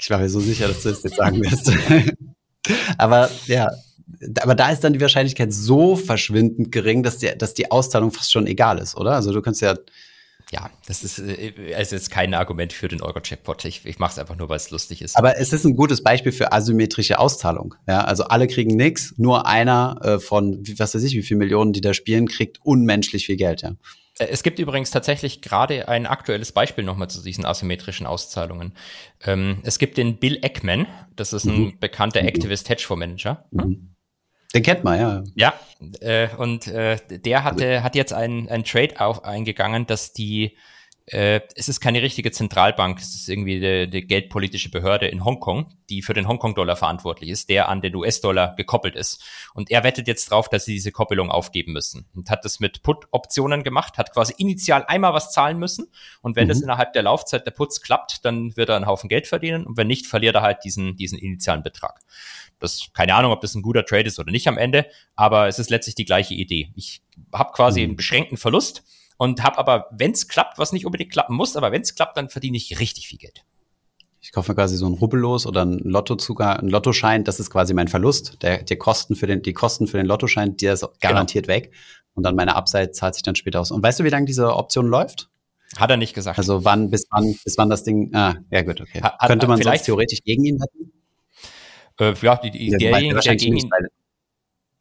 Ich 0.00 0.10
war 0.10 0.18
mir 0.18 0.28
so 0.28 0.40
sicher, 0.40 0.68
dass 0.68 0.82
du 0.82 0.90
das 0.90 1.02
jetzt 1.02 1.16
sagen 1.16 1.42
wirst. 1.42 1.72
aber 2.98 3.30
ja, 3.46 3.70
aber 4.40 4.54
da 4.54 4.70
ist 4.70 4.82
dann 4.84 4.92
die 4.92 5.00
Wahrscheinlichkeit 5.00 5.52
so 5.52 5.96
verschwindend 5.96 6.72
gering, 6.72 7.02
dass 7.02 7.18
die, 7.18 7.30
dass 7.36 7.54
die 7.54 7.70
Auszahlung 7.70 8.10
fast 8.10 8.32
schon 8.32 8.46
egal 8.46 8.78
ist, 8.78 8.96
oder? 8.96 9.12
Also 9.12 9.32
du 9.32 9.42
kannst 9.42 9.60
ja. 9.62 9.74
Ja, 10.50 10.70
das 10.86 11.04
ist 11.04 11.20
also 11.76 11.94
jetzt 11.94 12.10
kein 12.10 12.32
Argument 12.32 12.72
für 12.72 12.88
den 12.88 13.02
Euro-Jackpot. 13.02 13.66
Ich, 13.66 13.84
ich 13.84 13.98
mache 13.98 14.12
es 14.12 14.18
einfach 14.18 14.34
nur, 14.34 14.48
weil 14.48 14.56
es 14.56 14.70
lustig 14.70 15.02
ist. 15.02 15.14
Aber 15.18 15.36
es 15.36 15.52
ist 15.52 15.66
ein 15.66 15.76
gutes 15.76 16.02
Beispiel 16.02 16.32
für 16.32 16.52
asymmetrische 16.52 17.18
Auszahlung. 17.18 17.74
Ja, 17.86 18.04
also 18.04 18.24
alle 18.24 18.46
kriegen 18.46 18.74
nichts, 18.74 19.12
nur 19.18 19.46
einer 19.46 20.00
äh, 20.02 20.18
von, 20.18 20.62
was 20.78 20.94
weiß 20.94 21.02
ich, 21.02 21.12
wie 21.16 21.22
viele 21.22 21.36
Millionen, 21.36 21.74
die 21.74 21.82
da 21.82 21.92
spielen, 21.92 22.28
kriegt 22.28 22.64
unmenschlich 22.64 23.26
viel 23.26 23.36
Geld. 23.36 23.60
Ja. 23.60 23.72
Äh, 24.18 24.26
es 24.26 24.42
gibt 24.42 24.58
übrigens 24.58 24.90
tatsächlich 24.90 25.42
gerade 25.42 25.88
ein 25.88 26.06
aktuelles 26.06 26.52
Beispiel 26.52 26.84
nochmal 26.84 27.08
zu 27.08 27.22
diesen 27.22 27.44
asymmetrischen 27.44 28.06
Auszahlungen. 28.06 28.72
Ähm, 29.24 29.58
es 29.62 29.78
gibt 29.78 29.96
den 29.96 30.18
Bill 30.18 30.38
Eckman, 30.42 30.86
das 31.16 31.32
ist 31.32 31.44
ein 31.44 31.60
mhm. 31.60 31.78
bekannter 31.78 32.22
mhm. 32.22 32.28
Activist 32.28 32.68
Hedgefonds 32.68 33.00
Manager. 33.00 33.44
Mhm. 33.50 33.94
Den 34.54 34.62
kennt 34.62 34.82
man, 34.82 34.98
ja. 34.98 35.24
Ja, 35.34 35.54
äh, 36.00 36.28
und 36.36 36.66
äh, 36.68 36.96
der 37.10 37.44
hatte, 37.44 37.82
hat 37.82 37.94
jetzt 37.94 38.14
einen, 38.14 38.48
einen 38.48 38.64
Trade 38.64 38.98
auf, 38.98 39.24
eingegangen, 39.24 39.86
dass 39.86 40.12
die 40.14 40.56
äh, 41.12 41.40
es 41.54 41.68
ist 41.68 41.80
keine 41.80 42.02
richtige 42.02 42.30
Zentralbank, 42.30 42.98
es 42.98 43.14
ist 43.14 43.28
irgendwie 43.28 43.86
die, 43.86 44.06
geldpolitische 44.06 44.70
Behörde 44.70 45.06
in 45.06 45.24
Hongkong, 45.24 45.74
die 45.88 46.02
für 46.02 46.14
den 46.14 46.28
Hongkong-Dollar 46.28 46.76
verantwortlich 46.76 47.30
ist, 47.30 47.48
der 47.48 47.68
an 47.68 47.80
den 47.80 47.94
US-Dollar 47.94 48.54
gekoppelt 48.56 48.94
ist. 48.94 49.22
Und 49.54 49.70
er 49.70 49.84
wettet 49.84 50.06
jetzt 50.06 50.30
drauf, 50.30 50.48
dass 50.48 50.64
sie 50.64 50.74
diese 50.74 50.92
Koppelung 50.92 51.30
aufgeben 51.30 51.72
müssen 51.72 52.06
und 52.14 52.30
hat 52.30 52.44
das 52.44 52.60
mit 52.60 52.82
Put-Optionen 52.82 53.64
gemacht, 53.64 53.98
hat 53.98 54.12
quasi 54.12 54.34
initial 54.38 54.84
einmal 54.86 55.14
was 55.14 55.32
zahlen 55.32 55.58
müssen 55.58 55.90
und 56.20 56.36
wenn 56.36 56.44
mhm. 56.44 56.48
das 56.48 56.60
innerhalb 56.60 56.92
der 56.92 57.02
Laufzeit 57.02 57.46
der 57.46 57.52
Puts 57.52 57.80
klappt, 57.80 58.24
dann 58.24 58.56
wird 58.56 58.68
er 58.68 58.76
einen 58.76 58.86
Haufen 58.86 59.08
Geld 59.08 59.26
verdienen 59.26 59.66
und 59.66 59.76
wenn 59.76 59.86
nicht, 59.86 60.06
verliert 60.06 60.34
er 60.34 60.42
halt 60.42 60.64
diesen, 60.64 60.96
diesen 60.96 61.18
initialen 61.18 61.62
Betrag. 61.62 62.00
Das, 62.58 62.88
keine 62.92 63.14
Ahnung, 63.14 63.32
ob 63.32 63.40
das 63.40 63.54
ein 63.54 63.62
guter 63.62 63.84
Trade 63.84 64.08
ist 64.08 64.18
oder 64.18 64.32
nicht 64.32 64.48
am 64.48 64.58
Ende, 64.58 64.86
aber 65.14 65.48
es 65.48 65.58
ist 65.58 65.70
letztlich 65.70 65.94
die 65.94 66.04
gleiche 66.04 66.34
Idee. 66.34 66.72
Ich 66.74 67.02
habe 67.32 67.52
quasi 67.52 67.80
mhm. 67.80 67.86
einen 67.86 67.96
beschränkten 67.96 68.36
Verlust 68.36 68.82
und 69.18 69.42
habe 69.42 69.58
aber, 69.58 69.88
wenn 69.90 70.12
es 70.12 70.28
klappt, 70.28 70.58
was 70.58 70.72
nicht 70.72 70.86
unbedingt 70.86 71.12
klappen 71.12 71.36
muss, 71.36 71.56
aber 71.56 71.70
wenn 71.72 71.82
es 71.82 71.94
klappt, 71.94 72.16
dann 72.16 72.30
verdiene 72.30 72.56
ich 72.56 72.80
richtig 72.80 73.08
viel 73.08 73.18
Geld. 73.18 73.44
Ich 74.20 74.32
kaufe 74.32 74.50
mir 74.50 74.56
quasi 74.56 74.76
so 74.76 74.86
ein 74.86 74.94
Rubbellos 74.94 75.46
oder 75.46 75.64
ein 75.64 75.78
Lottozucker, 75.78 76.58
ein 76.58 76.68
Lottoschein, 76.68 77.24
das 77.24 77.38
ist 77.38 77.50
quasi 77.50 77.74
mein 77.74 77.88
Verlust. 77.88 78.42
Der, 78.42 78.62
die 78.62 78.76
Kosten 78.76 79.14
für 79.14 79.26
den, 79.26 79.42
die 79.42 79.52
Kosten 79.52 79.86
für 79.86 79.96
den 79.96 80.06
Lottoschein, 80.06 80.56
die 80.56 80.66
ist 80.66 80.86
garantiert 81.00 81.46
genau. 81.46 81.56
weg. 81.56 81.72
Und 82.14 82.24
dann 82.24 82.34
meine 82.34 82.56
Upside 82.56 82.90
zahlt 82.92 83.14
sich 83.14 83.22
dann 83.22 83.36
später 83.36 83.60
aus. 83.60 83.70
Und 83.70 83.82
weißt 83.82 84.00
du, 84.00 84.04
wie 84.04 84.08
lange 84.08 84.26
diese 84.26 84.54
Option 84.54 84.86
läuft? 84.86 85.28
Hat 85.76 85.90
er 85.90 85.96
nicht 85.96 86.14
gesagt. 86.14 86.38
Also 86.38 86.64
wann, 86.64 86.90
bis 86.90 87.06
wann, 87.10 87.36
bis 87.44 87.58
wann 87.58 87.68
das 87.68 87.84
Ding, 87.84 88.14
ah, 88.14 88.36
ja 88.50 88.62
gut, 88.62 88.80
okay. 88.80 89.02
Hat, 89.02 89.18
Könnte 89.26 89.46
man 89.46 89.58
vielleicht 89.58 89.84
theoretisch 89.84 90.22
gegen 90.24 90.44
ihn 90.44 90.58
wetten? 90.60 90.92
Äh, 92.00 92.14
ja, 92.22 92.36
die, 92.36 92.50
die, 92.50 92.70
ja, 92.70 92.78
derjenige, 92.78 93.20
der 93.20 93.36
gegen 93.36 93.56
ihn, 93.56 93.70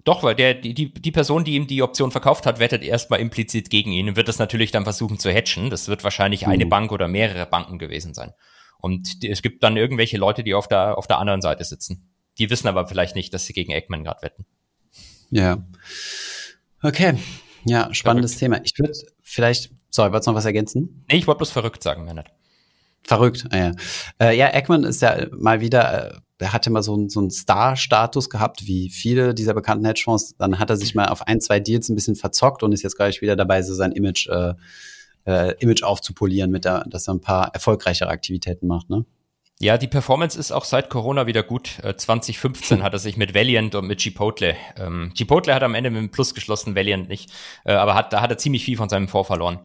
doch, 0.08 0.24
weil 0.24 0.36
der, 0.36 0.54
die, 0.54 0.74
die 0.94 1.12
Person, 1.12 1.44
die 1.44 1.56
ihm 1.56 1.68
die 1.68 1.84
Option 1.84 2.12
verkauft 2.12 2.46
hat, 2.46 2.60
wettet 2.60 2.82
erstmal 2.82 3.20
implizit 3.20 3.70
gegen 3.70 3.92
ihn 3.92 4.08
und 4.10 4.16
wird 4.16 4.30
das 4.30 4.40
natürlich 4.40 4.72
dann 4.72 4.86
versuchen 4.86 5.20
zu 5.20 5.30
hatchen. 5.30 5.70
Das 5.70 5.90
wird 5.90 6.04
wahrscheinlich 6.04 6.46
mhm. 6.46 6.54
eine 6.54 6.66
Bank 6.66 6.94
oder 6.94 7.10
mehrere 7.10 7.46
Banken 7.46 7.78
gewesen 7.78 8.14
sein. 8.14 8.32
Und 8.80 9.24
es 9.24 9.42
gibt 9.42 9.64
dann 9.64 9.76
irgendwelche 9.76 10.18
Leute, 10.18 10.44
die 10.44 10.54
auf 10.54 10.70
der, 10.70 10.98
auf 10.98 11.08
der 11.08 11.18
anderen 11.18 11.42
Seite 11.42 11.66
sitzen. 11.66 12.10
Die 12.38 12.50
wissen 12.50 12.68
aber 12.68 12.88
vielleicht 12.88 13.16
nicht, 13.16 13.34
dass 13.34 13.46
sie 13.46 13.54
gegen 13.54 13.74
Eggman 13.74 14.04
gerade 14.06 14.22
wetten. 14.22 14.46
Ja. 15.30 15.58
Okay. 16.82 17.18
Ja, 17.66 17.94
spannendes 17.94 18.36
verrückt. 18.36 18.56
Thema. 18.56 18.66
Ich 18.66 18.80
würde 18.80 18.94
vielleicht, 19.22 19.72
sorry, 19.90 20.12
wolltest 20.12 20.28
du 20.28 20.32
noch 20.32 20.38
was 20.38 20.46
ergänzen? 20.46 21.04
Nee, 21.10 21.18
ich 21.18 21.28
wollte 21.28 21.40
bloß 21.40 21.52
verrückt 21.52 21.84
sagen, 21.84 22.06
Bernhard. 22.06 22.32
Verrückt, 23.04 23.46
ah, 23.50 23.58
ja. 23.58 23.72
Äh, 24.22 24.38
ja, 24.38 24.54
Eggman 24.54 24.84
ist 24.84 25.02
ja 25.02 25.28
mal 25.32 25.60
wieder 25.60 26.14
äh, 26.14 26.20
der 26.40 26.54
hatte 26.54 26.70
mal 26.70 26.84
so, 26.84 26.94
einen, 26.94 27.10
so 27.10 27.20
einen 27.20 27.32
Star-Status 27.32 28.30
gehabt, 28.30 28.68
wie 28.68 28.90
viele 28.90 29.34
dieser 29.34 29.54
bekannten 29.54 29.86
Hedgefonds. 29.86 30.36
Dann 30.38 30.60
hat 30.60 30.70
er 30.70 30.78
sich 30.78 30.94
mal 30.94 31.08
auf 31.08 31.26
ein, 31.28 31.42
zwei 31.42 31.60
Deals 31.60 31.90
ein 31.90 31.96
bisschen 31.96 32.16
verzockt 32.16 32.64
und 32.64 32.72
ist 32.72 32.84
jetzt 32.84 32.96
gleich 32.96 33.22
wieder 33.22 33.36
dabei, 33.36 33.62
so 33.62 33.74
sein 33.74 33.92
Image, 33.92 34.28
äh, 34.28 34.54
äh, 35.26 35.56
Image 35.60 35.84
aufzupolieren, 35.84 36.52
mit 36.52 36.66
der, 36.66 36.84
dass 36.88 37.08
er 37.08 37.16
ein 37.16 37.22
paar 37.22 37.54
erfolgreichere 37.54 38.10
Aktivitäten 38.10 38.68
macht, 38.68 38.90
ne? 38.90 39.06
Ja, 39.60 39.80
die 39.80 39.88
Performance 39.88 40.38
ist 40.38 40.52
auch 40.52 40.66
seit 40.66 40.92
Corona 40.92 41.26
wieder 41.26 41.42
gut. 41.42 41.80
2015 41.82 42.80
äh, 42.80 42.84
hat 42.84 42.94
er 42.94 43.00
sich 43.00 43.18
mit 43.18 43.34
Valiant 43.34 43.74
und 43.74 43.88
mit 43.88 44.02
Chipotle. 44.02 44.56
Ähm, 44.78 45.12
Chipotle 45.16 45.52
hat 45.56 45.64
am 45.64 45.74
Ende 45.74 45.90
mit 45.90 46.00
dem 46.00 46.12
Plus 46.12 46.36
geschlossen, 46.36 46.76
Valiant 46.76 47.10
nicht. 47.10 47.32
Äh, 47.66 47.74
aber 47.74 47.96
hat, 47.96 48.14
da 48.14 48.22
hat 48.22 48.30
er 48.30 48.38
ziemlich 48.38 48.64
viel 48.64 48.78
von 48.78 48.88
seinem 48.88 49.08
Fonds 49.08 49.26
verloren. 49.26 49.60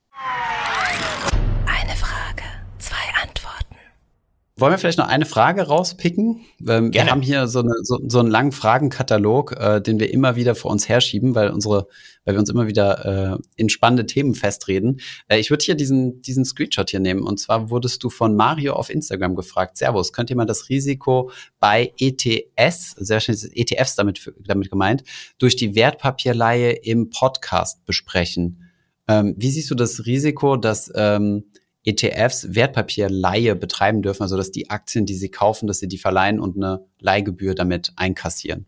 Wollen 4.62 4.74
wir 4.74 4.78
vielleicht 4.78 4.98
noch 4.98 5.08
eine 5.08 5.26
Frage 5.26 5.62
rauspicken? 5.62 6.42
Ähm, 6.68 6.94
wir 6.94 7.10
haben 7.10 7.20
hier 7.20 7.48
so, 7.48 7.58
eine, 7.58 7.72
so, 7.82 7.98
so 8.06 8.20
einen 8.20 8.30
langen 8.30 8.52
Fragenkatalog, 8.52 9.56
äh, 9.58 9.80
den 9.80 9.98
wir 9.98 10.12
immer 10.12 10.36
wieder 10.36 10.54
vor 10.54 10.70
uns 10.70 10.88
herschieben, 10.88 11.34
weil 11.34 11.50
unsere, 11.50 11.88
weil 12.24 12.36
wir 12.36 12.38
uns 12.38 12.48
immer 12.48 12.68
wieder 12.68 13.34
äh, 13.34 13.38
in 13.56 13.68
spannende 13.68 14.06
Themen 14.06 14.36
festreden. 14.36 15.00
Äh, 15.26 15.40
ich 15.40 15.50
würde 15.50 15.64
hier 15.64 15.74
diesen, 15.74 16.22
diesen 16.22 16.44
Screenshot 16.44 16.90
hier 16.90 17.00
nehmen. 17.00 17.24
Und 17.24 17.40
zwar 17.40 17.70
wurdest 17.70 18.04
du 18.04 18.08
von 18.08 18.36
Mario 18.36 18.74
auf 18.74 18.88
Instagram 18.88 19.34
gefragt. 19.34 19.78
Servus, 19.78 20.12
könnt 20.12 20.30
ihr 20.30 20.36
mal 20.36 20.44
das 20.44 20.68
Risiko 20.68 21.32
bei 21.58 21.92
ETS, 21.98 22.92
sehr 22.92 23.16
wahrscheinlich 23.16 23.56
ETFs 23.56 23.96
damit, 23.96 24.32
damit 24.46 24.70
gemeint, 24.70 25.02
durch 25.38 25.56
die 25.56 25.74
Wertpapierleihe 25.74 26.70
im 26.70 27.10
Podcast 27.10 27.84
besprechen? 27.84 28.70
Ähm, 29.08 29.34
wie 29.36 29.50
siehst 29.50 29.72
du 29.72 29.74
das 29.74 30.06
Risiko, 30.06 30.56
dass 30.56 30.88
ähm, 30.94 31.46
ETFs 31.84 32.54
Wertpapierleihe 32.54 33.56
betreiben 33.56 34.02
dürfen, 34.02 34.22
also 34.22 34.36
dass 34.36 34.50
die 34.50 34.70
Aktien, 34.70 35.06
die 35.06 35.14
sie 35.14 35.30
kaufen, 35.30 35.66
dass 35.66 35.78
sie 35.78 35.88
die 35.88 35.98
verleihen 35.98 36.40
und 36.40 36.56
eine 36.56 36.84
Leihgebühr 37.00 37.54
damit 37.54 37.92
einkassieren. 37.96 38.66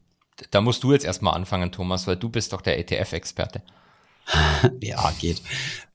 Da 0.51 0.61
musst 0.61 0.83
du 0.83 0.93
jetzt 0.93 1.05
erstmal 1.05 1.35
anfangen, 1.35 1.71
Thomas, 1.71 2.07
weil 2.07 2.17
du 2.17 2.29
bist 2.29 2.53
doch 2.53 2.61
der 2.61 2.79
ETF-Experte. 2.79 3.63
ja, 4.81 5.13
geht. 5.21 5.43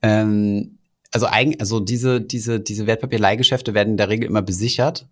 Ähm, 0.02 0.80
also 1.12 1.26
eigen, 1.26 1.60
also 1.60 1.80
diese, 1.80 2.22
diese, 2.22 2.60
diese 2.60 2.86
Wertpapierleihgeschäfte 2.86 3.74
werden 3.74 3.92
in 3.92 3.98
der 3.98 4.10
Regel 4.10 4.28
immer 4.28 4.44
besichert 4.44 5.08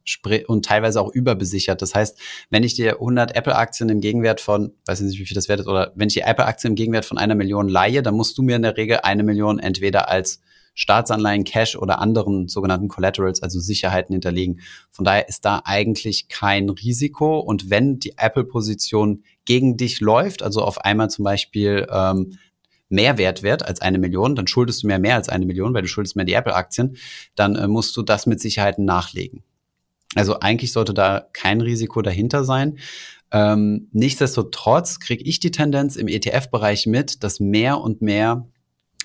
und 0.45 0.63
teilweise 0.63 1.01
auch 1.01 1.11
überbesichert. 1.11 1.81
Das 1.81 1.95
heißt, 1.95 2.19
wenn 2.51 2.63
ich 2.63 2.75
dir 2.75 2.93
100 2.93 3.35
Apple-Aktien 3.35 3.89
im 3.89 3.99
Gegenwert 3.99 4.39
von, 4.39 4.73
weiß 4.85 5.01
nicht, 5.01 5.19
wie 5.19 5.25
viel 5.25 5.35
das 5.35 5.49
wert 5.49 5.61
ist, 5.61 5.67
oder 5.67 5.91
wenn 5.95 6.07
ich 6.07 6.13
die 6.13 6.21
Apple-Aktien 6.21 6.73
im 6.73 6.75
Gegenwert 6.75 7.05
von 7.05 7.17
einer 7.17 7.35
Million 7.35 7.67
leihe, 7.67 8.03
dann 8.03 8.13
musst 8.13 8.37
du 8.37 8.43
mir 8.43 8.55
in 8.55 8.61
der 8.61 8.77
Regel 8.77 8.99
eine 9.01 9.23
Million 9.23 9.57
entweder 9.57 10.07
als 10.07 10.39
Staatsanleihen, 10.77 11.43
Cash 11.43 11.75
oder 11.75 11.99
anderen 11.99 12.47
sogenannten 12.47 12.87
Collaterals, 12.87 13.41
also 13.41 13.59
Sicherheiten 13.59 14.13
hinterlegen. 14.13 14.61
Von 14.91 15.05
daher 15.05 15.27
ist 15.27 15.43
da 15.43 15.63
eigentlich 15.65 16.27
kein 16.27 16.69
Risiko. 16.69 17.39
Und 17.39 17.71
wenn 17.71 17.97
die 17.97 18.13
Apple-Position 18.17 19.23
gegen 19.45 19.75
dich 19.75 20.01
läuft, 20.01 20.43
also 20.43 20.61
auf 20.61 20.77
einmal 20.85 21.09
zum 21.09 21.25
Beispiel 21.25 21.87
ähm, 21.91 22.37
mehr 22.89 23.17
wert 23.17 23.41
wird 23.41 23.65
als 23.65 23.81
eine 23.81 23.97
Million, 23.97 24.35
dann 24.35 24.45
schuldest 24.45 24.83
du 24.83 24.87
mehr 24.87 24.99
mehr 24.99 25.15
als 25.15 25.29
eine 25.29 25.47
Million, 25.47 25.73
weil 25.73 25.81
du 25.81 25.87
schuldest 25.87 26.15
mehr 26.15 26.25
die 26.25 26.33
Apple-Aktien, 26.33 26.95
dann 27.33 27.55
äh, 27.55 27.67
musst 27.67 27.97
du 27.97 28.03
das 28.03 28.27
mit 28.27 28.39
Sicherheiten 28.39 28.85
nachlegen. 28.85 29.41
Also 30.13 30.39
eigentlich 30.39 30.73
sollte 30.73 30.93
da 30.93 31.27
kein 31.33 31.59
Risiko 31.59 32.03
dahinter 32.03 32.43
sein. 32.43 32.77
Ähm, 33.31 33.89
nichtsdestotrotz 33.93 34.99
kriege 34.99 35.23
ich 35.23 35.39
die 35.39 35.51
Tendenz 35.51 35.95
im 35.95 36.07
ETF-Bereich 36.07 36.85
mit, 36.85 37.23
dass 37.23 37.39
mehr 37.39 37.81
und 37.81 38.03
mehr 38.03 38.47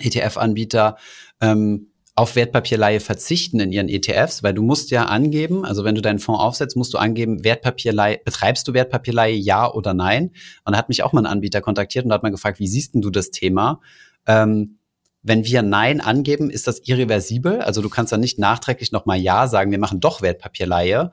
ETF-Anbieter 0.03 0.97
ähm, 1.41 1.89
auf 2.15 2.37
Wertpapierleihe 2.37 3.01
verzichten 3.01 3.59
in 3.59 3.73
ihren 3.73 3.89
ETFs, 3.89 4.43
weil 4.43 4.53
du 4.53 4.63
musst 4.63 4.91
ja 4.91 5.07
angeben, 5.07 5.65
also 5.65 5.83
wenn 5.85 5.95
du 5.95 6.03
deinen 6.03 6.19
Fonds 6.19 6.43
aufsetzt, 6.43 6.77
musst 6.77 6.93
du 6.93 6.99
angeben, 6.99 7.43
Wertpapierleihe, 7.43 8.21
betreibst 8.23 8.69
du 8.69 8.75
Wertpapierleihe, 8.75 9.35
ja 9.35 9.71
oder 9.71 9.95
nein? 9.95 10.33
Und 10.65 10.73
da 10.73 10.79
hat 10.79 10.91
mich 10.91 11.03
auch 11.03 11.13
mal 11.13 11.23
ein 11.23 11.27
Anbieter 11.27 11.63
kontaktiert 11.63 12.05
und 12.05 12.11
da 12.11 12.17
hat 12.17 12.23
man 12.23 12.33
gefragt, 12.33 12.59
wie 12.59 12.67
siehst 12.67 12.95
denn 12.95 13.01
du 13.01 13.09
das 13.09 13.31
Thema? 13.31 13.81
Ähm, 14.27 14.79
wenn 15.23 15.45
wir 15.45 15.63
Nein 15.63 16.01
angeben, 16.01 16.51
ist 16.51 16.67
das 16.67 16.81
irreversibel. 16.85 17.61
Also 17.61 17.81
du 17.81 17.89
kannst 17.89 18.13
dann 18.13 18.21
nicht 18.21 18.39
nachträglich 18.39 18.91
nochmal 18.91 19.19
Ja 19.19 19.47
sagen, 19.47 19.71
wir 19.71 19.79
machen 19.79 20.01
doch 20.01 20.21
Wertpapierleihe. 20.21 21.13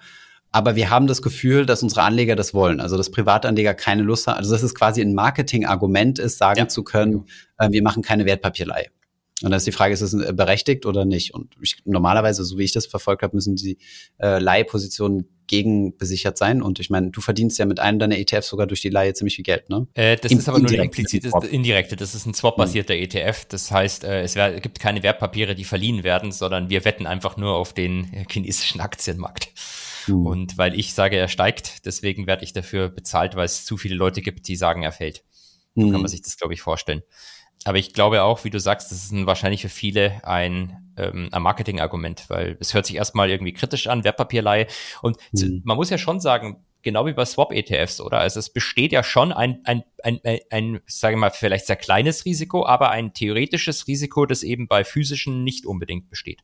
Aber 0.52 0.76
wir 0.76 0.90
haben 0.90 1.08
das 1.08 1.22
Gefühl, 1.22 1.66
dass 1.66 1.84
unsere 1.84 2.02
Anleger 2.02 2.36
das 2.36 2.54
wollen. 2.54 2.80
Also 2.80 2.98
dass 2.98 3.12
Privatanleger 3.12 3.74
keine 3.74 4.02
Lust 4.02 4.28
haben. 4.28 4.38
Also 4.38 4.52
dass 4.52 4.64
es 4.64 4.74
quasi 4.74 5.02
ein 5.02 5.14
Marketing-Argument 5.14 6.20
ist, 6.20 6.38
sagen 6.38 6.60
ja. 6.60 6.68
zu 6.68 6.84
können, 6.84 7.26
äh, 7.58 7.70
wir 7.72 7.84
machen 7.84 8.02
keine 8.02 8.26
Wertpapierleihe. 8.26 8.88
Und 9.42 9.52
dann 9.52 9.58
ist 9.58 9.68
die 9.68 9.72
Frage, 9.72 9.94
ist 9.94 10.02
es 10.02 10.14
äh, 10.14 10.34
berechtigt 10.34 10.86
oder 10.86 11.06
nicht? 11.06 11.34
Und 11.34 11.56
ich, 11.62 11.78
normalerweise, 11.86 12.44
so 12.44 12.58
wie 12.58 12.64
ich 12.64 12.74
das 12.74 12.88
verfolgt 12.88 13.24
habe, 13.24 13.36
müssen 13.36 13.56
die 13.56 13.78
äh, 14.18 14.40
Leihpositionen 14.40 15.30
gegenbesichert 15.48 16.38
sein. 16.38 16.62
Und 16.62 16.80
ich 16.80 16.90
meine, 16.90 17.10
du 17.10 17.22
verdienst 17.22 17.58
ja 17.58 17.66
mit 17.66 17.80
einem 17.80 18.00
deiner 18.00 18.18
ETFs 18.18 18.50
sogar 18.50 18.68
durch 18.68 18.82
die 18.82 18.90
Leihe 18.90 19.14
ziemlich 19.14 19.36
viel 19.36 19.46
Geld, 19.46 19.70
ne? 19.70 19.88
Äh, 19.94 20.18
das 20.18 20.32
Im, 20.32 20.40
ist 20.40 20.50
aber 20.50 20.60
nur 20.60 20.70
eine 20.70 20.84
implizite, 20.84 21.30
indirekte. 21.50 21.96
Das 21.96 22.16
ist 22.16 22.26
ein 22.26 22.34
Swap-basierter 22.34 22.96
mhm. 22.96 23.04
ETF. 23.04 23.46
Das 23.46 23.72
heißt, 23.72 24.04
äh, 24.04 24.22
es 24.22 24.36
wär, 24.36 24.60
gibt 24.60 24.80
keine 24.80 25.04
Wertpapiere, 25.04 25.56
die 25.56 25.64
verliehen 25.64 26.04
werden, 26.04 26.32
sondern 26.32 26.70
wir 26.70 26.84
wetten 26.84 27.08
einfach 27.08 27.38
nur 27.38 27.56
auf 27.56 27.74
den 27.74 28.26
chinesischen 28.30 28.82
Aktienmarkt. 28.82 29.50
Mhm. 30.08 30.26
Und 30.26 30.58
weil 30.58 30.78
ich 30.78 30.94
sage, 30.94 31.18
er 31.18 31.28
steigt, 31.28 31.86
deswegen 31.86 32.28
werde 32.28 32.44
ich 32.44 32.54
dafür 32.54 32.90
bezahlt, 32.90 33.36
weil 33.36 33.46
es 33.46 33.66
zu 33.66 33.78
viele 33.78 33.96
Leute 33.96 34.22
gibt, 34.22 34.48
die 34.48 34.56
sagen, 34.56 34.84
er 34.84 34.92
fällt. 34.92 35.24
So 35.76 35.86
mhm. 35.86 35.92
kann 35.92 36.02
man 36.02 36.10
sich 36.10 36.22
das, 36.22 36.38
glaube 36.38 36.54
ich, 36.54 36.62
vorstellen. 36.62 37.02
Aber 37.66 37.78
ich 37.78 37.94
glaube 37.94 38.24
auch, 38.24 38.44
wie 38.44 38.50
du 38.50 38.60
sagst, 38.60 38.92
das 38.92 39.04
ist 39.04 39.12
ein, 39.12 39.28
wahrscheinlich 39.28 39.62
für 39.62 39.70
viele 39.70 40.26
ein, 40.26 40.94
ähm, 40.98 41.30
ein 41.32 41.42
Marketingargument, 41.42 42.30
weil 42.30 42.58
es 42.60 42.74
hört 42.74 42.86
sich 42.86 42.96
erstmal 42.96 43.30
irgendwie 43.30 43.54
kritisch 43.54 43.88
an, 43.88 44.04
Wertpapierleihe. 44.04 44.68
Und 45.02 45.18
mhm. 45.34 45.62
man 45.66 45.76
muss 45.76 45.90
ja 45.90 45.98
schon 45.98 46.22
sagen, 46.22 46.64
genau 46.82 47.06
wie 47.06 47.14
bei 47.14 47.26
Swap-ETFs, 47.26 48.00
oder? 48.00 48.20
Also 48.20 48.40
es 48.40 48.52
besteht 48.52 48.92
ja 48.92 49.04
schon 49.04 49.34
ein, 49.34 49.60
ein, 49.66 49.84
ein, 50.04 50.20
ein, 50.24 50.40
ein 50.50 50.80
sage 50.88 51.16
ich 51.16 51.20
mal, 51.20 51.32
vielleicht 51.32 51.68
sehr 51.68 51.76
kleines 51.76 52.26
Risiko, 52.26 52.66
aber 52.66 52.92
ein 52.92 53.14
theoretisches 53.14 53.88
Risiko, 53.88 54.26
das 54.26 54.44
eben 54.44 54.68
bei 54.68 54.84
physischen 54.84 55.44
nicht 55.44 55.66
unbedingt 55.66 56.10
besteht. 56.10 56.42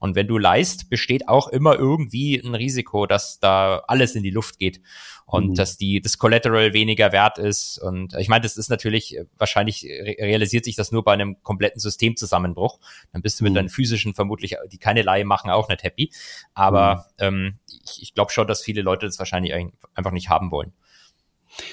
Und 0.00 0.16
wenn 0.16 0.26
du 0.26 0.38
leist, 0.38 0.88
besteht 0.88 1.28
auch 1.28 1.46
immer 1.48 1.76
irgendwie 1.76 2.36
ein 2.36 2.54
Risiko, 2.54 3.06
dass 3.06 3.38
da 3.38 3.82
alles 3.86 4.16
in 4.16 4.22
die 4.22 4.30
Luft 4.30 4.58
geht 4.58 4.80
und 5.26 5.50
mhm. 5.50 5.54
dass 5.54 5.76
die 5.76 6.00
das 6.00 6.18
Collateral 6.18 6.72
weniger 6.72 7.12
wert 7.12 7.38
ist. 7.38 7.78
Und 7.78 8.14
ich 8.14 8.28
meine, 8.28 8.42
das 8.42 8.56
ist 8.56 8.70
natürlich 8.70 9.16
äh, 9.16 9.26
wahrscheinlich 9.38 9.84
realisiert 9.84 10.64
sich 10.64 10.74
das 10.74 10.90
nur 10.90 11.04
bei 11.04 11.12
einem 11.12 11.40
kompletten 11.42 11.80
Systemzusammenbruch. 11.80 12.80
Dann 13.12 13.22
bist 13.22 13.38
du 13.38 13.44
mit 13.44 13.52
mhm. 13.52 13.56
deinen 13.56 13.68
physischen 13.68 14.14
vermutlich, 14.14 14.56
die 14.72 14.78
keine 14.78 15.02
Laie 15.02 15.24
machen, 15.24 15.50
auch 15.50 15.68
nicht 15.68 15.84
happy. 15.84 16.10
Aber 16.54 17.06
mhm. 17.20 17.24
ähm, 17.24 17.58
ich, 17.84 18.02
ich 18.02 18.14
glaube 18.14 18.32
schon, 18.32 18.48
dass 18.48 18.62
viele 18.62 18.82
Leute 18.82 19.06
das 19.06 19.18
wahrscheinlich 19.18 19.52
einfach 19.94 20.12
nicht 20.12 20.30
haben 20.30 20.50
wollen. 20.50 20.72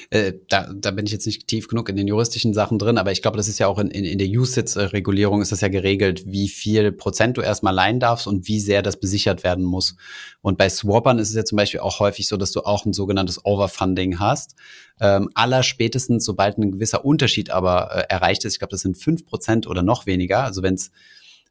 Äh, 0.10 0.34
da, 0.50 0.72
da 0.74 0.92
bin 0.92 1.06
ich 1.06 1.12
jetzt 1.12 1.26
nicht 1.26 1.48
tief 1.48 1.68
genug 1.68 1.90
in 1.90 1.96
den 1.96 2.08
juristischen 2.08 2.54
Sachen 2.54 2.80
drin, 2.80 2.98
aber 2.98 3.12
ich 3.12 3.22
glaube, 3.22 3.38
das 3.38 3.48
ist 3.48 3.60
ja 3.60 3.68
auch 3.68 3.80
in, 3.80 3.90
in, 3.90 4.06
in 4.06 4.18
der 4.18 4.28
USITS-Regulierung 4.28 5.42
ist 5.42 5.52
das 5.52 5.62
ja 5.62 5.68
geregelt, 5.68 6.24
wie 6.26 6.48
viel 6.48 6.92
Prozent 6.92 7.38
du 7.38 7.42
erstmal 7.42 7.74
leihen 7.74 8.00
darfst 8.00 8.28
und 8.28 8.48
wie 8.48 8.60
sehr 8.60 8.82
das 8.82 9.00
besichert 9.00 9.44
werden 9.44 9.64
muss. 9.64 9.96
Und 10.42 10.58
bei 10.58 10.70
Swappern 10.70 11.20
ist 11.20 11.30
es 11.30 11.36
ja 11.36 11.46
zum 11.46 11.58
Beispiel 11.58 11.80
auch 11.80 12.00
häufig 12.00 12.28
so, 12.28 12.38
dass 12.38 12.52
du 12.52 12.62
auch 12.62 12.86
ein 12.86 12.94
sogenanntes 12.94 13.46
Overfunding 13.46 14.20
hast. 14.20 14.56
Ähm, 15.00 15.30
aller 15.36 15.64
spätestens, 15.64 16.26
sobald 16.26 16.58
ein 16.58 16.72
gewisser 16.72 17.06
Unterschied 17.06 17.52
aber 17.52 17.92
äh, 17.92 18.04
erreicht 18.10 18.46
ist, 18.46 18.54
ich 18.54 18.60
glaube, 18.60 18.72
das 18.72 18.82
sind 18.82 18.98
fünf 18.98 19.26
Prozent 19.26 19.68
oder 19.68 19.84
noch 19.84 20.06
weniger, 20.06 20.44
also 20.44 20.64
wenn 20.64 20.74
es 20.74 20.92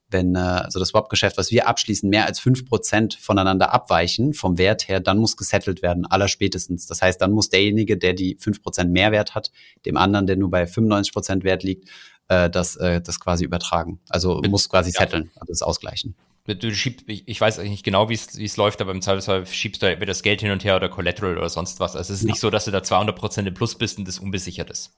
wenn 0.08 0.34
äh, 0.34 0.38
also 0.38 0.78
das 0.78 0.88
Swap-Geschäft, 0.88 1.36
was 1.36 1.50
wir 1.50 1.68
abschließen, 1.68 2.08
mehr 2.08 2.26
als 2.26 2.38
fünf 2.38 2.66
Prozent 2.66 3.14
voneinander 3.14 3.72
abweichen 3.72 4.34
vom 4.34 4.58
Wert 4.58 4.88
her, 4.88 5.00
dann 5.00 5.18
muss 5.18 5.36
gesettelt 5.36 5.82
werden, 5.82 6.06
allerspätestens. 6.06 6.86
Das 6.86 7.02
heißt, 7.02 7.20
dann 7.20 7.32
muss 7.32 7.48
derjenige, 7.48 7.96
der 7.96 8.12
die 8.12 8.36
fünf 8.38 8.62
Prozent 8.62 8.92
Mehrwert 8.92 9.34
hat, 9.34 9.50
dem 9.84 9.96
anderen, 9.96 10.26
der 10.26 10.36
nur 10.36 10.50
bei 10.50 10.66
95 10.66 11.12
Prozent 11.12 11.44
Wert 11.44 11.62
liegt, 11.62 11.88
äh, 12.28 12.48
das, 12.50 12.76
äh, 12.76 13.00
das 13.00 13.20
quasi 13.20 13.44
übertragen. 13.44 14.00
Also 14.08 14.40
Mit, 14.40 14.50
muss 14.50 14.68
quasi 14.68 14.90
ja. 14.90 15.00
setteln, 15.00 15.30
also 15.34 15.52
das 15.52 15.62
ausgleichen. 15.62 16.14
Du 16.46 16.72
schiebst, 16.72 17.06
ich 17.08 17.40
weiß 17.40 17.58
eigentlich 17.58 17.70
nicht 17.72 17.84
genau, 17.84 18.08
wie 18.08 18.14
es 18.14 18.56
läuft, 18.56 18.80
aber 18.80 18.92
im 18.92 19.02
Zweifelsfall 19.02 19.46
schiebst 19.46 19.82
du 19.82 19.86
entweder 19.86 20.10
das 20.10 20.22
Geld 20.22 20.42
hin 20.42 20.52
und 20.52 20.62
her 20.62 20.76
oder 20.76 20.88
Collateral 20.88 21.36
oder 21.36 21.48
sonst 21.48 21.80
was. 21.80 21.96
Also 21.96 22.12
es 22.12 22.20
ist 22.20 22.24
ja. 22.24 22.30
nicht 22.30 22.40
so, 22.40 22.50
dass 22.50 22.66
du 22.66 22.70
da 22.70 22.84
200 22.84 23.16
Prozent 23.16 23.48
im 23.48 23.54
Plus 23.54 23.74
bist 23.74 23.98
und 23.98 24.06
das 24.06 24.20
unbesichert 24.20 24.70
ist. 24.70 24.92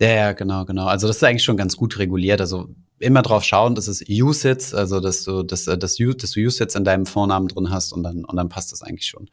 Ja, 0.00 0.08
ja, 0.08 0.32
genau, 0.32 0.64
genau. 0.64 0.86
Also 0.86 1.06
das 1.06 1.16
ist 1.16 1.24
eigentlich 1.24 1.44
schon 1.44 1.56
ganz 1.56 1.76
gut 1.76 1.98
reguliert. 1.98 2.40
Also 2.40 2.68
immer 2.98 3.22
drauf 3.22 3.44
schauen, 3.44 3.74
dass 3.74 3.88
es 3.88 4.04
USITs, 4.08 4.74
also 4.74 5.00
dass 5.00 5.24
du 5.24 5.42
das, 5.42 5.66
äh, 5.66 5.78
das, 5.78 5.96
dass 5.96 6.32
du 6.32 6.40
USITs 6.40 6.74
in 6.74 6.84
deinem 6.84 7.06
Vornamen 7.06 7.48
drin 7.48 7.70
hast 7.70 7.92
und 7.92 8.02
dann, 8.02 8.24
und 8.24 8.36
dann 8.36 8.48
passt 8.48 8.72
das 8.72 8.82
eigentlich 8.82 9.06
schon. 9.06 9.30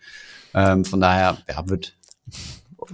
Ähm, 0.53 0.85
von 0.85 1.01
daher, 1.01 1.37
ja, 1.47 1.67
wird. 1.69 1.95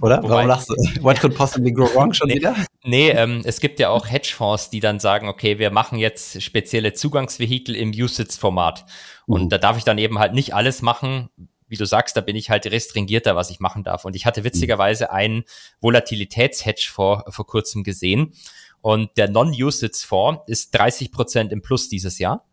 Oder? 0.00 0.22
Wobei, 0.22 0.34
Warum 0.34 0.46
lachst 0.46 0.70
du? 0.70 0.74
What 1.02 1.20
could 1.20 1.34
possibly 1.34 1.72
go 1.72 1.84
wrong 1.94 2.12
schon 2.12 2.28
nee, 2.28 2.36
wieder? 2.36 2.54
Nee, 2.84 3.10
ähm, 3.10 3.42
es 3.44 3.60
gibt 3.60 3.80
ja 3.80 3.88
auch 3.90 4.08
Hedgefonds, 4.08 4.70
die 4.70 4.80
dann 4.80 5.00
sagen, 5.00 5.28
okay, 5.28 5.58
wir 5.58 5.70
machen 5.70 5.98
jetzt 5.98 6.42
spezielle 6.42 6.92
Zugangsvehikel 6.92 7.74
im 7.74 7.90
USITS-Format. 7.90 8.86
Und 9.26 9.44
mhm. 9.44 9.48
da 9.48 9.58
darf 9.58 9.76
ich 9.76 9.84
dann 9.84 9.98
eben 9.98 10.18
halt 10.18 10.34
nicht 10.34 10.54
alles 10.54 10.82
machen, 10.82 11.28
wie 11.68 11.76
du 11.76 11.84
sagst, 11.84 12.16
da 12.16 12.20
bin 12.20 12.36
ich 12.36 12.50
halt 12.50 12.66
restringierter, 12.66 13.36
was 13.36 13.50
ich 13.50 13.60
machen 13.60 13.84
darf. 13.84 14.04
Und 14.04 14.16
ich 14.16 14.26
hatte 14.26 14.44
witzigerweise 14.44 15.12
einen 15.12 15.44
Volatilitätshedge 15.80 16.88
vor, 16.90 17.24
vor 17.28 17.46
kurzem 17.46 17.84
gesehen. 17.84 18.32
Und 18.80 19.10
der 19.16 19.28
Non-Usage-Fonds 19.28 20.42
ist 20.46 20.74
30 20.74 21.12
Prozent 21.12 21.52
im 21.52 21.62
Plus 21.62 21.88
dieses 21.88 22.18
Jahr. 22.18 22.44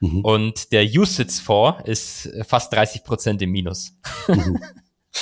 Mhm. 0.00 0.20
Und 0.20 0.72
der 0.72 0.84
Usage-Fonds 0.84 1.82
ist 1.84 2.30
fast 2.46 2.72
30 2.72 3.04
Prozent 3.04 3.42
im 3.42 3.50
Minus. 3.50 3.96
Mhm. 4.28 4.58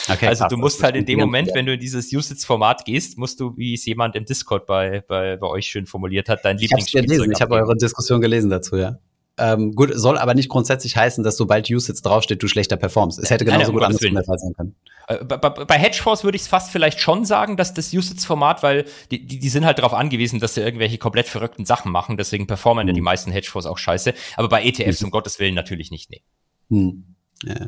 Okay, 0.09 0.27
also 0.29 0.47
du 0.49 0.57
musst 0.57 0.83
halt 0.83 0.97
in 0.97 1.05
dem 1.05 1.19
Moment, 1.19 1.51
wenn 1.55 1.67
du 1.67 1.75
in 1.75 1.81
dieses 1.81 2.13
Usage-Format 2.13 2.85
gehst, 2.85 3.19
musst 3.19 3.41
du, 3.41 3.57
wie 3.57 3.75
es 3.75 3.85
jemand 3.85 4.17
im 4.17 4.25
Discord 4.25 4.67
bei, 4.67 5.03
bei, 5.07 5.37
bei 5.37 5.47
euch 5.47 5.67
schön 5.67 5.87
formuliert 5.87 6.29
hat, 6.29 6.45
dein 6.45 6.59
Lieblingsspielzeug 6.59 7.31
Ich 7.33 7.41
habe 7.41 7.55
eure 7.57 7.77
Diskussion 7.77 8.21
gelesen 8.21 8.51
dazu, 8.51 8.77
ja. 8.77 8.99
Ähm, 9.39 9.73
gut, 9.73 9.91
soll 9.95 10.19
aber 10.19 10.35
nicht 10.35 10.49
grundsätzlich 10.49 10.97
heißen, 10.97 11.25
dass 11.25 11.37
sobald 11.37 11.71
USITS 11.71 12.03
draufsteht, 12.03 12.43
du 12.43 12.49
schlechter 12.49 12.77
performst. 12.77 13.19
Es 13.19 13.31
hätte 13.31 13.45
genauso 13.45 13.67
Nein, 13.67 13.73
gut 13.73 13.83
andersrum 13.83 14.15
der 14.15 14.25
Fall 14.25 14.39
sein 14.39 14.53
können. 14.53 14.75
Äh, 15.09 15.25
bei, 15.25 15.39
bei 15.39 15.79
Hedgefonds 15.79 16.23
würde 16.23 16.37
ich 16.37 16.43
es 16.43 16.49
fast 16.49 16.71
vielleicht 16.71 17.01
schon 17.01 17.25
sagen, 17.25 17.57
dass 17.57 17.73
das 17.73 17.95
USITS-Format, 17.95 18.63
weil 18.63 18.85
die, 19.11 19.27
die, 19.27 19.39
die 19.39 19.49
sind 19.49 19.65
halt 19.65 19.79
darauf 19.79 19.95
angewiesen, 19.95 20.39
dass 20.39 20.55
sie 20.55 20.61
irgendwelche 20.61 20.99
komplett 20.99 21.29
verrückten 21.29 21.65
Sachen 21.65 21.91
machen, 21.93 22.17
deswegen 22.17 22.47
performen 22.47 22.85
mhm. 22.85 22.89
ja 22.89 22.95
die 22.95 23.01
meisten 23.01 23.33
Hedgefonds 23.33 23.67
auch 23.67 23.79
scheiße. 23.79 24.13
Aber 24.37 24.49
bei 24.49 24.65
ETFs, 24.65 25.01
mhm. 25.01 25.07
um 25.07 25.11
Gottes 25.11 25.39
Willen, 25.39 25.55
natürlich 25.55 25.91
nicht, 25.91 26.11
nee. 26.11 26.23
Mhm. 26.69 27.05
Ja. 27.45 27.67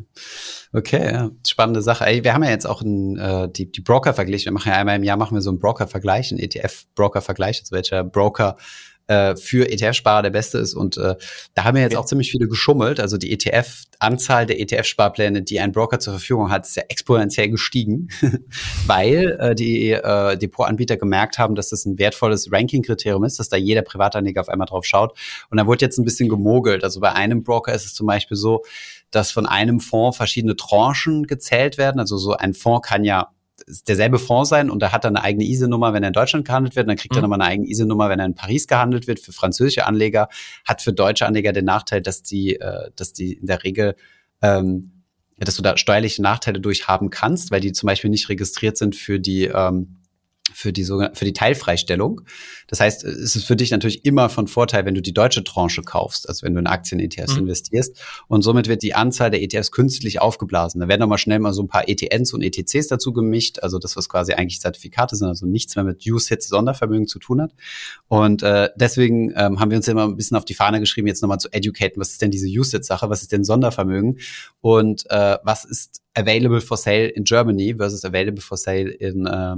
Okay, 0.72 1.12
ja. 1.12 1.30
spannende 1.46 1.82
Sache. 1.82 2.06
Ey, 2.06 2.22
wir 2.22 2.32
haben 2.32 2.44
ja 2.44 2.50
jetzt 2.50 2.66
auch 2.66 2.82
ein, 2.82 3.18
äh, 3.18 3.48
die, 3.50 3.72
die 3.72 3.80
Broker-Vergleich. 3.80 4.44
Wir 4.44 4.52
machen 4.52 4.68
ja 4.68 4.76
einmal 4.76 4.96
im 4.96 5.02
Jahr 5.02 5.16
machen 5.16 5.34
wir 5.36 5.42
so 5.42 5.50
einen 5.50 5.58
Broker-Vergleich, 5.58 6.30
einen 6.30 6.40
ETF-Broker-Vergleich, 6.40 7.60
also 7.60 7.74
welcher 7.74 8.04
Broker 8.04 8.56
äh, 9.06 9.36
für 9.36 9.70
ETF-Sparer 9.70 10.22
der 10.22 10.30
beste 10.30 10.58
ist. 10.58 10.74
Und 10.74 10.96
äh, 10.96 11.16
da 11.54 11.64
haben 11.64 11.74
wir 11.74 11.82
jetzt 11.82 11.96
auch 11.96 12.06
ziemlich 12.06 12.30
viele 12.30 12.48
geschummelt. 12.48 13.00
Also 13.00 13.18
die 13.18 13.32
ETF-Anzahl 13.32 14.46
der 14.46 14.60
ETF-Sparpläne, 14.60 15.42
die 15.42 15.60
ein 15.60 15.72
Broker 15.72 15.98
zur 15.98 16.14
Verfügung 16.14 16.50
hat, 16.50 16.66
ist 16.66 16.76
ja 16.76 16.84
exponentiell 16.88 17.50
gestiegen, 17.50 18.08
weil 18.86 19.36
äh, 19.38 19.54
die 19.54 19.90
äh, 19.90 20.36
Depotanbieter 20.38 20.96
gemerkt 20.96 21.38
haben, 21.38 21.54
dass 21.54 21.68
das 21.68 21.84
ein 21.84 21.98
wertvolles 21.98 22.50
Ranking-Kriterium 22.50 23.24
ist, 23.24 23.38
dass 23.38 23.48
da 23.48 23.56
jeder 23.56 23.82
Privatanleger 23.82 24.40
auf 24.40 24.48
einmal 24.48 24.66
drauf 24.66 24.86
schaut. 24.86 25.16
Und 25.50 25.58
da 25.58 25.66
wurde 25.66 25.84
jetzt 25.84 25.98
ein 25.98 26.04
bisschen 26.04 26.28
gemogelt. 26.28 26.84
Also 26.84 27.00
bei 27.00 27.12
einem 27.12 27.42
Broker 27.42 27.74
ist 27.74 27.84
es 27.84 27.94
zum 27.94 28.06
Beispiel 28.06 28.36
so, 28.36 28.62
dass 29.10 29.30
von 29.30 29.46
einem 29.46 29.80
Fonds 29.80 30.16
verschiedene 30.16 30.56
Tranchen 30.56 31.26
gezählt 31.26 31.78
werden. 31.78 32.00
Also 32.00 32.16
so 32.16 32.32
ein 32.32 32.54
Fonds 32.54 32.88
kann 32.88 33.04
ja 33.04 33.33
derselbe 33.86 34.18
Fonds 34.18 34.50
sein 34.50 34.70
und 34.70 34.82
er 34.82 34.92
hat 34.92 35.04
dann 35.04 35.16
eine 35.16 35.24
eigene 35.24 35.44
ISE-Nummer, 35.44 35.92
wenn 35.92 36.02
er 36.02 36.08
in 36.08 36.12
Deutschland 36.12 36.44
gehandelt 36.44 36.76
wird. 36.76 36.84
Und 36.84 36.88
dann 36.88 36.96
kriegt 36.96 37.14
mhm. 37.14 37.18
er 37.18 37.22
nochmal 37.22 37.40
eine 37.40 37.50
eigene 37.50 37.68
ISE-Nummer, 37.68 38.08
wenn 38.08 38.18
er 38.18 38.26
in 38.26 38.34
Paris 38.34 38.66
gehandelt 38.66 39.06
wird. 39.06 39.20
Für 39.20 39.32
französische 39.32 39.86
Anleger 39.86 40.28
hat 40.66 40.82
für 40.82 40.92
deutsche 40.92 41.26
Anleger 41.26 41.52
den 41.52 41.64
Nachteil, 41.64 42.02
dass 42.02 42.22
die, 42.22 42.60
äh, 42.60 42.90
dass 42.96 43.12
die 43.12 43.34
in 43.34 43.46
der 43.46 43.62
Regel 43.62 43.96
ähm, 44.42 44.90
dass 45.38 45.56
du 45.56 45.62
da 45.62 45.76
steuerliche 45.76 46.22
Nachteile 46.22 46.60
durch 46.60 46.86
haben 46.86 47.10
kannst, 47.10 47.50
weil 47.50 47.60
die 47.60 47.72
zum 47.72 47.88
Beispiel 47.88 48.10
nicht 48.10 48.28
registriert 48.28 48.76
sind 48.76 48.94
für 48.94 49.18
die 49.18 49.46
ähm, 49.46 49.96
für 50.52 50.72
die, 50.72 50.84
für 50.84 51.24
die 51.24 51.32
Teilfreistellung. 51.32 52.22
Das 52.66 52.80
heißt, 52.80 53.04
es 53.04 53.36
ist 53.36 53.44
für 53.44 53.56
dich 53.56 53.70
natürlich 53.70 54.04
immer 54.04 54.28
von 54.28 54.46
Vorteil, 54.46 54.84
wenn 54.84 54.94
du 54.94 55.00
die 55.00 55.14
deutsche 55.14 55.42
Tranche 55.42 55.82
kaufst, 55.82 56.28
also 56.28 56.44
wenn 56.44 56.54
du 56.54 56.60
in 56.60 56.66
Aktien-ETFs 56.66 57.34
mhm. 57.34 57.40
investierst. 57.40 57.98
Und 58.28 58.42
somit 58.42 58.68
wird 58.68 58.82
die 58.82 58.94
Anzahl 58.94 59.30
der 59.30 59.42
ETFs 59.42 59.70
künstlich 59.70 60.20
aufgeblasen. 60.20 60.80
Da 60.80 60.88
werden 60.88 61.00
nochmal 61.00 61.18
schnell 61.18 61.38
mal 61.38 61.52
so 61.52 61.62
ein 61.62 61.68
paar 61.68 61.88
ETNs 61.88 62.32
und 62.34 62.42
ETCs 62.42 62.88
dazu 62.88 63.12
gemischt, 63.12 63.58
also 63.60 63.78
das, 63.78 63.96
was 63.96 64.08
quasi 64.08 64.34
eigentlich 64.34 64.60
Zertifikate 64.60 65.16
sind, 65.16 65.28
also 65.28 65.46
nichts 65.46 65.76
mehr 65.76 65.84
mit 65.84 66.04
Use-Hits 66.06 66.48
Sondervermögen 66.48 67.06
zu 67.06 67.18
tun 67.18 67.40
hat. 67.40 67.52
Und 68.08 68.42
äh, 68.42 68.68
deswegen 68.76 69.32
ähm, 69.36 69.60
haben 69.60 69.70
wir 69.70 69.78
uns 69.78 69.88
immer 69.88 70.04
ein 70.04 70.16
bisschen 70.16 70.36
auf 70.36 70.44
die 70.44 70.54
Fahne 70.54 70.80
geschrieben, 70.80 71.08
jetzt 71.08 71.22
nochmal 71.22 71.38
zu 71.38 71.52
educaten, 71.52 72.00
was 72.00 72.10
ist 72.10 72.22
denn 72.22 72.30
diese 72.30 72.48
Use-Hits-Sache, 72.48 73.08
was 73.08 73.22
ist 73.22 73.32
denn 73.32 73.44
Sondervermögen 73.44 74.18
und 74.60 75.10
äh, 75.10 75.38
was 75.42 75.64
ist 75.64 76.02
available 76.14 76.60
for 76.60 76.76
sale 76.76 77.08
in 77.08 77.24
Germany 77.24 77.74
versus 77.76 78.04
available 78.04 78.42
for 78.42 78.56
sale 78.56 78.90
in 78.90 79.26
äh, 79.26 79.56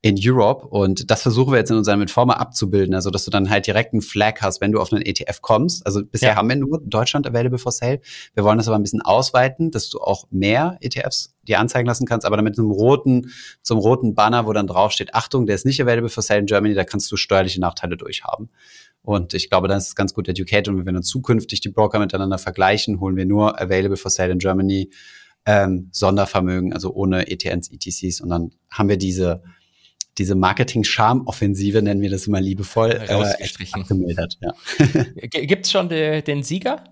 in 0.00 0.16
Europe. 0.18 0.66
Und 0.66 1.10
das 1.10 1.22
versuchen 1.22 1.52
wir 1.52 1.58
jetzt 1.58 1.70
in 1.70 1.76
unserem 1.76 2.02
Informa 2.02 2.34
abzubilden, 2.34 2.94
also 2.94 3.10
dass 3.10 3.24
du 3.24 3.30
dann 3.30 3.50
halt 3.50 3.66
direkt 3.66 3.92
einen 3.92 4.02
Flag 4.02 4.40
hast, 4.40 4.60
wenn 4.60 4.70
du 4.70 4.80
auf 4.80 4.92
einen 4.92 5.02
ETF 5.02 5.42
kommst. 5.42 5.84
Also 5.86 6.04
bisher 6.04 6.30
ja. 6.30 6.36
haben 6.36 6.48
wir 6.48 6.56
nur 6.56 6.80
Deutschland 6.84 7.26
available 7.26 7.58
for 7.58 7.72
sale. 7.72 8.00
Wir 8.34 8.44
wollen 8.44 8.58
das 8.58 8.68
aber 8.68 8.76
ein 8.76 8.82
bisschen 8.82 9.02
ausweiten, 9.02 9.70
dass 9.70 9.88
du 9.88 9.98
auch 9.98 10.26
mehr 10.30 10.78
ETFs 10.80 11.34
dir 11.42 11.58
anzeigen 11.58 11.86
lassen 11.86 12.06
kannst, 12.06 12.26
aber 12.26 12.36
damit 12.36 12.58
einem 12.58 12.70
roten, 12.70 13.32
zum 13.62 13.78
roten 13.78 14.14
Banner, 14.14 14.46
wo 14.46 14.52
dann 14.52 14.66
drauf 14.66 14.92
steht, 14.92 15.14
Achtung, 15.14 15.46
der 15.46 15.56
ist 15.56 15.66
nicht 15.66 15.82
available 15.82 16.10
for 16.10 16.22
sale 16.22 16.40
in 16.40 16.46
Germany, 16.46 16.74
da 16.74 16.84
kannst 16.84 17.10
du 17.10 17.16
steuerliche 17.16 17.60
Nachteile 17.60 17.96
durchhaben. 17.96 18.50
Und 19.02 19.34
ich 19.34 19.48
glaube, 19.48 19.68
dann 19.68 19.78
ist 19.78 19.88
es 19.88 19.94
ganz 19.96 20.12
gut 20.12 20.28
educated. 20.28 20.68
Und 20.68 20.78
wenn 20.78 20.86
wir 20.86 20.92
dann 20.92 21.02
zukünftig 21.02 21.60
die 21.60 21.70
Broker 21.70 21.98
miteinander 21.98 22.38
vergleichen, 22.38 23.00
holen 23.00 23.16
wir 23.16 23.24
nur 23.26 23.60
available 23.60 23.96
for 23.96 24.10
sale 24.10 24.32
in 24.32 24.38
Germany 24.38 24.90
ähm, 25.46 25.88
Sondervermögen, 25.92 26.74
also 26.74 26.92
ohne 26.92 27.30
ETNs, 27.30 27.70
ETCs. 27.70 28.20
Und 28.20 28.28
dann 28.28 28.50
haben 28.70 28.88
wir 28.88 28.98
diese 28.98 29.42
diese 30.18 30.34
Marketing-Charme-Offensive, 30.34 31.82
nennen 31.82 32.00
wir 32.00 32.10
das 32.10 32.26
immer 32.26 32.40
liebevoll, 32.40 32.90
äh, 32.90 33.68
abgemildert. 33.72 34.38
Ja. 34.40 34.54
Gibt 35.26 35.66
es 35.66 35.72
schon 35.72 35.88
de, 35.88 36.22
den 36.22 36.42
Sieger? 36.42 36.84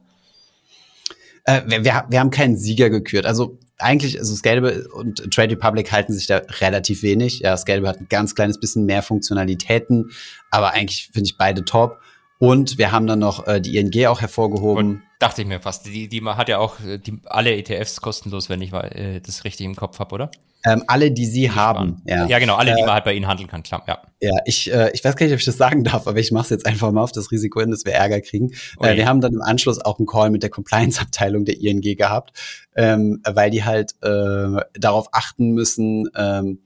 Äh, 1.44 1.62
wir, 1.66 1.84
wir, 2.08 2.20
haben 2.20 2.30
keinen 2.30 2.56
Sieger 2.56 2.90
gekürt. 2.90 3.26
Also 3.26 3.58
eigentlich, 3.78 4.18
also 4.18 4.34
Scalable 4.34 4.88
und 4.88 5.30
Trade 5.32 5.52
Republic 5.52 5.92
halten 5.92 6.12
sich 6.12 6.26
da 6.26 6.38
relativ 6.60 7.02
wenig. 7.02 7.40
Ja, 7.40 7.56
Scalable 7.56 7.88
hat 7.88 8.00
ein 8.00 8.08
ganz 8.08 8.34
kleines 8.34 8.58
bisschen 8.58 8.84
mehr 8.84 9.02
Funktionalitäten, 9.02 10.10
aber 10.50 10.72
eigentlich 10.72 11.10
finde 11.12 11.28
ich 11.28 11.36
beide 11.36 11.64
top. 11.64 12.00
Und 12.38 12.78
wir 12.78 12.92
haben 12.92 13.06
dann 13.06 13.20
noch 13.20 13.46
äh, 13.46 13.60
die 13.60 13.78
ING 13.78 14.06
auch 14.06 14.20
hervorgehoben. 14.20 14.86
Und 14.86 15.02
dachte 15.18 15.42
ich 15.42 15.48
mir 15.48 15.60
fast. 15.60 15.86
Die, 15.86 16.08
die 16.08 16.22
hat 16.22 16.48
ja 16.48 16.58
auch 16.58 16.80
äh, 16.80 16.98
die, 16.98 17.18
alle 17.24 17.56
ETFs 17.56 18.00
kostenlos, 18.00 18.48
wenn 18.48 18.60
ich 18.60 18.72
äh, 18.72 19.20
das 19.20 19.44
richtig 19.44 19.66
im 19.66 19.76
Kopf 19.76 19.98
habe, 19.98 20.14
oder? 20.14 20.30
Ähm, 20.64 20.82
alle, 20.88 21.12
die 21.12 21.26
sie 21.26 21.42
die 21.42 21.50
haben. 21.52 22.02
Ja. 22.06 22.26
ja, 22.26 22.40
genau, 22.40 22.56
alle, 22.56 22.74
die 22.74 22.80
äh, 22.80 22.84
man 22.84 22.94
halt 22.94 23.04
bei 23.04 23.14
ihnen 23.14 23.28
handeln 23.28 23.48
kann, 23.48 23.62
klar, 23.62 23.84
ja. 23.86 24.02
Ja, 24.20 24.32
ich, 24.46 24.72
äh, 24.72 24.90
ich 24.92 25.04
weiß 25.04 25.14
gar 25.14 25.26
nicht, 25.26 25.32
ob 25.32 25.38
ich 25.38 25.44
das 25.44 25.56
sagen 25.56 25.84
darf, 25.84 26.08
aber 26.08 26.18
ich 26.18 26.32
mache 26.32 26.44
es 26.44 26.50
jetzt 26.50 26.66
einfach 26.66 26.90
mal 26.90 27.02
auf 27.02 27.12
das 27.12 27.30
Risiko 27.30 27.60
hin, 27.60 27.70
dass 27.70 27.84
wir 27.84 27.92
Ärger 27.92 28.20
kriegen. 28.20 28.52
Okay. 28.76 28.94
Äh, 28.94 28.96
wir 28.96 29.06
haben 29.06 29.20
dann 29.20 29.34
im 29.34 29.42
Anschluss 29.42 29.78
auch 29.84 29.98
einen 29.98 30.06
Call 30.06 30.30
mit 30.30 30.42
der 30.42 30.50
Compliance-Abteilung 30.50 31.44
der 31.44 31.60
ING 31.60 31.82
gehabt, 31.82 32.32
ähm, 32.74 33.22
weil 33.24 33.50
die 33.50 33.62
halt 33.62 33.92
äh, 34.02 34.60
darauf 34.74 35.08
achten 35.12 35.52
müssen, 35.52 36.08
ähm, 36.16 36.58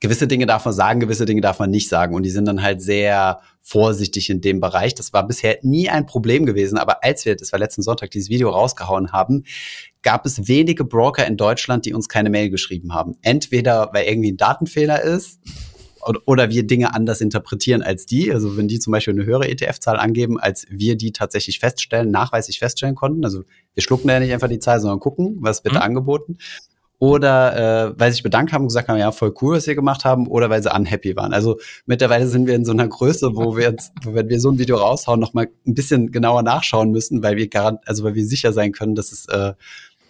gewisse 0.00 0.26
Dinge 0.26 0.46
darf 0.46 0.64
man 0.64 0.74
sagen, 0.74 0.98
gewisse 0.98 1.26
Dinge 1.26 1.42
darf 1.42 1.58
man 1.58 1.70
nicht 1.70 1.88
sagen. 1.88 2.14
Und 2.14 2.24
die 2.24 2.30
sind 2.30 2.46
dann 2.46 2.62
halt 2.62 2.82
sehr 2.82 3.40
vorsichtig 3.60 4.30
in 4.30 4.40
dem 4.40 4.60
Bereich. 4.60 4.94
Das 4.94 5.12
war 5.12 5.26
bisher 5.26 5.58
nie 5.62 5.90
ein 5.90 6.06
Problem 6.06 6.46
gewesen. 6.46 6.78
Aber 6.78 7.04
als 7.04 7.26
wir, 7.26 7.36
das 7.36 7.52
war 7.52 7.58
letzten 7.58 7.82
Sonntag, 7.82 8.10
dieses 8.10 8.30
Video 8.30 8.48
rausgehauen 8.48 9.12
haben, 9.12 9.44
gab 10.02 10.24
es 10.24 10.48
wenige 10.48 10.84
Broker 10.84 11.26
in 11.26 11.36
Deutschland, 11.36 11.84
die 11.84 11.92
uns 11.92 12.08
keine 12.08 12.30
Mail 12.30 12.48
geschrieben 12.48 12.94
haben. 12.94 13.16
Entweder, 13.20 13.90
weil 13.92 14.06
irgendwie 14.06 14.32
ein 14.32 14.38
Datenfehler 14.38 15.02
ist 15.02 15.38
oder 16.24 16.48
wir 16.48 16.66
Dinge 16.66 16.94
anders 16.94 17.20
interpretieren 17.20 17.82
als 17.82 18.06
die. 18.06 18.32
Also 18.32 18.56
wenn 18.56 18.68
die 18.68 18.78
zum 18.80 18.92
Beispiel 18.92 19.12
eine 19.12 19.26
höhere 19.26 19.48
ETF-Zahl 19.48 19.98
angeben, 19.98 20.40
als 20.40 20.66
wir 20.70 20.96
die 20.96 21.12
tatsächlich 21.12 21.58
feststellen, 21.58 22.10
nachweislich 22.10 22.58
feststellen 22.58 22.94
konnten. 22.94 23.22
Also 23.22 23.42
wir 23.74 23.82
schlucken 23.82 24.08
ja 24.08 24.18
nicht 24.18 24.32
einfach 24.32 24.48
die 24.48 24.58
Zahl, 24.58 24.80
sondern 24.80 24.98
gucken, 24.98 25.36
was 25.40 25.62
wird 25.62 25.74
mhm. 25.74 25.82
angeboten 25.82 26.38
oder 27.00 27.56
äh, 27.88 27.94
weil 27.98 28.10
sie 28.10 28.16
sich 28.16 28.22
bedankt 28.22 28.52
haben 28.52 28.62
und 28.62 28.68
gesagt 28.68 28.88
haben, 28.88 28.98
ja, 28.98 29.10
voll 29.10 29.34
cool, 29.40 29.56
was 29.56 29.64
sie 29.64 29.74
gemacht 29.74 30.04
haben, 30.04 30.28
oder 30.28 30.50
weil 30.50 30.62
sie 30.62 30.70
unhappy 30.70 31.16
waren. 31.16 31.32
Also 31.32 31.58
mittlerweile 31.86 32.26
sind 32.26 32.46
wir 32.46 32.54
in 32.54 32.66
so 32.66 32.72
einer 32.72 32.86
Größe, 32.86 33.34
wo 33.34 33.56
wir 33.56 33.70
jetzt, 33.70 33.92
wo, 34.04 34.12
wenn 34.12 34.28
wir 34.28 34.38
so 34.38 34.50
ein 34.50 34.58
Video 34.58 34.76
raushauen, 34.76 35.18
noch 35.18 35.32
mal 35.32 35.48
ein 35.66 35.74
bisschen 35.74 36.12
genauer 36.12 36.42
nachschauen 36.42 36.90
müssen, 36.90 37.22
weil 37.22 37.36
wir 37.36 37.48
garant, 37.48 37.80
also 37.86 38.04
weil 38.04 38.14
wir 38.14 38.26
sicher 38.26 38.52
sein 38.52 38.72
können, 38.72 38.94
dass 38.94 39.12
es 39.12 39.26
äh, 39.28 39.54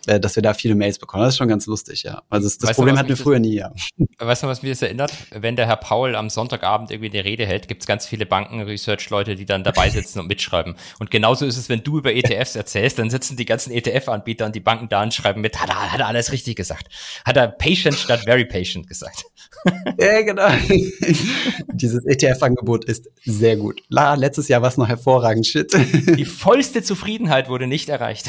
äh, 0.07 0.20
dass 0.20 0.36
wir 0.36 0.42
da 0.42 0.55
viele 0.55 0.74
Mails 0.74 0.98
bekommen. 0.98 1.24
Das 1.24 1.34
ist 1.34 1.38
schon 1.38 1.48
ganz 1.48 1.66
lustig, 1.66 2.03
ja. 2.03 2.22
Also 2.30 2.46
das, 2.46 2.59
das 2.59 2.74
Problem 2.74 2.94
du, 2.94 2.98
hatten 2.98 3.09
wir 3.09 3.16
früher 3.16 3.38
nie, 3.38 3.55
ja. 3.55 3.72
Weißt 4.18 4.42
du, 4.42 4.46
was 4.46 4.62
mich 4.62 4.72
das 4.72 4.82
erinnert? 4.82 5.12
Wenn 5.30 5.57
der 5.57 5.66
Herr 5.66 5.76
Paul 5.76 6.16
am 6.16 6.30
Sonntagabend 6.30 6.90
irgendwie 6.90 7.11
eine 7.11 7.24
Rede 7.24 7.46
hält, 7.46 7.68
gibt 7.68 7.82
es 7.82 7.86
ganz 7.86 8.07
viele 8.07 8.26
Banken-Research-Leute, 8.26 9.36
die 9.36 9.44
dann 9.44 9.64
dabei 9.64 9.90
sitzen 9.90 10.20
und 10.20 10.26
mitschreiben. 10.26 10.74
Und 10.98 11.11
genauso 11.11 11.46
ist 11.46 11.57
es, 11.57 11.68
wenn 11.68 11.82
du 11.82 11.98
über 11.98 12.14
ETFs 12.14 12.57
erzählst, 12.57 12.98
dann 12.98 13.11
sitzen 13.11 13.36
die 13.36 13.44
ganzen 13.44 13.72
ETF-Anbieter 13.72 14.46
und 14.46 14.55
die 14.55 14.61
Banken 14.61 14.88
da 14.88 15.03
und 15.03 15.14
schreiben 15.14 15.40
mit, 15.40 15.61
hat 15.61 15.68
er, 15.68 15.92
hat 15.92 16.01
er 16.01 16.07
alles 16.07 16.32
richtig 16.32 16.57
gesagt. 16.57 16.88
Hat 17.24 17.36
er 17.36 17.48
patient 17.48 17.96
statt 17.96 18.20
very 18.24 18.44
patient 18.44 18.86
gesagt. 18.86 19.24
ja, 19.98 20.22
genau. 20.22 20.48
Dieses 21.72 22.05
ETF-Angebot 22.07 22.84
ist 22.84 23.09
sehr 23.24 23.57
gut. 23.57 23.82
La, 23.88 24.14
letztes 24.14 24.48
Jahr 24.48 24.62
war 24.62 24.68
es 24.68 24.76
noch 24.76 24.88
hervorragend. 24.88 25.46
Shit. 25.46 25.72
Die 26.16 26.24
vollste 26.24 26.82
Zufriedenheit 26.82 27.48
wurde 27.48 27.66
nicht 27.66 27.88
erreicht. 27.88 28.28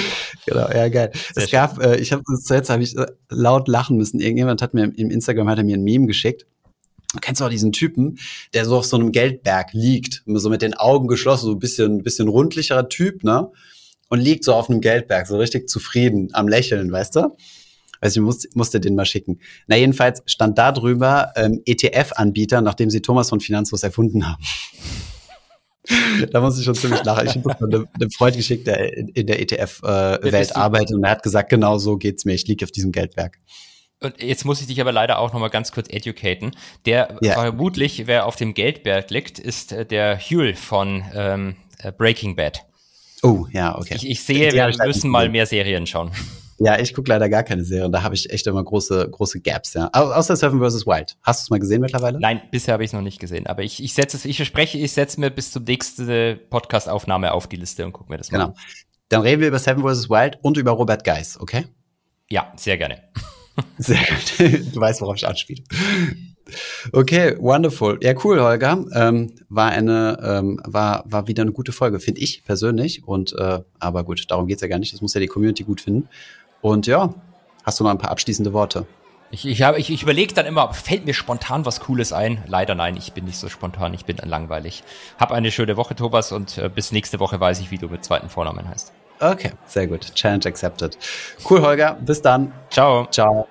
genau, 0.46 0.68
ja, 0.70 0.88
geil. 0.88 1.10
Sehr 1.34 1.44
es 1.44 1.50
gab, 1.50 1.82
äh, 1.82 1.96
ich 1.96 2.12
habe 2.12 2.22
zuletzt 2.42 2.70
habe 2.70 2.82
ich 2.82 2.96
äh, 2.96 3.06
laut 3.28 3.68
lachen 3.68 3.96
müssen. 3.96 4.20
Irgendjemand 4.20 4.62
hat 4.62 4.74
mir 4.74 4.84
im 4.84 5.10
Instagram 5.10 5.48
hat 5.48 5.58
er 5.58 5.64
mir 5.64 5.76
ein 5.76 5.82
Meme 5.82 6.06
geschickt. 6.06 6.46
Du 7.14 7.20
kennst 7.20 7.40
du 7.40 7.44
auch 7.46 7.50
diesen 7.50 7.72
Typen, 7.72 8.18
der 8.52 8.66
so 8.66 8.76
auf 8.76 8.84
so 8.84 8.96
einem 8.96 9.12
Geldberg 9.12 9.72
liegt, 9.72 10.22
so 10.26 10.50
mit 10.50 10.60
den 10.60 10.74
Augen 10.74 11.08
geschlossen, 11.08 11.46
so 11.46 11.52
ein 11.52 11.58
bisschen, 11.58 12.02
bisschen 12.02 12.28
rundlicherer 12.28 12.88
Typ, 12.88 13.24
ne? 13.24 13.50
Und 14.10 14.20
liegt 14.20 14.44
so 14.44 14.54
auf 14.54 14.68
einem 14.68 14.80
Geldberg, 14.80 15.26
so 15.26 15.38
richtig 15.38 15.68
zufrieden, 15.68 16.28
am 16.32 16.48
Lächeln, 16.48 16.90
weißt 16.92 17.16
du? 17.16 17.36
Weiß 18.00 18.14
ich 18.14 18.22
muss, 18.22 18.46
musste 18.54 18.80
den 18.80 18.94
mal 18.94 19.06
schicken. 19.06 19.40
Na, 19.66 19.76
jedenfalls 19.76 20.22
stand 20.26 20.58
da 20.58 20.72
drüber 20.72 21.32
ähm, 21.36 21.62
ETF-Anbieter, 21.64 22.60
nachdem 22.60 22.90
sie 22.90 23.00
Thomas 23.00 23.30
von 23.30 23.40
Finanzlos 23.40 23.82
erfunden 23.82 24.26
haben. 24.28 24.42
da 26.32 26.40
muss 26.40 26.58
ich 26.58 26.64
schon 26.64 26.74
ziemlich 26.74 27.02
lachen. 27.04 27.26
Ich 27.26 27.36
habe 27.36 27.56
einem, 27.60 27.88
einem 27.94 28.10
Freund 28.10 28.36
geschickt, 28.36 28.66
der 28.66 28.96
in, 28.96 29.08
in 29.08 29.26
der 29.26 29.40
ETF-Welt 29.40 30.50
äh, 30.50 30.54
arbeitet 30.54 30.96
und 30.96 31.04
er 31.04 31.10
hat 31.10 31.22
gesagt, 31.22 31.50
genau 31.50 31.78
so 31.78 31.96
geht's 31.96 32.24
mir. 32.24 32.34
Ich 32.34 32.46
liege 32.46 32.64
auf 32.64 32.70
diesem 32.70 32.92
Geldberg. 32.92 33.38
Und 34.00 34.22
jetzt 34.22 34.44
muss 34.44 34.60
ich 34.60 34.68
dich 34.68 34.80
aber 34.80 34.92
leider 34.92 35.18
auch 35.18 35.32
noch 35.32 35.40
mal 35.40 35.48
ganz 35.48 35.72
kurz 35.72 35.88
educaten. 35.90 36.52
Der 36.86 37.18
ja. 37.20 37.32
vermutlich, 37.32 38.06
wer 38.06 38.26
auf 38.26 38.36
dem 38.36 38.54
Geldberg 38.54 39.10
liegt, 39.10 39.38
ist 39.38 39.72
äh, 39.72 39.84
der 39.84 40.18
Huel 40.18 40.54
von 40.54 41.04
ähm, 41.14 41.56
äh, 41.78 41.90
Breaking 41.90 42.36
Bad. 42.36 42.64
Oh, 43.22 43.46
ja, 43.50 43.76
okay. 43.76 43.94
Ich, 43.96 44.08
ich 44.08 44.22
sehe, 44.22 44.52
wir 44.52 44.86
müssen 44.86 45.10
mal 45.10 45.28
mehr 45.28 45.46
Serien 45.46 45.86
schauen. 45.86 46.12
Ja, 46.60 46.78
ich 46.78 46.92
gucke 46.92 47.08
leider 47.08 47.28
gar 47.28 47.44
keine 47.44 47.62
Serien. 47.64 47.92
Da 47.92 48.02
habe 48.02 48.14
ich 48.14 48.30
echt 48.30 48.46
immer 48.48 48.64
große, 48.64 49.08
große 49.10 49.40
Gaps, 49.40 49.74
ja. 49.74 49.90
Au 49.92 50.10
außer 50.12 50.34
Seven 50.34 50.60
vs. 50.60 50.86
Wild. 50.86 51.16
Hast 51.22 51.40
du 51.40 51.44
es 51.44 51.50
mal 51.50 51.60
gesehen 51.60 51.80
mittlerweile? 51.80 52.18
Nein, 52.18 52.42
bisher 52.50 52.74
habe 52.74 52.82
ich 52.82 52.88
es 52.88 52.92
noch 52.92 53.02
nicht 53.02 53.20
gesehen. 53.20 53.46
Aber 53.46 53.62
ich, 53.62 53.82
ich 53.82 53.94
setze 53.94 54.16
es, 54.16 54.24
ich 54.24 54.36
verspreche, 54.36 54.76
ich 54.78 54.92
setze 54.92 55.20
mir 55.20 55.30
bis 55.30 55.52
zur 55.52 55.62
nächsten 55.62 56.38
Podcast-Aufnahme 56.50 57.32
auf 57.32 57.46
die 57.46 57.56
Liste 57.56 57.84
und 57.84 57.92
gucke 57.92 58.10
mir 58.10 58.18
das 58.18 58.32
mal 58.32 58.38
genau. 58.38 58.48
an. 58.50 58.54
Genau. 58.54 58.98
Dann 59.10 59.22
reden 59.22 59.40
wir 59.40 59.48
über 59.48 59.58
Seven 59.58 59.82
vs. 59.82 60.10
Wild 60.10 60.38
und 60.42 60.56
über 60.56 60.72
Robert 60.72 61.04
Geis, 61.04 61.38
okay? 61.40 61.66
Ja, 62.28 62.52
sehr 62.56 62.76
gerne. 62.76 63.02
Sehr 63.78 63.98
gut. 63.98 64.74
Du 64.74 64.80
weißt, 64.80 65.00
worauf 65.00 65.16
ich 65.16 65.26
anspiele. 65.26 65.64
Okay, 66.92 67.36
wonderful. 67.38 67.98
Ja, 68.02 68.14
cool, 68.24 68.40
Holger. 68.40 68.84
Ähm, 68.94 69.34
war 69.48 69.70
eine, 69.70 70.18
ähm, 70.22 70.60
war, 70.64 71.04
war 71.06 71.28
wieder 71.28 71.42
eine 71.42 71.52
gute 71.52 71.72
Folge, 71.72 72.00
finde 72.00 72.20
ich 72.20 72.44
persönlich. 72.44 73.04
Und 73.04 73.32
äh, 73.34 73.60
aber 73.78 74.04
gut, 74.04 74.24
darum 74.28 74.46
geht's 74.46 74.62
ja 74.62 74.68
gar 74.68 74.78
nicht. 74.78 74.92
Das 74.92 75.00
muss 75.00 75.14
ja 75.14 75.20
die 75.20 75.26
Community 75.26 75.64
gut 75.64 75.80
finden. 75.80 76.08
Und 76.60 76.86
ja, 76.86 77.12
hast 77.64 77.80
du 77.80 77.84
noch 77.84 77.90
ein 77.90 77.98
paar 77.98 78.10
abschließende 78.10 78.52
Worte? 78.52 78.86
Ich, 79.30 79.46
ich, 79.46 79.62
hab, 79.62 79.76
ich, 79.76 79.90
ich 79.90 80.02
überlege 80.02 80.32
dann 80.32 80.46
immer, 80.46 80.72
fällt 80.72 81.04
mir 81.04 81.12
spontan 81.12 81.66
was 81.66 81.80
Cooles 81.80 82.12
ein? 82.12 82.42
Leider 82.46 82.74
nein, 82.74 82.96
ich 82.96 83.12
bin 83.12 83.26
nicht 83.26 83.38
so 83.38 83.48
spontan, 83.48 83.92
ich 83.92 84.06
bin 84.06 84.16
langweilig. 84.16 84.82
Hab 85.18 85.32
eine 85.32 85.50
schöne 85.50 85.76
Woche, 85.76 85.94
Thomas, 85.94 86.32
und 86.32 86.56
äh, 86.56 86.70
bis 86.70 86.92
nächste 86.92 87.20
Woche 87.20 87.38
weiß 87.38 87.60
ich, 87.60 87.70
wie 87.70 87.78
du 87.78 87.88
mit 87.88 88.04
zweiten 88.04 88.30
Vornamen 88.30 88.68
heißt. 88.68 88.92
Okay, 89.20 89.52
sehr 89.66 89.86
gut. 89.86 90.14
Challenge 90.14 90.46
accepted. 90.46 90.96
Cool, 91.48 91.60
Holger. 91.60 91.98
Bis 92.00 92.22
dann. 92.22 92.52
Ciao. 92.70 93.06
Ciao. 93.10 93.48